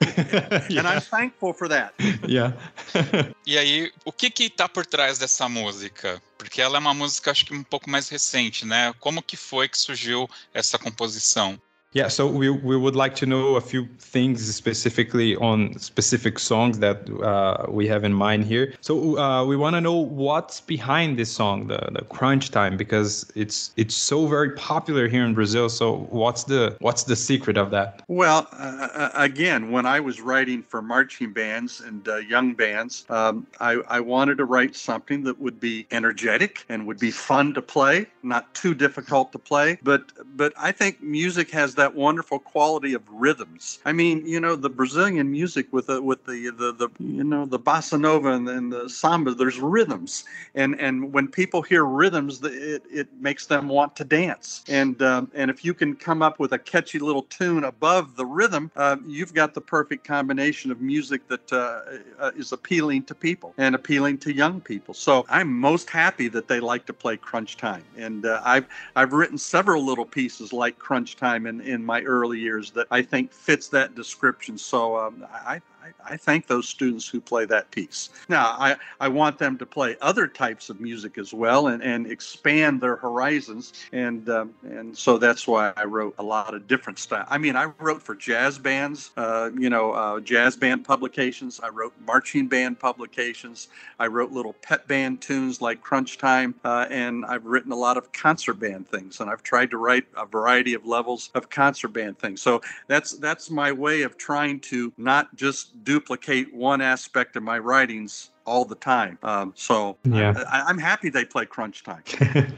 yeah. 0.00 0.66
And 0.78 0.86
I'm 0.88 1.00
thankful 1.00 1.52
for 1.52 1.68
that. 1.68 1.94
Yeah. 2.26 2.52
e 3.46 3.58
aí, 3.58 3.92
o 4.04 4.12
que 4.12 4.30
que 4.30 4.50
tá 4.50 4.68
por 4.68 4.84
trás 4.86 5.18
dessa 5.18 5.48
música? 5.48 6.20
Porque 6.36 6.60
ela 6.60 6.76
é 6.76 6.80
uma 6.80 6.94
música, 6.94 7.30
acho 7.30 7.46
que 7.46 7.54
um 7.54 7.62
pouco 7.62 7.88
mais 7.88 8.08
recente, 8.08 8.66
né? 8.66 8.92
Como 8.98 9.22
que 9.22 9.36
foi 9.36 9.68
que 9.68 9.78
surgiu 9.78 10.28
essa 10.52 10.78
composição? 10.78 11.60
Yeah, 11.94 12.08
so 12.08 12.26
we, 12.26 12.48
we 12.48 12.76
would 12.76 12.96
like 12.96 13.14
to 13.16 13.26
know 13.26 13.56
a 13.56 13.60
few 13.60 13.86
things 13.98 14.54
specifically 14.54 15.36
on 15.36 15.78
specific 15.78 16.38
songs 16.38 16.78
that 16.78 17.10
uh, 17.20 17.66
we 17.68 17.86
have 17.88 18.02
in 18.02 18.14
mind 18.14 18.44
here. 18.44 18.72
So 18.80 19.18
uh, 19.18 19.44
we 19.44 19.56
want 19.56 19.76
to 19.76 19.80
know 19.80 19.96
what's 19.96 20.60
behind 20.60 21.18
this 21.18 21.30
song, 21.30 21.66
the, 21.66 21.90
the 21.92 22.02
crunch 22.06 22.50
time, 22.50 22.78
because 22.78 23.30
it's 23.34 23.72
it's 23.76 23.94
so 23.94 24.26
very 24.26 24.52
popular 24.52 25.06
here 25.06 25.24
in 25.24 25.34
Brazil. 25.34 25.68
So 25.68 26.06
what's 26.10 26.44
the 26.44 26.76
what's 26.80 27.04
the 27.04 27.16
secret 27.16 27.58
of 27.58 27.70
that? 27.72 28.02
Well, 28.08 28.48
uh, 28.52 28.88
uh 28.94 29.10
again, 29.14 29.70
when 29.70 29.84
I 29.84 30.00
was 30.00 30.20
writing 30.22 30.62
for 30.62 30.80
marching 30.80 31.32
bands 31.32 31.80
and 31.80 32.08
uh, 32.08 32.16
young 32.16 32.54
bands, 32.54 33.04
um, 33.10 33.46
I, 33.60 33.72
I 33.88 34.00
wanted 34.00 34.38
to 34.38 34.46
write 34.46 34.76
something 34.76 35.24
that 35.24 35.38
would 35.38 35.60
be 35.60 35.86
energetic 35.90 36.64
and 36.70 36.86
would 36.86 36.98
be 36.98 37.10
fun 37.10 37.52
to 37.54 37.62
play, 37.62 38.06
not 38.22 38.54
too 38.54 38.74
difficult 38.74 39.32
to 39.32 39.38
play. 39.38 39.78
But 39.82 40.04
but 40.36 40.54
I 40.56 40.72
think 40.72 41.02
music 41.02 41.50
has 41.50 41.74
that 41.74 41.81
that 41.82 41.96
wonderful 41.96 42.38
quality 42.38 42.94
of 42.94 43.02
rhythms. 43.10 43.80
I 43.84 43.92
mean, 43.92 44.24
you 44.24 44.38
know, 44.38 44.54
the 44.54 44.70
Brazilian 44.70 45.32
music 45.32 45.72
with 45.72 45.88
the 45.88 46.00
with 46.00 46.24
the 46.26 46.50
the, 46.56 46.72
the 46.72 46.88
you 47.00 47.24
know 47.24 47.44
the 47.44 47.58
bossa 47.58 47.98
nova 47.98 48.28
and, 48.28 48.48
and 48.48 48.72
the 48.72 48.88
samba. 48.88 49.34
There's 49.34 49.58
rhythms, 49.58 50.22
and 50.54 50.80
and 50.80 51.12
when 51.12 51.26
people 51.26 51.60
hear 51.60 51.84
rhythms, 51.84 52.40
it 52.44 52.84
it 52.88 53.08
makes 53.18 53.46
them 53.46 53.66
want 53.66 53.96
to 53.96 54.04
dance. 54.04 54.62
And 54.68 55.02
um, 55.02 55.28
and 55.34 55.50
if 55.50 55.64
you 55.64 55.74
can 55.74 55.96
come 55.96 56.22
up 56.22 56.38
with 56.38 56.52
a 56.52 56.58
catchy 56.58 57.00
little 57.00 57.24
tune 57.24 57.64
above 57.64 58.14
the 58.14 58.26
rhythm, 58.26 58.70
uh, 58.76 58.96
you've 59.04 59.34
got 59.34 59.54
the 59.54 59.60
perfect 59.60 60.06
combination 60.06 60.70
of 60.70 60.80
music 60.80 61.26
that 61.26 61.52
uh, 61.52 61.80
uh, 62.20 62.30
is 62.36 62.52
appealing 62.52 63.02
to 63.04 63.14
people 63.14 63.54
and 63.58 63.74
appealing 63.74 64.18
to 64.18 64.32
young 64.32 64.60
people. 64.60 64.94
So 64.94 65.26
I'm 65.28 65.52
most 65.52 65.90
happy 65.90 66.28
that 66.28 66.46
they 66.46 66.60
like 66.60 66.86
to 66.86 66.92
play 66.92 67.16
Crunch 67.16 67.56
Time, 67.56 67.84
and 67.96 68.24
uh, 68.24 68.40
I've 68.44 68.66
I've 68.94 69.12
written 69.12 69.36
several 69.36 69.84
little 69.84 70.06
pieces 70.06 70.52
like 70.52 70.78
Crunch 70.78 71.16
Time 71.16 71.46
in, 71.46 71.60
in 71.72 71.84
my 71.84 72.02
early 72.02 72.38
years 72.38 72.70
that 72.72 72.86
I 72.90 73.02
think 73.02 73.32
fits 73.32 73.68
that 73.68 73.94
description. 73.94 74.56
So 74.56 74.96
um, 74.96 75.26
I, 75.32 75.60
I, 76.04 76.16
thank 76.16 76.46
those 76.46 76.68
students 76.68 77.08
who 77.08 77.20
play 77.20 77.44
that 77.46 77.70
piece. 77.70 78.10
Now, 78.28 78.56
I, 78.58 78.76
I 79.00 79.08
want 79.08 79.38
them 79.38 79.58
to 79.58 79.66
play 79.66 79.96
other 80.00 80.26
types 80.26 80.70
of 80.70 80.80
music 80.80 81.18
as 81.18 81.34
well 81.34 81.68
and, 81.68 81.82
and 81.82 82.06
expand 82.06 82.80
their 82.80 82.96
horizons. 82.96 83.72
And 83.92 84.28
um, 84.28 84.54
and 84.62 84.96
so 84.96 85.18
that's 85.18 85.46
why 85.46 85.72
I 85.76 85.84
wrote 85.84 86.14
a 86.18 86.22
lot 86.22 86.54
of 86.54 86.68
different 86.68 86.98
stuff. 86.98 87.26
I 87.30 87.38
mean, 87.38 87.56
I 87.56 87.64
wrote 87.78 88.02
for 88.02 88.14
jazz 88.14 88.58
bands, 88.58 89.10
uh, 89.16 89.50
you 89.58 89.70
know, 89.70 89.92
uh, 89.92 90.20
jazz 90.20 90.56
band 90.56 90.84
publications. 90.84 91.60
I 91.62 91.68
wrote 91.68 91.94
marching 92.06 92.46
band 92.46 92.78
publications. 92.78 93.68
I 93.98 94.06
wrote 94.06 94.30
little 94.32 94.54
pet 94.54 94.86
band 94.86 95.20
tunes 95.20 95.60
like 95.60 95.80
Crunch 95.80 96.18
Time. 96.18 96.54
Uh, 96.64 96.86
and 96.90 97.24
I've 97.26 97.46
written 97.46 97.72
a 97.72 97.76
lot 97.76 97.96
of 97.96 98.12
concert 98.12 98.54
band 98.54 98.88
things. 98.88 99.20
And 99.20 99.30
I've 99.30 99.42
tried 99.42 99.70
to 99.70 99.78
write 99.78 100.04
a 100.16 100.26
variety 100.26 100.74
of 100.74 100.86
levels 100.86 101.30
of 101.34 101.50
concert 101.50 101.88
band 101.88 102.18
things. 102.18 102.40
So 102.40 102.60
that's 102.86 103.12
that's 103.12 103.50
my 103.50 103.72
way 103.72 104.02
of 104.02 104.16
trying 104.16 104.60
to 104.60 104.92
not 104.96 105.34
just 105.34 105.71
duplicate 105.84 106.54
one 106.54 106.82
aspect 106.82 107.36
of 107.36 107.44
my 107.44 107.58
writings 107.58 108.31
all 108.44 108.64
the 108.64 108.74
time. 108.74 109.18
Um, 109.22 109.52
so 109.54 109.96
yeah. 110.04 110.34
I, 110.50 110.70
am 110.70 110.78
happy 110.78 111.10
they 111.10 111.24
play 111.24 111.46
crunch 111.46 111.82
time. 111.82 112.02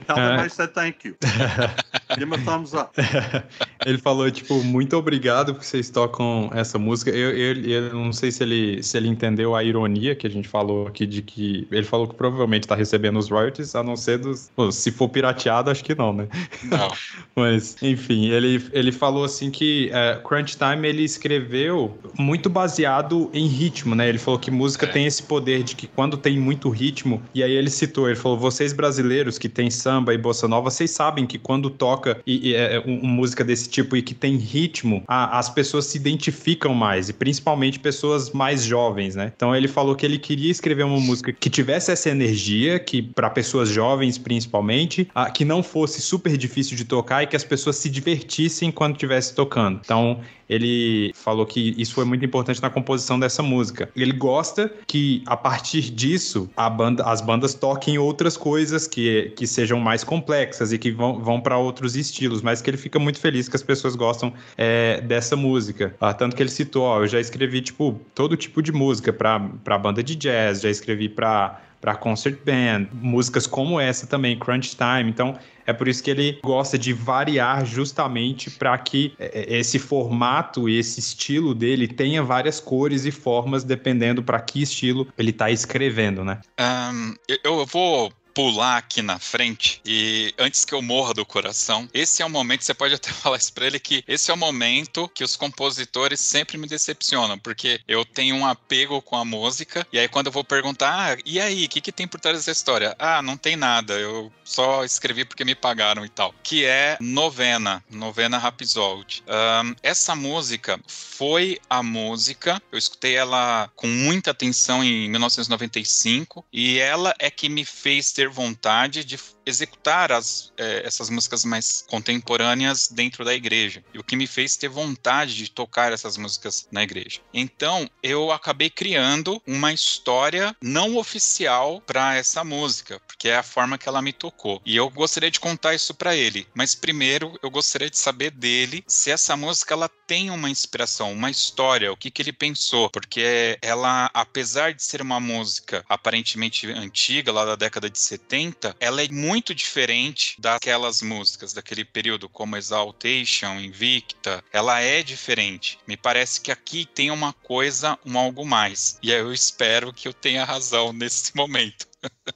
Tell 0.07 0.17
them 0.17 0.41
I 0.41 0.49
said 0.49 0.75
thank 0.75 1.05
you. 1.05 1.17
Give 1.23 2.21
them 2.21 2.33
a 2.33 2.39
thumbs 2.39 2.75
up. 2.75 2.95
ele 3.87 3.99
falou, 3.99 4.31
tipo, 4.31 4.63
muito 4.63 4.97
obrigado 4.97 5.55
porque 5.55 5.67
vocês 5.67 5.91
tocam 5.91 6.51
essa 6.55 6.79
música. 6.79 7.11
Eu, 7.11 7.31
eu, 7.31 7.63
eu, 7.63 7.95
não 7.95 8.13
sei 8.13 8.31
se 8.31 8.43
ele, 8.43 8.83
se 8.83 8.97
ele 8.97 9.09
entendeu 9.09 9.55
a 9.55 9.63
ironia 9.63 10.15
que 10.15 10.27
a 10.27 10.31
gente 10.31 10.49
falou 10.49 10.87
aqui 10.87 11.07
de 11.07 11.23
que 11.23 11.67
ele 11.71 11.85
falou 11.85 12.09
que 12.09 12.15
provavelmente 12.15 12.65
está 12.65 12.75
recebendo 12.75 13.19
os 13.19 13.31
royalties, 13.31 13.75
a 13.75 13.83
não 13.83 13.97
ser 13.97 14.19
dos. 14.19 14.51
Pô, 14.55 14.71
se 14.71 14.91
for 14.91 15.09
pirateado, 15.09 15.71
acho 15.71 15.85
que 15.85 15.95
não, 15.95 16.13
né? 16.13 16.29
Não. 16.65 16.93
Mas, 17.35 17.77
enfim, 17.83 18.29
ele, 18.29 18.65
ele 18.73 18.93
falou 18.93 19.25
assim 19.25 19.51
que 19.51 19.91
uh, 19.91 20.23
Crunch 20.27 20.57
Time 20.57 20.87
ele 20.89 21.03
escreveu 21.03 21.97
muito 22.19 22.49
baseado 22.49 23.31
em 23.33 23.47
ritmo, 23.47 23.95
né? 23.95 24.09
Ele 24.09 24.19
falou 24.19 24.39
que 24.39 24.51
música 24.51 24.87
é. 24.87 24.89
tem 24.89 25.07
esse 25.07 25.23
poder 25.23 25.63
de 25.63 25.74
que 25.75 25.87
quando 25.87 26.17
tem 26.17 26.39
muito 26.39 26.69
ritmo, 26.69 27.23
e 27.35 27.43
aí 27.43 27.53
ele 27.53 27.71
citou, 27.71 28.09
ele 28.09 28.17
falou: 28.17 28.39
vocês 28.39 28.73
brasileiros 28.73 29.39
que 29.39 29.49
tem 29.49 29.71
samba 29.71 30.15
e 30.15 30.19
bossa 30.19 30.49
nova, 30.49 30.71
vocês 30.71 30.91
sabem 30.91 31.27
que 31.27 31.39
quando 31.39 31.71
toca 31.71 32.21
e, 32.27 32.51
e 32.51 32.55
é, 32.55 32.83
um, 32.87 33.07
música 33.07 33.45
desse 33.45 33.69
tipo 33.69 33.97
e 33.97 34.03
que 34.03 34.15
tem 34.15 34.37
ritmo, 34.37 35.03
a, 35.07 35.39
as 35.39 35.51
pessoas 35.51 35.87
se 35.87 35.97
identificam 35.97 36.75
mais, 36.75 37.09
e 37.09 37.13
principalmente 37.13 37.79
pessoas 37.79 38.31
mais 38.31 38.65
jovens, 38.65 39.15
né? 39.15 39.33
Então 39.35 39.55
ele 39.55 39.69
falou 39.69 39.95
que 39.95 40.07
ele 40.07 40.19
queria 40.19 40.51
escrever 40.51 40.85
uma 40.85 41.01
música 41.01 41.33
que 41.33 41.51
tivesse 41.51 41.91
essa 41.91 42.11
energia, 42.11 42.79
que 42.79 43.03
para 43.03 43.31
pessoas 43.31 43.69
jovens 43.69 44.19
principalmente, 44.19 45.09
a, 45.15 45.31
que 45.31 45.45
não 45.45 45.63
fosse 45.63 46.01
super 46.01 46.37
difícil 46.37 46.77
de 46.77 46.85
tocar 46.85 47.23
e 47.23 47.27
que 47.27 47.37
as 47.37 47.45
pessoas 47.45 47.77
se 47.77 47.89
divertissem 47.91 48.71
quando 48.71 48.95
estivesse 48.95 49.35
tocando. 49.35 49.81
Então 49.85 50.21
ele 50.49 51.13
falou 51.15 51.47
que 51.47 51.75
isso 51.79 51.95
foi 51.95 52.05
muito 52.05 52.25
importante 52.25 52.61
na 52.61 52.71
composição 52.71 53.19
dessa 53.19 53.43
música. 53.43 53.89
Ele 53.97 54.13
gosta 54.13 54.73
que 54.87 55.23
a 55.27 55.37
partir 55.37 55.91
disso 55.91 56.51
banda, 56.71 57.05
as 57.05 57.21
bandas 57.21 57.55
toquem 57.55 57.99
outras 57.99 58.37
coisas 58.37 58.87
que, 58.87 59.33
que 59.37 59.47
sejam 59.47 59.79
mais 59.81 60.05
complexas 60.05 60.73
e 60.73 60.79
que 60.79 60.91
vão, 60.91 61.21
vão 61.21 61.41
para 61.41 61.57
outros 61.57 61.97
estilos, 61.97 62.43
mas 62.43 62.61
que 62.61 62.71
ele 62.71 62.77
fica 62.77 62.99
muito 62.99 63.19
feliz 63.19 63.49
que 63.49 63.57
as 63.57 63.63
pessoas 63.63 63.97
gostam 63.97 64.33
é, 64.57 65.01
dessa 65.01 65.37
música. 65.37 65.95
Ah, 66.01 66.13
tanto 66.13 66.37
que 66.37 66.43
ele 66.43 66.51
citou, 66.51 66.83
ó, 66.85 67.03
eu 67.03 67.07
já 67.07 67.21
escrevi 67.21 67.61
tipo 67.61 68.01
todo 68.15 68.37
tipo 68.37 68.63
de 68.63 68.73
música 68.73 69.13
para 69.13 69.79
banda 69.79 70.03
de 70.03 70.15
jazz, 70.15 70.61
já 70.61 70.71
escrevi 70.71 71.09
para 71.09 71.61
para 71.85 71.95
concert 71.95 72.39
band, 72.43 72.89
músicas 72.95 73.47
como 73.47 73.79
essa 73.79 74.07
também, 74.07 74.39
Crunch 74.39 74.75
Time. 74.75 75.11
Então, 75.11 75.39
é 75.67 75.73
por 75.73 75.87
isso 75.87 76.03
que 76.03 76.11
ele 76.11 76.39
gosta 76.43 76.79
de 76.79 76.95
variar 76.95 77.67
justamente 77.67 78.51
para 78.51 78.79
que 78.79 79.13
é, 79.19 79.55
é, 79.55 79.59
esse 79.59 79.79
formato 79.79 80.67
e 80.67 80.79
esse 80.79 80.99
estilo 80.99 81.55
dele 81.55 81.87
tenha 81.87 82.23
várias 82.23 82.59
cores 82.59 83.05
e 83.05 83.11
formas 83.11 83.65
dependendo 83.65 84.23
para 84.23 84.41
que 84.41 84.63
estilo 84.63 85.07
ele 85.19 85.29
está 85.29 85.51
escrevendo, 85.51 86.25
né? 86.25 86.41
Um, 86.59 87.15
eu 87.45 87.67
vou 87.67 88.11
pular 88.35 88.79
aqui 88.79 89.01
na 89.01 89.19
frente 89.19 89.81
e 89.85 90.35
antes 90.39 90.65
que 90.65 90.75
eu 90.75 90.83
morra 90.83 91.15
do 91.15 91.25
coração, 91.25 91.89
esse 91.95 92.21
é 92.21 92.27
o 92.27 92.31
momento, 92.31 92.65
você 92.65 92.75
pode 92.75 92.95
até 92.95 93.11
falar 93.15 93.37
isso 93.37 93.53
pra 93.53 93.67
ele, 93.67 93.79
que 93.79 94.03
esse 94.09 94.31
é 94.31 94.35
o 94.35 94.37
momento 94.37 95.09
que 95.09 95.25
os 95.25 95.37
compositores 95.37 96.21
sempre 96.21 96.59
me 96.59 96.67
decepcionam, 96.67 97.39
porque 97.39 97.81
eu 97.87 98.05
tenho 98.05 98.37
um 98.37 98.47
apego 98.47 99.01
com 99.01 99.17
a 99.17 99.25
música, 99.25 99.87
e 99.93 99.99
aí 99.99 100.09
quando 100.09 100.27
eu 100.27 100.33
vou 100.33 100.45
perguntar, 100.45 101.13
ah, 101.13 101.19
e 101.25 101.41
aí, 101.41 101.67
o 101.67 101.69
que, 101.69 101.81
que 101.81 101.93
tem 101.93 102.07
por 102.07 102.21
trás 102.21 102.37
dessa 102.37 102.51
história? 102.51 102.95
Ah, 102.99 103.23
não 103.23 103.37
tem 103.37 103.57
nada, 103.57 103.95
eu 103.95 104.33
só 104.45 104.85
escrevi 104.85 105.25
porque 105.25 105.45
me 105.45 105.55
pagaram 105.55 106.05
e 106.05 106.09
tal. 106.09 106.35
Que 106.43 106.65
é 106.65 106.97
Novena, 107.01 107.83
Novena 107.91 108.39
Rhapsody. 108.39 109.23
Um, 109.27 109.75
essa 109.83 110.15
música 110.15 110.81
foi 110.87 111.59
a 111.69 111.83
música, 111.83 112.63
eu 112.73 112.79
escutei 112.79 113.17
ela 113.17 113.71
com 113.75 113.87
muita 113.87 114.31
atenção 114.31 114.83
em 114.83 115.09
1995, 115.11 116.45
e 116.53 116.79
ela 116.79 117.15
é 117.19 117.31
que 117.31 117.49
me 117.49 117.65
fez 117.65 118.13
ter 118.13 118.24
ter 118.25 118.29
vontade 118.29 119.05
de 119.05 119.19
executar 119.47 120.13
as, 120.13 120.53
é, 120.57 120.83
essas 120.85 121.11
músicas 121.11 121.45
mais 121.45 121.85
contemporâneas 121.89 122.89
dentro 122.89 123.25
da 123.25 123.35
igreja. 123.35 123.85
E 123.93 123.99
o 123.99 124.05
que 124.05 124.17
me 124.17 124.27
fez 124.27 124.57
ter 124.57 124.69
vontade 124.69 125.35
de 125.35 125.51
tocar 125.51 125.93
essas 125.93 126.17
músicas 126.17 126.69
na 126.71 126.83
igreja. 126.83 127.21
Então, 127.33 127.89
eu 128.03 128.33
acabei 128.33 128.71
criando 128.71 129.41
uma 129.47 129.73
história 129.73 130.55
não 130.63 130.97
oficial 130.97 131.81
para 131.81 132.17
essa 132.17 132.43
música, 132.45 133.01
porque 133.07 133.29
é 133.29 133.37
a 133.37 133.43
forma 133.43 133.79
que 133.79 133.89
ela 133.89 134.03
me 134.03 134.13
tocou. 134.13 134.61
E 134.65 134.77
eu 134.77 134.89
gostaria 134.91 135.31
de 135.31 135.41
contar 135.41 135.75
isso 135.75 135.95
para 135.95 136.17
ele, 136.17 136.47
mas 136.55 136.75
primeiro 136.75 137.39
eu 137.43 137.51
gostaria 137.51 137.91
de 137.91 137.99
saber 137.99 138.31
dele 138.31 138.85
se 138.87 139.11
essa 139.11 139.37
música 139.37 139.75
ela 139.75 139.89
tem 140.07 140.31
uma 140.31 140.51
inspiração, 140.51 141.13
uma 141.13 141.31
história, 141.31 141.93
o 141.93 141.97
que, 141.97 142.11
que 142.11 142.23
ele 142.23 142.33
pensou, 142.33 142.91
porque 142.91 143.59
ela, 143.63 144.11
apesar 144.13 144.73
de 144.73 144.83
ser 144.83 145.01
uma 145.01 145.19
música 145.19 145.85
aparentemente 145.89 146.71
antiga, 146.71 147.33
lá 147.33 147.45
da 147.45 147.57
década 147.57 147.89
de 147.89 147.99
70, 147.99 148.77
ela 148.79 149.03
é 149.03 149.09
muito 149.09 149.34
diferente 149.55 150.37
daquelas 150.39 151.03
músicas 151.03 151.53
daquele 151.53 151.85
período, 151.85 152.29
como 152.29 152.57
Exaltation, 152.57 153.59
Invicta. 153.59 154.45
Ela 154.53 154.81
é 154.81 155.03
diferente. 155.03 155.79
Me 155.87 155.97
parece 155.97 156.41
que 156.41 156.53
aqui 156.53 156.85
tem 156.85 157.11
uma 157.11 157.33
coisa, 157.33 157.99
um 158.05 158.19
algo 158.19 158.45
mais. 158.45 158.99
E 159.03 159.11
eu 159.11 159.33
espero 159.33 159.93
que 159.93 160.07
eu 160.07 160.13
tenha 160.13 160.45
razão 160.45 160.93
nesse 160.93 161.35
momento. 161.37 161.87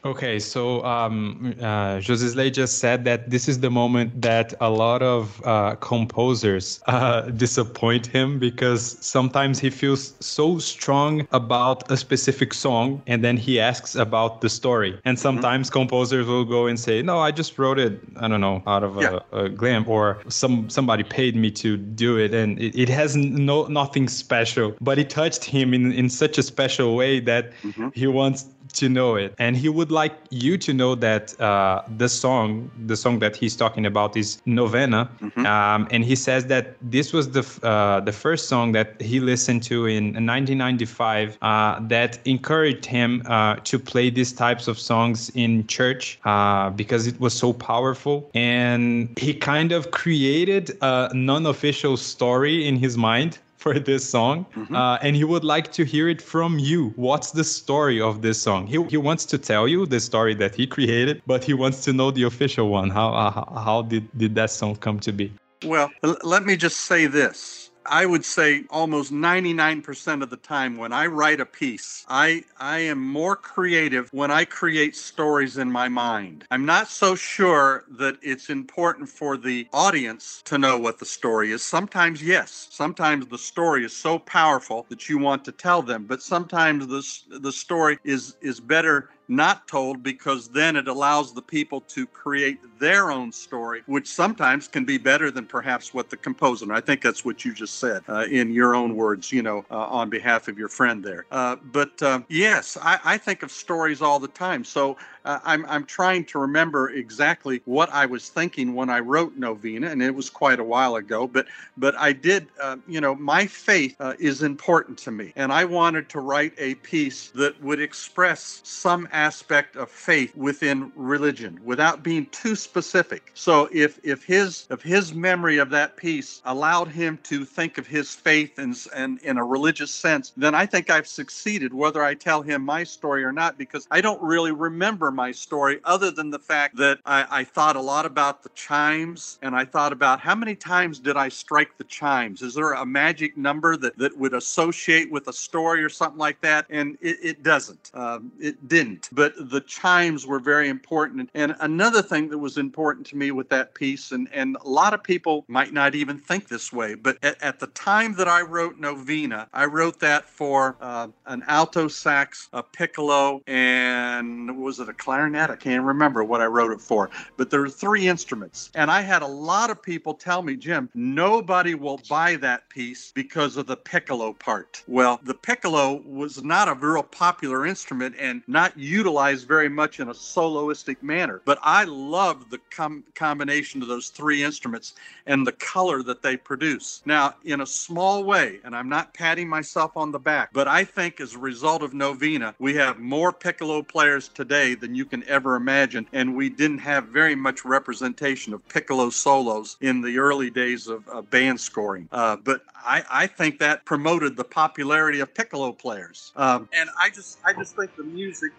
Okay, 0.05 0.39
so 0.39 0.85
um, 0.85 1.55
uh, 1.61 1.99
José 1.99 2.53
just 2.53 2.79
said 2.79 3.05
that 3.05 3.31
this 3.31 3.49
is 3.49 3.61
the 3.61 3.71
moment 3.71 4.21
that 4.23 4.55
a 4.61 4.71
lot 4.71 5.03
of 5.03 5.41
uh, 5.45 5.75
composers 5.77 6.81
uh, 6.87 7.23
disappoint 7.45 8.07
him 8.07 8.39
because 8.39 8.99
sometimes 9.05 9.59
he 9.59 9.71
feels 9.71 10.15
so 10.21 10.59
strong 10.59 11.27
about 11.33 11.91
a 11.91 11.97
specific 11.97 12.55
song 12.55 13.03
and 13.07 13.25
then 13.25 13.37
he 13.37 13.61
asks 13.61 13.95
about 13.95 14.41
the 14.41 14.49
story. 14.49 14.99
And 15.05 15.17
mm-hmm. 15.17 15.23
sometimes 15.23 15.69
mm-hmm. 15.69 15.81
composers 15.81 16.27
will 16.27 16.45
go 16.45 16.67
and 16.67 16.79
say, 16.79 17.03
"No, 17.03 17.19
I 17.19 17.31
just 17.31 17.59
wrote 17.59 17.79
it. 17.79 18.01
I 18.17 18.29
don't 18.29 18.41
know, 18.41 18.63
out 18.67 18.83
of 18.83 19.01
yeah. 19.01 19.19
a, 19.33 19.45
a 19.45 19.49
glam, 19.49 19.89
or 19.89 20.19
some 20.29 20.69
somebody 20.71 21.03
paid 21.03 21.37
me 21.37 21.51
to 21.53 21.77
do 21.77 22.19
it, 22.19 22.35
and 22.35 22.59
it, 22.59 22.79
it 22.79 22.89
has 22.89 23.17
no 23.17 23.67
nothing 23.67 24.09
special. 24.09 24.75
But 24.81 24.99
it 24.99 25.11
touched 25.11 25.45
him 25.45 25.75
in 25.75 25.93
in 25.93 26.09
such 26.09 26.39
a 26.39 26.43
special 26.43 26.97
way 26.97 27.21
that 27.21 27.53
mm-hmm. 27.63 27.89
he 27.95 28.07
wants 28.07 28.47
to 28.75 28.89
know 28.89 29.17
it. 29.17 29.35
And 29.39 29.57
he 29.57 29.69
would 29.69 29.91
like 29.91 30.15
you 30.31 30.57
to 30.59 30.75
know 30.75 30.95
that 30.97 31.39
uh, 31.41 31.83
the 31.97 32.09
song 32.09 32.71
the 32.87 32.97
song 32.97 33.19
that 33.21 33.37
he's 33.37 33.57
talking 33.57 33.87
about 33.87 34.17
is 34.17 34.41
novena. 34.47 35.11
Mm-hmm. 35.21 35.47
um, 35.47 35.89
and 35.91 36.05
he 36.05 36.17
says 36.17 36.47
that 36.47 36.77
this 36.83 37.13
was 37.13 37.31
the 37.31 37.45
uh, 37.67 38.01
the 38.01 38.13
first 38.13 38.49
song 38.49 38.73
that 38.73 39.01
he 39.01 39.21
listened 39.21 39.63
to 39.65 39.87
in 39.87 40.05
1995 40.05 41.39
uh, 41.43 41.81
that 41.89 42.19
encouraged 42.25 42.85
him 42.85 43.23
uh, 43.27 43.57
to 43.65 43.79
play 43.79 44.11
these 44.11 44.33
types 44.33 44.69
of 44.69 44.79
songs 44.79 45.31
in 45.35 45.67
church 45.67 46.19
uh, 46.25 46.71
because 46.71 47.07
it 47.07 47.19
was 47.21 47.35
so 47.35 47.53
powerful. 47.53 48.31
And 48.35 49.19
he 49.19 49.35
kind 49.35 49.73
of 49.73 49.91
created 49.91 50.77
a 50.83 51.11
non-official 51.15 51.97
story 51.97 52.67
in 52.67 52.77
his 52.77 52.97
mind 52.97 53.39
for 53.59 53.79
this 53.79 54.09
song, 54.09 54.47
mm-hmm. 54.55 54.75
uh, 54.75 54.97
and 55.03 55.15
he 55.15 55.25
would 55.25 55.45
like 55.45 55.71
to 55.73 55.85
hear 55.85 56.09
it 56.09 56.23
from 56.23 56.59
you. 56.59 56.93
What's 56.97 57.33
the 57.33 57.45
story 57.45 58.01
of 58.01 58.23
this 58.23 58.41
song? 58.41 58.67
He, 58.67 58.83
he 58.85 58.97
wants 58.97 59.27
to 59.27 59.37
tell 59.37 59.69
you 59.69 59.85
the 59.85 60.01
story 60.01 60.35
that 60.37 60.55
he 60.55 60.67
created, 60.67 61.21
but 61.27 61.45
he 61.45 61.55
wants 61.55 61.85
to 61.85 61.93
know 61.93 62.11
the 62.11 62.23
official 62.23 62.69
one. 62.69 62.89
How 62.89 63.09
uh, 63.13 63.61
how 63.61 63.83
did 63.83 64.09
did 64.17 64.35
that 64.37 64.51
song 64.51 64.77
come 64.77 65.01
to 65.01 65.13
be? 65.13 65.33
Well, 65.65 65.91
let 66.23 66.45
me 66.45 66.57
just 66.57 66.83
say 66.83 67.07
this. 67.07 67.68
I 67.89 68.07
would 68.07 68.25
say 68.25 68.65
almost 68.71 69.13
99% 69.13 70.23
of 70.23 70.31
the 70.31 70.37
time 70.37 70.77
when 70.77 70.93
I 70.93 71.07
write 71.07 71.41
a 71.41 71.47
piece, 71.47 72.05
I 72.09 72.45
I 72.59 72.79
am 72.81 73.01
more 73.01 73.37
creative 73.37 74.09
when 74.13 74.31
I 74.31 74.45
create 74.45 74.95
stories 74.95 75.57
in 75.57 75.73
my 75.73 75.89
mind. 75.89 76.45
I'm 76.51 76.67
not 76.67 76.89
so 76.89 77.15
sure 77.15 77.85
that 77.99 78.19
it's 78.23 78.51
important 78.51 79.09
for 79.09 79.37
the 79.37 79.67
audience 79.73 80.43
to 80.47 80.59
know 80.59 80.79
what 80.79 80.99
the 80.99 81.07
story 81.07 81.53
is. 81.53 81.63
Sometimes 81.63 82.23
yes, 82.23 82.69
sometimes 82.71 83.27
the 83.27 83.39
story 83.39 83.85
is 83.85 83.97
so 83.97 84.19
powerful 84.19 84.87
that 84.91 85.09
you 85.09 85.19
want 85.19 85.45
to 85.47 85.53
tell 85.53 85.83
them, 85.83 86.05
but 86.05 86.23
sometimes 86.23 86.87
the 86.87 87.39
the 87.39 87.53
story 87.53 87.99
is 88.05 88.37
is 88.41 88.61
better 88.61 89.11
not 89.29 89.69
told 89.69 90.03
because 90.03 90.49
then 90.49 90.75
it 90.75 90.89
allows 90.89 91.35
the 91.35 91.43
people 91.43 91.81
to 91.83 92.07
create 92.07 92.59
their 92.79 93.11
own 93.11 93.31
story, 93.31 93.83
which 93.87 94.09
sometimes 94.09 94.67
can 94.67 94.85
be 94.85 94.99
better 94.99 95.31
than 95.31 95.47
perhaps 95.47 95.93
what 95.93 96.09
the 96.09 96.17
composer. 96.17 96.73
I 96.73 96.81
think 96.81 97.03
that's 97.03 97.25
what 97.25 97.45
you 97.45 97.53
just 97.53 97.79
said 97.79 98.03
uh, 98.09 98.25
in 98.31 98.53
your 98.53 98.75
own 98.75 98.97
words, 98.97 99.31
you 99.31 99.43
know, 99.43 99.65
uh, 99.71 99.77
on 99.77 100.09
behalf 100.09 100.49
of 100.49 100.59
your 100.59 100.69
friend 100.69 101.05
there. 101.05 101.27
Uh, 101.31 101.57
but 101.73 102.01
uh, 102.03 102.21
yes, 102.29 102.77
I, 102.81 102.99
I, 103.05 103.19
think 103.19 103.43
of 103.43 103.51
stories 103.51 104.01
all 104.01 104.19
the 104.19 104.29
time. 104.29 104.65
So 104.65 104.97
uh, 105.29 105.39
I'm, 105.45 105.67
I'm 105.67 105.85
trying 105.85 106.25
to 106.27 106.39
remember 106.39 106.89
exactly 106.91 107.61
what 107.67 107.93
I 107.93 108.07
was 108.07 108.31
thinking 108.31 108.75
when 108.75 108.89
I 108.89 109.01
wrote 109.01 109.37
Novena, 109.37 109.89
and 109.89 110.03
it 110.03 110.15
was 110.15 110.31
quite 110.31 110.59
a 110.59 110.65
while 110.65 110.97
ago. 110.97 111.27
But 111.27 111.47
but 111.77 111.95
I 111.97 112.13
did, 112.15 112.49
uh, 112.61 112.77
you 112.89 113.01
know, 113.01 113.15
my 113.15 113.47
faith 113.47 113.95
is 114.19 114.43
important 114.43 114.97
to 115.01 115.11
me, 115.11 115.35
and 115.37 115.53
I 115.53 115.67
wanted 115.67 116.09
to 116.11 116.21
write 116.21 116.55
a 116.57 116.77
piece 116.77 117.29
that 117.35 117.63
would 117.63 117.79
express 117.79 118.63
some 118.65 119.07
aspect 119.13 119.77
of 119.77 119.91
faith 119.91 120.35
within 120.35 120.91
religion 120.97 121.61
without 121.63 122.03
being 122.03 122.25
too 122.27 122.57
specific. 122.57 123.31
So 123.35 123.69
if 123.71 124.01
if 124.03 124.25
his 124.25 124.67
if 124.71 124.81
his 124.81 125.13
memory 125.13 125.59
of 125.59 125.69
that 125.71 125.99
piece 125.99 126.41
allowed 126.47 126.89
him 126.89 127.19
to 127.25 127.45
think 127.45 127.77
of 127.77 127.87
his 127.87 128.15
faith 128.15 128.59
and 128.59 128.75
and 128.95 129.19
in 129.21 129.37
a 129.37 129.45
religious 129.45 129.91
sense, 129.91 130.33
then 130.39 130.55
I 130.55 130.65
think 130.65 130.89
I've 130.89 131.07
succeeded 131.07 131.75
whether 131.75 132.03
I 132.03 132.15
tell 132.15 132.41
him 132.41 132.65
my 132.65 132.83
story 132.83 133.25
or 133.25 133.33
not 133.33 133.59
because 133.59 133.87
I 133.91 134.01
don't 134.01 134.23
really 134.23 134.53
remember 134.53 135.11
my 135.19 135.33
story 135.33 135.81
other 135.85 136.11
than 136.13 136.31
the 136.31 136.39
fact 136.39 136.77
that 136.77 137.01
I, 137.05 137.41
I 137.41 137.45
thought 137.45 137.77
a 137.77 137.81
lot 137.81 138.07
about 138.07 138.43
the 138.45 138.51
chimes 138.51 139.39
and 139.43 139.55
I 139.55 139.65
thought 139.65 139.93
about 139.93 140.21
how 140.21 140.37
many 140.37 140.55
times 140.55 141.01
did 141.01 141.17
I 141.17 141.29
strike 141.29 141.77
the 141.77 141.85
chimes? 141.85 142.41
Is 142.41 142.55
there 142.55 142.73
a 142.73 142.87
magic 142.87 143.37
number 143.37 143.77
that, 143.77 143.99
that 143.99 144.17
would 144.17 144.35
associate 144.35 145.11
with 145.11 145.27
a 145.29 145.33
story 145.33 145.83
or 145.83 145.89
something 145.89 146.23
like 146.29 146.41
that? 146.43 146.67
And 146.71 146.97
it, 147.01 147.17
it 147.31 147.43
doesn't. 147.43 147.91
Um, 147.95 148.31
it 148.39 148.57
didn't 148.69 149.09
but 149.13 149.35
the 149.51 149.61
chimes 149.63 150.27
were 150.27 150.39
very 150.39 150.69
important. 150.69 151.29
And 151.35 151.57
another 151.61 152.03
thing 152.03 152.29
that 152.29 152.39
was 152.39 152.57
important 152.57 153.07
to 153.09 153.17
me 153.17 153.31
with 153.33 153.49
that 153.49 153.75
piece, 153.75 154.13
and, 154.13 154.29
and 154.33 154.57
a 154.65 154.69
lot 154.69 154.95
of 154.95 155.03
people 155.03 155.45
might 155.49 155.73
not 155.73 155.95
even 155.95 156.19
think 156.19 156.49
this 156.49 156.73
way, 156.73 156.95
but 156.95 157.19
at, 157.23 157.43
at 157.43 157.59
the 157.59 157.67
time 157.69 158.15
that 158.15 158.29
I 158.29 158.43
wrote 158.43 158.79
Novena, 158.79 159.49
I 159.53 159.65
wrote 159.65 159.99
that 160.01 160.29
for 160.29 160.77
uh, 160.81 161.09
an 161.27 161.43
alto 161.47 161.89
sax, 161.89 162.49
a 162.53 162.63
piccolo, 162.63 163.43
and 163.47 164.57
was 164.63 164.79
it 164.81 164.89
a 164.89 164.95
clarinet? 164.99 165.51
I 165.51 165.57
can't 165.57 165.85
remember 165.85 166.25
what 166.25 166.41
I 166.41 166.47
wrote 166.47 166.73
it 166.73 166.81
for, 166.81 167.11
but 167.37 167.51
there 167.51 167.61
were 167.61 167.71
three 167.71 168.09
instruments. 168.09 168.71
And 168.75 168.91
I 168.91 169.01
had 169.01 169.23
a 169.23 169.27
lot 169.27 169.71
of 169.71 169.83
people 169.83 170.15
tell 170.15 170.43
me, 170.43 170.57
Jim, 170.57 170.91
nobody 170.95 171.75
will 171.75 172.01
buy 172.09 172.37
that 172.37 172.69
piece 172.69 173.13
because 173.15 173.57
of 173.57 173.67
the 173.67 173.77
piccolo 173.77 174.33
part. 174.33 174.83
Well, 174.87 175.21
the 175.23 175.35
piccolo 175.35 176.03
was 176.05 176.43
not 176.43 176.69
a 176.69 176.75
real 176.75 177.03
popular 177.03 177.67
instrument 177.67 178.17
and 178.19 178.43
not 178.47 178.77
utilized 178.77 179.47
very 179.47 179.69
much 179.69 180.01
in 180.01 180.09
a 180.09 180.15
soloistic 180.15 181.03
manner. 181.03 181.41
But 181.45 181.59
I 181.63 181.85
love 181.85 182.51
the 182.51 182.59
com- 182.71 183.05
combination 183.15 183.83
of 183.83 183.89
those 183.89 184.09
three 184.09 184.43
instruments 184.43 184.95
and 185.27 185.47
the 185.47 185.53
color 185.53 186.03
that 186.03 186.23
they 186.23 186.37
produce. 186.37 187.03
Now, 187.05 187.35
in 187.45 187.61
a 187.61 187.67
small 187.67 188.25
way, 188.25 188.61
and 188.65 188.75
I'm 188.75 188.89
not 188.89 189.15
patting 189.15 189.49
myself 189.49 189.97
on 189.97 190.13
the 190.13 190.19
back, 190.19 190.51
but 190.53 190.69
I 190.69 190.85
think 190.85 191.21
as 191.21 191.35
a 191.35 191.39
result 191.39 191.83
of 191.83 191.95
Novena, 191.95 192.55
we 192.59 192.75
have 192.75 192.99
more 192.99 193.33
piccolo 193.33 193.83
players 193.83 194.29
today 194.29 194.75
than 194.75 194.88
you 194.95 195.05
can 195.05 195.27
ever 195.29 195.57
imagine. 195.57 196.07
And 196.13 196.37
we 196.37 196.49
didn't 196.49 196.79
have 196.79 197.07
very 197.07 197.35
much 197.35 197.65
representation 197.65 198.53
of 198.55 198.67
piccolo 198.69 199.11
solos 199.11 199.77
in 199.81 200.01
the 200.01 200.19
early 200.19 200.51
days 200.51 200.89
of 200.89 201.31
band 201.31 201.61
scoring. 201.61 202.09
Uh, 202.13 202.37
but 202.37 202.63
I, 202.77 203.05
I, 203.11 203.27
think 203.27 203.59
that 203.59 203.85
promoted 203.85 204.37
the 204.37 204.45
popularity 204.45 205.21
of 205.21 205.35
piccolo 205.35 205.73
players. 205.73 206.33
Um, 206.37 206.69
and 206.73 206.89
I 206.99 207.11
just, 207.11 207.39
I 207.45 207.53
just 207.53 207.77
think 207.77 207.95
the 207.97 208.05
music 208.05 208.53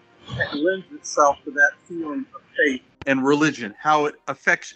lends 0.52 0.86
itself 0.92 1.38
to 1.44 1.50
that 1.50 1.72
feeling 1.88 2.24
of 2.34 2.40
faith 2.56 2.82
and 3.06 3.24
religion, 3.24 3.74
how 3.78 4.06
it 4.06 4.14
affects. 4.28 4.74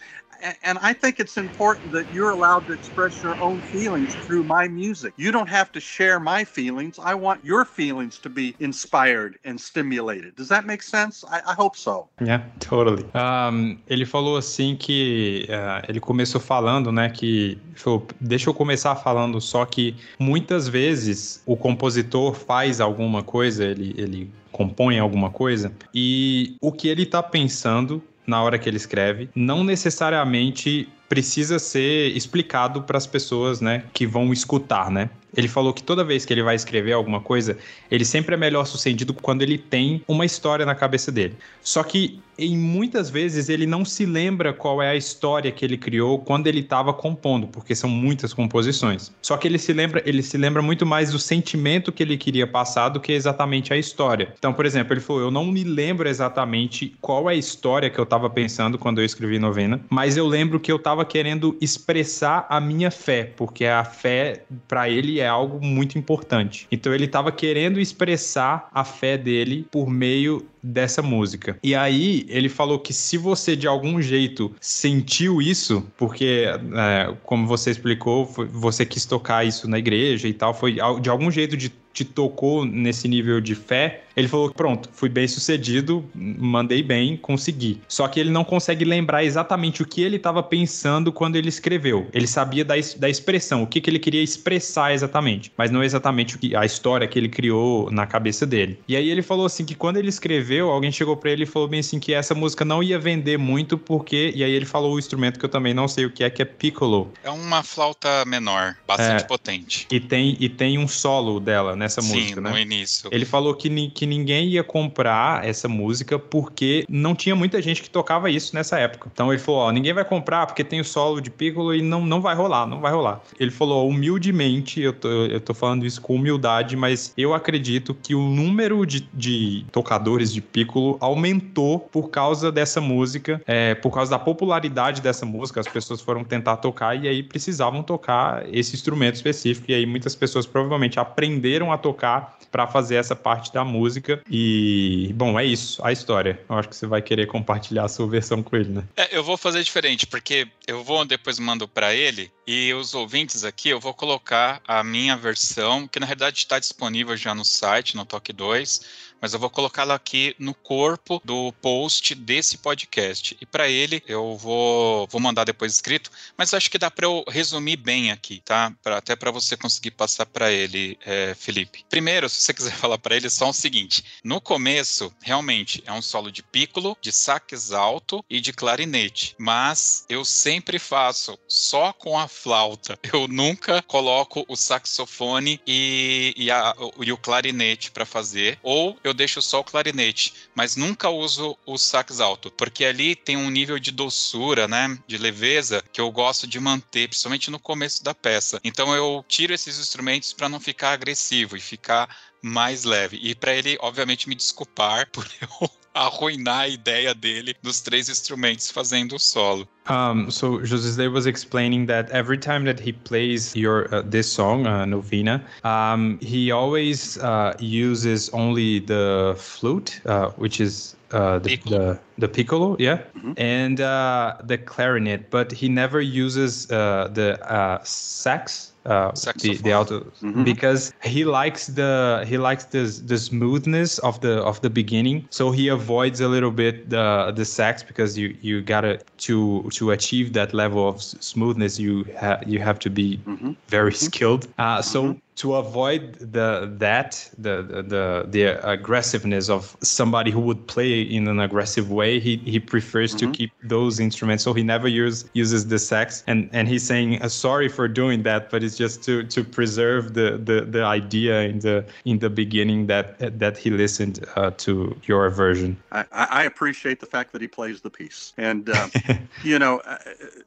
And 0.63 0.77
I 0.81 0.93
think 0.93 1.19
it's 1.19 1.37
important 1.37 1.91
that 1.93 2.11
you're 2.11 2.31
allowed 2.31 2.67
to 2.67 2.73
express 2.73 3.21
your 3.21 3.41
own 3.41 3.61
feelings 3.61 4.15
through 4.15 4.43
my 4.43 4.67
music. 4.67 5.13
You 5.17 5.31
don't 5.31 5.49
have 5.49 5.71
to 5.73 5.79
share 5.79 6.19
my 6.19 6.43
feelings. 6.43 6.99
I 6.99 7.13
want 7.15 7.43
your 7.43 7.65
feelings 7.65 8.17
to 8.19 8.29
be 8.29 8.55
inspired 8.59 9.37
and 9.43 9.59
stimulated. 9.59 10.35
Does 10.35 10.49
that 10.49 10.65
make 10.65 10.83
sense? 10.83 11.23
I, 11.29 11.41
I 11.51 11.53
hope 11.53 11.77
so. 11.77 12.07
Yeah, 12.21 12.41
totally. 12.59 13.05
Um, 13.13 13.77
ele 13.87 14.05
falou 14.05 14.37
assim 14.37 14.75
que 14.75 15.47
uh, 15.49 15.85
ele 15.87 15.99
começou 15.99 16.41
falando, 16.41 16.91
né, 16.91 17.09
que 17.09 17.57
falou, 17.75 18.07
deixa 18.19 18.49
eu 18.49 18.53
começar 18.53 18.95
falando 18.95 19.39
só 19.41 19.65
que 19.65 19.95
muitas 20.19 20.67
vezes 20.67 21.41
o 21.45 21.55
compositor 21.55 22.33
faz 22.33 22.79
alguma 22.79 23.23
coisa, 23.23 23.63
ele, 23.63 23.93
ele 23.97 24.31
compõe 24.51 24.97
alguma 24.99 25.29
coisa 25.29 25.71
e 25.93 26.55
o 26.61 26.71
que 26.71 26.87
ele 26.87 27.03
está 27.03 27.21
pensando 27.21 28.01
na 28.25 28.41
hora 28.41 28.57
que 28.57 28.69
ele 28.69 28.77
escreve 28.77 29.29
não 29.35 29.63
necessariamente 29.63 30.89
precisa 31.07 31.59
ser 31.59 32.15
explicado 32.15 32.81
para 32.81 32.97
as 32.97 33.05
pessoas, 33.05 33.61
né, 33.61 33.83
que 33.93 34.07
vão 34.07 34.33
escutar, 34.33 34.89
né? 34.89 35.09
Ele 35.35 35.47
falou 35.47 35.73
que 35.73 35.83
toda 35.83 36.03
vez 36.03 36.25
que 36.25 36.33
ele 36.33 36.41
vai 36.41 36.55
escrever 36.55 36.93
alguma 36.93 37.19
coisa, 37.19 37.57
ele 37.91 38.05
sempre 38.05 38.35
é 38.35 38.37
melhor 38.37 38.65
sucedido 38.65 39.13
quando 39.13 39.41
ele 39.41 39.57
tem 39.57 40.01
uma 40.07 40.25
história 40.25 40.65
na 40.65 40.73
cabeça 40.73 41.11
dele. 41.11 41.35
Só 41.61 41.83
que 41.83 42.19
em 42.37 42.57
muitas 42.57 43.09
vezes 43.09 43.49
ele 43.49 43.65
não 43.65 43.85
se 43.85 44.05
lembra 44.05 44.53
qual 44.53 44.81
é 44.81 44.89
a 44.89 44.95
história 44.95 45.51
que 45.51 45.63
ele 45.63 45.77
criou 45.77 46.19
quando 46.19 46.47
ele 46.47 46.59
estava 46.59 46.93
compondo, 46.93 47.47
porque 47.47 47.75
são 47.75 47.89
muitas 47.89 48.33
composições. 48.33 49.11
Só 49.21 49.37
que 49.37 49.47
ele 49.47 49.57
se 49.57 49.73
lembra, 49.73 50.01
ele 50.05 50.21
se 50.21 50.37
lembra 50.37 50.61
muito 50.61 50.85
mais 50.85 51.11
do 51.11 51.19
sentimento 51.19 51.91
que 51.91 52.03
ele 52.03 52.17
queria 52.17 52.47
passar 52.47 52.89
do 52.89 52.99
que 52.99 53.11
exatamente 53.11 53.73
a 53.73 53.77
história. 53.77 54.33
Então, 54.37 54.53
por 54.53 54.65
exemplo, 54.65 54.93
ele 54.93 55.01
falou: 55.01 55.21
"Eu 55.23 55.31
não 55.31 55.45
me 55.45 55.63
lembro 55.63 56.07
exatamente 56.07 56.95
qual 57.01 57.29
é 57.29 57.33
a 57.33 57.37
história 57.37 57.89
que 57.89 57.99
eu 57.99 58.03
estava 58.03 58.29
pensando 58.29 58.77
quando 58.77 58.99
eu 58.99 59.05
escrevi 59.05 59.39
novena, 59.39 59.79
mas 59.89 60.17
eu 60.17 60.27
lembro 60.27 60.59
que 60.59 60.71
eu 60.71 60.77
estava 60.77 61.05
querendo 61.05 61.57
expressar 61.61 62.45
a 62.49 62.59
minha 62.59 62.91
fé, 62.91 63.31
porque 63.35 63.65
a 63.65 63.83
fé 63.83 64.43
para 64.67 64.89
ele 64.89 65.19
é 65.19 65.27
algo 65.27 65.63
muito 65.63 65.97
importante. 65.97 66.67
Então 66.71 66.93
ele 66.93 67.05
estava 67.05 67.31
querendo 67.31 67.79
expressar 67.79 68.69
a 68.73 68.83
fé 68.83 69.17
dele 69.17 69.65
por 69.71 69.89
meio 69.89 70.45
dessa 70.65 71.01
música. 71.01 71.57
E 71.61 71.75
aí 71.75 72.25
ele 72.27 72.49
falou 72.49 72.79
que 72.79 72.91
se 72.91 73.17
você 73.17 73.55
de 73.55 73.67
algum 73.67 74.01
jeito 74.01 74.51
sentiu 74.59 75.41
isso, 75.41 75.85
porque 75.95 76.45
é, 76.75 77.15
como 77.23 77.45
você 77.45 77.69
explicou, 77.69 78.25
você 78.25 78.85
quis 78.85 79.05
tocar 79.05 79.45
isso 79.45 79.69
na 79.69 79.77
igreja 79.77 80.27
e 80.27 80.33
tal, 80.33 80.53
foi 80.53 80.77
de 80.99 81.09
algum 81.09 81.29
jeito 81.29 81.55
de 81.55 81.71
te 81.95 82.03
tocou 82.03 82.65
nesse 82.65 83.07
nível 83.07 83.39
de 83.39 83.55
fé, 83.55 84.03
ele 84.15 84.27
falou: 84.27 84.51
pronto, 84.51 84.89
fui 84.91 85.07
bem 85.07 85.27
sucedido, 85.27 86.03
mandei 86.13 86.83
bem, 86.83 87.15
consegui. 87.15 87.81
Só 87.87 88.07
que 88.07 88.19
ele 88.19 88.29
não 88.29 88.43
consegue 88.43 88.83
lembrar 88.83 89.23
exatamente 89.23 89.81
o 89.81 89.85
que 89.85 90.01
ele 90.01 90.17
estava 90.17 90.43
pensando 90.43 91.11
quando 91.11 91.37
ele 91.37 91.47
escreveu. 91.47 92.07
Ele 92.13 92.27
sabia 92.27 92.65
da, 92.65 92.75
da 92.97 93.09
expressão, 93.09 93.63
o 93.63 93.67
que, 93.67 93.79
que 93.79 93.89
ele 93.89 93.99
queria 93.99 94.21
expressar 94.21 94.93
exatamente, 94.93 95.51
mas 95.57 95.71
não 95.71 95.83
exatamente 95.83 96.35
o 96.35 96.39
que, 96.39 96.55
a 96.55 96.65
história 96.65 97.07
que 97.07 97.17
ele 97.17 97.29
criou 97.29 97.89
na 97.89 98.05
cabeça 98.05 98.45
dele. 98.45 98.77
E 98.87 98.95
aí 98.97 99.09
ele 99.09 99.21
falou 99.21 99.45
assim 99.45 99.63
que 99.63 99.75
quando 99.75 99.97
ele 99.97 100.09
escreveu, 100.09 100.69
alguém 100.69 100.91
chegou 100.91 101.15
para 101.15 101.31
ele 101.31 101.43
e 101.43 101.47
falou 101.47 101.67
bem 101.67 101.79
assim 101.79 101.99
que 101.99 102.13
essa 102.13 102.35
música 102.35 102.65
não 102.65 102.83
ia 102.83 102.99
vender 102.99 103.37
muito 103.37 103.77
porque. 103.77 104.33
E 104.35 104.43
aí 104.43 104.51
ele 104.51 104.65
falou 104.65 104.95
o 104.95 104.99
instrumento 104.99 105.39
que 105.39 105.45
eu 105.45 105.49
também 105.49 105.73
não 105.73 105.87
sei 105.87 106.05
o 106.05 106.11
que 106.11 106.25
é, 106.25 106.29
que 106.29 106.41
é 106.41 106.45
piccolo. 106.45 107.11
É 107.23 107.29
uma 107.29 107.63
flauta 107.63 108.25
menor, 108.25 108.75
bastante 108.85 109.23
é, 109.23 109.27
potente. 109.27 109.87
E 109.89 109.99
tem, 109.99 110.35
e 110.39 110.49
tem 110.49 110.77
um 110.77 110.87
solo 110.87 111.39
dela, 111.39 111.75
né? 111.75 111.84
Nessa 111.85 112.01
Sim, 112.01 112.19
música, 112.19 112.41
né? 112.41 112.49
no 112.49 112.57
início. 112.57 113.09
Ele 113.11 113.25
falou 113.25 113.53
que, 113.53 113.69
que 113.89 114.05
ninguém 114.05 114.49
ia 114.49 114.63
comprar 114.63 115.45
essa 115.45 115.67
música 115.67 116.17
porque 116.17 116.85
não 116.89 117.15
tinha 117.15 117.35
muita 117.35 117.61
gente 117.61 117.81
que 117.81 117.89
tocava 117.89 118.29
isso 118.29 118.55
nessa 118.55 118.79
época. 118.79 119.09
Então 119.13 119.31
ele 119.31 119.41
falou, 119.41 119.61
ó, 119.61 119.71
ninguém 119.71 119.93
vai 119.93 120.03
comprar 120.03 120.47
porque 120.47 120.63
tem 120.63 120.79
o 120.79 120.83
solo 120.85 121.21
de 121.21 121.29
Piccolo 121.29 121.73
e 121.73 121.81
não, 121.81 122.03
não 122.03 122.21
vai 122.21 122.35
rolar, 122.35 122.65
não 122.65 122.79
vai 122.79 122.91
rolar. 122.91 123.21
Ele 123.39 123.51
falou, 123.51 123.87
humildemente, 123.87 124.81
eu 124.81 124.93
tô, 124.93 125.07
eu 125.07 125.39
tô 125.39 125.53
falando 125.53 125.85
isso 125.85 126.01
com 126.01 126.15
humildade, 126.15 126.75
mas 126.75 127.13
eu 127.15 127.33
acredito 127.33 127.93
que 127.93 128.15
o 128.15 128.21
número 128.21 128.85
de, 128.85 129.07
de 129.13 129.65
tocadores 129.71 130.33
de 130.33 130.41
Piccolo 130.41 130.97
aumentou 130.99 131.79
por 131.79 132.09
causa 132.09 132.51
dessa 132.51 132.81
música, 132.81 133.41
é, 133.45 133.75
por 133.75 133.91
causa 133.91 134.11
da 134.11 134.19
popularidade 134.19 135.01
dessa 135.01 135.25
música, 135.25 135.59
as 135.59 135.67
pessoas 135.67 136.01
foram 136.01 136.23
tentar 136.23 136.57
tocar 136.57 136.95
e 136.95 137.07
aí 137.07 137.21
precisavam 137.21 137.83
tocar 137.83 138.43
esse 138.51 138.75
instrumento 138.75 139.15
específico 139.15 139.69
e 139.69 139.73
aí 139.73 139.85
muitas 139.85 140.15
pessoas 140.15 140.45
provavelmente 140.45 140.99
aprenderam 140.99 141.71
a 141.71 141.74
a 141.75 141.77
tocar 141.77 142.37
para 142.51 142.67
fazer 142.67 142.95
essa 142.95 143.15
parte 143.15 143.51
da 143.51 143.65
música. 143.65 144.21
E, 144.29 145.11
bom, 145.13 145.37
é 145.37 145.45
isso, 145.45 145.85
a 145.85 145.91
história. 145.91 146.39
Eu 146.49 146.55
acho 146.55 146.69
que 146.69 146.75
você 146.75 146.87
vai 146.87 147.01
querer 147.01 147.27
compartilhar 147.27 147.83
a 147.83 147.89
sua 147.89 148.07
versão 148.07 148.41
com 148.41 148.55
ele, 148.55 148.69
né? 148.69 148.83
É, 148.95 149.15
eu 149.15 149.23
vou 149.23 149.35
fazer 149.37 149.61
diferente, 149.61 150.07
porque 150.07 150.47
eu 150.65 150.83
vou 150.83 151.03
depois 151.03 151.37
mando 151.37 151.67
para 151.67 151.93
ele 151.93 152.31
e 152.47 152.73
os 152.73 152.93
ouvintes 152.93 153.43
aqui 153.43 153.69
eu 153.69 153.79
vou 153.79 153.93
colocar 153.93 154.61
a 154.67 154.83
minha 154.83 155.17
versão, 155.17 155.87
que 155.87 155.99
na 155.99 156.05
realidade 156.05 156.37
está 156.37 156.57
disponível 156.57 157.17
já 157.17 157.35
no 157.35 157.43
site, 157.43 157.95
no 157.95 158.05
Toque 158.05 158.31
2 158.31 159.04
mas 159.21 159.33
eu 159.33 159.39
vou 159.39 159.49
colocá-la 159.49 159.95
aqui 159.95 160.35
no 160.37 160.53
corpo 160.53 161.21
do 161.23 161.51
post 161.61 162.13
desse 162.15 162.57
podcast. 162.57 163.35
E 163.39 163.45
para 163.45 163.69
ele 163.69 164.03
eu 164.07 164.37
vou, 164.37 165.07
vou 165.07 165.21
mandar 165.21 165.43
depois 165.43 165.73
escrito, 165.73 166.11
mas 166.37 166.53
acho 166.53 166.69
que 166.69 166.77
dá 166.77 166.91
para 166.91 167.05
eu 167.05 167.23
resumir 167.27 167.77
bem 167.77 168.11
aqui, 168.11 168.41
tá? 168.43 168.73
Pra, 168.83 168.97
até 168.97 169.15
para 169.15 169.31
você 169.31 169.57
conseguir 169.57 169.91
passar 169.91 170.25
para 170.25 170.51
ele, 170.51 170.97
é, 171.05 171.35
Felipe. 171.35 171.85
Primeiro, 171.89 172.29
se 172.29 172.41
você 172.41 172.53
quiser 172.53 172.73
falar 172.75 172.97
para 172.97 173.15
ele, 173.15 173.29
só 173.29 173.49
o 173.49 173.53
seguinte: 173.53 174.03
no 174.23 174.39
começo, 174.41 175.13
realmente 175.21 175.83
é 175.85 175.91
um 175.91 176.01
solo 176.01 176.31
de 176.31 176.43
piccolo, 176.43 176.97
de 177.01 177.11
sax 177.11 177.71
alto 177.71 178.23
e 178.29 178.39
de 178.39 178.53
clarinete, 178.53 179.35
mas 179.37 180.05
eu 180.09 180.23
sempre 180.23 180.79
faço 180.79 181.37
só 181.47 181.93
com 181.93 182.17
a 182.17 182.27
flauta. 182.27 182.97
Eu 183.15 183.29
nunca 183.29 183.81
coloco 183.83 184.43
o 184.47 184.57
saxofone 184.57 185.61
e, 185.65 186.33
e, 186.35 186.51
a, 186.51 186.75
e 186.99 187.13
o 187.13 187.17
clarinete 187.17 187.89
para 187.91 188.05
fazer, 188.05 188.59
ou 188.61 188.97
eu 189.03 189.13
deixo 189.15 189.41
só 189.41 189.61
o 189.61 189.63
clarinete, 189.63 190.33
mas 190.53 190.75
nunca 190.75 191.09
uso 191.09 191.57
o 191.65 191.77
sax 191.77 192.19
alto, 192.19 192.51
porque 192.51 192.85
ali 192.85 193.15
tem 193.15 193.37
um 193.37 193.49
nível 193.49 193.79
de 193.79 193.91
doçura, 193.91 194.67
né, 194.67 194.97
de 195.07 195.17
leveza 195.17 195.83
que 195.91 196.01
eu 196.01 196.11
gosto 196.11 196.45
de 196.45 196.59
manter, 196.59 197.07
principalmente 197.07 197.49
no 197.49 197.59
começo 197.59 198.03
da 198.03 198.13
peça. 198.13 198.59
Então 198.63 198.95
eu 198.95 199.23
tiro 199.27 199.53
esses 199.53 199.79
instrumentos 199.79 200.33
para 200.33 200.49
não 200.49 200.59
ficar 200.59 200.91
agressivo 200.91 201.55
e 201.57 201.61
ficar 201.61 202.15
mais 202.41 202.83
leve. 202.83 203.19
E 203.21 203.33
para 203.33 203.53
ele, 203.55 203.77
obviamente, 203.81 204.29
me 204.29 204.35
desculpar 204.35 205.09
por 205.11 205.27
eu 205.41 205.69
arruinar 205.95 206.61
a 206.61 206.67
ideia 206.67 207.15
dele 207.15 207.55
dos 207.63 207.81
três 207.81 208.09
instrumentos 208.09 208.69
fazendo 208.69 209.15
o 209.15 209.19
solo. 209.19 209.67
Um, 209.89 210.29
so 210.29 210.59
José 210.59 211.11
was 211.11 211.25
explaining 211.25 211.85
that 211.87 212.09
every 212.11 212.37
time 212.37 212.65
that 212.65 212.79
he 212.79 212.91
plays 212.91 213.55
your 213.55 213.93
uh, 213.93 214.01
this 214.01 214.31
song 214.31 214.65
uh, 214.65 214.85
Novena, 214.85 215.43
um, 215.63 216.19
he 216.21 216.51
always 216.51 217.17
uh, 217.19 217.53
uses 217.59 218.29
only 218.33 218.79
the 218.79 219.35
flute, 219.37 220.01
uh, 220.05 220.29
which 220.37 220.59
is 220.59 220.95
uh, 221.11 221.39
the, 221.39 221.55
the, 221.67 221.99
the 222.17 222.27
piccolo, 222.27 222.75
yeah, 222.79 222.97
mm-hmm. 223.15 223.33
and 223.37 223.79
uh, 223.79 224.35
the 224.43 224.57
clarinet, 224.57 225.29
but 225.29 225.51
he 225.51 225.69
never 225.69 226.01
uses 226.01 226.65
the 226.65 227.79
sax 227.83 228.73
uh, 228.85 229.11
the, 229.41 229.57
the 229.63 229.73
auto 229.73 229.99
mm-hmm. 229.99 230.43
because 230.43 230.93
he 231.03 231.25
likes 231.25 231.67
the 231.67 232.23
he 232.27 232.37
likes 232.37 232.65
the 232.65 232.83
the 233.05 233.17
smoothness 233.17 233.99
of 233.99 234.21
the 234.21 234.41
of 234.43 234.61
the 234.61 234.69
beginning 234.69 235.27
so 235.31 235.51
he 235.51 235.67
avoids 235.67 236.21
a 236.21 236.27
little 236.27 236.51
bit 236.51 236.89
the 236.89 237.33
the 237.35 237.45
sax 237.45 237.83
because 237.83 238.17
you 238.17 238.35
you 238.41 238.61
gotta 238.61 238.99
to 239.17 239.67
to 239.71 239.91
achieve 239.91 240.33
that 240.33 240.53
level 240.53 240.87
of 240.87 241.01
smoothness 241.01 241.79
you 241.79 242.03
have 242.15 242.43
you 242.47 242.59
have 242.59 242.79
to 242.79 242.89
be 242.89 243.17
mm-hmm. 243.25 243.51
very 243.67 243.91
mm-hmm. 243.91 244.05
skilled 244.05 244.47
uh, 244.57 244.81
so 244.81 245.03
mm-hmm 245.03 245.19
to 245.35 245.55
avoid 245.55 246.15
the 246.15 246.73
that 246.77 247.29
the, 247.37 247.61
the 247.61 248.25
the 248.29 248.67
aggressiveness 248.67 249.49
of 249.49 249.75
somebody 249.81 250.31
who 250.31 250.39
would 250.39 250.65
play 250.67 251.01
in 251.01 251.27
an 251.27 251.39
aggressive 251.39 251.91
way 251.91 252.19
he 252.19 252.37
he 252.37 252.59
prefers 252.59 253.13
mm-hmm. 253.13 253.31
to 253.31 253.37
keep 253.37 253.51
those 253.63 253.99
instruments. 253.99 254.43
So 254.43 254.53
he 254.53 254.63
never 254.63 254.87
use, 254.87 255.25
uses 255.33 255.67
the 255.67 255.79
sax. 255.79 256.23
And 256.27 256.49
and 256.53 256.67
he's 256.67 256.83
saying 256.83 257.21
uh, 257.21 257.27
sorry 257.27 257.67
for 257.67 257.87
doing 257.87 258.23
that 258.23 258.49
but 258.49 258.63
it's 258.63 258.77
just 258.77 259.03
to 259.03 259.23
to 259.23 259.43
preserve 259.43 260.13
the 260.13 260.37
the, 260.37 260.61
the 260.61 260.83
idea 260.83 261.41
in 261.41 261.59
the 261.59 261.85
in 262.05 262.19
the 262.19 262.29
beginning 262.29 262.87
that 262.87 263.39
that 263.39 263.57
he 263.57 263.69
listened 263.69 264.25
uh, 264.37 264.51
to 264.57 264.95
your 265.03 265.29
version. 265.29 265.75
I, 265.91 266.05
I 266.11 266.43
appreciate 266.43 267.01
the 267.01 267.05
fact 267.05 267.33
that 267.33 267.41
he 267.41 267.47
plays 267.47 267.81
the 267.81 267.89
piece. 267.89 268.31
And 268.37 268.69
uh, 268.69 268.87
you 269.43 269.59
know 269.59 269.79
uh, 269.79 269.97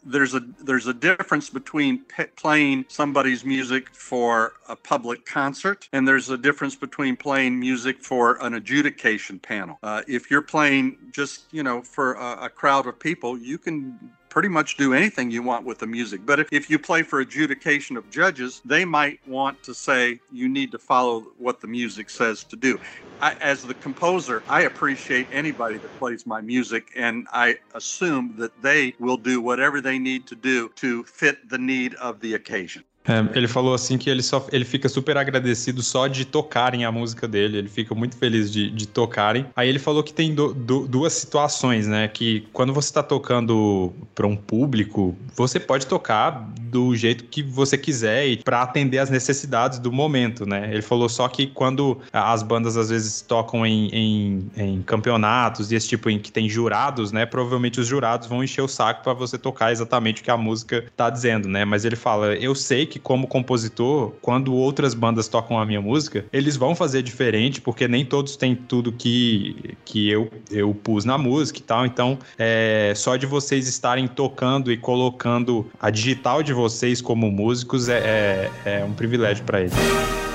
there's 0.03 0.35
a 0.35 0.41
there's 0.61 0.87
a 0.87 0.95
difference 0.95 1.51
between 1.51 2.05
p- 2.05 2.25
playing 2.37 2.87
somebody's 2.89 3.45
music 3.45 3.91
for 3.91 4.55
a 4.69 4.78
public 4.83 5.25
concert, 5.27 5.89
and 5.93 6.07
there's 6.07 6.31
a 6.31 6.39
difference 6.39 6.77
between 6.77 7.17
playing 7.17 7.59
music 7.59 8.03
for 8.03 8.43
an 8.45 8.55
adjudication 8.55 9.39
panel. 9.39 9.79
Uh, 9.83 10.03
if 10.09 10.31
you're 10.31 10.43
playing 10.43 10.97
just, 11.11 11.45
you 11.53 11.63
know, 11.63 11.83
for 11.83 12.15
a, 12.15 12.45
a 12.45 12.49
crowd 12.49 12.87
of 12.87 12.99
people, 12.99 13.39
you 13.39 13.59
can 13.59 13.99
pretty 14.29 14.49
much 14.49 14.77
do 14.77 14.95
anything 14.95 15.31
you 15.31 15.43
want 15.43 15.65
with 15.65 15.79
the 15.79 15.87
music. 15.87 16.21
But 16.25 16.41
if, 16.41 16.49
if 16.53 16.71
you 16.71 16.79
play 16.79 17.03
for 17.03 17.21
adjudication 17.21 17.97
of 17.97 18.09
judges, 18.11 18.61
they 18.65 18.85
might 18.85 19.27
want 19.27 19.63
to 19.65 19.75
say 19.75 20.21
you 20.31 20.49
need 20.49 20.71
to 20.73 20.79
follow 20.79 21.21
what 21.39 21.61
the 21.61 21.67
music 21.67 22.11
says 22.11 22.45
to 22.45 22.57
do. 22.57 22.79
I, 23.21 23.35
as 23.41 23.63
the 23.65 23.75
composer, 23.75 24.43
I 24.49 24.63
appreciate 24.63 25.27
anybody 25.33 25.79
that 25.79 25.99
plays 25.99 26.27
my 26.27 26.41
music, 26.41 26.93
and 26.95 27.27
I 27.33 27.59
assume 27.75 28.35
that 28.39 28.63
they 28.63 28.95
will 29.01 29.17
do 29.17 29.41
whatever 29.41 29.81
they 29.81 29.99
need 29.99 30.27
to 30.29 30.37
do 30.37 30.69
to 30.77 31.03
fit 31.05 31.49
the 31.49 31.59
need 31.59 31.95
of 31.95 32.21
the 32.21 32.35
occasion. 32.35 32.85
É, 33.09 33.37
ele 33.37 33.49
falou 33.49 33.73
assim 33.73 33.97
que 33.97 34.11
ele 34.11 34.23
só 34.23 34.47
ele 34.53 34.65
fica 34.65 34.89
super 34.89 35.17
agradecido 35.17 35.83
só 35.83 36.07
de 36.07 36.27
tocarem 36.27 36.85
a 36.85 36.93
música 36.93 37.27
dele, 37.27 37.57
ele 37.57 37.69
fica 37.69 37.95
muito 37.95 38.17
feliz 38.17 38.53
de, 38.53 38.71
de 38.71 38.87
tocarem. 38.87 39.47
Aí 39.57 39.69
ele 39.69 39.79
falou 39.79 40.03
que 40.03 40.13
tem 40.13 40.35
do, 40.35 40.53
do, 40.53 40.87
duas 40.87 41.15
situações, 41.15 41.87
né? 41.87 42.07
Que 42.09 42.47
quando 42.53 42.73
você 42.73 42.89
está 42.89 43.03
tocando 43.03 43.93
para 44.15 44.27
um 44.27 44.37
público, 44.37 45.17
você 45.35 45.59
pode 45.59 45.87
tocar 45.87 46.53
do 46.61 46.95
jeito 46.95 47.25
que 47.25 47.43
você 47.43 47.79
quiser 47.79 48.27
e 48.27 48.37
para 48.37 48.63
atender 48.63 48.99
as 48.99 49.09
necessidades 49.09 49.79
do 49.79 49.91
momento, 49.91 50.45
né? 50.45 50.69
Ele 50.71 50.83
falou 50.83 51.09
só 51.09 51.27
que 51.29 51.47
quando 51.47 51.99
as 52.13 52.43
bandas 52.43 52.77
às 52.77 52.91
vezes 52.91 53.23
tocam 53.23 53.65
em, 53.65 53.89
em, 53.89 54.51
em 54.57 54.83
campeonatos 54.83 55.73
e 55.73 55.75
esse 55.75 55.89
tipo 55.89 56.11
em 56.11 56.19
que 56.19 56.31
tem 56.31 56.49
jurados, 56.49 57.11
né? 57.11 57.25
Provavelmente 57.25 57.81
os 57.81 57.87
jurados 57.87 58.29
vão 58.29 58.45
encher 58.45 58.63
o 58.63 58.69
saco 58.69 59.03
para 59.03 59.15
você 59.15 59.39
tocar 59.39 59.73
exatamente 59.73 60.21
o 60.21 60.25
que 60.25 60.31
a 60.31 60.37
música 60.37 60.85
tá 60.95 61.09
dizendo, 61.09 61.49
né? 61.49 61.65
Mas 61.65 61.85
ele 61.85 61.97
fala: 61.97 62.35
eu 62.35 62.55
sei 62.55 62.85
que 62.85 62.98
como 62.99 63.27
compositor, 63.27 64.13
quando 64.21 64.55
outras 64.55 64.95
bandas 64.95 65.29
tocam 65.29 65.59
a 65.59 65.67
minha 65.67 65.81
música, 65.81 66.25
eles 66.33 66.57
vão 66.57 66.75
fazer 66.75 67.03
diferente, 67.03 67.61
porque 67.61 67.89
nem 67.89 68.05
todos 68.05 68.37
têm 68.37 68.55
tudo 68.55 68.93
que, 68.93 69.75
que 69.85 70.09
eu, 70.09 70.31
eu 70.51 70.75
pus 70.75 71.05
na 71.05 71.17
música 71.17 71.59
e 71.59 71.63
tal. 71.63 71.87
Então, 71.87 72.19
é, 72.39 72.93
só 72.97 73.17
de 73.17 73.27
vocês 73.27 73.67
estarem 73.67 74.07
tocando 74.07 74.73
e 74.73 74.77
colocando 74.77 75.67
a 75.81 75.91
digital 75.91 76.43
de 76.43 76.53
vocês 76.53 77.01
como 77.01 77.31
músicos 77.31 77.89
é, 77.89 78.51
é, 78.65 78.81
é 78.81 78.85
um 78.85 78.93
privilégio 78.93 79.45
para 79.45 79.61
eles. 79.61 80.28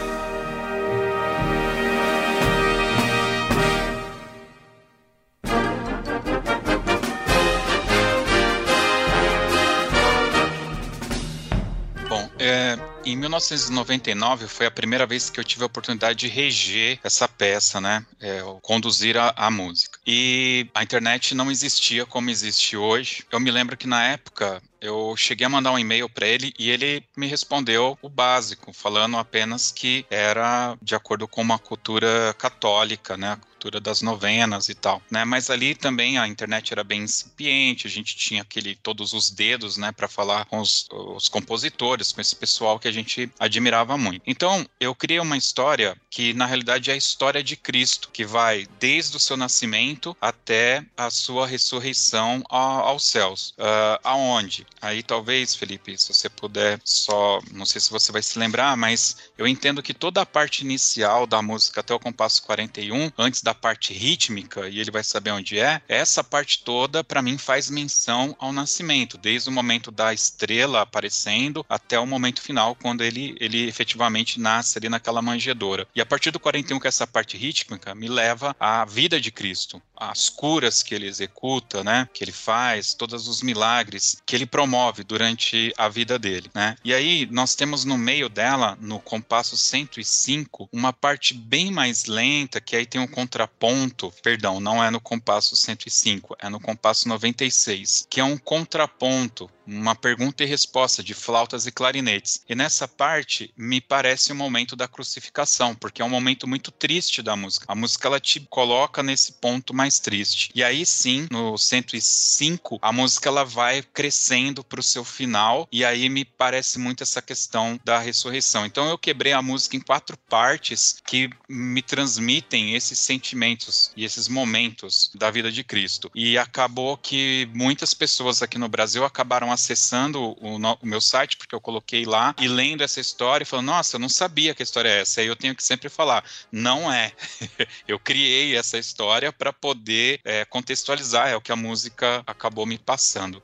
Em 13.05 13.17
1999 13.17 14.47
foi 14.47 14.65
a 14.65 14.71
primeira 14.71 15.05
vez 15.05 15.29
que 15.29 15.37
eu 15.37 15.43
tive 15.43 15.63
a 15.63 15.65
oportunidade 15.65 16.19
de 16.19 16.27
reger 16.29 16.99
essa 17.03 17.27
peça, 17.27 17.81
né? 17.81 18.05
É, 18.19 18.41
conduzir 18.61 19.17
a, 19.17 19.33
a, 19.35 19.51
música. 19.51 19.99
E 20.07 20.69
a 20.73 20.81
internet 20.81 21.35
não 21.35 21.51
existia 21.51 22.05
como 22.05 22.29
existe 22.29 22.77
hoje. 22.77 23.25
Eu 23.29 23.41
me 23.41 23.51
lembro 23.51 23.75
que 23.75 23.87
na 23.87 24.05
época 24.05 24.61
eu 24.79 25.15
cheguei 25.17 25.45
a 25.45 25.49
mandar 25.49 25.71
um 25.71 25.79
e-mail 25.79 26.07
para 26.07 26.27
ele 26.27 26.53
e 26.57 26.69
ele 26.69 27.03
me 27.15 27.27
respondeu 27.27 27.97
o 28.01 28.07
básico, 28.07 28.71
falando 28.71 29.17
apenas 29.17 29.71
que 29.71 30.05
era 30.09 30.77
de 30.81 30.95
acordo 30.95 31.27
com 31.27 31.41
uma 31.41 31.59
cultura 31.59 32.33
católica, 32.37 33.17
né? 33.17 33.37
Das 33.71 34.01
novenas 34.01 34.69
e 34.69 34.75
tal, 34.75 35.01
né? 35.09 35.25
Mas 35.25 35.49
ali 35.49 35.75
também 35.75 36.17
a 36.17 36.27
internet 36.27 36.71
era 36.71 36.83
bem 36.83 37.01
incipiente, 37.01 37.87
a 37.87 37.89
gente 37.89 38.15
tinha 38.15 38.41
aquele 38.41 38.75
todos 38.75 39.13
os 39.13 39.29
dedos, 39.29 39.77
né, 39.77 39.91
para 39.91 40.07
falar 40.07 40.45
com 40.45 40.59
os, 40.59 40.87
os 40.91 41.27
compositores, 41.27 42.11
com 42.11 42.21
esse 42.21 42.35
pessoal 42.35 42.79
que 42.79 42.87
a 42.87 42.91
gente 42.91 43.31
admirava 43.39 43.97
muito. 43.97 44.21
Então, 44.25 44.65
eu 44.79 44.93
criei 44.93 45.19
uma 45.19 45.37
história 45.37 45.97
que 46.09 46.33
na 46.33 46.45
realidade 46.45 46.91
é 46.91 46.93
a 46.93 46.97
história 46.97 47.43
de 47.43 47.55
Cristo, 47.55 48.09
que 48.11 48.25
vai 48.25 48.67
desde 48.79 49.17
o 49.17 49.19
seu 49.19 49.35
nascimento 49.35 50.15
até 50.21 50.85
a 50.95 51.09
sua 51.09 51.47
ressurreição 51.47 52.43
aos 52.49 53.05
céus. 53.05 53.53
Uh, 53.57 53.99
aonde? 54.03 54.65
Aí 54.81 55.01
talvez, 55.01 55.55
Felipe, 55.55 55.97
se 55.97 56.13
você 56.13 56.29
puder 56.29 56.79
só, 56.83 57.39
não 57.51 57.65
sei 57.65 57.81
se 57.81 57.89
você 57.89 58.11
vai 58.11 58.21
se 58.21 58.37
lembrar, 58.37 58.75
mas 58.77 59.17
eu 59.37 59.47
entendo 59.47 59.81
que 59.81 59.93
toda 59.93 60.21
a 60.21 60.25
parte 60.25 60.61
inicial 60.61 61.25
da 61.25 61.41
música 61.41 61.79
até 61.79 61.93
o 61.93 61.99
compasso 61.99 62.43
41, 62.43 63.11
antes 63.17 63.41
da 63.41 63.52
parte 63.53 63.93
rítmica, 63.93 64.67
e 64.67 64.79
ele 64.79 64.91
vai 64.91 65.03
saber 65.03 65.31
onde 65.31 65.59
é, 65.59 65.81
essa 65.87 66.23
parte 66.23 66.63
toda, 66.63 67.03
para 67.03 67.21
mim, 67.21 67.37
faz 67.37 67.69
menção 67.69 68.35
ao 68.39 68.51
nascimento, 68.51 69.17
desde 69.17 69.49
o 69.49 69.51
momento 69.51 69.91
da 69.91 70.13
estrela 70.13 70.81
aparecendo 70.81 71.65
até 71.69 71.99
o 71.99 72.07
momento 72.07 72.41
final, 72.41 72.75
quando 72.75 73.03
ele, 73.03 73.35
ele 73.39 73.67
efetivamente 73.67 74.39
nasce 74.39 74.77
ali 74.77 74.89
naquela 74.89 75.21
manjedoura. 75.21 75.87
E 75.95 76.01
a 76.01 76.05
partir 76.05 76.31
do 76.31 76.39
41, 76.39 76.79
que 76.79 76.87
é 76.87 76.89
essa 76.89 77.07
parte 77.07 77.37
rítmica, 77.37 77.95
me 77.95 78.07
leva 78.07 78.55
à 78.59 78.85
vida 78.85 79.19
de 79.19 79.31
Cristo, 79.31 79.81
as 79.95 80.29
curas 80.29 80.83
que 80.83 80.93
ele 80.93 81.07
executa, 81.07 81.83
né, 81.83 82.07
que 82.13 82.23
ele 82.23 82.31
faz, 82.31 82.93
todos 82.93 83.27
os 83.27 83.41
milagres 83.41 84.21
que 84.25 84.35
ele 84.35 84.45
promove 84.45 85.03
durante 85.03 85.73
a 85.77 85.87
vida 85.87 86.19
dele, 86.19 86.49
né? 86.53 86.75
E 86.83 86.93
aí 86.93 87.27
nós 87.31 87.55
temos 87.55 87.85
no 87.85 87.97
meio 87.97 88.29
dela, 88.29 88.77
no 88.81 88.99
compasso 88.99 89.55
105, 89.55 90.69
uma 90.71 90.91
parte 90.91 91.33
bem 91.33 91.71
mais 91.71 92.05
lenta, 92.05 92.59
que 92.59 92.75
aí 92.75 92.85
tem 92.85 92.99
um 92.99 93.07
contraponto, 93.43 94.13
perdão, 94.21 94.59
não 94.59 94.83
é 94.83 94.89
no 94.89 94.99
compasso 94.99 95.55
105, 95.55 96.35
é 96.39 96.49
no 96.49 96.59
compasso 96.59 97.07
96, 97.07 98.07
que 98.09 98.19
é 98.19 98.23
um 98.23 98.37
contraponto 98.37 99.49
uma 99.65 99.95
pergunta 99.95 100.43
e 100.43 100.47
resposta 100.47 101.03
de 101.03 101.13
flautas 101.13 101.65
e 101.65 101.71
clarinetes. 101.71 102.43
E 102.47 102.55
nessa 102.55 102.87
parte 102.87 103.53
me 103.57 103.79
parece 103.79 104.31
o 104.31 104.35
momento 104.35 104.75
da 104.75 104.87
crucificação, 104.87 105.73
porque 105.75 106.01
é 106.01 106.05
um 106.05 106.09
momento 106.09 106.47
muito 106.47 106.71
triste 106.71 107.21
da 107.21 107.35
música. 107.35 107.65
A 107.67 107.75
música 107.75 108.07
ela 108.07 108.19
te 108.19 108.41
coloca 108.49 109.01
nesse 109.01 109.33
ponto 109.33 109.73
mais 109.73 109.99
triste. 109.99 110.51
E 110.53 110.63
aí 110.63 110.85
sim, 110.85 111.27
no 111.31 111.57
105, 111.57 112.79
a 112.81 112.91
música 112.91 113.29
ela 113.29 113.43
vai 113.43 113.81
crescendo 113.81 114.63
para 114.63 114.79
o 114.79 114.83
seu 114.83 115.03
final 115.03 115.67
e 115.71 115.85
aí 115.85 116.09
me 116.09 116.25
parece 116.25 116.79
muito 116.79 117.03
essa 117.03 117.21
questão 117.21 117.79
da 117.83 117.99
ressurreição. 117.99 118.65
Então 118.65 118.89
eu 118.89 118.97
quebrei 118.97 119.33
a 119.33 119.41
música 119.41 119.77
em 119.77 119.81
quatro 119.81 120.17
partes 120.17 121.01
que 121.05 121.29
me 121.49 121.81
transmitem 121.81 122.75
esses 122.75 122.99
sentimentos 123.33 123.91
e 123.97 124.05
esses 124.05 124.27
momentos 124.27 125.11
da 125.13 125.31
vida 125.31 125.51
de 125.51 125.63
Cristo. 125.63 126.09
E 126.13 126.37
acabou 126.37 126.95
que 126.95 127.49
muitas 127.53 127.93
pessoas 127.93 128.41
aqui 128.41 128.57
no 128.57 128.69
Brasil 128.69 129.03
acabaram 129.03 129.51
acessando 129.51 130.37
o, 130.39 130.59
no, 130.59 130.77
o, 130.81 130.85
meu 130.85 131.01
site, 131.01 131.35
porque 131.35 131.55
eu 131.55 131.59
coloquei 131.59 132.05
lá, 132.05 132.35
e 132.39 132.47
lendo 132.47 132.83
essa 132.83 132.99
história, 132.99 133.45
falando, 133.45 133.67
nossa, 133.67 133.95
eu 133.95 133.99
não 133.99 134.09
sabia 134.09 134.53
que 134.53 134.61
a 134.61 134.65
história 134.65 134.89
é 134.89 135.01
essa. 135.01 135.21
Aí 135.21 135.27
eu 135.27 135.35
tenho 135.35 135.55
que 135.55 135.63
sempre 135.63 135.89
falar, 135.89 136.23
não 136.51 136.91
é. 136.91 137.11
eu 137.87 137.99
criei 137.99 138.55
essa 138.55 138.77
história 138.77 139.33
para 139.33 139.51
poder 139.51 140.21
é, 140.23 140.45
contextualizar, 140.45 141.29
é 141.29 141.35
o 141.35 141.41
que 141.41 141.51
a 141.51 141.55
música 141.55 142.23
acabou 142.27 142.65
me 142.65 142.77
passando. 142.77 143.41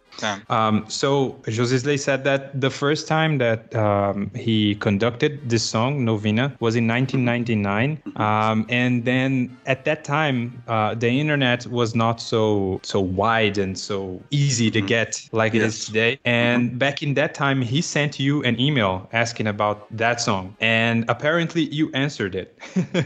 Um, 0.50 0.86
so 0.88 1.32
Josisley 1.44 2.00
said 2.00 2.24
that 2.24 2.60
the 2.60 2.70
first 2.70 3.08
time 3.08 3.38
that 3.38 3.74
um, 3.76 4.32
he 4.36 4.76
conducted 4.76 5.50
this 5.50 5.64
song 5.64 6.04
Novena 6.06 6.56
was 6.60 6.76
in 6.76 6.88
1999, 6.88 8.02
um, 8.18 8.66
and 8.70 9.06
then 9.06 9.58
at 9.66 9.86
that 9.86 10.04
time 10.04 10.62
uh, 10.68 10.96
the 10.96 11.10
internet 11.10 11.66
was 11.68 11.96
not 11.96 12.22
so 12.22 12.80
so 12.84 13.00
wide 13.00 13.58
and 13.58 13.78
so 13.78 14.22
easy 14.32 14.70
to 14.72 14.80
mm-hmm. 14.80 14.88
get 14.88 15.30
like 15.32 15.54
yes. 15.54 15.64
it 15.64 15.68
is 15.68 15.86
today. 15.86 16.20
And 16.26 16.78
back 16.78 17.02
in 17.02 17.14
that 17.16 17.34
time, 17.34 17.62
he 17.62 17.82
sent 17.82 18.20
you 18.20 18.44
an 18.44 18.60
email 18.60 19.08
asking 19.14 19.48
about 19.48 19.88
that 19.96 20.22
song, 20.22 20.56
and 20.60 21.06
apparently 21.08 21.64
you 21.64 21.92
answered 21.94 22.36
it. 22.36 22.58
uh, 22.96 23.04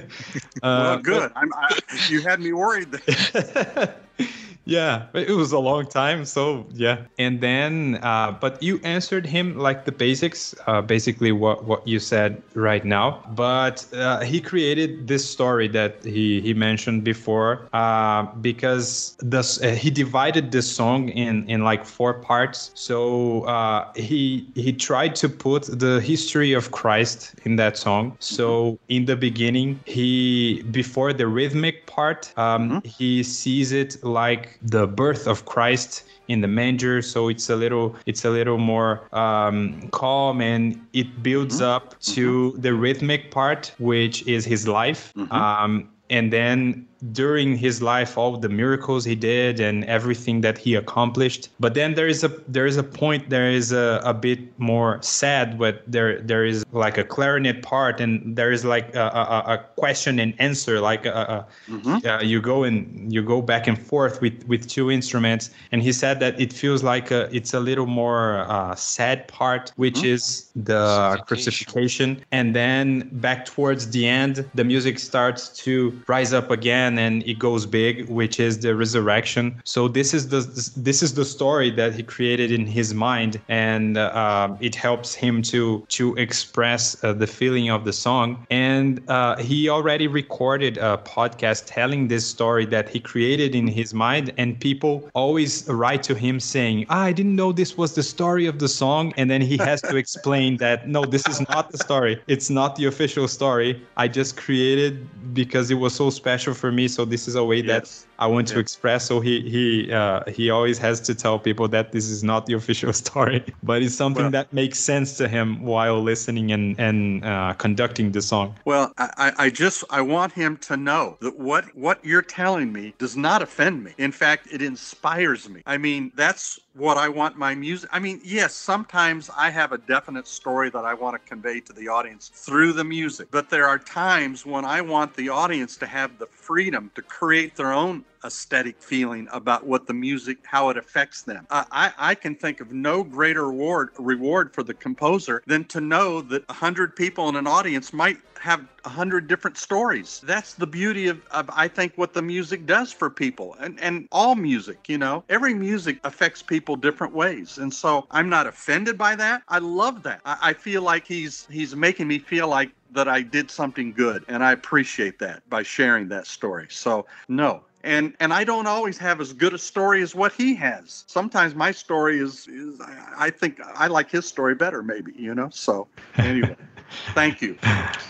well, 0.61 0.97
good. 0.97 1.31
But... 1.33 1.49
I, 1.53 1.79
you 2.09 2.21
had 2.21 2.39
me 2.39 2.53
worried. 2.53 2.99
yeah 4.65 5.07
it 5.13 5.35
was 5.35 5.51
a 5.51 5.59
long 5.59 5.85
time 5.85 6.25
so 6.25 6.65
yeah. 6.73 6.97
And 7.17 7.41
then 7.41 7.99
uh, 8.01 8.31
but 8.31 8.61
you 8.61 8.79
answered 8.83 9.25
him 9.25 9.57
like 9.57 9.85
the 9.85 9.91
basics 9.91 10.55
uh, 10.67 10.81
basically 10.81 11.31
what 11.31 11.65
what 11.65 11.87
you 11.87 11.99
said 11.99 12.41
right 12.55 12.83
now. 12.83 13.23
But 13.35 13.85
uh, 13.93 14.21
he 14.21 14.41
created 14.41 15.07
this 15.07 15.29
story 15.29 15.67
that 15.69 16.03
he 16.03 16.41
he 16.41 16.53
mentioned 16.53 17.03
before 17.03 17.69
uh, 17.73 18.23
because 18.41 19.15
this 19.19 19.61
uh, 19.61 19.69
he 19.69 19.89
divided 19.89 20.51
this 20.51 20.69
song 20.69 21.09
in 21.09 21.47
in 21.47 21.63
like 21.63 21.85
four 21.85 22.13
parts. 22.15 22.71
So 22.73 23.43
uh, 23.43 23.91
he 23.95 24.47
he 24.55 24.73
tried 24.73 25.15
to 25.17 25.29
put 25.29 25.63
the 25.79 26.01
history 26.01 26.53
of 26.53 26.71
christ 26.71 27.35
in 27.45 27.55
that 27.57 27.77
song. 27.77 28.17
So 28.19 28.79
in 28.89 29.05
the 29.05 29.15
beginning 29.15 29.79
he 29.85 30.63
before 30.71 31.13
the 31.13 31.27
rhythmic 31.27 31.85
part 31.85 32.33
um, 32.37 32.69
mm-hmm. 32.69 32.87
he 32.87 33.23
sees 33.23 33.71
it 33.71 34.03
like 34.03 34.52
the 34.61 34.87
birth 34.87 35.27
of 35.27 35.45
Christ 35.45 36.03
in 36.27 36.41
the 36.41 36.47
manger 36.47 37.01
so 37.01 37.27
it's 37.27 37.49
a 37.49 37.55
little 37.55 37.95
it's 38.05 38.23
a 38.25 38.29
little 38.29 38.57
more 38.57 39.07
um, 39.13 39.89
calm 39.91 40.41
and 40.41 40.79
it 40.93 41.21
builds 41.21 41.55
mm-hmm. 41.55 41.65
up 41.65 41.99
to 41.99 42.51
mm-hmm. 42.51 42.61
the 42.61 42.73
rhythmic 42.73 43.31
part 43.31 43.73
which 43.77 44.25
is 44.27 44.45
his 44.45 44.67
life 44.67 45.13
mm-hmm. 45.17 45.31
um, 45.33 45.89
and 46.09 46.31
then 46.31 46.87
during 47.11 47.57
his 47.57 47.81
life 47.81 48.17
all 48.17 48.37
the 48.37 48.49
miracles 48.49 49.03
he 49.03 49.15
did 49.15 49.59
and 49.59 49.83
everything 49.85 50.41
that 50.41 50.57
he 50.57 50.75
accomplished. 50.75 51.49
But 51.59 51.73
then 51.73 51.95
there 51.95 52.07
is 52.07 52.23
a 52.23 52.29
there 52.47 52.65
is 52.65 52.77
a 52.77 52.83
point 52.83 53.29
there 53.29 53.49
is 53.49 53.71
a, 53.71 54.01
a 54.03 54.13
bit 54.13 54.39
more 54.59 55.01
sad 55.01 55.57
but 55.59 55.83
there 55.87 56.21
there 56.21 56.45
is 56.45 56.65
like 56.71 56.97
a 56.97 57.03
clarinet 57.03 57.61
part 57.61 57.99
and 57.99 58.35
there 58.35 58.51
is 58.51 58.63
like 58.63 58.95
a, 58.95 59.07
a, 59.07 59.53
a 59.53 59.57
question 59.75 60.19
and 60.19 60.33
answer 60.39 60.79
like 60.79 61.05
a, 61.05 61.45
mm-hmm. 61.67 62.05
uh, 62.07 62.21
you 62.21 62.41
go 62.41 62.63
and 62.63 63.11
you 63.11 63.21
go 63.21 63.41
back 63.41 63.67
and 63.67 63.77
forth 63.77 64.21
with 64.21 64.47
with 64.47 64.67
two 64.67 64.89
instruments. 64.89 65.49
And 65.71 65.81
he 65.81 65.91
said 65.91 66.19
that 66.19 66.39
it 66.39 66.53
feels 66.53 66.83
like 66.83 67.11
it's 67.11 67.53
a 67.53 67.59
little 67.59 67.85
more 67.85 68.39
uh, 68.49 68.75
sad 68.75 69.27
part 69.27 69.73
which 69.75 69.95
mm-hmm. 69.95 70.15
is 70.15 70.49
the 70.55 71.21
crucifixion 71.27 72.23
and 72.31 72.55
then 72.55 73.09
back 73.13 73.45
towards 73.45 73.89
the 73.89 74.07
end 74.07 74.45
the 74.53 74.63
music 74.63 74.99
starts 74.99 75.49
to 75.49 75.99
rise 76.07 76.33
up 76.33 76.51
again 76.51 76.92
again 76.97 77.21
then 77.21 77.29
it 77.29 77.39
goes 77.39 77.65
big, 77.65 78.09
which 78.09 78.39
is 78.39 78.59
the 78.59 78.75
resurrection. 78.75 79.61
So 79.65 79.87
this 79.87 80.13
is 80.13 80.27
the 80.29 80.41
this 80.77 81.03
is 81.03 81.13
the 81.13 81.25
story 81.25 81.71
that 81.71 81.93
he 81.93 82.03
created 82.03 82.51
in 82.51 82.65
his 82.65 82.93
mind, 82.93 83.39
and 83.47 83.97
uh, 83.97 84.55
it 84.59 84.75
helps 84.75 85.15
him 85.15 85.41
to 85.43 85.83
to 85.89 86.15
express 86.15 86.95
uh, 87.03 87.13
the 87.13 87.27
feeling 87.27 87.69
of 87.69 87.83
the 87.85 87.93
song. 87.93 88.45
And 88.49 89.01
uh, 89.09 89.37
he 89.37 89.69
already 89.69 90.07
recorded 90.07 90.77
a 90.77 90.97
podcast 90.97 91.63
telling 91.65 92.09
this 92.09 92.25
story 92.25 92.65
that 92.67 92.89
he 92.89 92.99
created 92.99 93.55
in 93.55 93.67
his 93.67 93.93
mind, 93.93 94.33
and 94.37 94.59
people 94.59 95.09
always 95.13 95.67
write 95.67 96.03
to 96.03 96.15
him 96.15 96.39
saying, 96.39 96.85
ah, 96.89 97.09
"I 97.09 97.13
didn't 97.13 97.35
know 97.35 97.51
this 97.53 97.77
was 97.77 97.93
the 97.93 98.03
story 98.03 98.47
of 98.47 98.57
the 98.57 98.67
song," 98.67 99.13
and 99.17 99.29
then 99.29 99.41
he 99.41 99.57
has 99.57 99.81
to 99.81 99.95
explain 99.97 100.57
that 100.57 100.87
no, 100.87 101.05
this 101.05 101.27
is 101.27 101.39
not 101.49 101.71
the 101.71 101.77
story. 101.77 102.21
It's 102.27 102.49
not 102.49 102.75
the 102.75 102.85
official 102.87 103.27
story. 103.27 103.81
I 103.97 104.07
just 104.07 104.37
created 104.37 104.93
because 105.33 105.71
it 105.71 105.79
was 105.79 105.93
so 105.93 106.09
special 106.09 106.53
for 106.53 106.71
me. 106.71 106.82
So 106.87 107.05
this 107.05 107.27
is 107.27 107.35
a 107.35 107.43
way 107.43 107.61
yes. 107.61 108.07
I 108.23 108.27
want 108.27 108.47
to 108.49 108.59
express. 108.59 109.05
So 109.05 109.19
he 109.19 109.41
he 109.41 109.91
uh, 109.91 110.21
he 110.31 110.49
always 110.49 110.77
has 110.77 111.01
to 111.01 111.13
tell 111.13 111.37
people 111.39 111.67
that 111.69 111.91
this 111.91 112.07
is 112.07 112.23
not 112.23 112.45
the 112.45 112.53
official 112.61 112.93
story, 112.93 113.43
but 113.63 113.83
it's 113.83 113.95
something 113.95 114.23
well, 114.23 114.31
that 114.31 114.53
makes 114.53 114.79
sense 114.79 115.17
to 115.17 115.27
him 115.27 115.61
while 115.61 116.01
listening 116.01 116.53
and 116.53 116.79
and 116.79 117.25
uh, 117.25 117.53
conducting 117.57 118.13
the 118.13 118.21
song. 118.21 118.55
Well, 118.63 118.93
I, 118.97 119.33
I 119.37 119.49
just 119.49 119.83
I 119.89 120.01
want 120.01 120.31
him 120.31 120.55
to 120.69 120.77
know 120.77 121.17
that 121.19 121.37
what 121.37 121.65
what 121.75 122.03
you're 122.05 122.21
telling 122.21 122.71
me 122.71 122.93
does 122.97 123.17
not 123.17 123.41
offend 123.41 123.83
me. 123.83 123.91
In 123.97 124.13
fact, 124.13 124.47
it 124.49 124.61
inspires 124.61 125.49
me. 125.49 125.61
I 125.65 125.77
mean, 125.77 126.13
that's 126.15 126.59
what 126.75 126.97
I 126.97 127.09
want 127.09 127.37
my 127.37 127.53
music. 127.53 127.89
I 127.91 127.99
mean, 127.99 128.21
yes, 128.23 128.55
sometimes 128.55 129.29
I 129.35 129.49
have 129.49 129.73
a 129.73 129.77
definite 129.77 130.27
story 130.27 130.69
that 130.69 130.85
I 130.85 130.93
want 130.93 131.13
to 131.15 131.29
convey 131.29 131.59
to 131.59 131.73
the 131.73 131.89
audience 131.89 132.31
through 132.33 132.73
the 132.73 132.83
music, 132.83 133.27
but 133.31 133.49
there 133.49 133.67
are 133.67 133.77
times 133.77 134.45
when 134.45 134.65
I 134.65 134.81
want 134.81 135.13
the 135.15 135.29
audience 135.29 135.77
to 135.77 135.85
have 135.85 136.17
the 136.17 136.25
freedom 136.25 136.89
to 136.95 137.01
create 137.01 137.55
their 137.55 137.73
own 137.73 138.05
aesthetic 138.23 138.81
feeling 138.81 139.27
about 139.31 139.65
what 139.65 139.87
the 139.87 139.93
music, 139.93 140.37
how 140.43 140.69
it 140.69 140.77
affects 140.77 141.23
them. 141.23 141.45
I, 141.49 141.91
I 141.97 142.15
can 142.15 142.35
think 142.35 142.61
of 142.61 142.71
no 142.71 143.03
greater 143.03 143.47
reward, 143.47 143.89
reward 143.97 144.53
for 144.53 144.63
the 144.63 144.73
composer 144.73 145.43
than 145.47 145.65
to 145.65 145.81
know 145.81 146.21
that 146.21 146.43
a 146.49 146.53
hundred 146.53 146.95
people 146.95 147.29
in 147.29 147.35
an 147.35 147.47
audience 147.47 147.93
might 147.93 148.17
have 148.39 148.67
a 148.83 148.89
hundred 148.89 149.27
different 149.27 149.57
stories. 149.57 150.19
That's 150.23 150.53
the 150.53 150.67
beauty 150.67 151.07
of, 151.07 151.21
of, 151.31 151.49
I 151.53 151.67
think, 151.67 151.93
what 151.95 152.13
the 152.13 152.21
music 152.21 152.65
does 152.65 152.91
for 152.91 153.09
people 153.09 153.55
and, 153.59 153.79
and 153.79 154.07
all 154.11 154.35
music, 154.35 154.89
you 154.89 154.97
know, 154.97 155.23
every 155.29 155.53
music 155.53 155.99
affects 156.03 156.41
people 156.41 156.75
different 156.75 157.13
ways. 157.13 157.57
And 157.57 157.73
so 157.73 158.05
I'm 158.11 158.27
not 158.27 158.45
offended 158.45 158.97
by 158.97 159.15
that. 159.15 159.43
I 159.47 159.59
love 159.59 160.03
that. 160.03 160.19
I, 160.25 160.37
I 160.41 160.53
feel 160.53 160.81
like 160.81 161.07
he's, 161.07 161.47
he's 161.49 161.75
making 161.75 162.07
me 162.07 162.19
feel 162.19 162.49
like 162.49 162.71
that 162.91 163.07
I 163.07 163.21
did 163.21 163.49
something 163.49 163.93
good. 163.93 164.25
And 164.27 164.43
I 164.43 164.51
appreciate 164.51 165.19
that 165.19 165.47
by 165.49 165.63
sharing 165.63 166.09
that 166.09 166.27
story. 166.27 166.67
So 166.69 167.05
no, 167.29 167.63
and 167.83 168.13
and 168.19 168.33
I 168.33 168.43
don't 168.43 168.67
always 168.67 168.97
have 168.97 169.21
as 169.21 169.33
good 169.33 169.53
a 169.53 169.57
story 169.57 170.01
as 170.01 170.15
what 170.15 170.31
he 170.31 170.55
has. 170.55 171.03
Sometimes 171.07 171.55
my 171.55 171.71
story 171.71 172.19
is, 172.19 172.47
is 172.47 172.79
I 173.17 173.29
think 173.29 173.59
I 173.75 173.87
like 173.87 174.09
his 174.09 174.25
story 174.25 174.55
better, 174.55 174.81
maybe 174.81 175.13
you 175.15 175.35
know. 175.35 175.49
So 175.51 175.87
anyway. 176.17 176.55
Thank 177.13 177.41
you. 177.41 177.57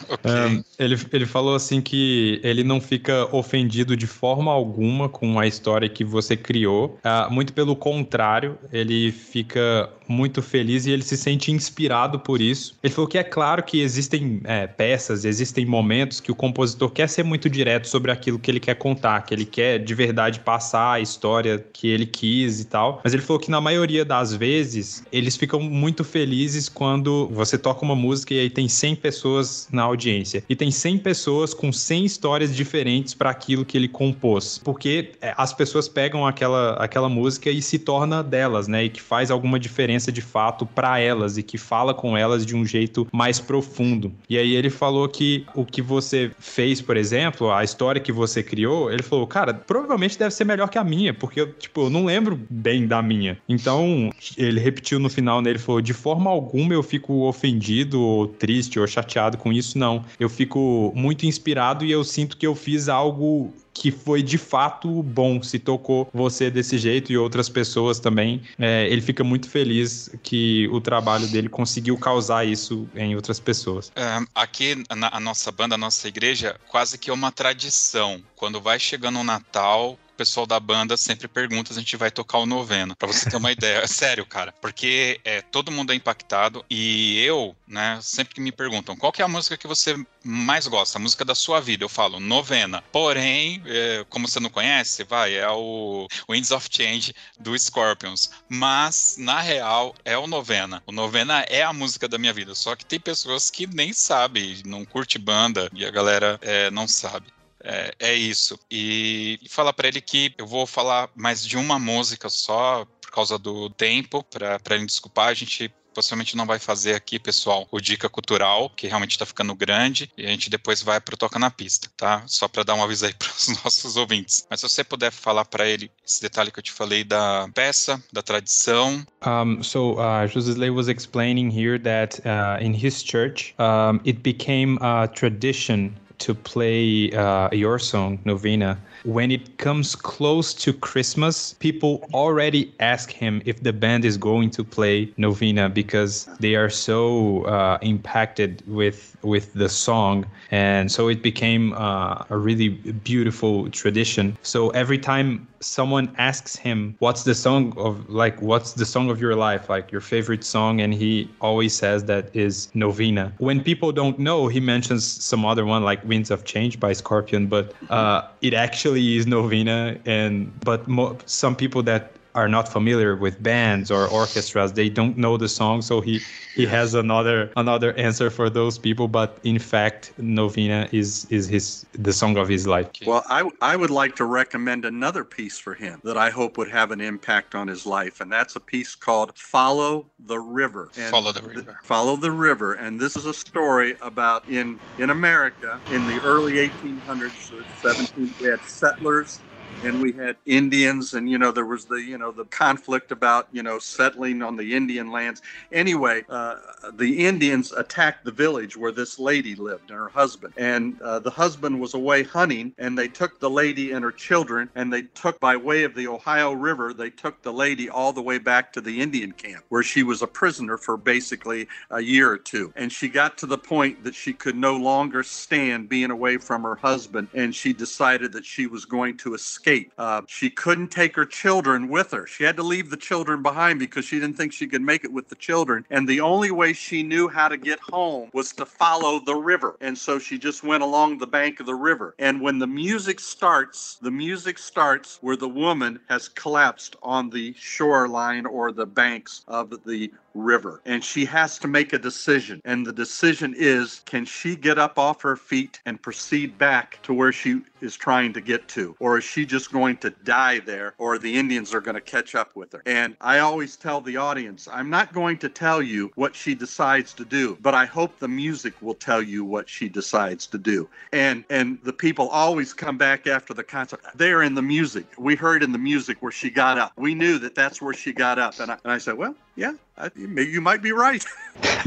Okay. 0.09 0.29
Um, 0.29 0.63
ele, 0.77 0.97
ele 1.11 1.25
falou 1.25 1.55
assim 1.55 1.81
que 1.81 2.39
ele 2.43 2.63
não 2.63 2.81
fica 2.81 3.33
ofendido 3.33 3.95
de 3.95 4.05
forma 4.05 4.51
alguma 4.51 5.07
com 5.07 5.39
a 5.39 5.47
história 5.47 5.87
que 5.87 6.03
você 6.03 6.35
criou. 6.35 6.99
Uh, 7.03 7.31
muito 7.31 7.53
pelo 7.53 7.75
contrário, 7.75 8.57
ele 8.71 9.11
fica 9.11 9.89
muito 10.13 10.41
feliz 10.41 10.85
e 10.85 10.91
ele 10.91 11.03
se 11.03 11.17
sente 11.17 11.51
inspirado 11.51 12.19
por 12.19 12.39
isso. 12.39 12.77
Ele 12.83 12.93
falou 12.93 13.07
que 13.07 13.17
é 13.17 13.23
claro 13.23 13.63
que 13.63 13.81
existem 13.81 14.39
é, 14.43 14.67
peças, 14.67 15.25
existem 15.25 15.65
momentos 15.65 16.19
que 16.19 16.31
o 16.31 16.35
compositor 16.35 16.91
quer 16.91 17.09
ser 17.09 17.23
muito 17.23 17.49
direto 17.49 17.87
sobre 17.87 18.11
aquilo 18.11 18.39
que 18.39 18.49
ele 18.49 18.59
quer 18.59 18.75
contar, 18.75 19.21
que 19.21 19.33
ele 19.33 19.45
quer 19.45 19.79
de 19.79 19.93
verdade 19.93 20.39
passar 20.39 20.93
a 20.93 20.99
história 20.99 21.63
que 21.73 21.87
ele 21.87 22.05
quis 22.05 22.61
e 22.61 22.65
tal. 22.65 23.01
Mas 23.03 23.13
ele 23.13 23.21
falou 23.21 23.39
que 23.39 23.49
na 23.49 23.59
maioria 23.59 24.05
das 24.05 24.33
vezes 24.33 25.03
eles 25.11 25.35
ficam 25.35 25.59
muito 25.59 26.03
felizes 26.03 26.69
quando 26.69 27.27
você 27.29 27.57
toca 27.57 27.83
uma 27.83 27.95
música 27.95 28.33
e 28.33 28.39
aí 28.39 28.49
tem 28.49 28.67
100 28.67 28.95
pessoas 28.97 29.67
na 29.71 29.83
audiência. 29.83 30.43
E 30.47 30.55
tem 30.55 30.71
100 30.71 30.99
pessoas 30.99 31.53
com 31.53 31.71
100 31.71 32.05
histórias 32.05 32.55
diferentes 32.55 33.13
para 33.13 33.29
aquilo 33.29 33.65
que 33.65 33.77
ele 33.77 33.87
compôs. 33.87 34.59
Porque 34.63 35.11
é, 35.21 35.33
as 35.37 35.53
pessoas 35.53 35.87
pegam 35.87 36.25
aquela, 36.25 36.73
aquela 36.73 37.09
música 37.09 37.49
e 37.49 37.61
se 37.61 37.79
torna 37.79 38.23
delas, 38.23 38.67
né? 38.67 38.85
E 38.85 38.89
que 38.89 39.01
faz 39.01 39.31
alguma 39.31 39.59
diferença 39.59 40.02
de 40.11 40.21
fato 40.21 40.65
para 40.65 40.99
elas 40.99 41.37
e 41.37 41.43
que 41.43 41.57
fala 41.57 41.93
com 41.93 42.17
elas 42.17 42.45
de 42.45 42.55
um 42.55 42.65
jeito 42.65 43.07
mais 43.11 43.39
profundo. 43.39 44.11
E 44.29 44.37
aí 44.37 44.55
ele 44.55 44.69
falou 44.69 45.07
que 45.07 45.45
o 45.55 45.65
que 45.65 45.81
você 45.81 46.31
fez, 46.39 46.81
por 46.81 46.97
exemplo, 46.97 47.51
a 47.51 47.63
história 47.63 48.01
que 48.01 48.11
você 48.11 48.41
criou, 48.41 48.91
ele 48.91 49.03
falou, 49.03 49.27
cara, 49.27 49.53
provavelmente 49.53 50.17
deve 50.17 50.33
ser 50.33 50.45
melhor 50.45 50.69
que 50.69 50.77
a 50.77 50.83
minha, 50.83 51.13
porque 51.13 51.41
eu, 51.41 51.53
tipo, 51.53 51.81
eu 51.81 51.89
não 51.89 52.05
lembro 52.05 52.39
bem 52.49 52.87
da 52.87 53.01
minha. 53.01 53.37
Então, 53.47 54.11
ele 54.37 54.59
repetiu 54.59 54.99
no 54.99 55.09
final, 55.09 55.41
né? 55.41 55.51
Ele 55.51 55.59
falou, 55.59 55.81
de 55.81 55.93
forma 55.93 56.29
alguma 56.29 56.73
eu 56.73 56.83
fico 56.83 57.27
ofendido 57.27 58.01
ou 58.01 58.27
triste 58.27 58.53
triste 58.53 58.79
ou 58.79 58.87
chateado 58.87 59.37
com 59.37 59.51
isso, 59.51 59.77
não. 59.77 60.03
Eu 60.19 60.29
fico 60.29 60.91
muito 60.95 61.25
inspirado 61.25 61.83
e 61.83 61.91
eu 61.91 62.03
sinto 62.03 62.37
que 62.37 62.47
eu 62.47 62.55
fiz 62.55 62.87
algo 62.87 63.53
que 63.73 63.91
foi 63.91 64.21
de 64.21 64.37
fato 64.37 65.01
bom, 65.01 65.41
se 65.41 65.57
tocou 65.57 66.09
você 66.13 66.51
desse 66.51 66.77
jeito 66.77 67.11
e 67.11 67.17
outras 67.17 67.49
pessoas 67.49 67.99
também. 67.99 68.41
É, 68.59 68.87
ele 68.87 69.01
fica 69.01 69.23
muito 69.23 69.49
feliz 69.49 70.09
que 70.21 70.67
o 70.71 70.79
trabalho 70.79 71.27
dele 71.27 71.49
conseguiu 71.49 71.97
causar 71.97 72.45
isso 72.45 72.87
em 72.95 73.15
outras 73.15 73.39
pessoas. 73.39 73.91
É, 73.95 74.19
aqui, 74.35 74.83
na 74.95 75.19
nossa 75.19 75.51
banda, 75.51 75.75
a 75.75 75.77
nossa 75.77 76.07
igreja, 76.07 76.55
quase 76.67 76.97
que 76.97 77.09
é 77.09 77.13
uma 77.13 77.31
tradição. 77.31 78.21
Quando 78.35 78.61
vai 78.61 78.79
chegando 78.79 79.19
o 79.19 79.23
Natal, 79.23 79.97
o 80.13 80.17
pessoal 80.17 80.45
da 80.45 80.59
banda 80.59 80.95
sempre 80.95 81.27
pergunta 81.27 81.73
se 81.73 81.79
a 81.79 81.81
gente 81.81 81.97
vai 81.97 82.11
tocar 82.11 82.37
o 82.37 82.45
novena, 82.45 82.95
para 82.95 83.07
você 83.07 83.29
ter 83.29 83.35
uma 83.35 83.51
ideia. 83.51 83.79
É 83.79 83.87
sério, 83.87 84.25
cara, 84.25 84.53
porque 84.61 85.19
é, 85.23 85.41
todo 85.41 85.71
mundo 85.71 85.91
é 85.91 85.95
impactado 85.95 86.63
e 86.69 87.19
eu, 87.23 87.55
né, 87.67 87.99
sempre 88.01 88.35
que 88.35 88.41
me 88.41 88.51
perguntam 88.51 88.95
qual 88.95 89.11
é 89.17 89.23
a 89.23 89.27
música 89.27 89.57
que 89.57 89.67
você 89.67 89.95
mais 90.23 90.67
gosta, 90.67 90.97
a 90.97 91.01
música 91.01 91.25
da 91.25 91.35
sua 91.35 91.59
vida, 91.59 91.83
eu 91.83 91.89
falo 91.89 92.19
novena. 92.19 92.83
Porém, 92.91 93.61
é, 93.65 94.05
como 94.09 94.27
você 94.27 94.39
não 94.39 94.49
conhece, 94.49 95.03
vai, 95.03 95.35
é 95.35 95.49
o 95.49 96.07
Winds 96.29 96.51
of 96.51 96.67
Change 96.71 97.13
do 97.39 97.57
Scorpions. 97.57 98.29
Mas, 98.47 99.15
na 99.17 99.41
real, 99.41 99.95
é 100.05 100.17
o 100.17 100.27
novena. 100.27 100.81
O 100.85 100.91
novena 100.91 101.41
é 101.49 101.63
a 101.63 101.73
música 101.73 102.07
da 102.07 102.17
minha 102.17 102.33
vida, 102.33 102.55
só 102.55 102.75
que 102.75 102.85
tem 102.85 102.99
pessoas 102.99 103.49
que 103.49 103.67
nem 103.67 103.91
sabem, 103.91 104.61
não 104.65 104.85
curte 104.85 105.17
banda 105.17 105.69
e 105.73 105.85
a 105.85 105.91
galera 105.91 106.39
é, 106.41 106.69
não 106.71 106.87
sabe. 106.87 107.33
É, 107.63 107.93
é 107.99 108.13
isso. 108.13 108.59
E, 108.69 109.39
e 109.41 109.49
falar 109.49 109.73
para 109.73 109.87
ele 109.87 110.01
que 110.01 110.33
eu 110.37 110.45
vou 110.45 110.67
falar 110.67 111.09
mais 111.15 111.45
de 111.45 111.57
uma 111.57 111.79
música 111.79 112.29
só 112.29 112.85
por 113.01 113.11
causa 113.11 113.37
do 113.37 113.69
tempo, 113.69 114.23
para 114.23 114.75
ele 114.75 114.85
desculpar. 114.85 115.29
A 115.29 115.33
gente 115.33 115.71
possivelmente 115.93 116.35
não 116.35 116.45
vai 116.45 116.59
fazer 116.59 116.95
aqui, 116.95 117.19
pessoal, 117.19 117.67
o 117.71 117.79
Dica 117.79 118.09
Cultural, 118.09 118.69
que 118.75 118.87
realmente 118.87 119.11
está 119.11 119.25
ficando 119.25 119.53
grande, 119.55 120.09
e 120.17 120.25
a 120.25 120.29
gente 120.29 120.49
depois 120.49 120.81
vai 120.81 120.99
para 120.99 121.13
o 121.13 121.17
Toca 121.17 121.37
na 121.37 121.51
Pista, 121.51 121.89
tá? 121.95 122.23
Só 122.25 122.47
para 122.47 122.63
dar 122.63 122.73
um 122.73 122.83
aviso 122.83 123.05
aí 123.05 123.13
para 123.17 123.29
os 123.29 123.47
nossos 123.63 123.95
ouvintes. 123.95 124.45
Mas 124.49 124.59
se 124.59 124.67
você 124.67 124.83
puder 124.83 125.11
falar 125.11 125.45
para 125.45 125.67
ele 125.67 125.91
esse 126.05 126.21
detalhe 126.21 126.51
que 126.51 126.59
eu 126.59 126.63
te 126.63 126.71
falei 126.71 127.03
da 127.03 127.47
peça, 127.53 128.03
da 128.11 128.21
tradição. 128.21 129.05
Um, 129.25 129.61
so, 129.61 129.93
uh, 129.93 130.27
José 130.27 130.69
was 130.69 130.87
explaining 130.87 131.49
here 131.49 131.79
that 131.79 132.19
uh, 132.25 132.57
in 132.59 132.73
his 132.73 133.03
church, 133.03 133.53
um, 133.59 133.99
it 134.05 134.21
became 134.21 134.77
a 134.81 135.07
tradition 135.07 135.93
to 136.23 136.33
play 136.33 137.11
uh, 137.11 137.49
your 137.51 137.77
song, 137.79 138.19
Novena. 138.23 138.79
When 139.03 139.31
it 139.31 139.57
comes 139.57 139.95
close 139.95 140.53
to 140.55 140.71
Christmas, 140.71 141.53
people 141.59 142.07
already 142.13 142.73
ask 142.79 143.11
him 143.11 143.41
if 143.45 143.61
the 143.61 143.73
band 143.73 144.05
is 144.05 144.17
going 144.17 144.49
to 144.51 144.63
play 144.63 145.11
Novena 145.17 145.67
because 145.69 146.29
they 146.39 146.55
are 146.55 146.69
so 146.69 147.43
uh, 147.43 147.77
impacted 147.81 148.63
with 148.65 149.17
with 149.21 149.53
the 149.53 149.69
song, 149.69 150.25
and 150.51 150.91
so 150.91 151.07
it 151.09 151.21
became 151.21 151.73
uh, 151.73 152.23
a 152.29 152.37
really 152.37 152.69
beautiful 152.69 153.69
tradition. 153.71 154.37
So 154.41 154.69
every 154.69 154.97
time 154.97 155.47
someone 155.59 156.13
asks 156.17 156.55
him, 156.55 156.95
"What's 156.99 157.23
the 157.23 157.35
song 157.35 157.73
of 157.77 158.09
like? 158.09 158.41
What's 158.41 158.73
the 158.73 158.85
song 158.85 159.09
of 159.09 159.19
your 159.19 159.35
life? 159.35 159.69
Like 159.69 159.91
your 159.91 160.01
favorite 160.01 160.43
song?" 160.45 160.79
and 160.79 160.93
he 160.93 161.29
always 161.41 161.73
says 161.73 162.05
that 162.05 162.33
is 162.33 162.69
Novena. 162.73 163.33
When 163.39 163.61
people 163.63 163.91
don't 163.91 164.17
know, 164.17 164.47
he 164.47 164.59
mentions 164.59 165.05
some 165.05 165.45
other 165.45 165.65
one 165.65 165.83
like 165.83 166.03
Winds 166.05 166.31
of 166.31 166.45
Change 166.45 166.79
by 166.79 166.93
Scorpion, 166.93 167.47
but 167.47 167.73
uh, 167.89 168.27
it 168.41 168.53
actually 168.53 168.92
is 168.95 169.27
Novena. 169.27 169.97
And 170.05 170.51
but 170.63 170.87
mo- 170.87 171.17
some 171.25 171.55
people 171.55 171.83
that 171.83 172.11
are 172.35 172.47
not 172.47 172.67
familiar 172.67 173.15
with 173.15 173.41
bands 173.41 173.91
or 173.91 174.07
orchestras, 174.07 174.73
they 174.73 174.89
don't 174.89 175.17
know 175.17 175.37
the 175.37 175.49
song, 175.49 175.81
so 175.81 176.01
he 176.01 176.21
he 176.55 176.65
has 176.65 176.93
another 176.93 177.51
another 177.57 177.93
answer 177.93 178.29
for 178.29 178.49
those 178.49 178.77
people. 178.77 179.07
But 179.07 179.39
in 179.43 179.59
fact, 179.59 180.13
Novena 180.17 180.87
is 180.91 181.25
is 181.29 181.47
his 181.47 181.85
the 181.93 182.13
song 182.13 182.37
of 182.37 182.47
his 182.47 182.67
life. 182.67 182.89
Well, 183.05 183.23
I 183.27 183.49
I 183.61 183.75
would 183.75 183.89
like 183.89 184.15
to 184.17 184.25
recommend 184.25 184.85
another 184.85 185.23
piece 185.23 185.57
for 185.57 185.73
him 185.73 186.01
that 186.03 186.17
I 186.17 186.29
hope 186.29 186.57
would 186.57 186.69
have 186.69 186.91
an 186.91 187.01
impact 187.01 187.55
on 187.55 187.67
his 187.67 187.85
life, 187.85 188.21
and 188.21 188.31
that's 188.31 188.55
a 188.55 188.59
piece 188.59 188.95
called 188.95 189.37
"Follow 189.37 190.05
the 190.19 190.39
River." 190.39 190.89
And 190.97 191.11
Follow 191.11 191.31
the 191.31 191.41
River. 191.41 191.61
th- 191.61 191.77
follow 191.83 192.15
the 192.15 192.31
river, 192.31 192.73
and 192.73 192.99
this 192.99 193.15
is 193.15 193.25
a 193.25 193.33
story 193.33 193.95
about 194.01 194.47
in 194.47 194.79
in 194.99 195.09
America 195.09 195.81
in 195.91 196.07
the 196.07 196.19
early 196.23 196.53
1800s 196.53 197.51
or 197.51 197.65
17. 197.81 198.35
We 198.39 198.47
had 198.49 198.63
settlers 198.63 199.39
and 199.83 200.01
we 200.01 200.13
had 200.13 200.37
Indians, 200.45 201.13
and 201.13 201.29
you 201.29 201.37
know 201.37 201.51
there 201.51 201.65
was 201.65 201.85
the 201.85 201.95
you 201.95 202.17
know 202.17 202.31
the 202.31 202.45
conflict 202.45 203.11
about 203.11 203.47
you 203.51 203.63
know 203.63 203.79
settling 203.79 204.41
on 204.41 204.55
the 204.55 204.75
Indian 204.75 205.11
lands. 205.11 205.41
Anyway, 205.73 206.23
uh, 206.29 206.55
the 206.93 207.25
Indians 207.25 207.73
attacked 207.73 208.23
the 208.23 208.31
village 208.31 208.77
where 208.77 208.93
this 208.93 209.19
lady 209.19 209.55
lived 209.55 209.89
and 209.89 209.99
her 209.99 210.07
husband, 210.07 210.53
and 210.55 210.99
uh, 211.01 211.19
the 211.19 211.29
husband 211.29 211.79
was 211.79 211.93
away 211.95 212.23
hunting, 212.23 212.73
and 212.77 212.97
they 212.97 213.09
took 213.09 213.39
the 213.39 213.49
lady 213.49 213.91
and 213.91 214.05
her 214.05 214.11
children, 214.11 214.69
and 214.75 214.91
they 214.91 215.01
took 215.01 215.37
by 215.41 215.57
way 215.57 215.83
of 215.83 215.93
the 215.95 216.07
Ohio 216.07 216.53
River, 216.53 216.93
they 216.93 217.09
took 217.09 217.41
the 217.41 217.51
lady 217.51 217.89
all 217.89 218.13
the 218.13 218.21
way 218.21 218.37
back 218.37 218.71
to 218.71 218.81
the 218.81 219.01
Indian 219.01 219.33
camp 219.33 219.65
where 219.67 219.83
she 219.83 220.03
was 220.03 220.21
a 220.21 220.27
prisoner 220.27 220.77
for 220.77 220.95
basically 220.95 221.67
a 221.91 221.99
year 221.99 222.31
or 222.31 222.37
two, 222.37 222.71
and 222.77 222.89
she 222.91 223.09
got 223.09 223.37
to 223.37 223.45
the 223.45 223.57
point 223.57 224.01
that 224.05 224.15
she 224.15 224.31
could 224.31 224.55
no 224.55 224.77
longer 224.77 225.23
stand 225.23 225.89
being 225.89 226.11
away 226.11 226.37
from 226.37 226.63
her 226.63 226.75
husband, 226.75 227.27
and 227.33 227.53
she 227.53 227.73
decided 227.73 228.31
that 228.31 228.45
she 228.45 228.65
was 228.65 228.85
going 228.85 229.17
to 229.17 229.33
escape. 229.33 229.72
Uh, 229.97 230.21
she 230.27 230.49
couldn't 230.49 230.89
take 230.89 231.15
her 231.15 231.25
children 231.25 231.87
with 231.89 232.11
her. 232.11 232.25
She 232.27 232.43
had 232.43 232.55
to 232.57 232.63
leave 232.63 232.89
the 232.89 232.97
children 232.97 233.41
behind 233.41 233.79
because 233.79 234.05
she 234.05 234.19
didn't 234.19 234.37
think 234.37 234.53
she 234.53 234.67
could 234.67 234.81
make 234.81 235.03
it 235.03 235.11
with 235.11 235.29
the 235.29 235.35
children. 235.35 235.85
And 235.89 236.07
the 236.07 236.21
only 236.21 236.51
way 236.51 236.73
she 236.73 237.03
knew 237.03 237.27
how 237.27 237.47
to 237.47 237.57
get 237.57 237.79
home 237.79 238.29
was 238.33 238.51
to 238.53 238.65
follow 238.65 239.19
the 239.19 239.35
river. 239.35 239.75
And 239.81 239.97
so 239.97 240.19
she 240.19 240.37
just 240.37 240.63
went 240.63 240.83
along 240.83 241.17
the 241.17 241.27
bank 241.27 241.59
of 241.59 241.65
the 241.65 241.75
river. 241.75 242.15
And 242.19 242.41
when 242.41 242.59
the 242.59 242.67
music 242.67 243.19
starts, 243.19 243.97
the 244.01 244.11
music 244.11 244.57
starts 244.57 245.19
where 245.21 245.37
the 245.37 245.49
woman 245.49 245.99
has 246.09 246.27
collapsed 246.29 246.95
on 247.01 247.29
the 247.29 247.53
shoreline 247.57 248.45
or 248.45 248.71
the 248.71 248.85
banks 248.85 249.43
of 249.47 249.83
the 249.85 250.11
river 250.33 250.81
and 250.85 251.03
she 251.03 251.25
has 251.25 251.57
to 251.59 251.67
make 251.67 251.93
a 251.93 251.99
decision. 251.99 252.61
And 252.65 252.85
the 252.85 252.93
decision 252.93 253.53
is 253.57 254.01
can 254.05 254.25
she 254.25 254.55
get 254.55 254.77
up 254.79 254.97
off 254.97 255.21
her 255.21 255.35
feet 255.35 255.79
and 255.85 256.01
proceed 256.01 256.57
back 256.57 256.99
to 257.03 257.13
where 257.13 257.31
she 257.31 257.61
is 257.81 257.95
trying 257.95 258.33
to 258.33 258.41
get 258.41 258.67
to? 258.69 258.95
Or 258.99 259.17
is 259.17 259.23
she 259.23 259.45
just 259.45 259.71
going 259.71 259.97
to 259.97 260.09
die 260.09 260.59
there 260.59 260.93
or 260.97 261.17
the 261.17 261.37
indians 261.37 261.73
are 261.73 261.81
going 261.81 261.95
to 261.95 262.01
catch 262.01 262.35
up 262.35 262.55
with 262.55 262.71
her? 262.73 262.81
And 262.85 263.15
i 263.21 263.39
always 263.39 263.75
tell 263.75 264.01
the 264.01 264.17
audience 264.17 264.67
i'm 264.71 264.89
not 264.89 265.13
going 265.13 265.37
to 265.39 265.49
tell 265.49 265.81
you 265.81 266.11
what 266.15 266.35
she 266.35 266.55
decides 266.55 267.13
to 267.13 267.25
do 267.25 267.57
but 267.61 267.73
i 267.73 267.85
hope 267.85 268.19
the 268.19 268.27
music 268.27 268.73
will 268.81 268.93
tell 268.93 269.21
you 269.21 269.43
what 269.45 269.69
she 269.69 269.89
decides 269.89 270.47
to 270.47 270.57
do. 270.57 270.87
And 271.11 271.43
and 271.49 271.79
the 271.83 271.93
people 271.93 272.29
always 272.29 272.73
come 272.73 272.97
back 272.97 273.27
after 273.27 273.53
the 273.53 273.63
concert. 273.63 274.01
They're 274.15 274.43
in 274.43 274.55
the 274.55 274.61
music. 274.61 275.05
We 275.17 275.35
heard 275.35 275.63
in 275.63 275.71
the 275.71 275.77
music 275.77 276.17
where 276.21 276.31
she 276.31 276.49
got 276.49 276.77
up. 276.77 276.93
We 276.97 277.13
knew 277.15 277.37
that 277.39 277.55
that's 277.55 277.81
where 277.81 277.93
she 277.93 278.13
got 278.13 278.39
up. 278.39 278.59
And 278.59 278.71
i, 278.71 278.77
and 278.83 278.91
I 278.93 278.97
said 278.97 279.17
well 279.17 279.35
yeah 279.55 279.73
I, 279.97 280.11
you 280.15 280.29
may- 280.29 280.43
you 280.47 280.61
might 280.61 280.83
be 280.83 280.93
right. 280.93 281.25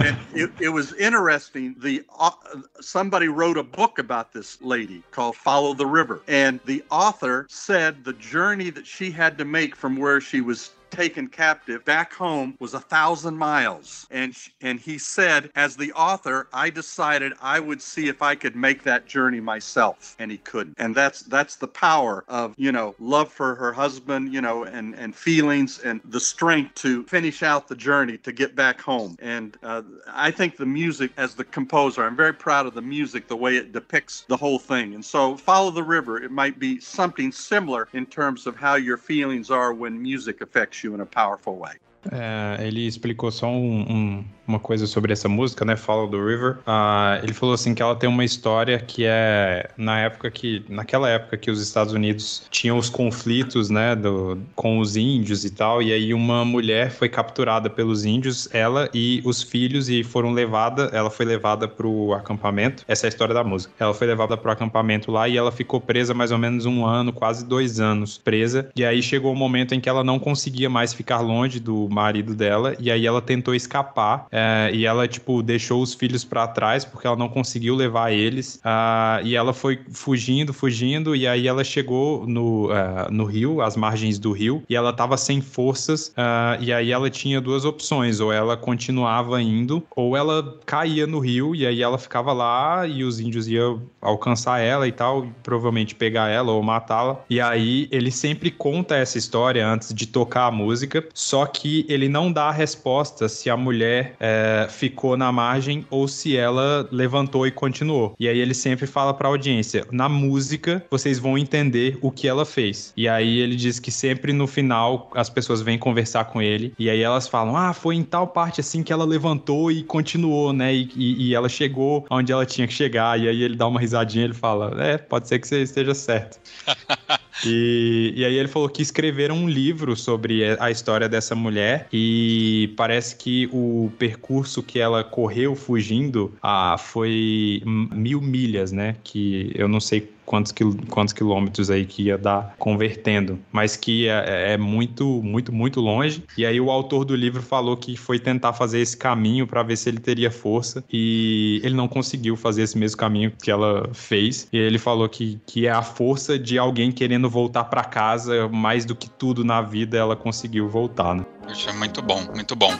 And 0.03 0.19
it, 0.33 0.53
it 0.61 0.71
was 0.71 0.95
interesting 0.95 1.77
the 1.79 2.05
au- 2.11 2.63
somebody 2.81 3.29
wrote 3.29 3.59
a 3.59 3.65
book 3.65 3.99
about 3.99 4.33
this 4.33 4.61
lady 4.63 5.05
called 5.13 5.37
follow 5.37 5.75
the 5.75 5.87
river. 5.87 6.25
And 6.29 6.61
the 6.67 6.85
author 6.91 7.47
said 7.51 8.05
the 8.05 8.15
journey 8.15 8.71
that 8.71 8.87
she 8.87 9.13
had 9.13 9.39
to 9.39 9.47
make 9.47 9.77
from 9.77 9.97
where 9.97 10.21
she 10.21 10.43
was 10.43 10.76
taken 10.91 11.29
captive 11.29 11.85
back 11.85 12.13
home 12.13 12.57
was 12.61 12.75
a 12.75 12.81
thousand 12.81 13.37
miles. 13.37 14.07
And 14.11 14.37
and 14.61 14.81
he 14.81 14.99
said 14.99 15.51
as 15.55 15.77
the 15.77 15.93
author 15.93 16.49
i 16.53 16.71
decided 16.71 17.33
i 17.41 17.61
would 17.61 17.83
see 17.83 18.09
if 18.09 18.23
i 18.23 18.35
could 18.35 18.57
make 18.57 18.83
that 18.85 19.07
journey 19.07 19.41
myself. 19.41 20.17
And 20.19 20.31
he 20.31 20.39
couldn't. 20.39 20.77
And 20.79 20.95
that's 20.95 21.23
that's 21.23 21.57
the 21.57 21.69
power 21.69 22.25
of 22.29 22.55
you 22.57 22.73
know 22.73 22.95
love 22.99 23.33
for 23.33 23.55
her 23.55 23.73
husband 23.73 24.33
you 24.33 24.41
know 24.41 24.65
and 24.65 24.95
and 24.95 25.15
feelings 25.15 25.79
and 25.81 26.01
the 26.05 26.21
strength 26.21 26.75
to 26.77 27.05
finish 27.05 27.43
out 27.43 27.69
the 27.69 27.77
journey 27.77 28.19
to 28.19 28.33
get 28.33 28.55
back 28.55 28.81
home. 28.81 29.17
And 29.21 29.57
uh, 29.63 29.83
i 30.09 30.31
think 30.31 30.57
the 30.57 30.67
music 30.67 31.13
as 31.17 31.35
the 31.35 31.45
composer 31.45 32.05
i'm 32.05 32.17
very 32.17 32.35
proud 32.35 32.67
of 32.67 32.75
the 32.75 32.83
music 32.83 33.29
the 33.29 33.37
way 33.37 33.57
it 33.57 33.73
depicts 33.73 34.25
the 34.29 34.37
whole 34.37 34.59
thing. 34.59 34.95
And 34.95 35.05
so 35.05 35.37
follow 35.37 35.71
the 35.71 35.83
river 35.83 36.23
it 36.23 36.31
might 36.31 36.59
be 36.59 36.81
something 36.81 37.33
similar 37.33 37.89
in 37.93 38.07
terms 38.07 38.47
of 38.47 38.57
how 38.57 38.75
your 38.77 38.97
feelings 38.97 39.51
are 39.51 39.73
when 39.73 40.01
music 40.01 40.41
affects 40.41 40.76
you 40.85 40.95
in 40.95 41.01
a 41.01 41.07
powerful 41.07 41.59
way. 41.59 41.77
É, 42.13 42.67
ele 42.67 42.87
explicou 42.87 43.31
só 43.33 43.49
um- 43.49 43.83
um- 43.91 44.25
uma 44.47 44.59
coisa 44.59 44.87
sobre 44.87 45.13
essa 45.13 45.29
música, 45.29 45.65
né? 45.65 45.77
Follow 45.77 46.09
the 46.09 46.17
River. 46.17 46.59
Ah, 46.67 47.21
ele 47.23 47.33
falou 47.33 47.55
assim 47.55 47.75
que 47.75 47.83
ela 47.83 47.95
tem 47.95 48.09
uma 48.09 48.25
história 48.25 48.79
que 48.79 49.05
é 49.05 49.71
na 49.77 50.01
época 50.01 50.31
que, 50.31 50.65
naquela 50.69 51.09
época 51.09 51.37
que 51.37 51.51
os 51.51 51.61
Estados 51.61 51.93
Unidos 51.93 52.47
tinham 52.51 52.79
os 52.79 52.89
conflitos, 52.89 53.71
né, 53.71 53.95
do, 53.95 54.39
com 54.55 54.79
os 54.79 54.97
índios 54.97 55.45
e 55.45 55.51
tal, 55.51 55.83
e 55.83 55.93
aí 55.93 56.15
uma 56.15 56.45
mulher 56.45 56.91
foi 56.91 57.09
capturada 57.09 57.69
pelos 57.69 58.05
índios, 58.05 58.49
ela 58.53 58.89
e 58.93 59.21
os 59.25 59.43
filhos 59.43 59.89
e 59.89 60.03
foram 60.03 60.33
levada, 60.33 60.91
ela 60.93 61.11
foi 61.11 61.27
levada 61.27 61.67
pro 61.67 62.13
acampamento. 62.15 62.85
Essa 62.87 63.07
é 63.07 63.09
a 63.09 63.11
história 63.11 63.35
da 63.35 63.45
música. 63.45 63.73
Ela 63.79 63.95
foi 63.95 64.07
levada 64.07 64.37
pro 64.37 64.51
acampamento 64.51 65.11
lá 65.11 65.29
e 65.29 65.37
ela 65.37 65.53
ficou 65.53 65.81
presa 65.81 66.15
mais 66.15 66.31
ou 66.31 66.39
menos 66.39 66.67
um 66.67 66.85
ano, 66.85 67.13
quase 67.13 67.45
dois 67.45 67.81
anos 67.81 68.19
presa. 68.19 68.71
E 68.77 68.85
aí 68.85 69.03
chegou 69.03 69.33
o 69.33 69.37
momento 69.37 69.75
em 69.75 69.81
que 69.81 69.89
ela 69.89 70.05
não 70.05 70.19
conseguia 70.19 70.69
mais 70.69 70.93
ficar 70.93 71.21
longe 71.21 71.61
do 71.61 71.89
marido 71.89 72.35
dela 72.35 72.75
e 72.79 72.91
aí 72.91 73.07
ela 73.07 73.21
tentou 73.21 73.55
escapar 73.55 74.27
é, 74.37 74.71
e 74.75 74.85
ela 74.85 75.09
tipo 75.09 75.43
deixou 75.43 75.81
os 75.81 75.95
filhos 75.95 76.23
pra 76.25 76.47
trás 76.47 76.85
porque 76.85 77.07
ela 77.07 77.17
não 77.17 77.29
conseguiu 77.29 77.75
levar 77.75 78.13
eles 78.13 78.61
ah, 78.63 79.19
e 79.25 79.35
ela 79.35 79.55
foi 79.55 79.81
fugindo, 79.91 80.53
fugindo 80.53 81.17
e 81.17 81.27
aí 81.27 81.49
ela 81.49 81.65
chegou 81.65 82.27
no, 82.27 82.71
ah, 82.71 83.09
no 83.11 83.25
rio, 83.25 83.63
às 83.63 83.77
margens 83.77 84.19
do 84.19 84.33
rio 84.33 84.63
e 84.69 84.77
ela 84.77 84.93
tava 84.93 85.17
sem 85.17 85.41
forças 85.41 86.13
ah, 86.19 86.59
e 86.61 86.71
aí 86.71 86.93
ela 86.93 87.09
tinha 87.09 87.41
duas 87.41 87.65
opções 87.65 88.21
ou 88.21 88.31
ela 88.31 88.59
continuava 88.59 89.41
indo 89.41 89.83
ou 89.97 90.15
ela 90.15 90.61
caía 90.67 91.07
no 91.07 91.19
rio 91.19 91.55
e 91.55 91.67
aí 91.67 91.83
ela 91.83 91.97
ficava 91.97 92.35
lá 92.35 92.87
e 92.87 93.05
os 93.05 93.19
índios 93.21 93.49
iam 93.49 93.81
alcançar 94.01 94.61
ela 94.61 94.87
e 94.87 94.93
tal, 94.93 95.25
e 95.25 95.31
provavelmente 95.43 95.95
pegar 95.95 96.29
ela 96.29 96.53
ou 96.53 96.63
matá-la. 96.63 97.21
E 97.29 97.41
aí 97.41 97.89
ele 97.91 98.11
sempre 98.11 98.51
conta 98.51 98.97
essa 98.97 99.19
história 99.19 99.67
antes 99.67 99.93
de 99.93 100.07
tocar 100.07 100.47
a 100.47 100.51
música, 100.51 101.07
só 101.13 101.47
que 101.47 101.85
ele 101.89 102.09
não 102.09 102.31
dá 102.31 102.45
a 102.45 102.53
resposta 102.53 103.29
se 103.29 103.51
a 103.51 103.57
mulher 103.57 104.15
é, 104.27 104.67
ficou 104.69 105.17
na 105.17 105.31
margem 105.31 105.87
ou 105.91 106.09
se 106.09 106.37
ela 106.37 106.89
levantou 106.91 107.47
e 107.47 107.51
continuou. 107.53 108.15
E 108.19 108.29
aí 108.29 108.39
ele 108.39 108.55
sempre 108.55 108.87
fala 108.87 109.15
pra 109.15 109.29
audiência: 109.29 109.87
na 109.93 110.09
música 110.09 110.85
vocês 110.91 111.19
vão 111.19 111.39
entender 111.39 111.99
o 112.03 112.11
que 112.11 112.27
ela 112.27 112.45
fez. 112.45 112.93
E 112.97 113.09
aí 113.09 113.39
ele 113.39 113.55
diz 113.57 113.79
que 113.79 113.91
sempre 113.91 114.33
no 114.33 114.47
final 114.47 115.11
as 115.15 115.31
pessoas 115.31 115.63
vêm 115.63 115.79
conversar 115.79 116.25
com 116.27 116.43
ele 116.43 116.73
e 116.79 116.91
aí 116.91 117.01
elas 117.03 117.29
falam: 117.29 117.57
ah, 117.57 117.73
foi 117.73 117.95
em 117.95 118.03
tal 118.03 118.27
parte 118.27 118.61
assim 118.61 118.83
que 118.83 118.93
ela 118.93 119.05
levantou 119.05 119.71
e 119.71 119.83
continuou, 119.85 120.53
né? 120.53 120.75
E, 120.75 120.91
e- 120.97 121.29
e 121.29 121.35
ela 121.35 121.49
chegou 121.49 122.05
onde 122.11 122.33
ela 122.33 122.45
tinha 122.47 122.67
que 122.67 122.73
chegar. 122.73 123.19
E 123.21 123.29
aí 123.29 123.43
ele 123.43 123.57
dá 123.57 123.67
uma 123.67 123.81
risadinha 123.81 124.23
e 124.25 124.27
ele 124.27 124.35
fala: 124.35 124.75
é, 124.83 124.99
pode 124.99 125.29
ser 125.29 125.39
que 125.39 125.47
você 125.47 125.63
esteja 125.63 125.95
certo. 125.95 126.39
E, 127.45 128.13
e 128.17 128.25
aí 128.25 128.35
ele 128.37 128.49
falou 128.49 128.69
que 128.69 128.83
escreveram 128.83 129.37
um 129.37 129.49
livro 129.49 129.97
sobre 129.97 130.57
a 130.59 130.71
história 130.71 131.09
dessa 131.09 131.35
mulher 131.35 131.89
e 131.93 132.73
parece 132.77 133.17
que 133.17 133.49
o 133.53 133.91
percurso 133.99 134.63
que 134.63 134.79
ela 134.79 135.05
correu 135.05 135.55
fugindo 135.55 136.35
ah, 136.43 136.77
foi 136.79 137.63
mil 137.65 138.21
milhas, 138.21 138.73
né? 138.73 138.97
Que 139.05 139.53
eu 139.55 139.69
não 139.69 139.81
sei 139.81 140.16
quantos, 140.27 140.53
quil- 140.53 140.77
quantos 140.91 141.15
quilômetros 141.15 141.71
aí 141.71 141.87
que 141.87 142.03
ia 142.03 142.19
dar 142.19 142.55
convertendo, 142.59 143.39
mas 143.53 143.77
que 143.77 144.09
é, 144.09 144.55
é 144.55 144.57
muito, 144.59 145.23
muito, 145.23 145.53
muito 145.53 145.81
longe. 145.81 146.25
E 146.37 146.45
aí 146.45 146.61
o 146.61 146.71
autor 146.71 147.05
do 147.05 147.15
livro 147.17 147.41
falou 147.41 147.77
que 147.77 147.97
foi 147.97 148.19
tentar 148.19 148.53
fazer 148.53 148.81
esse 148.81 148.97
caminho 148.97 149.47
para 149.47 149.63
ver 149.63 149.77
se 149.77 149.89
ele 149.89 150.01
teria 150.01 150.31
força 150.31 150.85
e 150.93 151.61
ele 151.65 151.75
não 151.75 151.89
conseguiu 151.89 152.37
fazer 152.37 152.63
esse 152.63 152.77
mesmo 152.77 152.99
caminho 152.99 153.33
que 153.43 153.51
ela 153.51 153.89
fez. 153.95 154.49
E 154.53 154.59
ele 154.59 154.79
falou 154.79 155.09
que, 155.09 155.39
que 155.47 155.67
é 155.67 155.71
a 155.71 155.83
força 155.83 156.39
de 156.39 156.59
alguém 156.59 156.91
querendo 156.91 157.31
voltar 157.31 157.65
para 157.65 157.85
casa, 157.85 158.49
mais 158.49 158.85
do 158.85 158.95
que 158.97 159.09
tudo 159.09 159.45
na 159.45 159.63
vida 159.63 159.97
ela 159.97 160.17
conseguiu 160.17 160.69
voltar, 160.69 161.15
né? 161.15 161.23
Poxa, 161.47 161.73
muito 161.73 162.03
bom, 162.03 162.21
muito 162.35 162.57
bom. 162.57 162.77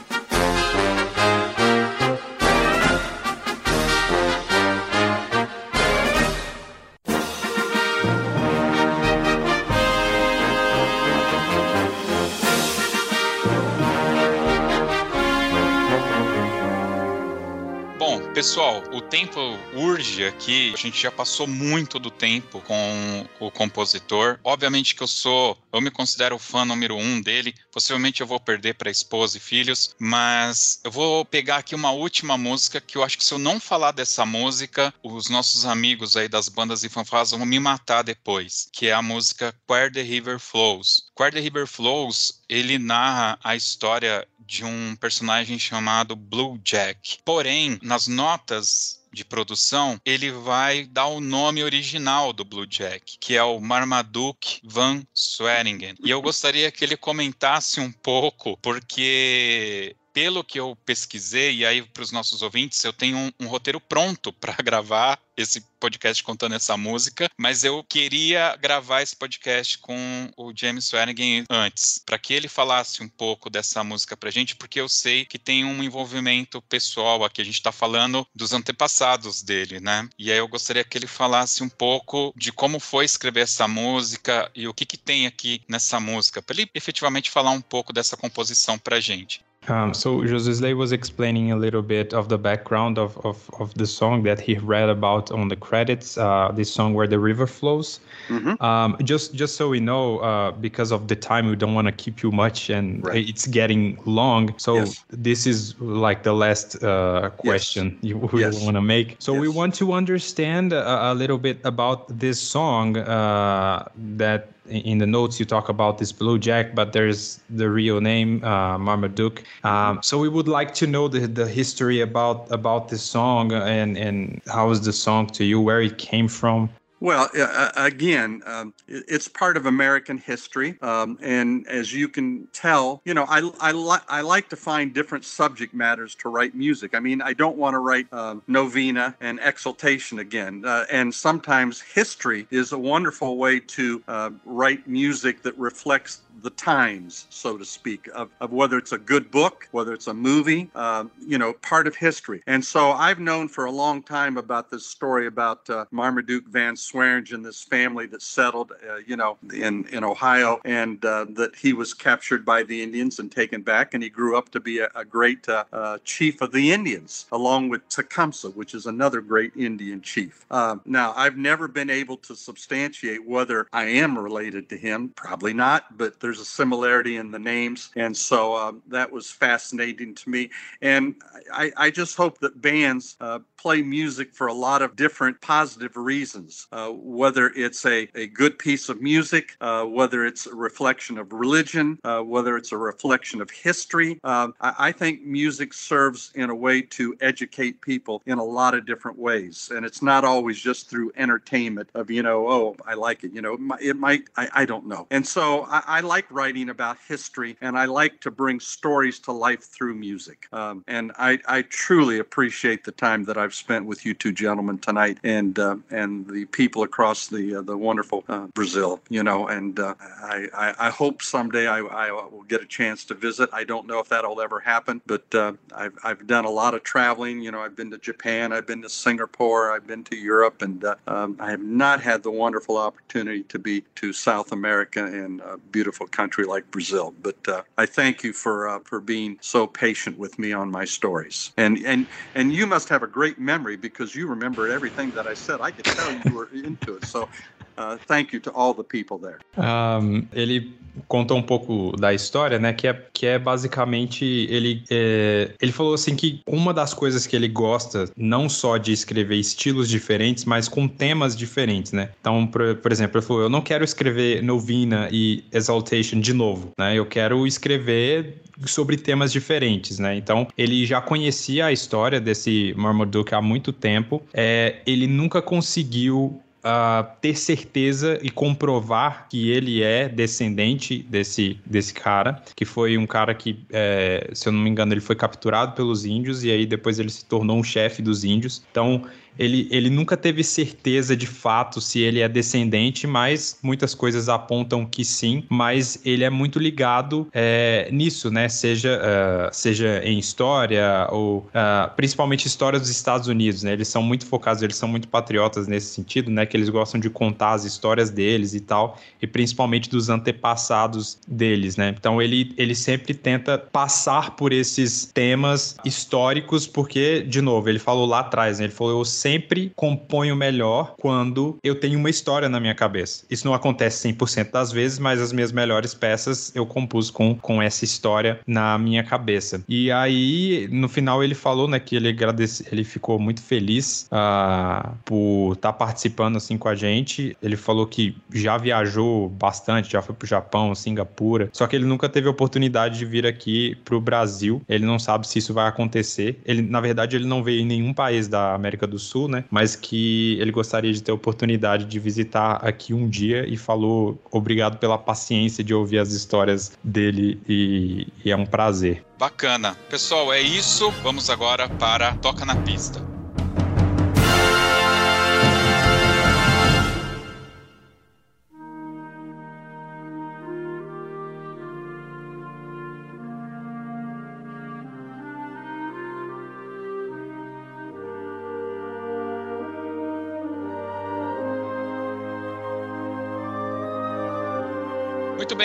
Pessoal, 18.47 18.81
o 18.93 19.01
tempo 19.01 19.41
urge 19.73 20.25
aqui. 20.25 20.71
A 20.73 20.77
gente 20.77 21.01
já 21.01 21.11
passou 21.11 21.45
muito 21.45 21.99
do 21.99 22.09
tempo 22.09 22.61
com 22.61 23.27
o 23.41 23.51
compositor. 23.51 24.39
Obviamente 24.41 24.95
que 24.95 25.03
eu 25.03 25.07
sou, 25.07 25.57
eu 25.73 25.81
me 25.81 25.91
considero 25.91 26.39
fã 26.39 26.63
número 26.63 26.95
um 26.95 27.21
dele. 27.21 27.53
Possivelmente 27.73 28.21
eu 28.21 28.27
vou 28.27 28.39
perder 28.39 28.75
para 28.75 28.89
esposa 28.89 29.35
e 29.35 29.41
filhos, 29.41 29.93
mas 29.99 30.79
eu 30.81 30.89
vou 30.89 31.25
pegar 31.25 31.57
aqui 31.57 31.75
uma 31.75 31.91
última 31.91 32.37
música 32.37 32.79
que 32.79 32.97
eu 32.97 33.03
acho 33.03 33.17
que 33.17 33.25
se 33.25 33.33
eu 33.33 33.37
não 33.37 33.59
falar 33.59 33.91
dessa 33.91 34.25
música, 34.25 34.93
os 35.03 35.27
nossos 35.27 35.65
amigos 35.65 36.15
aí 36.15 36.29
das 36.29 36.47
bandas 36.47 36.85
e 36.85 36.89
fanfarras 36.89 37.31
vão 37.31 37.45
me 37.45 37.59
matar 37.59 38.01
depois, 38.01 38.69
que 38.71 38.87
é 38.87 38.93
a 38.93 39.01
música 39.01 39.53
Where 39.69 39.91
the 39.91 40.01
River 40.01 40.39
Flows. 40.39 41.11
Where 41.19 41.35
the 41.35 41.41
River 41.41 41.67
Flows, 41.67 42.41
ele 42.47 42.79
narra 42.79 43.37
a 43.43 43.57
história 43.57 44.25
de 44.47 44.63
um 44.63 44.95
personagem 44.95 45.59
chamado 45.59 46.15
Blue 46.15 46.57
Jack. 46.59 47.19
Porém, 47.25 47.77
nas 47.83 48.07
notas 48.07 49.05
de 49.11 49.25
produção, 49.25 49.99
ele 50.05 50.31
vai 50.31 50.85
dar 50.85 51.07
o 51.07 51.19
nome 51.19 51.63
original 51.63 52.31
do 52.31 52.45
Blue 52.45 52.65
Jack, 52.65 53.17
que 53.19 53.35
é 53.35 53.43
o 53.43 53.59
Marmaduke 53.59 54.59
Van 54.63 55.03
Sweringen. 55.13 55.95
E 56.03 56.09
eu 56.09 56.21
gostaria 56.21 56.71
que 56.71 56.83
ele 56.83 56.95
comentasse 56.95 57.79
um 57.79 57.91
pouco, 57.91 58.57
porque 58.57 59.95
pelo 60.13 60.43
que 60.43 60.59
eu 60.59 60.75
pesquisei, 60.85 61.57
e 61.57 61.65
aí 61.65 61.81
para 61.81 62.03
os 62.03 62.11
nossos 62.11 62.41
ouvintes, 62.41 62.83
eu 62.83 62.93
tenho 62.93 63.17
um, 63.17 63.31
um 63.41 63.47
roteiro 63.47 63.79
pronto 63.79 64.31
para 64.33 64.55
gravar 64.63 65.19
esse 65.37 65.61
podcast 65.79 66.23
contando 66.23 66.55
essa 66.55 66.75
música, 66.75 67.29
mas 67.37 67.63
eu 67.63 67.83
queria 67.83 68.55
gravar 68.55 69.03
esse 69.03 69.15
podcast 69.15 69.77
com 69.77 70.31
o 70.35 70.51
James 70.53 70.85
Swearingen 70.85 71.45
antes, 71.49 72.01
para 72.03 72.17
que 72.17 72.33
ele 72.33 72.47
falasse 72.47 73.03
um 73.03 73.07
pouco 73.07 73.49
dessa 73.49 73.83
música 73.83 74.17
pra 74.17 74.31
gente, 74.31 74.55
porque 74.55 74.81
eu 74.81 74.89
sei 74.89 75.25
que 75.25 75.37
tem 75.37 75.63
um 75.63 75.83
envolvimento 75.83 76.61
pessoal 76.63 77.23
aqui, 77.23 77.41
a 77.41 77.45
gente 77.45 77.55
está 77.55 77.71
falando 77.71 78.25
dos 78.33 78.53
antepassados 78.53 79.43
dele, 79.43 79.79
né? 79.79 80.09
E 80.17 80.31
aí 80.31 80.37
eu 80.37 80.47
gostaria 80.47 80.83
que 80.83 80.97
ele 80.97 81.07
falasse 81.07 81.63
um 81.63 81.69
pouco 81.69 82.33
de 82.35 82.51
como 82.51 82.79
foi 82.79 83.05
escrever 83.05 83.41
essa 83.41 83.67
música 83.67 84.49
e 84.55 84.67
o 84.67 84.73
que 84.73 84.85
que 84.85 84.97
tem 84.97 85.27
aqui 85.27 85.61
nessa 85.67 85.99
música, 85.99 86.41
para 86.41 86.55
ele 86.55 86.69
efetivamente 86.73 87.29
falar 87.29 87.51
um 87.51 87.61
pouco 87.61 87.93
dessa 87.93 88.17
composição 88.17 88.79
pra 88.79 88.99
gente. 88.99 89.46
Um, 89.67 89.93
so 89.93 90.21
José 90.21 90.75
was 90.75 90.91
explaining 90.91 91.51
a 91.51 91.57
little 91.57 91.81
bit 91.81 92.13
of 92.13 92.29
the 92.29 92.37
background 92.37 92.97
of, 92.97 93.17
of, 93.25 93.49
of 93.59 93.73
the 93.73 93.85
song 93.85 94.23
that 94.23 94.39
he 94.39 94.55
read 94.57 94.89
about 94.89 95.31
on 95.31 95.49
the 95.49 95.55
credits. 95.55 96.17
Uh, 96.17 96.51
this 96.53 96.71
song 96.71 96.93
where 96.93 97.07
the 97.07 97.19
river 97.19 97.47
flows. 97.47 97.99
Mm-hmm. 98.29 98.61
Um, 98.63 98.97
just 99.03 99.33
just 99.33 99.55
so 99.55 99.69
we 99.69 99.79
know, 99.79 100.19
uh, 100.19 100.51
because 100.51 100.91
of 100.91 101.07
the 101.07 101.15
time, 101.15 101.47
we 101.47 101.55
don't 101.55 101.73
want 101.73 101.87
to 101.87 101.91
keep 101.91 102.23
you 102.23 102.31
much, 102.31 102.69
and 102.69 103.05
right. 103.05 103.27
it's 103.27 103.47
getting 103.47 103.99
long. 104.05 104.57
So 104.57 104.75
yes. 104.75 105.03
this 105.09 105.47
is 105.47 105.79
like 105.79 106.23
the 106.23 106.33
last 106.33 106.81
uh, 106.83 107.29
question 107.37 107.97
yes. 108.01 108.09
you 108.09 108.17
we 108.17 108.41
yes. 108.41 108.63
want 108.63 108.75
to 108.75 108.81
make. 108.81 109.15
So 109.19 109.33
we 109.33 109.47
want 109.47 109.75
to 109.75 109.93
understand 109.93 110.73
a, 110.73 111.11
a, 111.11 111.13
little 111.13 111.37
bit 111.37 111.59
about 111.63 112.19
this 112.19 112.39
song 112.39 112.97
uh, 112.97 113.87
that 114.17 114.49
in 114.69 114.97
the 114.97 115.07
notes 115.07 115.39
you 115.39 115.45
talk 115.45 115.69
about 115.69 115.97
this 115.97 116.11
blue 116.11 116.37
jack 116.37 116.75
but 116.75 116.93
there's 116.93 117.39
the 117.49 117.69
real 117.69 118.01
name 118.01 118.43
uh, 118.43 118.77
marmaduke. 118.77 119.43
Um, 119.63 119.99
so 120.03 120.17
we 120.17 120.29
would 120.29 120.47
like 120.47 120.73
to 120.75 120.87
know 120.87 121.07
the, 121.07 121.27
the 121.27 121.47
history 121.47 122.01
about 122.01 122.51
about 122.51 122.89
this 122.89 123.03
song 123.03 123.51
and 123.51 123.97
and 123.97 124.41
how 124.47 124.69
is 124.71 124.81
the 124.81 124.93
song 124.93 125.27
to 125.27 125.43
you 125.43 125.59
where 125.59 125.81
it 125.81 125.97
came 125.97 126.27
from 126.27 126.69
well, 126.99 127.29
uh, 127.37 127.71
again, 127.75 128.41
um, 128.45 128.73
it's 128.87 129.27
part 129.27 129.57
of 129.57 129.65
American 129.65 130.17
history, 130.17 130.77
um, 130.81 131.17
and 131.21 131.67
as 131.67 131.93
you 131.93 132.07
can 132.09 132.47
tell, 132.53 133.01
you 133.05 133.13
know, 133.13 133.25
I 133.29 133.49
I, 133.59 133.71
li- 133.71 134.05
I 134.09 134.21
like 134.21 134.49
to 134.49 134.55
find 134.55 134.93
different 134.93 135.25
subject 135.25 135.73
matters 135.73 136.15
to 136.15 136.29
write 136.29 136.55
music. 136.55 136.95
I 136.95 136.99
mean, 136.99 137.21
I 137.21 137.33
don't 137.33 137.57
want 137.57 137.75
to 137.75 137.79
write 137.79 138.11
um, 138.11 138.41
novena 138.47 139.15
and 139.21 139.39
exaltation 139.43 140.19
again, 140.19 140.63
uh, 140.65 140.85
and 140.91 141.13
sometimes 141.13 141.81
history 141.81 142.47
is 142.51 142.71
a 142.71 142.77
wonderful 142.79 143.37
way 143.37 143.59
to 143.59 144.03
uh, 144.07 144.29
write 144.45 144.87
music 144.87 145.43
that 145.43 145.57
reflects 145.57 146.21
the 146.41 146.49
times, 146.51 147.25
so 147.29 147.57
to 147.57 147.65
speak, 147.65 148.09
of, 148.13 148.29
of 148.41 148.51
whether 148.51 148.77
it's 148.77 148.91
a 148.91 148.97
good 148.97 149.31
book, 149.31 149.67
whether 149.71 149.93
it's 149.93 150.07
a 150.07 150.13
movie, 150.13 150.69
uh, 150.75 151.05
you 151.25 151.37
know, 151.37 151.53
part 151.53 151.87
of 151.87 151.95
history. 151.95 152.41
And 152.47 152.63
so 152.63 152.91
I've 152.91 153.19
known 153.19 153.47
for 153.47 153.65
a 153.65 153.71
long 153.71 154.03
time 154.03 154.37
about 154.37 154.69
this 154.69 154.85
story 154.85 155.27
about 155.27 155.69
uh, 155.69 155.85
Marmaduke 155.91 156.47
Van 156.47 156.75
Swearingen, 156.75 157.41
this 157.41 157.63
family 157.63 158.05
that 158.07 158.21
settled, 158.21 158.71
uh, 158.89 158.97
you 159.05 159.15
know, 159.15 159.37
in, 159.53 159.85
in 159.87 160.03
Ohio, 160.03 160.59
and 160.65 161.03
uh, 161.05 161.25
that 161.29 161.55
he 161.55 161.73
was 161.73 161.93
captured 161.93 162.45
by 162.45 162.63
the 162.63 162.81
Indians 162.81 163.19
and 163.19 163.31
taken 163.31 163.61
back, 163.61 163.93
and 163.93 164.03
he 164.03 164.09
grew 164.09 164.37
up 164.37 164.49
to 164.49 164.59
be 164.59 164.79
a, 164.79 164.89
a 164.95 165.05
great 165.05 165.47
uh, 165.49 165.63
uh, 165.73 165.97
chief 166.03 166.41
of 166.41 166.51
the 166.51 166.71
Indians, 166.71 167.25
along 167.31 167.69
with 167.69 167.87
Tecumseh, 167.89 168.49
which 168.51 168.73
is 168.73 168.85
another 168.85 169.21
great 169.21 169.51
Indian 169.55 170.01
chief. 170.01 170.45
now, 170.85 171.13
I've 171.15 171.37
never 171.37 171.67
been 171.67 171.89
able 171.89 172.17
to 172.17 172.35
substantiate 172.35 173.25
whether 173.25 173.67
I 173.73 173.85
am 173.85 174.17
related 174.17 174.69
to 174.69 174.77
him, 174.77 175.09
probably 175.09 175.53
not, 175.53 175.97
but 175.97 176.19
there's 176.27 176.41
a 176.41 176.45
similarity 176.45 177.15
in 177.15 177.31
the 177.31 177.39
names. 177.39 177.89
And 177.95 178.15
so 178.15 178.53
uh, 178.53 178.73
that 178.89 179.09
was 179.09 179.31
fascinating 179.31 180.13
to 180.15 180.29
me. 180.29 180.49
And 180.81 181.15
I, 181.53 181.71
I 181.77 181.89
just 181.89 182.17
hope 182.17 182.39
that 182.39 182.61
bands 182.61 183.15
uh, 183.21 183.39
play 183.55 183.81
music 183.81 184.33
for 184.33 184.47
a 184.47 184.53
lot 184.53 184.81
of 184.81 184.97
different 184.97 185.39
positive 185.39 185.95
reasons, 185.95 186.67
uh, 186.73 186.89
whether 186.89 187.47
it's 187.55 187.85
a, 187.85 188.09
a 188.13 188.27
good 188.27 188.59
piece 188.59 188.89
of 188.89 189.01
music, 189.01 189.55
uh, 189.61 189.85
whether 189.85 190.25
it's 190.25 190.47
a 190.47 190.53
reflection 190.53 191.17
of 191.17 191.31
religion, 191.31 191.97
uh, 192.03 192.19
whether 192.19 192.57
it's 192.57 192.73
a 192.73 192.77
reflection 192.77 193.39
of 193.39 193.49
history. 193.49 194.19
Um, 194.25 194.53
I, 194.59 194.73
I, 194.79 194.91
think 194.91 195.23
music 195.23 195.73
serves 195.73 196.31
in 196.35 196.49
a 196.49 196.55
way 196.55 196.81
to 196.81 197.15
educate 197.21 197.79
people 197.79 198.21
in 198.25 198.37
a 198.37 198.43
lot 198.43 198.73
of 198.73 198.85
different 198.85 199.17
ways. 199.17 199.71
And 199.73 199.85
it's 199.85 200.01
not 200.01 200.25
always 200.25 200.59
just 200.59 200.89
through 200.89 201.13
entertainment 201.15 201.89
of, 201.93 202.09
you 202.09 202.23
know, 202.23 202.49
oh, 202.49 202.75
I 202.85 202.95
like 202.95 203.23
it. 203.23 203.31
You 203.31 203.41
know, 203.41 203.57
it 203.79 203.95
might, 203.95 204.23
I, 204.35 204.49
I, 204.53 204.65
don't 204.65 204.87
know. 204.87 205.07
And 205.11 205.25
so 205.25 205.65
I, 205.69 205.83
I 205.85 205.99
like 206.01 206.16
like 206.17 206.31
writing 206.31 206.69
about 206.69 206.97
history 207.07 207.55
and 207.61 207.77
I 207.77 207.85
like 207.85 208.21
to 208.21 208.31
bring 208.31 208.59
stories 208.59 209.19
to 209.19 209.31
life 209.31 209.61
through 209.61 209.93
music. 209.93 210.47
Um, 210.51 210.83
and 210.87 211.11
I, 211.19 211.37
I, 211.47 211.61
truly 211.61 212.17
appreciate 212.17 212.83
the 212.83 212.91
time 212.91 213.25
that 213.25 213.37
I've 213.37 213.53
spent 213.53 213.85
with 213.85 214.03
you 214.03 214.15
two 214.15 214.31
gentlemen 214.31 214.79
tonight 214.79 215.19
and 215.23 215.59
uh, 215.59 215.75
and 215.91 216.27
the 216.27 216.45
people 216.45 216.81
across 216.81 217.27
the 217.27 217.57
uh, 217.57 217.61
the 217.61 217.77
wonderful 217.77 218.23
uh, 218.29 218.47
Brazil. 218.55 218.99
You 219.09 219.21
know, 219.21 219.47
and 219.47 219.79
uh, 219.79 219.93
I, 219.99 220.47
I, 220.55 220.87
I, 220.87 220.89
hope 220.89 221.21
someday 221.21 221.67
I, 221.67 221.79
I 221.81 222.11
will 222.11 222.47
get 222.47 222.61
a 222.61 222.65
chance 222.65 223.05
to 223.05 223.13
visit. 223.13 223.49
I 223.53 223.63
don't 223.63 223.85
know 223.85 223.99
if 223.99 224.09
that'll 224.09 224.41
ever 224.41 224.59
happen, 224.59 225.01
but 225.05 225.35
uh, 225.35 225.53
I've, 225.75 225.97
I've 226.03 226.25
done 226.25 226.45
a 226.45 226.49
lot 226.49 226.73
of 226.73 226.81
traveling. 226.81 227.41
You 227.41 227.51
know, 227.51 227.61
I've 227.61 227.75
been 227.75 227.91
to 227.91 227.99
Japan, 227.99 228.53
I've 228.53 228.65
been 228.65 228.81
to 228.81 228.89
Singapore, 228.89 229.71
I've 229.71 229.85
been 229.85 230.03
to 230.05 230.15
Europe, 230.15 230.63
and 230.63 230.83
uh, 230.83 230.95
um, 231.05 231.37
I 231.39 231.51
have 231.51 231.61
not 231.61 232.01
had 232.01 232.23
the 232.23 232.31
wonderful 232.31 232.77
opportunity 232.77 233.43
to 233.43 233.59
be 233.59 233.83
to 233.95 234.13
South 234.13 234.51
America 234.51 235.05
and 235.05 235.43
beautiful 235.71 236.06
country 236.07 236.45
like 236.45 236.71
Brazil. 236.71 237.15
But 237.21 237.37
uh, 237.47 237.63
I 237.77 237.85
thank 237.87 238.23
you 238.23 238.33
for 238.33 238.67
uh, 238.69 238.79
for 238.85 239.01
being 239.01 239.39
so 239.41 239.67
patient 239.67 240.17
with 240.19 240.39
me 240.39 240.53
on 240.53 240.71
my 240.71 240.85
stories. 240.85 241.53
And 241.57 241.79
and 241.85 242.09
and 242.35 242.53
you 242.53 242.67
must 242.67 242.89
have 242.89 243.03
a 243.03 243.07
great 243.07 243.39
memory 243.39 243.77
because 243.77 244.15
you 244.15 244.27
remember 244.27 244.69
everything 244.69 245.13
that 245.13 245.27
I 245.27 245.35
said. 245.35 245.59
I 245.61 245.71
could 245.71 245.89
tell 245.89 246.13
you 246.13 246.33
were 246.33 246.49
into 246.53 246.95
it. 246.97 247.05
So 247.05 247.29
Uh, 247.77 247.97
thank 248.07 248.33
you 248.33 248.41
to 248.41 248.51
all 248.55 248.73
the 248.73 248.83
people 248.83 249.19
there. 249.19 249.37
Um, 249.57 250.25
ele 250.33 250.73
contou 251.07 251.37
um 251.37 251.43
pouco 251.43 251.95
da 251.97 252.13
história, 252.13 252.57
né? 252.57 252.73
Que 252.73 252.87
é, 252.87 252.93
que 253.13 253.25
é 253.25 253.37
basicamente 253.37 254.25
ele 254.25 254.83
é, 254.89 255.51
ele 255.61 255.71
falou 255.71 255.93
assim 255.93 256.15
que 256.15 256.41
uma 256.47 256.73
das 256.73 256.93
coisas 256.93 257.27
que 257.27 257.35
ele 257.35 257.47
gosta 257.47 258.09
não 258.17 258.49
só 258.49 258.77
de 258.77 258.91
escrever 258.91 259.35
estilos 259.35 259.87
diferentes, 259.87 260.45
mas 260.45 260.67
com 260.67 260.87
temas 260.87 261.35
diferentes, 261.35 261.91
né? 261.91 262.09
Então, 262.19 262.47
por, 262.47 262.75
por 262.75 262.91
exemplo, 262.91 263.19
ele 263.19 263.25
falou: 263.25 263.43
eu 263.43 263.49
não 263.49 263.61
quero 263.61 263.83
escrever 263.83 264.41
Novina 264.41 265.07
e 265.11 265.43
Exaltation 265.51 266.19
de 266.19 266.33
novo, 266.33 266.71
né? 266.77 266.95
Eu 266.95 267.05
quero 267.05 267.45
escrever 267.45 268.41
sobre 268.65 268.97
temas 268.97 269.31
diferentes, 269.31 269.99
né? 269.99 270.15
Então, 270.15 270.47
ele 270.57 270.85
já 270.85 270.99
conhecia 270.99 271.67
a 271.67 271.71
história 271.71 272.19
desse 272.19 272.73
Marmaduke 272.75 273.35
há 273.35 273.41
muito 273.41 273.71
tempo. 273.71 274.23
É, 274.33 274.77
ele 274.85 275.05
nunca 275.05 275.41
conseguiu 275.41 276.41
uh, 276.67 277.07
ter 277.21 277.37
certeza 277.37 278.19
e 278.21 278.29
comprovar 278.29 279.27
que 279.29 279.49
ele 279.49 279.81
é 279.81 280.09
descendente 280.09 281.01
desse, 281.03 281.59
desse 281.65 281.93
cara, 281.93 282.43
que 282.55 282.65
foi 282.65 282.97
um 282.97 283.07
cara 283.07 283.33
que, 283.33 283.65
é, 283.71 284.29
se 284.33 284.49
eu 284.49 284.51
não 284.51 284.59
me 284.59 284.69
engano, 284.69 284.93
ele 284.93 285.01
foi 285.01 285.15
capturado 285.15 285.73
pelos 285.73 286.05
índios 286.05 286.43
e 286.43 286.51
aí 286.51 286.65
depois 286.65 286.99
ele 286.99 287.09
se 287.09 287.23
tornou 287.25 287.57
um 287.57 287.63
chefe 287.63 288.01
dos 288.01 288.23
índios. 288.23 288.61
Então, 288.69 289.03
ele, 289.37 289.67
ele 289.71 289.89
nunca 289.89 290.17
teve 290.17 290.43
certeza 290.43 291.15
de 291.15 291.27
fato 291.27 291.79
se 291.79 291.99
ele 291.99 292.21
é 292.21 292.27
descendente, 292.27 293.05
mas 293.05 293.57
muitas 293.61 293.93
coisas 293.93 294.29
apontam 294.29 294.85
que 294.85 295.05
sim, 295.05 295.43
mas 295.49 295.99
ele 296.03 296.23
é 296.23 296.29
muito 296.29 296.59
ligado 296.59 297.27
é, 297.33 297.87
nisso, 297.91 298.31
né? 298.31 298.49
Seja, 298.49 298.99
uh, 298.99 299.53
seja 299.53 300.01
em 300.03 300.17
história 300.17 301.07
ou 301.11 301.39
uh, 301.39 301.95
principalmente 301.95 302.47
história 302.47 302.79
dos 302.79 302.89
Estados 302.89 303.27
Unidos, 303.27 303.63
né? 303.63 303.73
Eles 303.73 303.87
são 303.87 304.01
muito 304.01 304.25
focados, 304.25 304.63
eles 304.63 304.75
são 304.75 304.89
muito 304.89 305.07
patriotas 305.07 305.67
nesse 305.67 305.93
sentido, 305.93 306.31
né? 306.31 306.45
Que 306.45 306.57
eles 306.57 306.69
gostam 306.69 306.99
de 306.99 307.09
contar 307.09 307.51
as 307.51 307.63
histórias 307.63 308.09
deles 308.09 308.53
e 308.53 308.59
tal, 308.59 308.99
e 309.21 309.27
principalmente 309.27 309.89
dos 309.89 310.09
antepassados 310.09 311.19
deles, 311.27 311.77
né? 311.77 311.93
Então 311.97 312.21
ele, 312.21 312.53
ele 312.57 312.75
sempre 312.75 313.13
tenta 313.13 313.57
passar 313.57 314.35
por 314.35 314.51
esses 314.51 315.05
temas 315.05 315.77
históricos, 315.85 316.65
porque, 316.65 317.21
de 317.21 317.41
novo, 317.41 317.69
ele 317.69 317.79
falou 317.79 318.05
lá 318.05 318.19
atrás, 318.19 318.59
né? 318.59 318.65
Ele 318.65 318.73
falou: 318.73 318.99
eu 318.99 319.05
sempre 319.05 319.26
componho 319.75 320.35
melhor 320.35 320.95
quando 320.99 321.57
eu 321.63 321.79
tenho 321.79 321.99
uma 321.99 322.09
história 322.09 322.49
na 322.49 322.59
minha 322.59 322.75
cabeça. 322.75 323.25
Isso 323.29 323.45
não 323.45 323.53
acontece 323.53 324.07
100% 324.07 324.51
das 324.51 324.71
vezes, 324.71 324.99
mas 324.99 325.21
as 325.21 325.31
minhas 325.31 325.51
melhores 325.51 325.93
peças 325.93 326.51
eu 326.55 326.65
compus 326.65 327.09
com, 327.09 327.35
com 327.35 327.61
essa 327.61 327.83
história 327.83 328.39
na 328.45 328.77
minha 328.77 329.03
cabeça. 329.03 329.63
E 329.67 329.91
aí, 329.91 330.67
no 330.71 330.87
final, 330.87 331.23
ele 331.23 331.35
falou, 331.35 331.67
né, 331.67 331.79
que 331.79 331.95
ele 331.95 332.09
agradece, 332.09 332.65
ele 332.71 332.83
ficou 332.83 333.19
muito 333.19 333.41
feliz 333.41 334.07
uh, 334.11 334.95
por 335.05 335.53
estar 335.53 335.71
tá 335.71 335.73
participando 335.73 336.37
assim 336.37 336.57
com 336.57 336.69
a 336.69 336.75
gente. 336.75 337.35
Ele 337.41 337.55
falou 337.55 337.87
que 337.87 338.15
já 338.33 338.57
viajou 338.57 339.29
bastante, 339.29 339.91
já 339.91 340.01
foi 340.01 340.15
pro 340.15 340.27
Japão, 340.27 340.73
Singapura, 340.75 341.49
só 341.51 341.67
que 341.67 341.75
ele 341.75 341.85
nunca 341.85 342.09
teve 342.09 342.27
oportunidade 342.27 342.97
de 342.99 343.05
vir 343.05 343.25
aqui 343.25 343.75
pro 343.83 343.99
Brasil. 343.99 344.61
Ele 344.67 344.85
não 344.85 344.99
sabe 344.99 345.27
se 345.27 345.39
isso 345.39 345.53
vai 345.53 345.67
acontecer. 345.67 346.39
Ele, 346.45 346.61
na 346.61 346.79
verdade, 346.79 347.15
ele 347.15 347.25
não 347.25 347.43
veio 347.43 347.61
em 347.61 347.65
nenhum 347.65 347.93
país 347.93 348.27
da 348.27 348.53
América 348.53 348.85
do 348.87 348.99
Sul, 348.99 349.16
né? 349.25 349.45
Mas 349.49 349.73
que 349.73 350.37
ele 350.41 350.51
gostaria 350.51 350.91
de 350.91 351.01
ter 351.01 351.11
a 351.11 351.15
oportunidade 351.15 351.85
de 351.85 351.97
visitar 351.97 352.57
aqui 352.57 352.93
um 352.93 353.07
dia 353.07 353.47
e 353.47 353.55
falou 353.55 354.21
obrigado 354.29 354.77
pela 354.77 354.97
paciência 354.97 355.63
de 355.63 355.73
ouvir 355.73 355.99
as 355.99 356.11
histórias 356.11 356.73
dele 356.83 357.39
e, 357.47 358.07
e 358.25 358.31
é 358.31 358.35
um 358.35 358.45
prazer. 358.45 359.05
Bacana. 359.17 359.77
Pessoal, 359.89 360.33
é 360.33 360.41
isso. 360.41 360.91
Vamos 361.01 361.29
agora 361.29 361.69
para 361.69 362.13
Toca 362.15 362.45
na 362.45 362.55
Pista. 362.57 363.16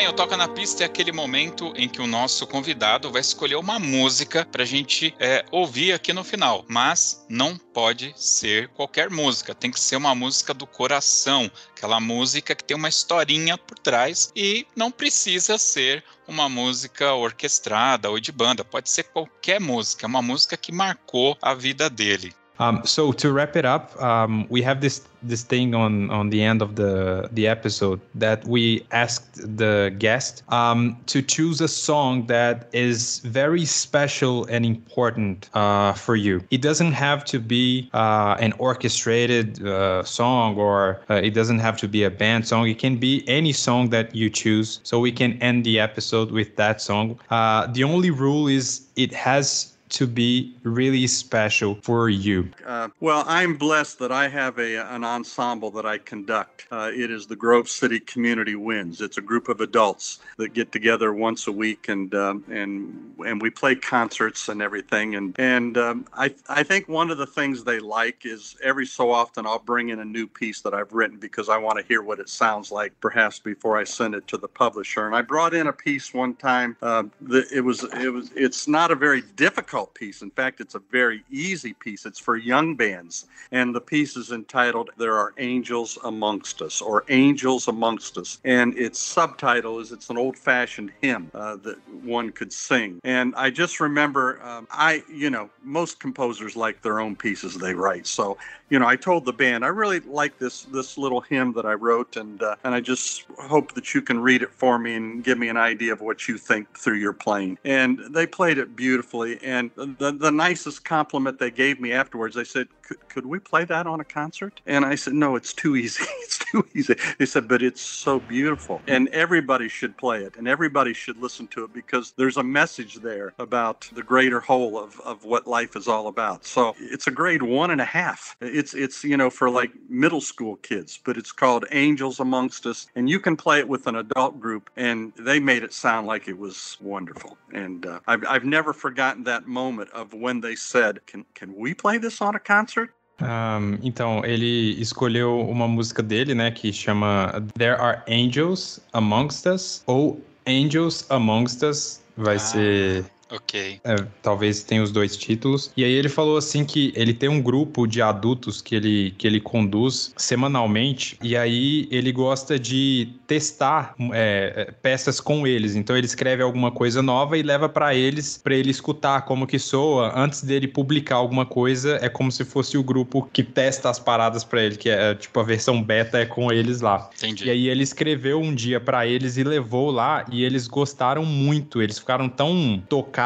Bem, 0.03 0.09
o 0.09 0.13
Toca 0.13 0.37
na 0.37 0.49
Pista 0.49 0.83
é 0.83 0.87
aquele 0.87 1.13
momento 1.13 1.73
em 1.77 1.89
que 1.89 2.03
o 2.03 2.09
nosso 2.09 2.45
convidado 2.45 3.13
vai 3.13 3.21
escolher 3.21 3.55
uma 3.55 3.79
música 3.79 4.45
para 4.45 4.65
a 4.65 4.67
gente 4.67 5.15
é, 5.21 5.45
ouvir 5.53 5.93
aqui 5.93 6.13
no 6.13 6.25
final. 6.25 6.65
Mas 6.67 7.25
não 7.29 7.57
pode 7.57 8.13
ser 8.17 8.67
qualquer 8.71 9.09
música, 9.09 9.55
tem 9.55 9.71
que 9.71 9.79
ser 9.79 9.95
uma 9.95 10.13
música 10.13 10.53
do 10.53 10.67
coração, 10.67 11.49
aquela 11.71 12.01
música 12.01 12.53
que 12.53 12.65
tem 12.65 12.77
uma 12.77 12.89
historinha 12.89 13.57
por 13.57 13.79
trás 13.79 14.33
e 14.35 14.67
não 14.75 14.91
precisa 14.91 15.57
ser 15.57 16.03
uma 16.27 16.49
música 16.49 17.15
orquestrada 17.15 18.11
ou 18.11 18.19
de 18.19 18.33
banda, 18.33 18.65
pode 18.65 18.91
ser 18.91 19.05
qualquer 19.05 19.61
música, 19.61 20.09
uma 20.09 20.23
música 20.23 20.57
que 20.57 20.73
marcou 20.73 21.39
a 21.41 21.55
vida 21.55 21.89
dele. 21.89 22.35
Um, 22.59 22.83
so 22.85 23.13
to 23.13 23.33
wrap 23.33 23.57
it 23.57 23.65
up, 23.65 24.01
um, 24.01 24.47
we 24.49 24.63
have 24.63 24.81
this 24.81 25.03
this 25.23 25.43
thing 25.43 25.75
on 25.75 26.11
on 26.11 26.31
the 26.31 26.43
end 26.43 26.63
of 26.63 26.77
the 26.77 27.29
the 27.33 27.47
episode 27.47 28.01
that 28.15 28.45
we 28.47 28.85
asked 28.91 29.37
the 29.57 29.95
guest 29.99 30.43
um, 30.49 30.97
to 31.07 31.23
choose 31.23 31.61
a 31.61 31.69
song 31.69 32.27
that 32.27 32.69
is 32.73 33.21
very 33.21 33.65
special 33.65 34.45
and 34.47 34.67
important 34.67 35.49
uh, 35.55 35.93
for 35.93 36.17
you. 36.17 36.43
It 36.51 36.63
doesn't 36.63 36.93
have 36.93 37.25
to 37.27 37.39
be 37.39 37.89
uh, 37.95 38.37
an 38.41 38.53
orchestrated 38.59 39.65
uh, 39.65 40.03
song 40.05 40.57
or 40.57 41.01
uh, 41.09 41.15
it 41.15 41.35
doesn't 41.35 41.61
have 41.61 41.77
to 41.79 41.89
be 41.89 42.05
a 42.05 42.11
band 42.11 42.47
song. 42.47 42.69
It 42.69 42.79
can 42.79 42.97
be 42.97 43.25
any 43.29 43.53
song 43.53 43.91
that 43.91 44.15
you 44.15 44.29
choose. 44.29 44.81
So 44.83 45.01
we 45.01 45.13
can 45.13 45.41
end 45.43 45.65
the 45.65 45.79
episode 45.81 46.31
with 46.31 46.57
that 46.57 46.81
song. 46.81 47.19
Uh, 47.31 47.67
the 47.67 47.85
only 47.85 48.11
rule 48.11 48.49
is 48.49 48.83
it 48.97 49.13
has 49.15 49.72
to 49.93 50.07
be 50.07 50.55
really 50.63 51.07
special 51.07 51.77
for 51.83 52.09
you? 52.09 52.51
Uh, 52.67 52.89
well, 53.01 53.25
I'm 53.27 53.57
blessed 53.57 53.99
that 53.99 54.11
I 54.11 54.29
have 54.29 54.59
a, 54.59 54.77
an 54.95 55.05
ensemble 55.05 55.71
that 55.73 55.87
I 55.87 55.99
conduct. 55.99 56.67
Uh, 56.71 56.91
it 56.95 57.11
is 57.11 57.27
the 57.27 57.37
Grove 57.37 57.69
City 57.69 58.01
Community 58.01 58.55
Winds. 58.55 59.01
It's 59.01 59.19
a 59.19 59.23
group 59.23 59.49
of 59.49 59.61
adults 59.61 60.21
that 60.39 60.55
get 60.55 60.73
together 60.73 61.13
once 61.13 61.47
a 61.47 61.53
week 61.53 61.89
and 61.89 62.15
um, 62.15 62.45
and 62.51 63.15
and 63.27 63.41
we 63.41 63.51
play 63.51 63.75
concerts 63.75 64.49
and 64.49 64.63
everything. 64.63 65.15
And 65.15 65.39
and 65.39 65.77
um, 65.77 66.07
I 66.15 66.35
I 66.49 66.63
think 66.63 66.89
one 66.89 67.11
of 67.11 67.19
the 67.19 67.27
things 67.27 67.65
they 67.65 67.79
like 67.79 68.25
is 68.25 68.57
every 68.63 68.87
so 68.87 69.11
often 69.11 69.47
I'll 69.47 69.59
bring 69.59 69.91
in 69.91 70.01
a 70.01 70.05
new 70.05 70.27
piece 70.27 70.63
that 70.63 70.75
I've 70.75 70.93
written 70.93 71.19
because 71.19 71.49
I 71.49 71.59
want 71.59 71.79
to 71.79 71.85
hear 71.85 72.03
what 72.03 72.19
it 72.19 72.29
sounds 72.29 72.73
like, 72.73 72.99
perhaps 73.01 73.39
before 73.39 73.77
I 73.77 73.85
send 73.85 74.15
it 74.15 74.27
to 74.29 74.39
the 74.39 74.49
publisher. 74.49 75.07
And 75.07 75.15
I 75.15 75.23
brought 75.23 75.55
in 75.55 75.67
a 75.67 75.73
piece 75.73 76.15
one 76.15 76.35
time. 76.35 76.77
Uh, 76.81 77.05
that 77.23 77.51
it 77.53 77.61
was 77.61 77.85
it 78.01 78.13
was 78.13 78.31
it's 78.35 78.67
not 78.67 78.91
a 78.91 78.95
very 78.95 79.23
difficult 79.37 79.82
difficult 79.83 79.95
piece. 79.95 80.23
In 80.23 80.31
fact, 80.31 80.61
it's 80.61 80.75
a 80.75 80.83
very 80.91 81.25
easy 81.31 81.73
piece. 81.73 82.07
It's 82.07 82.19
for 82.19 82.37
young 82.37 82.77
bands. 82.77 83.27
And 83.51 83.75
the 83.75 83.81
piece 83.81 84.17
is 84.17 84.31
entitled 84.31 84.91
There 84.97 85.17
Are 85.17 85.33
Angels 85.39 85.99
Amongst 86.05 86.63
Us 86.63 86.81
or 86.81 87.05
Angels 87.09 87.69
Amongst 87.69 88.19
Us. 88.19 88.39
And 88.45 88.77
its 88.79 88.99
subtitle 88.99 89.81
is 89.81 89.93
it's 89.93 90.11
an 90.11 90.19
old 90.19 90.37
fashioned 90.37 90.93
hymn 91.01 91.31
uh, 91.35 91.57
that 91.63 91.77
one 92.05 92.31
could 92.31 92.53
sing. 92.53 93.01
And 93.05 93.35
I 93.37 93.51
just 93.51 93.81
remember, 93.81 94.41
um, 94.43 94.67
I, 94.71 95.03
you 95.09 95.31
know, 95.31 95.51
most 95.63 96.01
composers 96.01 96.57
like 96.57 96.83
their 96.83 97.01
own 97.01 97.17
pieces 97.17 97.57
they 97.57 97.75
write. 97.75 98.07
So, 98.07 98.39
you 98.73 98.79
know, 98.79 98.87
I 98.87 98.97
told 98.97 99.27
the 99.27 99.35
band, 99.35 99.67
I 99.67 99.69
really 99.69 100.01
like 100.01 100.39
this 100.39 100.63
this 100.65 100.97
little 100.97 101.21
hymn 101.21 101.53
that 101.53 101.67
I 101.67 101.75
wrote, 101.75 102.17
and 102.17 102.43
uh, 102.43 102.57
and 102.65 102.75
I 102.75 102.81
just 102.81 103.27
hope 103.39 103.75
that 103.75 103.93
you 103.93 104.01
can 104.01 104.19
read 104.19 104.41
it 104.41 104.51
for 104.51 104.79
me 104.79 104.95
and 104.95 105.23
give 105.23 105.37
me 105.37 105.49
an 105.51 105.59
idea 105.59 105.93
of 105.93 106.01
what 106.01 106.27
you 106.27 106.39
think 106.39 106.75
through 106.79 106.97
your 106.97 107.13
playing. 107.13 107.59
And 107.67 108.01
they 108.09 108.27
played 108.27 108.57
it 108.57 108.75
beautifully. 108.75 109.39
And 109.43 109.71
the, 109.77 110.17
the 110.19 110.33
nicest 110.33 110.87
compliment 110.87 111.39
they 111.39 111.51
gave 111.51 111.81
me 111.81 111.93
afterwards, 111.93 112.35
they 112.35 112.45
said, 112.45 112.67
could 113.09 113.27
we 113.27 113.39
play 113.39 113.65
that 113.65 113.87
on 113.87 114.01
a 114.01 114.05
concert? 114.05 114.61
And 114.67 114.85
I 114.85 114.95
said, 114.95 115.15
no, 115.15 115.37
it's 115.37 115.53
too 115.53 115.77
easy. 115.77 116.05
it's 116.21 116.39
too 116.39 116.67
easy. 116.75 116.95
They 117.19 117.27
said, 117.27 117.49
but 117.49 117.63
it's 117.63 117.81
so 117.81 118.21
beautiful. 118.21 118.81
And 118.89 119.09
everybody 119.09 119.69
should 119.69 119.97
play 119.97 120.23
it 120.23 120.37
and 120.37 120.49
everybody 120.49 120.93
should 120.93 121.19
listen 121.19 121.47
to 121.49 121.65
it 121.65 121.73
because 121.73 122.13
there's 122.17 122.37
a 122.37 122.43
message 122.43 122.97
there 122.97 123.33
about 123.39 123.89
the 123.93 124.03
greater 124.03 124.41
whole 124.41 124.79
of, 124.79 125.01
of 125.01 125.25
what 125.25 125.47
life 125.47 125.77
is 125.77 125.89
all 125.89 126.09
about. 126.09 126.45
So 126.45 126.75
it's 126.79 127.07
a 127.07 127.11
grade 127.11 127.43
one 127.43 127.71
and 127.71 127.81
a 127.81 127.87
half. 127.87 128.37
It's, 128.63 128.75
it's 128.75 129.03
you 129.03 129.17
know, 129.17 129.31
for 129.31 129.51
like 129.51 129.73
middle 129.89 130.21
school 130.21 130.57
kids, 130.57 131.01
but 131.05 131.17
it's 131.17 131.33
called 131.33 131.65
Angels 131.73 132.21
Amongst 132.21 132.65
Us. 132.67 132.87
And 132.95 133.11
you 133.11 133.19
can 133.19 133.37
play 133.37 133.59
it 133.59 133.69
with 133.69 133.87
an 133.87 133.97
adult 133.97 134.41
group 134.41 134.71
and 134.77 135.13
they 135.19 135.41
made 135.41 135.63
it 135.65 135.73
sound 135.73 136.07
like 136.07 136.29
it 136.29 136.39
was 136.39 136.77
wonderful. 136.81 137.37
And 137.53 137.85
uh, 137.87 137.99
I've, 138.07 138.25
I've 138.29 138.45
never 138.45 138.73
forgotten 138.73 139.25
that 139.25 139.47
moment 139.47 139.91
of 139.91 140.15
when 140.15 140.41
they 140.41 140.55
said, 140.55 141.05
can, 141.07 141.25
can 141.35 141.55
we 141.57 141.75
play 141.75 141.99
this 141.99 142.21
on 142.21 142.37
a 142.37 142.41
concert? 142.41 142.91
Um, 143.21 143.79
então, 143.83 144.25
ele 144.25 144.81
escolheu 144.81 145.41
uma 145.49 145.69
música 145.69 146.03
dele, 146.03 146.35
né, 146.35 146.51
que 146.51 146.73
chama 146.73 147.45
There 147.57 147.77
Are 147.77 148.03
Angels 148.09 148.81
Amongst 148.93 149.47
Us, 149.47 149.83
ou 149.87 150.21
Angels 150.47 151.07
Amongst 151.09 151.63
Us, 151.63 152.01
vai 152.17 152.37
ah. 152.37 152.39
ser 152.41 153.05
Ok. 153.33 153.81
É, 153.83 153.97
talvez 154.21 154.63
tenha 154.63 154.83
os 154.83 154.93
dois 154.93 155.17
títulos. 155.17 155.73
E 155.77 155.85
aí 155.85 155.93
ele 155.93 156.09
falou 156.09 156.37
assim 156.37 156.65
que 156.65 156.93
ele 156.95 157.15
tem 157.15 157.29
um 157.29 157.41
grupo 157.41 157.87
de 157.87 158.03
adultos 158.03 158.61
que 158.61 158.75
ele, 158.75 159.15
que 159.17 159.27
ele 159.27 159.41
conduz 159.41 160.13
semanalmente. 160.17 161.17
E 161.23 161.37
aí 161.37 161.89
ele 161.91 162.13
gosta 162.13 162.59
de 162.59 163.09
testar 163.27 163.95
é, 164.13 164.53
é 164.69 164.73
peças 164.73 165.19
com 165.19 165.47
eles. 165.47 165.75
Então 165.75 165.97
ele 165.97 166.07
escreve 166.07 166.43
alguma 166.43 166.71
coisa 166.71 167.01
nova 167.01 167.39
e 167.39 167.43
leva 167.43 167.69
para 167.69 167.95
eles, 167.95 168.39
para 168.43 168.55
ele 168.55 168.71
escutar 168.71 169.23
como 169.23 169.47
que 169.47 169.59
soa 169.59 170.13
antes 170.15 170.43
dele 170.43 170.69
publicar 170.69 171.17
alguma 171.17 171.47
coisa. 171.47 171.99
É 172.03 172.09
como 172.09 172.31
se 172.31 172.45
fosse 172.45 172.77
o 172.77 172.83
grupo 172.83 173.29
que 173.33 173.43
testa 173.43 173.89
as 173.89 173.99
paradas 173.99 174.45
para 174.45 174.63
ele, 174.63 174.77
que 174.77 174.91
é 174.91 175.15
tipo 175.15 175.41
a 175.41 175.43
versão 175.43 175.83
beta 175.83 176.19
é 176.19 176.27
com 176.27 176.53
eles 176.53 176.83
lá. 176.83 177.09
Entendi. 177.17 177.47
E 177.47 177.51
aí 177.51 177.69
ele 177.69 177.83
escreveu 177.83 178.41
um 178.41 178.55
dia 178.55 178.79
para 178.79 179.07
eles 179.07 179.39
e 179.39 179.45
levou 179.45 179.91
lá 179.91 180.27
e 180.31 180.45
eles 180.45 180.69
gostaram 180.69 181.25
muito. 181.25 181.81
Eles 181.81 181.99
ficaram 181.99 182.29
tão 182.29 182.83
tocados 182.89 183.22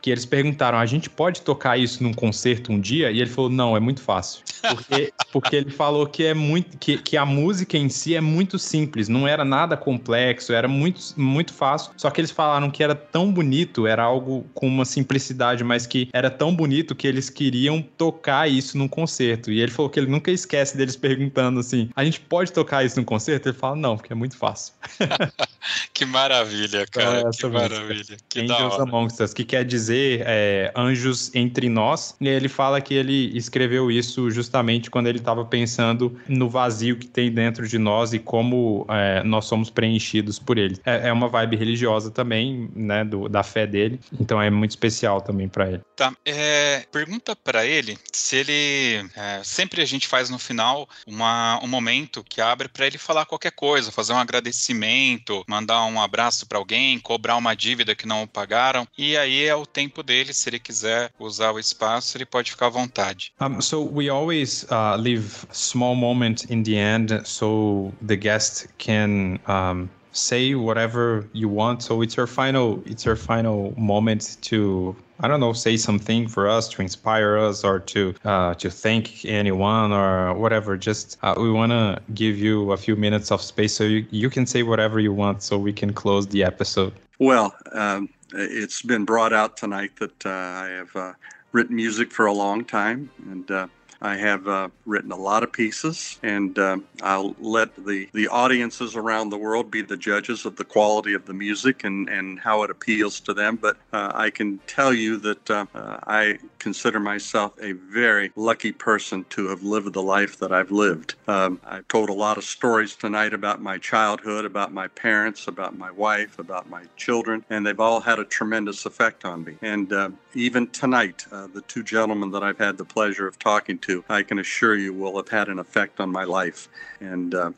que 0.00 0.10
eles 0.10 0.24
perguntaram: 0.24 0.78
a 0.78 0.86
gente 0.86 1.08
pode 1.08 1.42
tocar 1.42 1.78
isso 1.78 2.02
num 2.02 2.12
concerto 2.12 2.72
um 2.72 2.80
dia? 2.80 3.10
E 3.10 3.20
ele 3.20 3.30
falou: 3.30 3.50
não, 3.50 3.76
é 3.76 3.80
muito 3.80 4.00
fácil. 4.00 4.42
Porque, 4.60 5.12
porque 5.32 5.56
ele 5.56 5.70
falou 5.70 6.06
que 6.06 6.24
é 6.24 6.34
muito 6.34 6.76
que, 6.78 6.98
que 6.98 7.16
a 7.16 7.24
música 7.24 7.76
em 7.76 7.88
si 7.88 8.14
é 8.14 8.20
muito 8.20 8.58
simples, 8.58 9.08
não 9.08 9.26
era 9.26 9.44
nada 9.44 9.76
complexo, 9.76 10.52
era 10.52 10.68
muito, 10.68 11.00
muito 11.16 11.52
fácil. 11.52 11.92
Só 11.96 12.10
que 12.10 12.20
eles 12.20 12.30
falaram 12.30 12.70
que 12.70 12.82
era 12.82 12.94
tão 12.94 13.32
bonito, 13.32 13.86
era 13.86 14.02
algo 14.02 14.46
com 14.54 14.66
uma 14.66 14.84
simplicidade, 14.84 15.62
mas 15.64 15.86
que 15.86 16.08
era 16.12 16.30
tão 16.30 16.54
bonito 16.54 16.94
que 16.94 17.06
eles 17.06 17.30
queriam 17.30 17.82
tocar 17.82 18.48
isso 18.50 18.76
num 18.76 18.88
concerto. 18.88 19.50
E 19.50 19.60
ele 19.60 19.70
falou 19.70 19.90
que 19.90 19.98
ele 19.98 20.10
nunca 20.10 20.30
esquece 20.30 20.76
deles 20.76 20.96
perguntando 20.96 21.60
assim: 21.60 21.90
a 21.94 22.04
gente 22.04 22.20
pode 22.20 22.52
tocar 22.52 22.84
isso 22.84 22.96
num 22.98 23.04
concerto? 23.04 23.48
Ele 23.48 23.56
fala, 23.56 23.76
não, 23.76 23.96
porque 23.96 24.12
é 24.12 24.16
muito 24.16 24.36
fácil. 24.36 24.74
que 25.94 26.04
maravilha, 26.04 26.86
cara. 26.86 27.20
Então, 27.20 27.30
que 27.30 27.46
maravilha. 27.46 28.16
Que 28.28 28.40
Angels 28.40 28.80
Amongst 28.80 29.20
Que 29.32 29.44
quer 29.44 29.64
dizer 29.64 30.22
é, 30.26 30.72
anjos 30.76 31.34
entre 31.34 31.68
nós. 31.68 32.14
E 32.20 32.28
ele 32.28 32.48
fala 32.48 32.80
que 32.80 32.94
ele 32.94 33.36
escreveu 33.36 33.90
isso 33.90 34.30
justamente 34.30 34.90
quando 34.90 35.06
ele 35.06 35.18
estava 35.18 35.44
pensando 35.44 36.18
no 36.28 36.48
vazio 36.48 36.96
que 36.96 37.06
tem 37.06 37.30
dentro 37.30 37.66
de 37.66 37.78
nós 37.78 38.12
e 38.12 38.18
como 38.18 38.86
é, 38.88 39.22
nós 39.22 39.44
somos 39.46 39.70
preenchidos 39.70 40.38
por 40.38 40.58
ele. 40.58 40.78
É, 40.84 41.08
é, 41.08 41.12
uma 41.12 41.28
vibe 41.28 41.56
religiosa 41.56 42.10
também, 42.10 42.70
né, 42.74 43.04
do, 43.04 43.28
da 43.28 43.42
fé 43.42 43.66
dele. 43.66 44.00
Então 44.20 44.40
é 44.40 44.50
muito 44.50 44.70
especial 44.70 45.20
também 45.20 45.48
para 45.48 45.68
ele. 45.68 45.80
Tá. 45.96 46.12
É, 46.24 46.84
pergunta 46.90 47.34
para 47.36 47.66
ele 47.66 47.98
se 48.12 48.36
ele 48.36 49.08
é, 49.16 49.40
sempre 49.42 49.82
a 49.82 49.84
gente 49.84 50.06
faz 50.06 50.30
no 50.30 50.38
final 50.38 50.88
uma, 51.06 51.58
um 51.62 51.66
momento 51.66 52.24
que 52.24 52.40
abre 52.40 52.68
para 52.68 52.86
ele 52.86 52.98
falar 52.98 53.26
qualquer 53.26 53.52
coisa, 53.52 53.92
fazer 53.92 54.12
um 54.12 54.18
agradecimento, 54.18 55.44
mandar 55.48 55.84
um 55.86 56.00
abraço 56.00 56.46
para 56.46 56.58
alguém, 56.58 56.98
cobrar 56.98 57.36
uma 57.36 57.54
dívida 57.54 57.94
que 57.94 58.06
não 58.06 58.26
pagaram. 58.26 58.86
E 58.96 59.16
aí 59.18 59.44
é 59.44 59.54
o 59.54 59.66
tempo 59.66 60.02
dele, 60.02 60.32
se 60.32 60.48
ele 60.48 60.58
quiser 60.58 61.10
usar 61.18 61.52
o 61.52 61.58
espaço, 61.58 62.16
ele 62.16 62.24
pode 62.24 62.50
ficar 62.50 62.66
à 62.66 62.70
vontade. 62.70 63.32
Um, 63.40 63.60
so 63.60 63.82
we 63.82 64.08
always 64.08 64.64
uh, 64.70 64.96
leave 64.96 65.46
small 65.52 65.94
moment 65.94 66.46
in 66.50 66.62
the 66.62 66.76
end 66.76 67.20
so 67.24 67.92
the 68.06 68.16
guest 68.16 68.68
can 68.78 69.38
um, 69.46 69.88
say 70.12 70.54
whatever 70.54 71.28
you 71.32 71.48
want. 71.48 71.82
So 71.82 72.02
it's 72.02 72.16
your 72.16 72.26
final 72.26 72.82
it's 72.86 73.04
your 73.04 73.16
final 73.16 73.74
moment 73.76 74.38
to 74.42 74.96
I 75.20 75.26
don't 75.26 75.40
know, 75.40 75.52
say 75.52 75.76
something 75.76 76.28
for 76.28 76.48
us 76.48 76.68
to 76.68 76.82
inspire 76.82 77.38
us 77.38 77.64
or 77.64 77.80
to 77.80 78.14
uh, 78.24 78.54
to 78.54 78.70
thank 78.70 79.24
anyone 79.24 79.92
or 79.92 80.34
whatever. 80.34 80.76
Just 80.76 81.18
uh, 81.22 81.34
we 81.36 81.50
want 81.50 81.72
to 81.72 82.00
give 82.14 82.38
you 82.38 82.72
a 82.72 82.76
few 82.76 82.94
minutes 82.94 83.32
of 83.32 83.42
space 83.42 83.74
so 83.74 83.84
you, 83.84 84.06
you 84.10 84.30
can 84.30 84.46
say 84.46 84.62
whatever 84.62 85.00
you 85.00 85.12
want 85.12 85.42
so 85.42 85.58
we 85.58 85.72
can 85.72 85.92
close 85.92 86.28
the 86.28 86.44
episode. 86.44 86.92
Well, 87.18 87.52
um, 87.72 88.08
it's 88.32 88.82
been 88.82 89.04
brought 89.04 89.32
out 89.32 89.56
tonight 89.56 89.92
that 89.96 90.26
uh, 90.26 90.30
I 90.30 90.68
have 90.68 90.96
uh, 90.96 91.12
written 91.52 91.76
music 91.76 92.12
for 92.12 92.26
a 92.26 92.32
long 92.32 92.64
time 92.64 93.10
and 93.30 93.50
uh, 93.50 93.66
I 94.00 94.16
have 94.16 94.46
uh, 94.46 94.68
written 94.86 95.10
a 95.10 95.16
lot 95.16 95.42
of 95.42 95.52
pieces, 95.52 96.18
and 96.22 96.56
uh, 96.58 96.78
I'll 97.02 97.34
let 97.40 97.74
the, 97.84 98.08
the 98.12 98.28
audiences 98.28 98.94
around 98.94 99.30
the 99.30 99.38
world 99.38 99.70
be 99.70 99.82
the 99.82 99.96
judges 99.96 100.46
of 100.46 100.56
the 100.56 100.64
quality 100.64 101.14
of 101.14 101.26
the 101.26 101.34
music 101.34 101.84
and, 101.84 102.08
and 102.08 102.38
how 102.38 102.62
it 102.62 102.70
appeals 102.70 103.18
to 103.20 103.34
them. 103.34 103.56
But 103.56 103.76
uh, 103.92 104.12
I 104.14 104.30
can 104.30 104.58
tell 104.66 104.94
you 104.94 105.16
that 105.18 105.50
uh, 105.50 105.66
uh, 105.74 105.98
I 106.06 106.38
consider 106.58 107.00
myself 107.00 107.52
a 107.60 107.72
very 107.72 108.30
lucky 108.36 108.72
person 108.72 109.24
to 109.30 109.48
have 109.48 109.62
lived 109.62 109.92
the 109.92 110.02
life 110.02 110.38
that 110.38 110.52
I've 110.52 110.70
lived. 110.70 111.14
Um, 111.26 111.60
I've 111.64 111.88
told 111.88 112.08
a 112.08 112.14
lot 112.14 112.38
of 112.38 112.44
stories 112.44 112.94
tonight 112.94 113.34
about 113.34 113.60
my 113.60 113.78
childhood, 113.78 114.44
about 114.44 114.72
my 114.72 114.88
parents, 114.88 115.48
about 115.48 115.76
my 115.76 115.90
wife, 115.90 116.38
about 116.38 116.70
my 116.70 116.84
children, 116.96 117.44
and 117.50 117.66
they've 117.66 117.80
all 117.80 118.00
had 118.00 118.18
a 118.18 118.24
tremendous 118.24 118.86
effect 118.86 119.24
on 119.24 119.44
me. 119.44 119.56
And 119.62 119.92
uh, 119.92 120.10
even 120.34 120.68
tonight, 120.68 121.26
the 121.30 121.62
two 121.66 121.82
gentlemen 121.82 122.30
that 122.32 122.42
I've 122.42 122.58
had 122.58 122.76
the 122.76 122.84
pleasure 122.84 123.26
of 123.26 123.38
talking 123.38 123.78
to 123.78 123.87
to, 123.88 124.04
I 124.08 124.22
can 124.22 124.38
assure 124.38 124.76
you, 124.76 124.92
will 124.92 125.16
have 125.16 125.28
had 125.28 125.48
an 125.48 125.58
effect 125.58 125.98
on 125.98 126.10
my 126.10 126.24
life. 126.24 126.68
And 127.00 127.34
uh, 127.34 127.52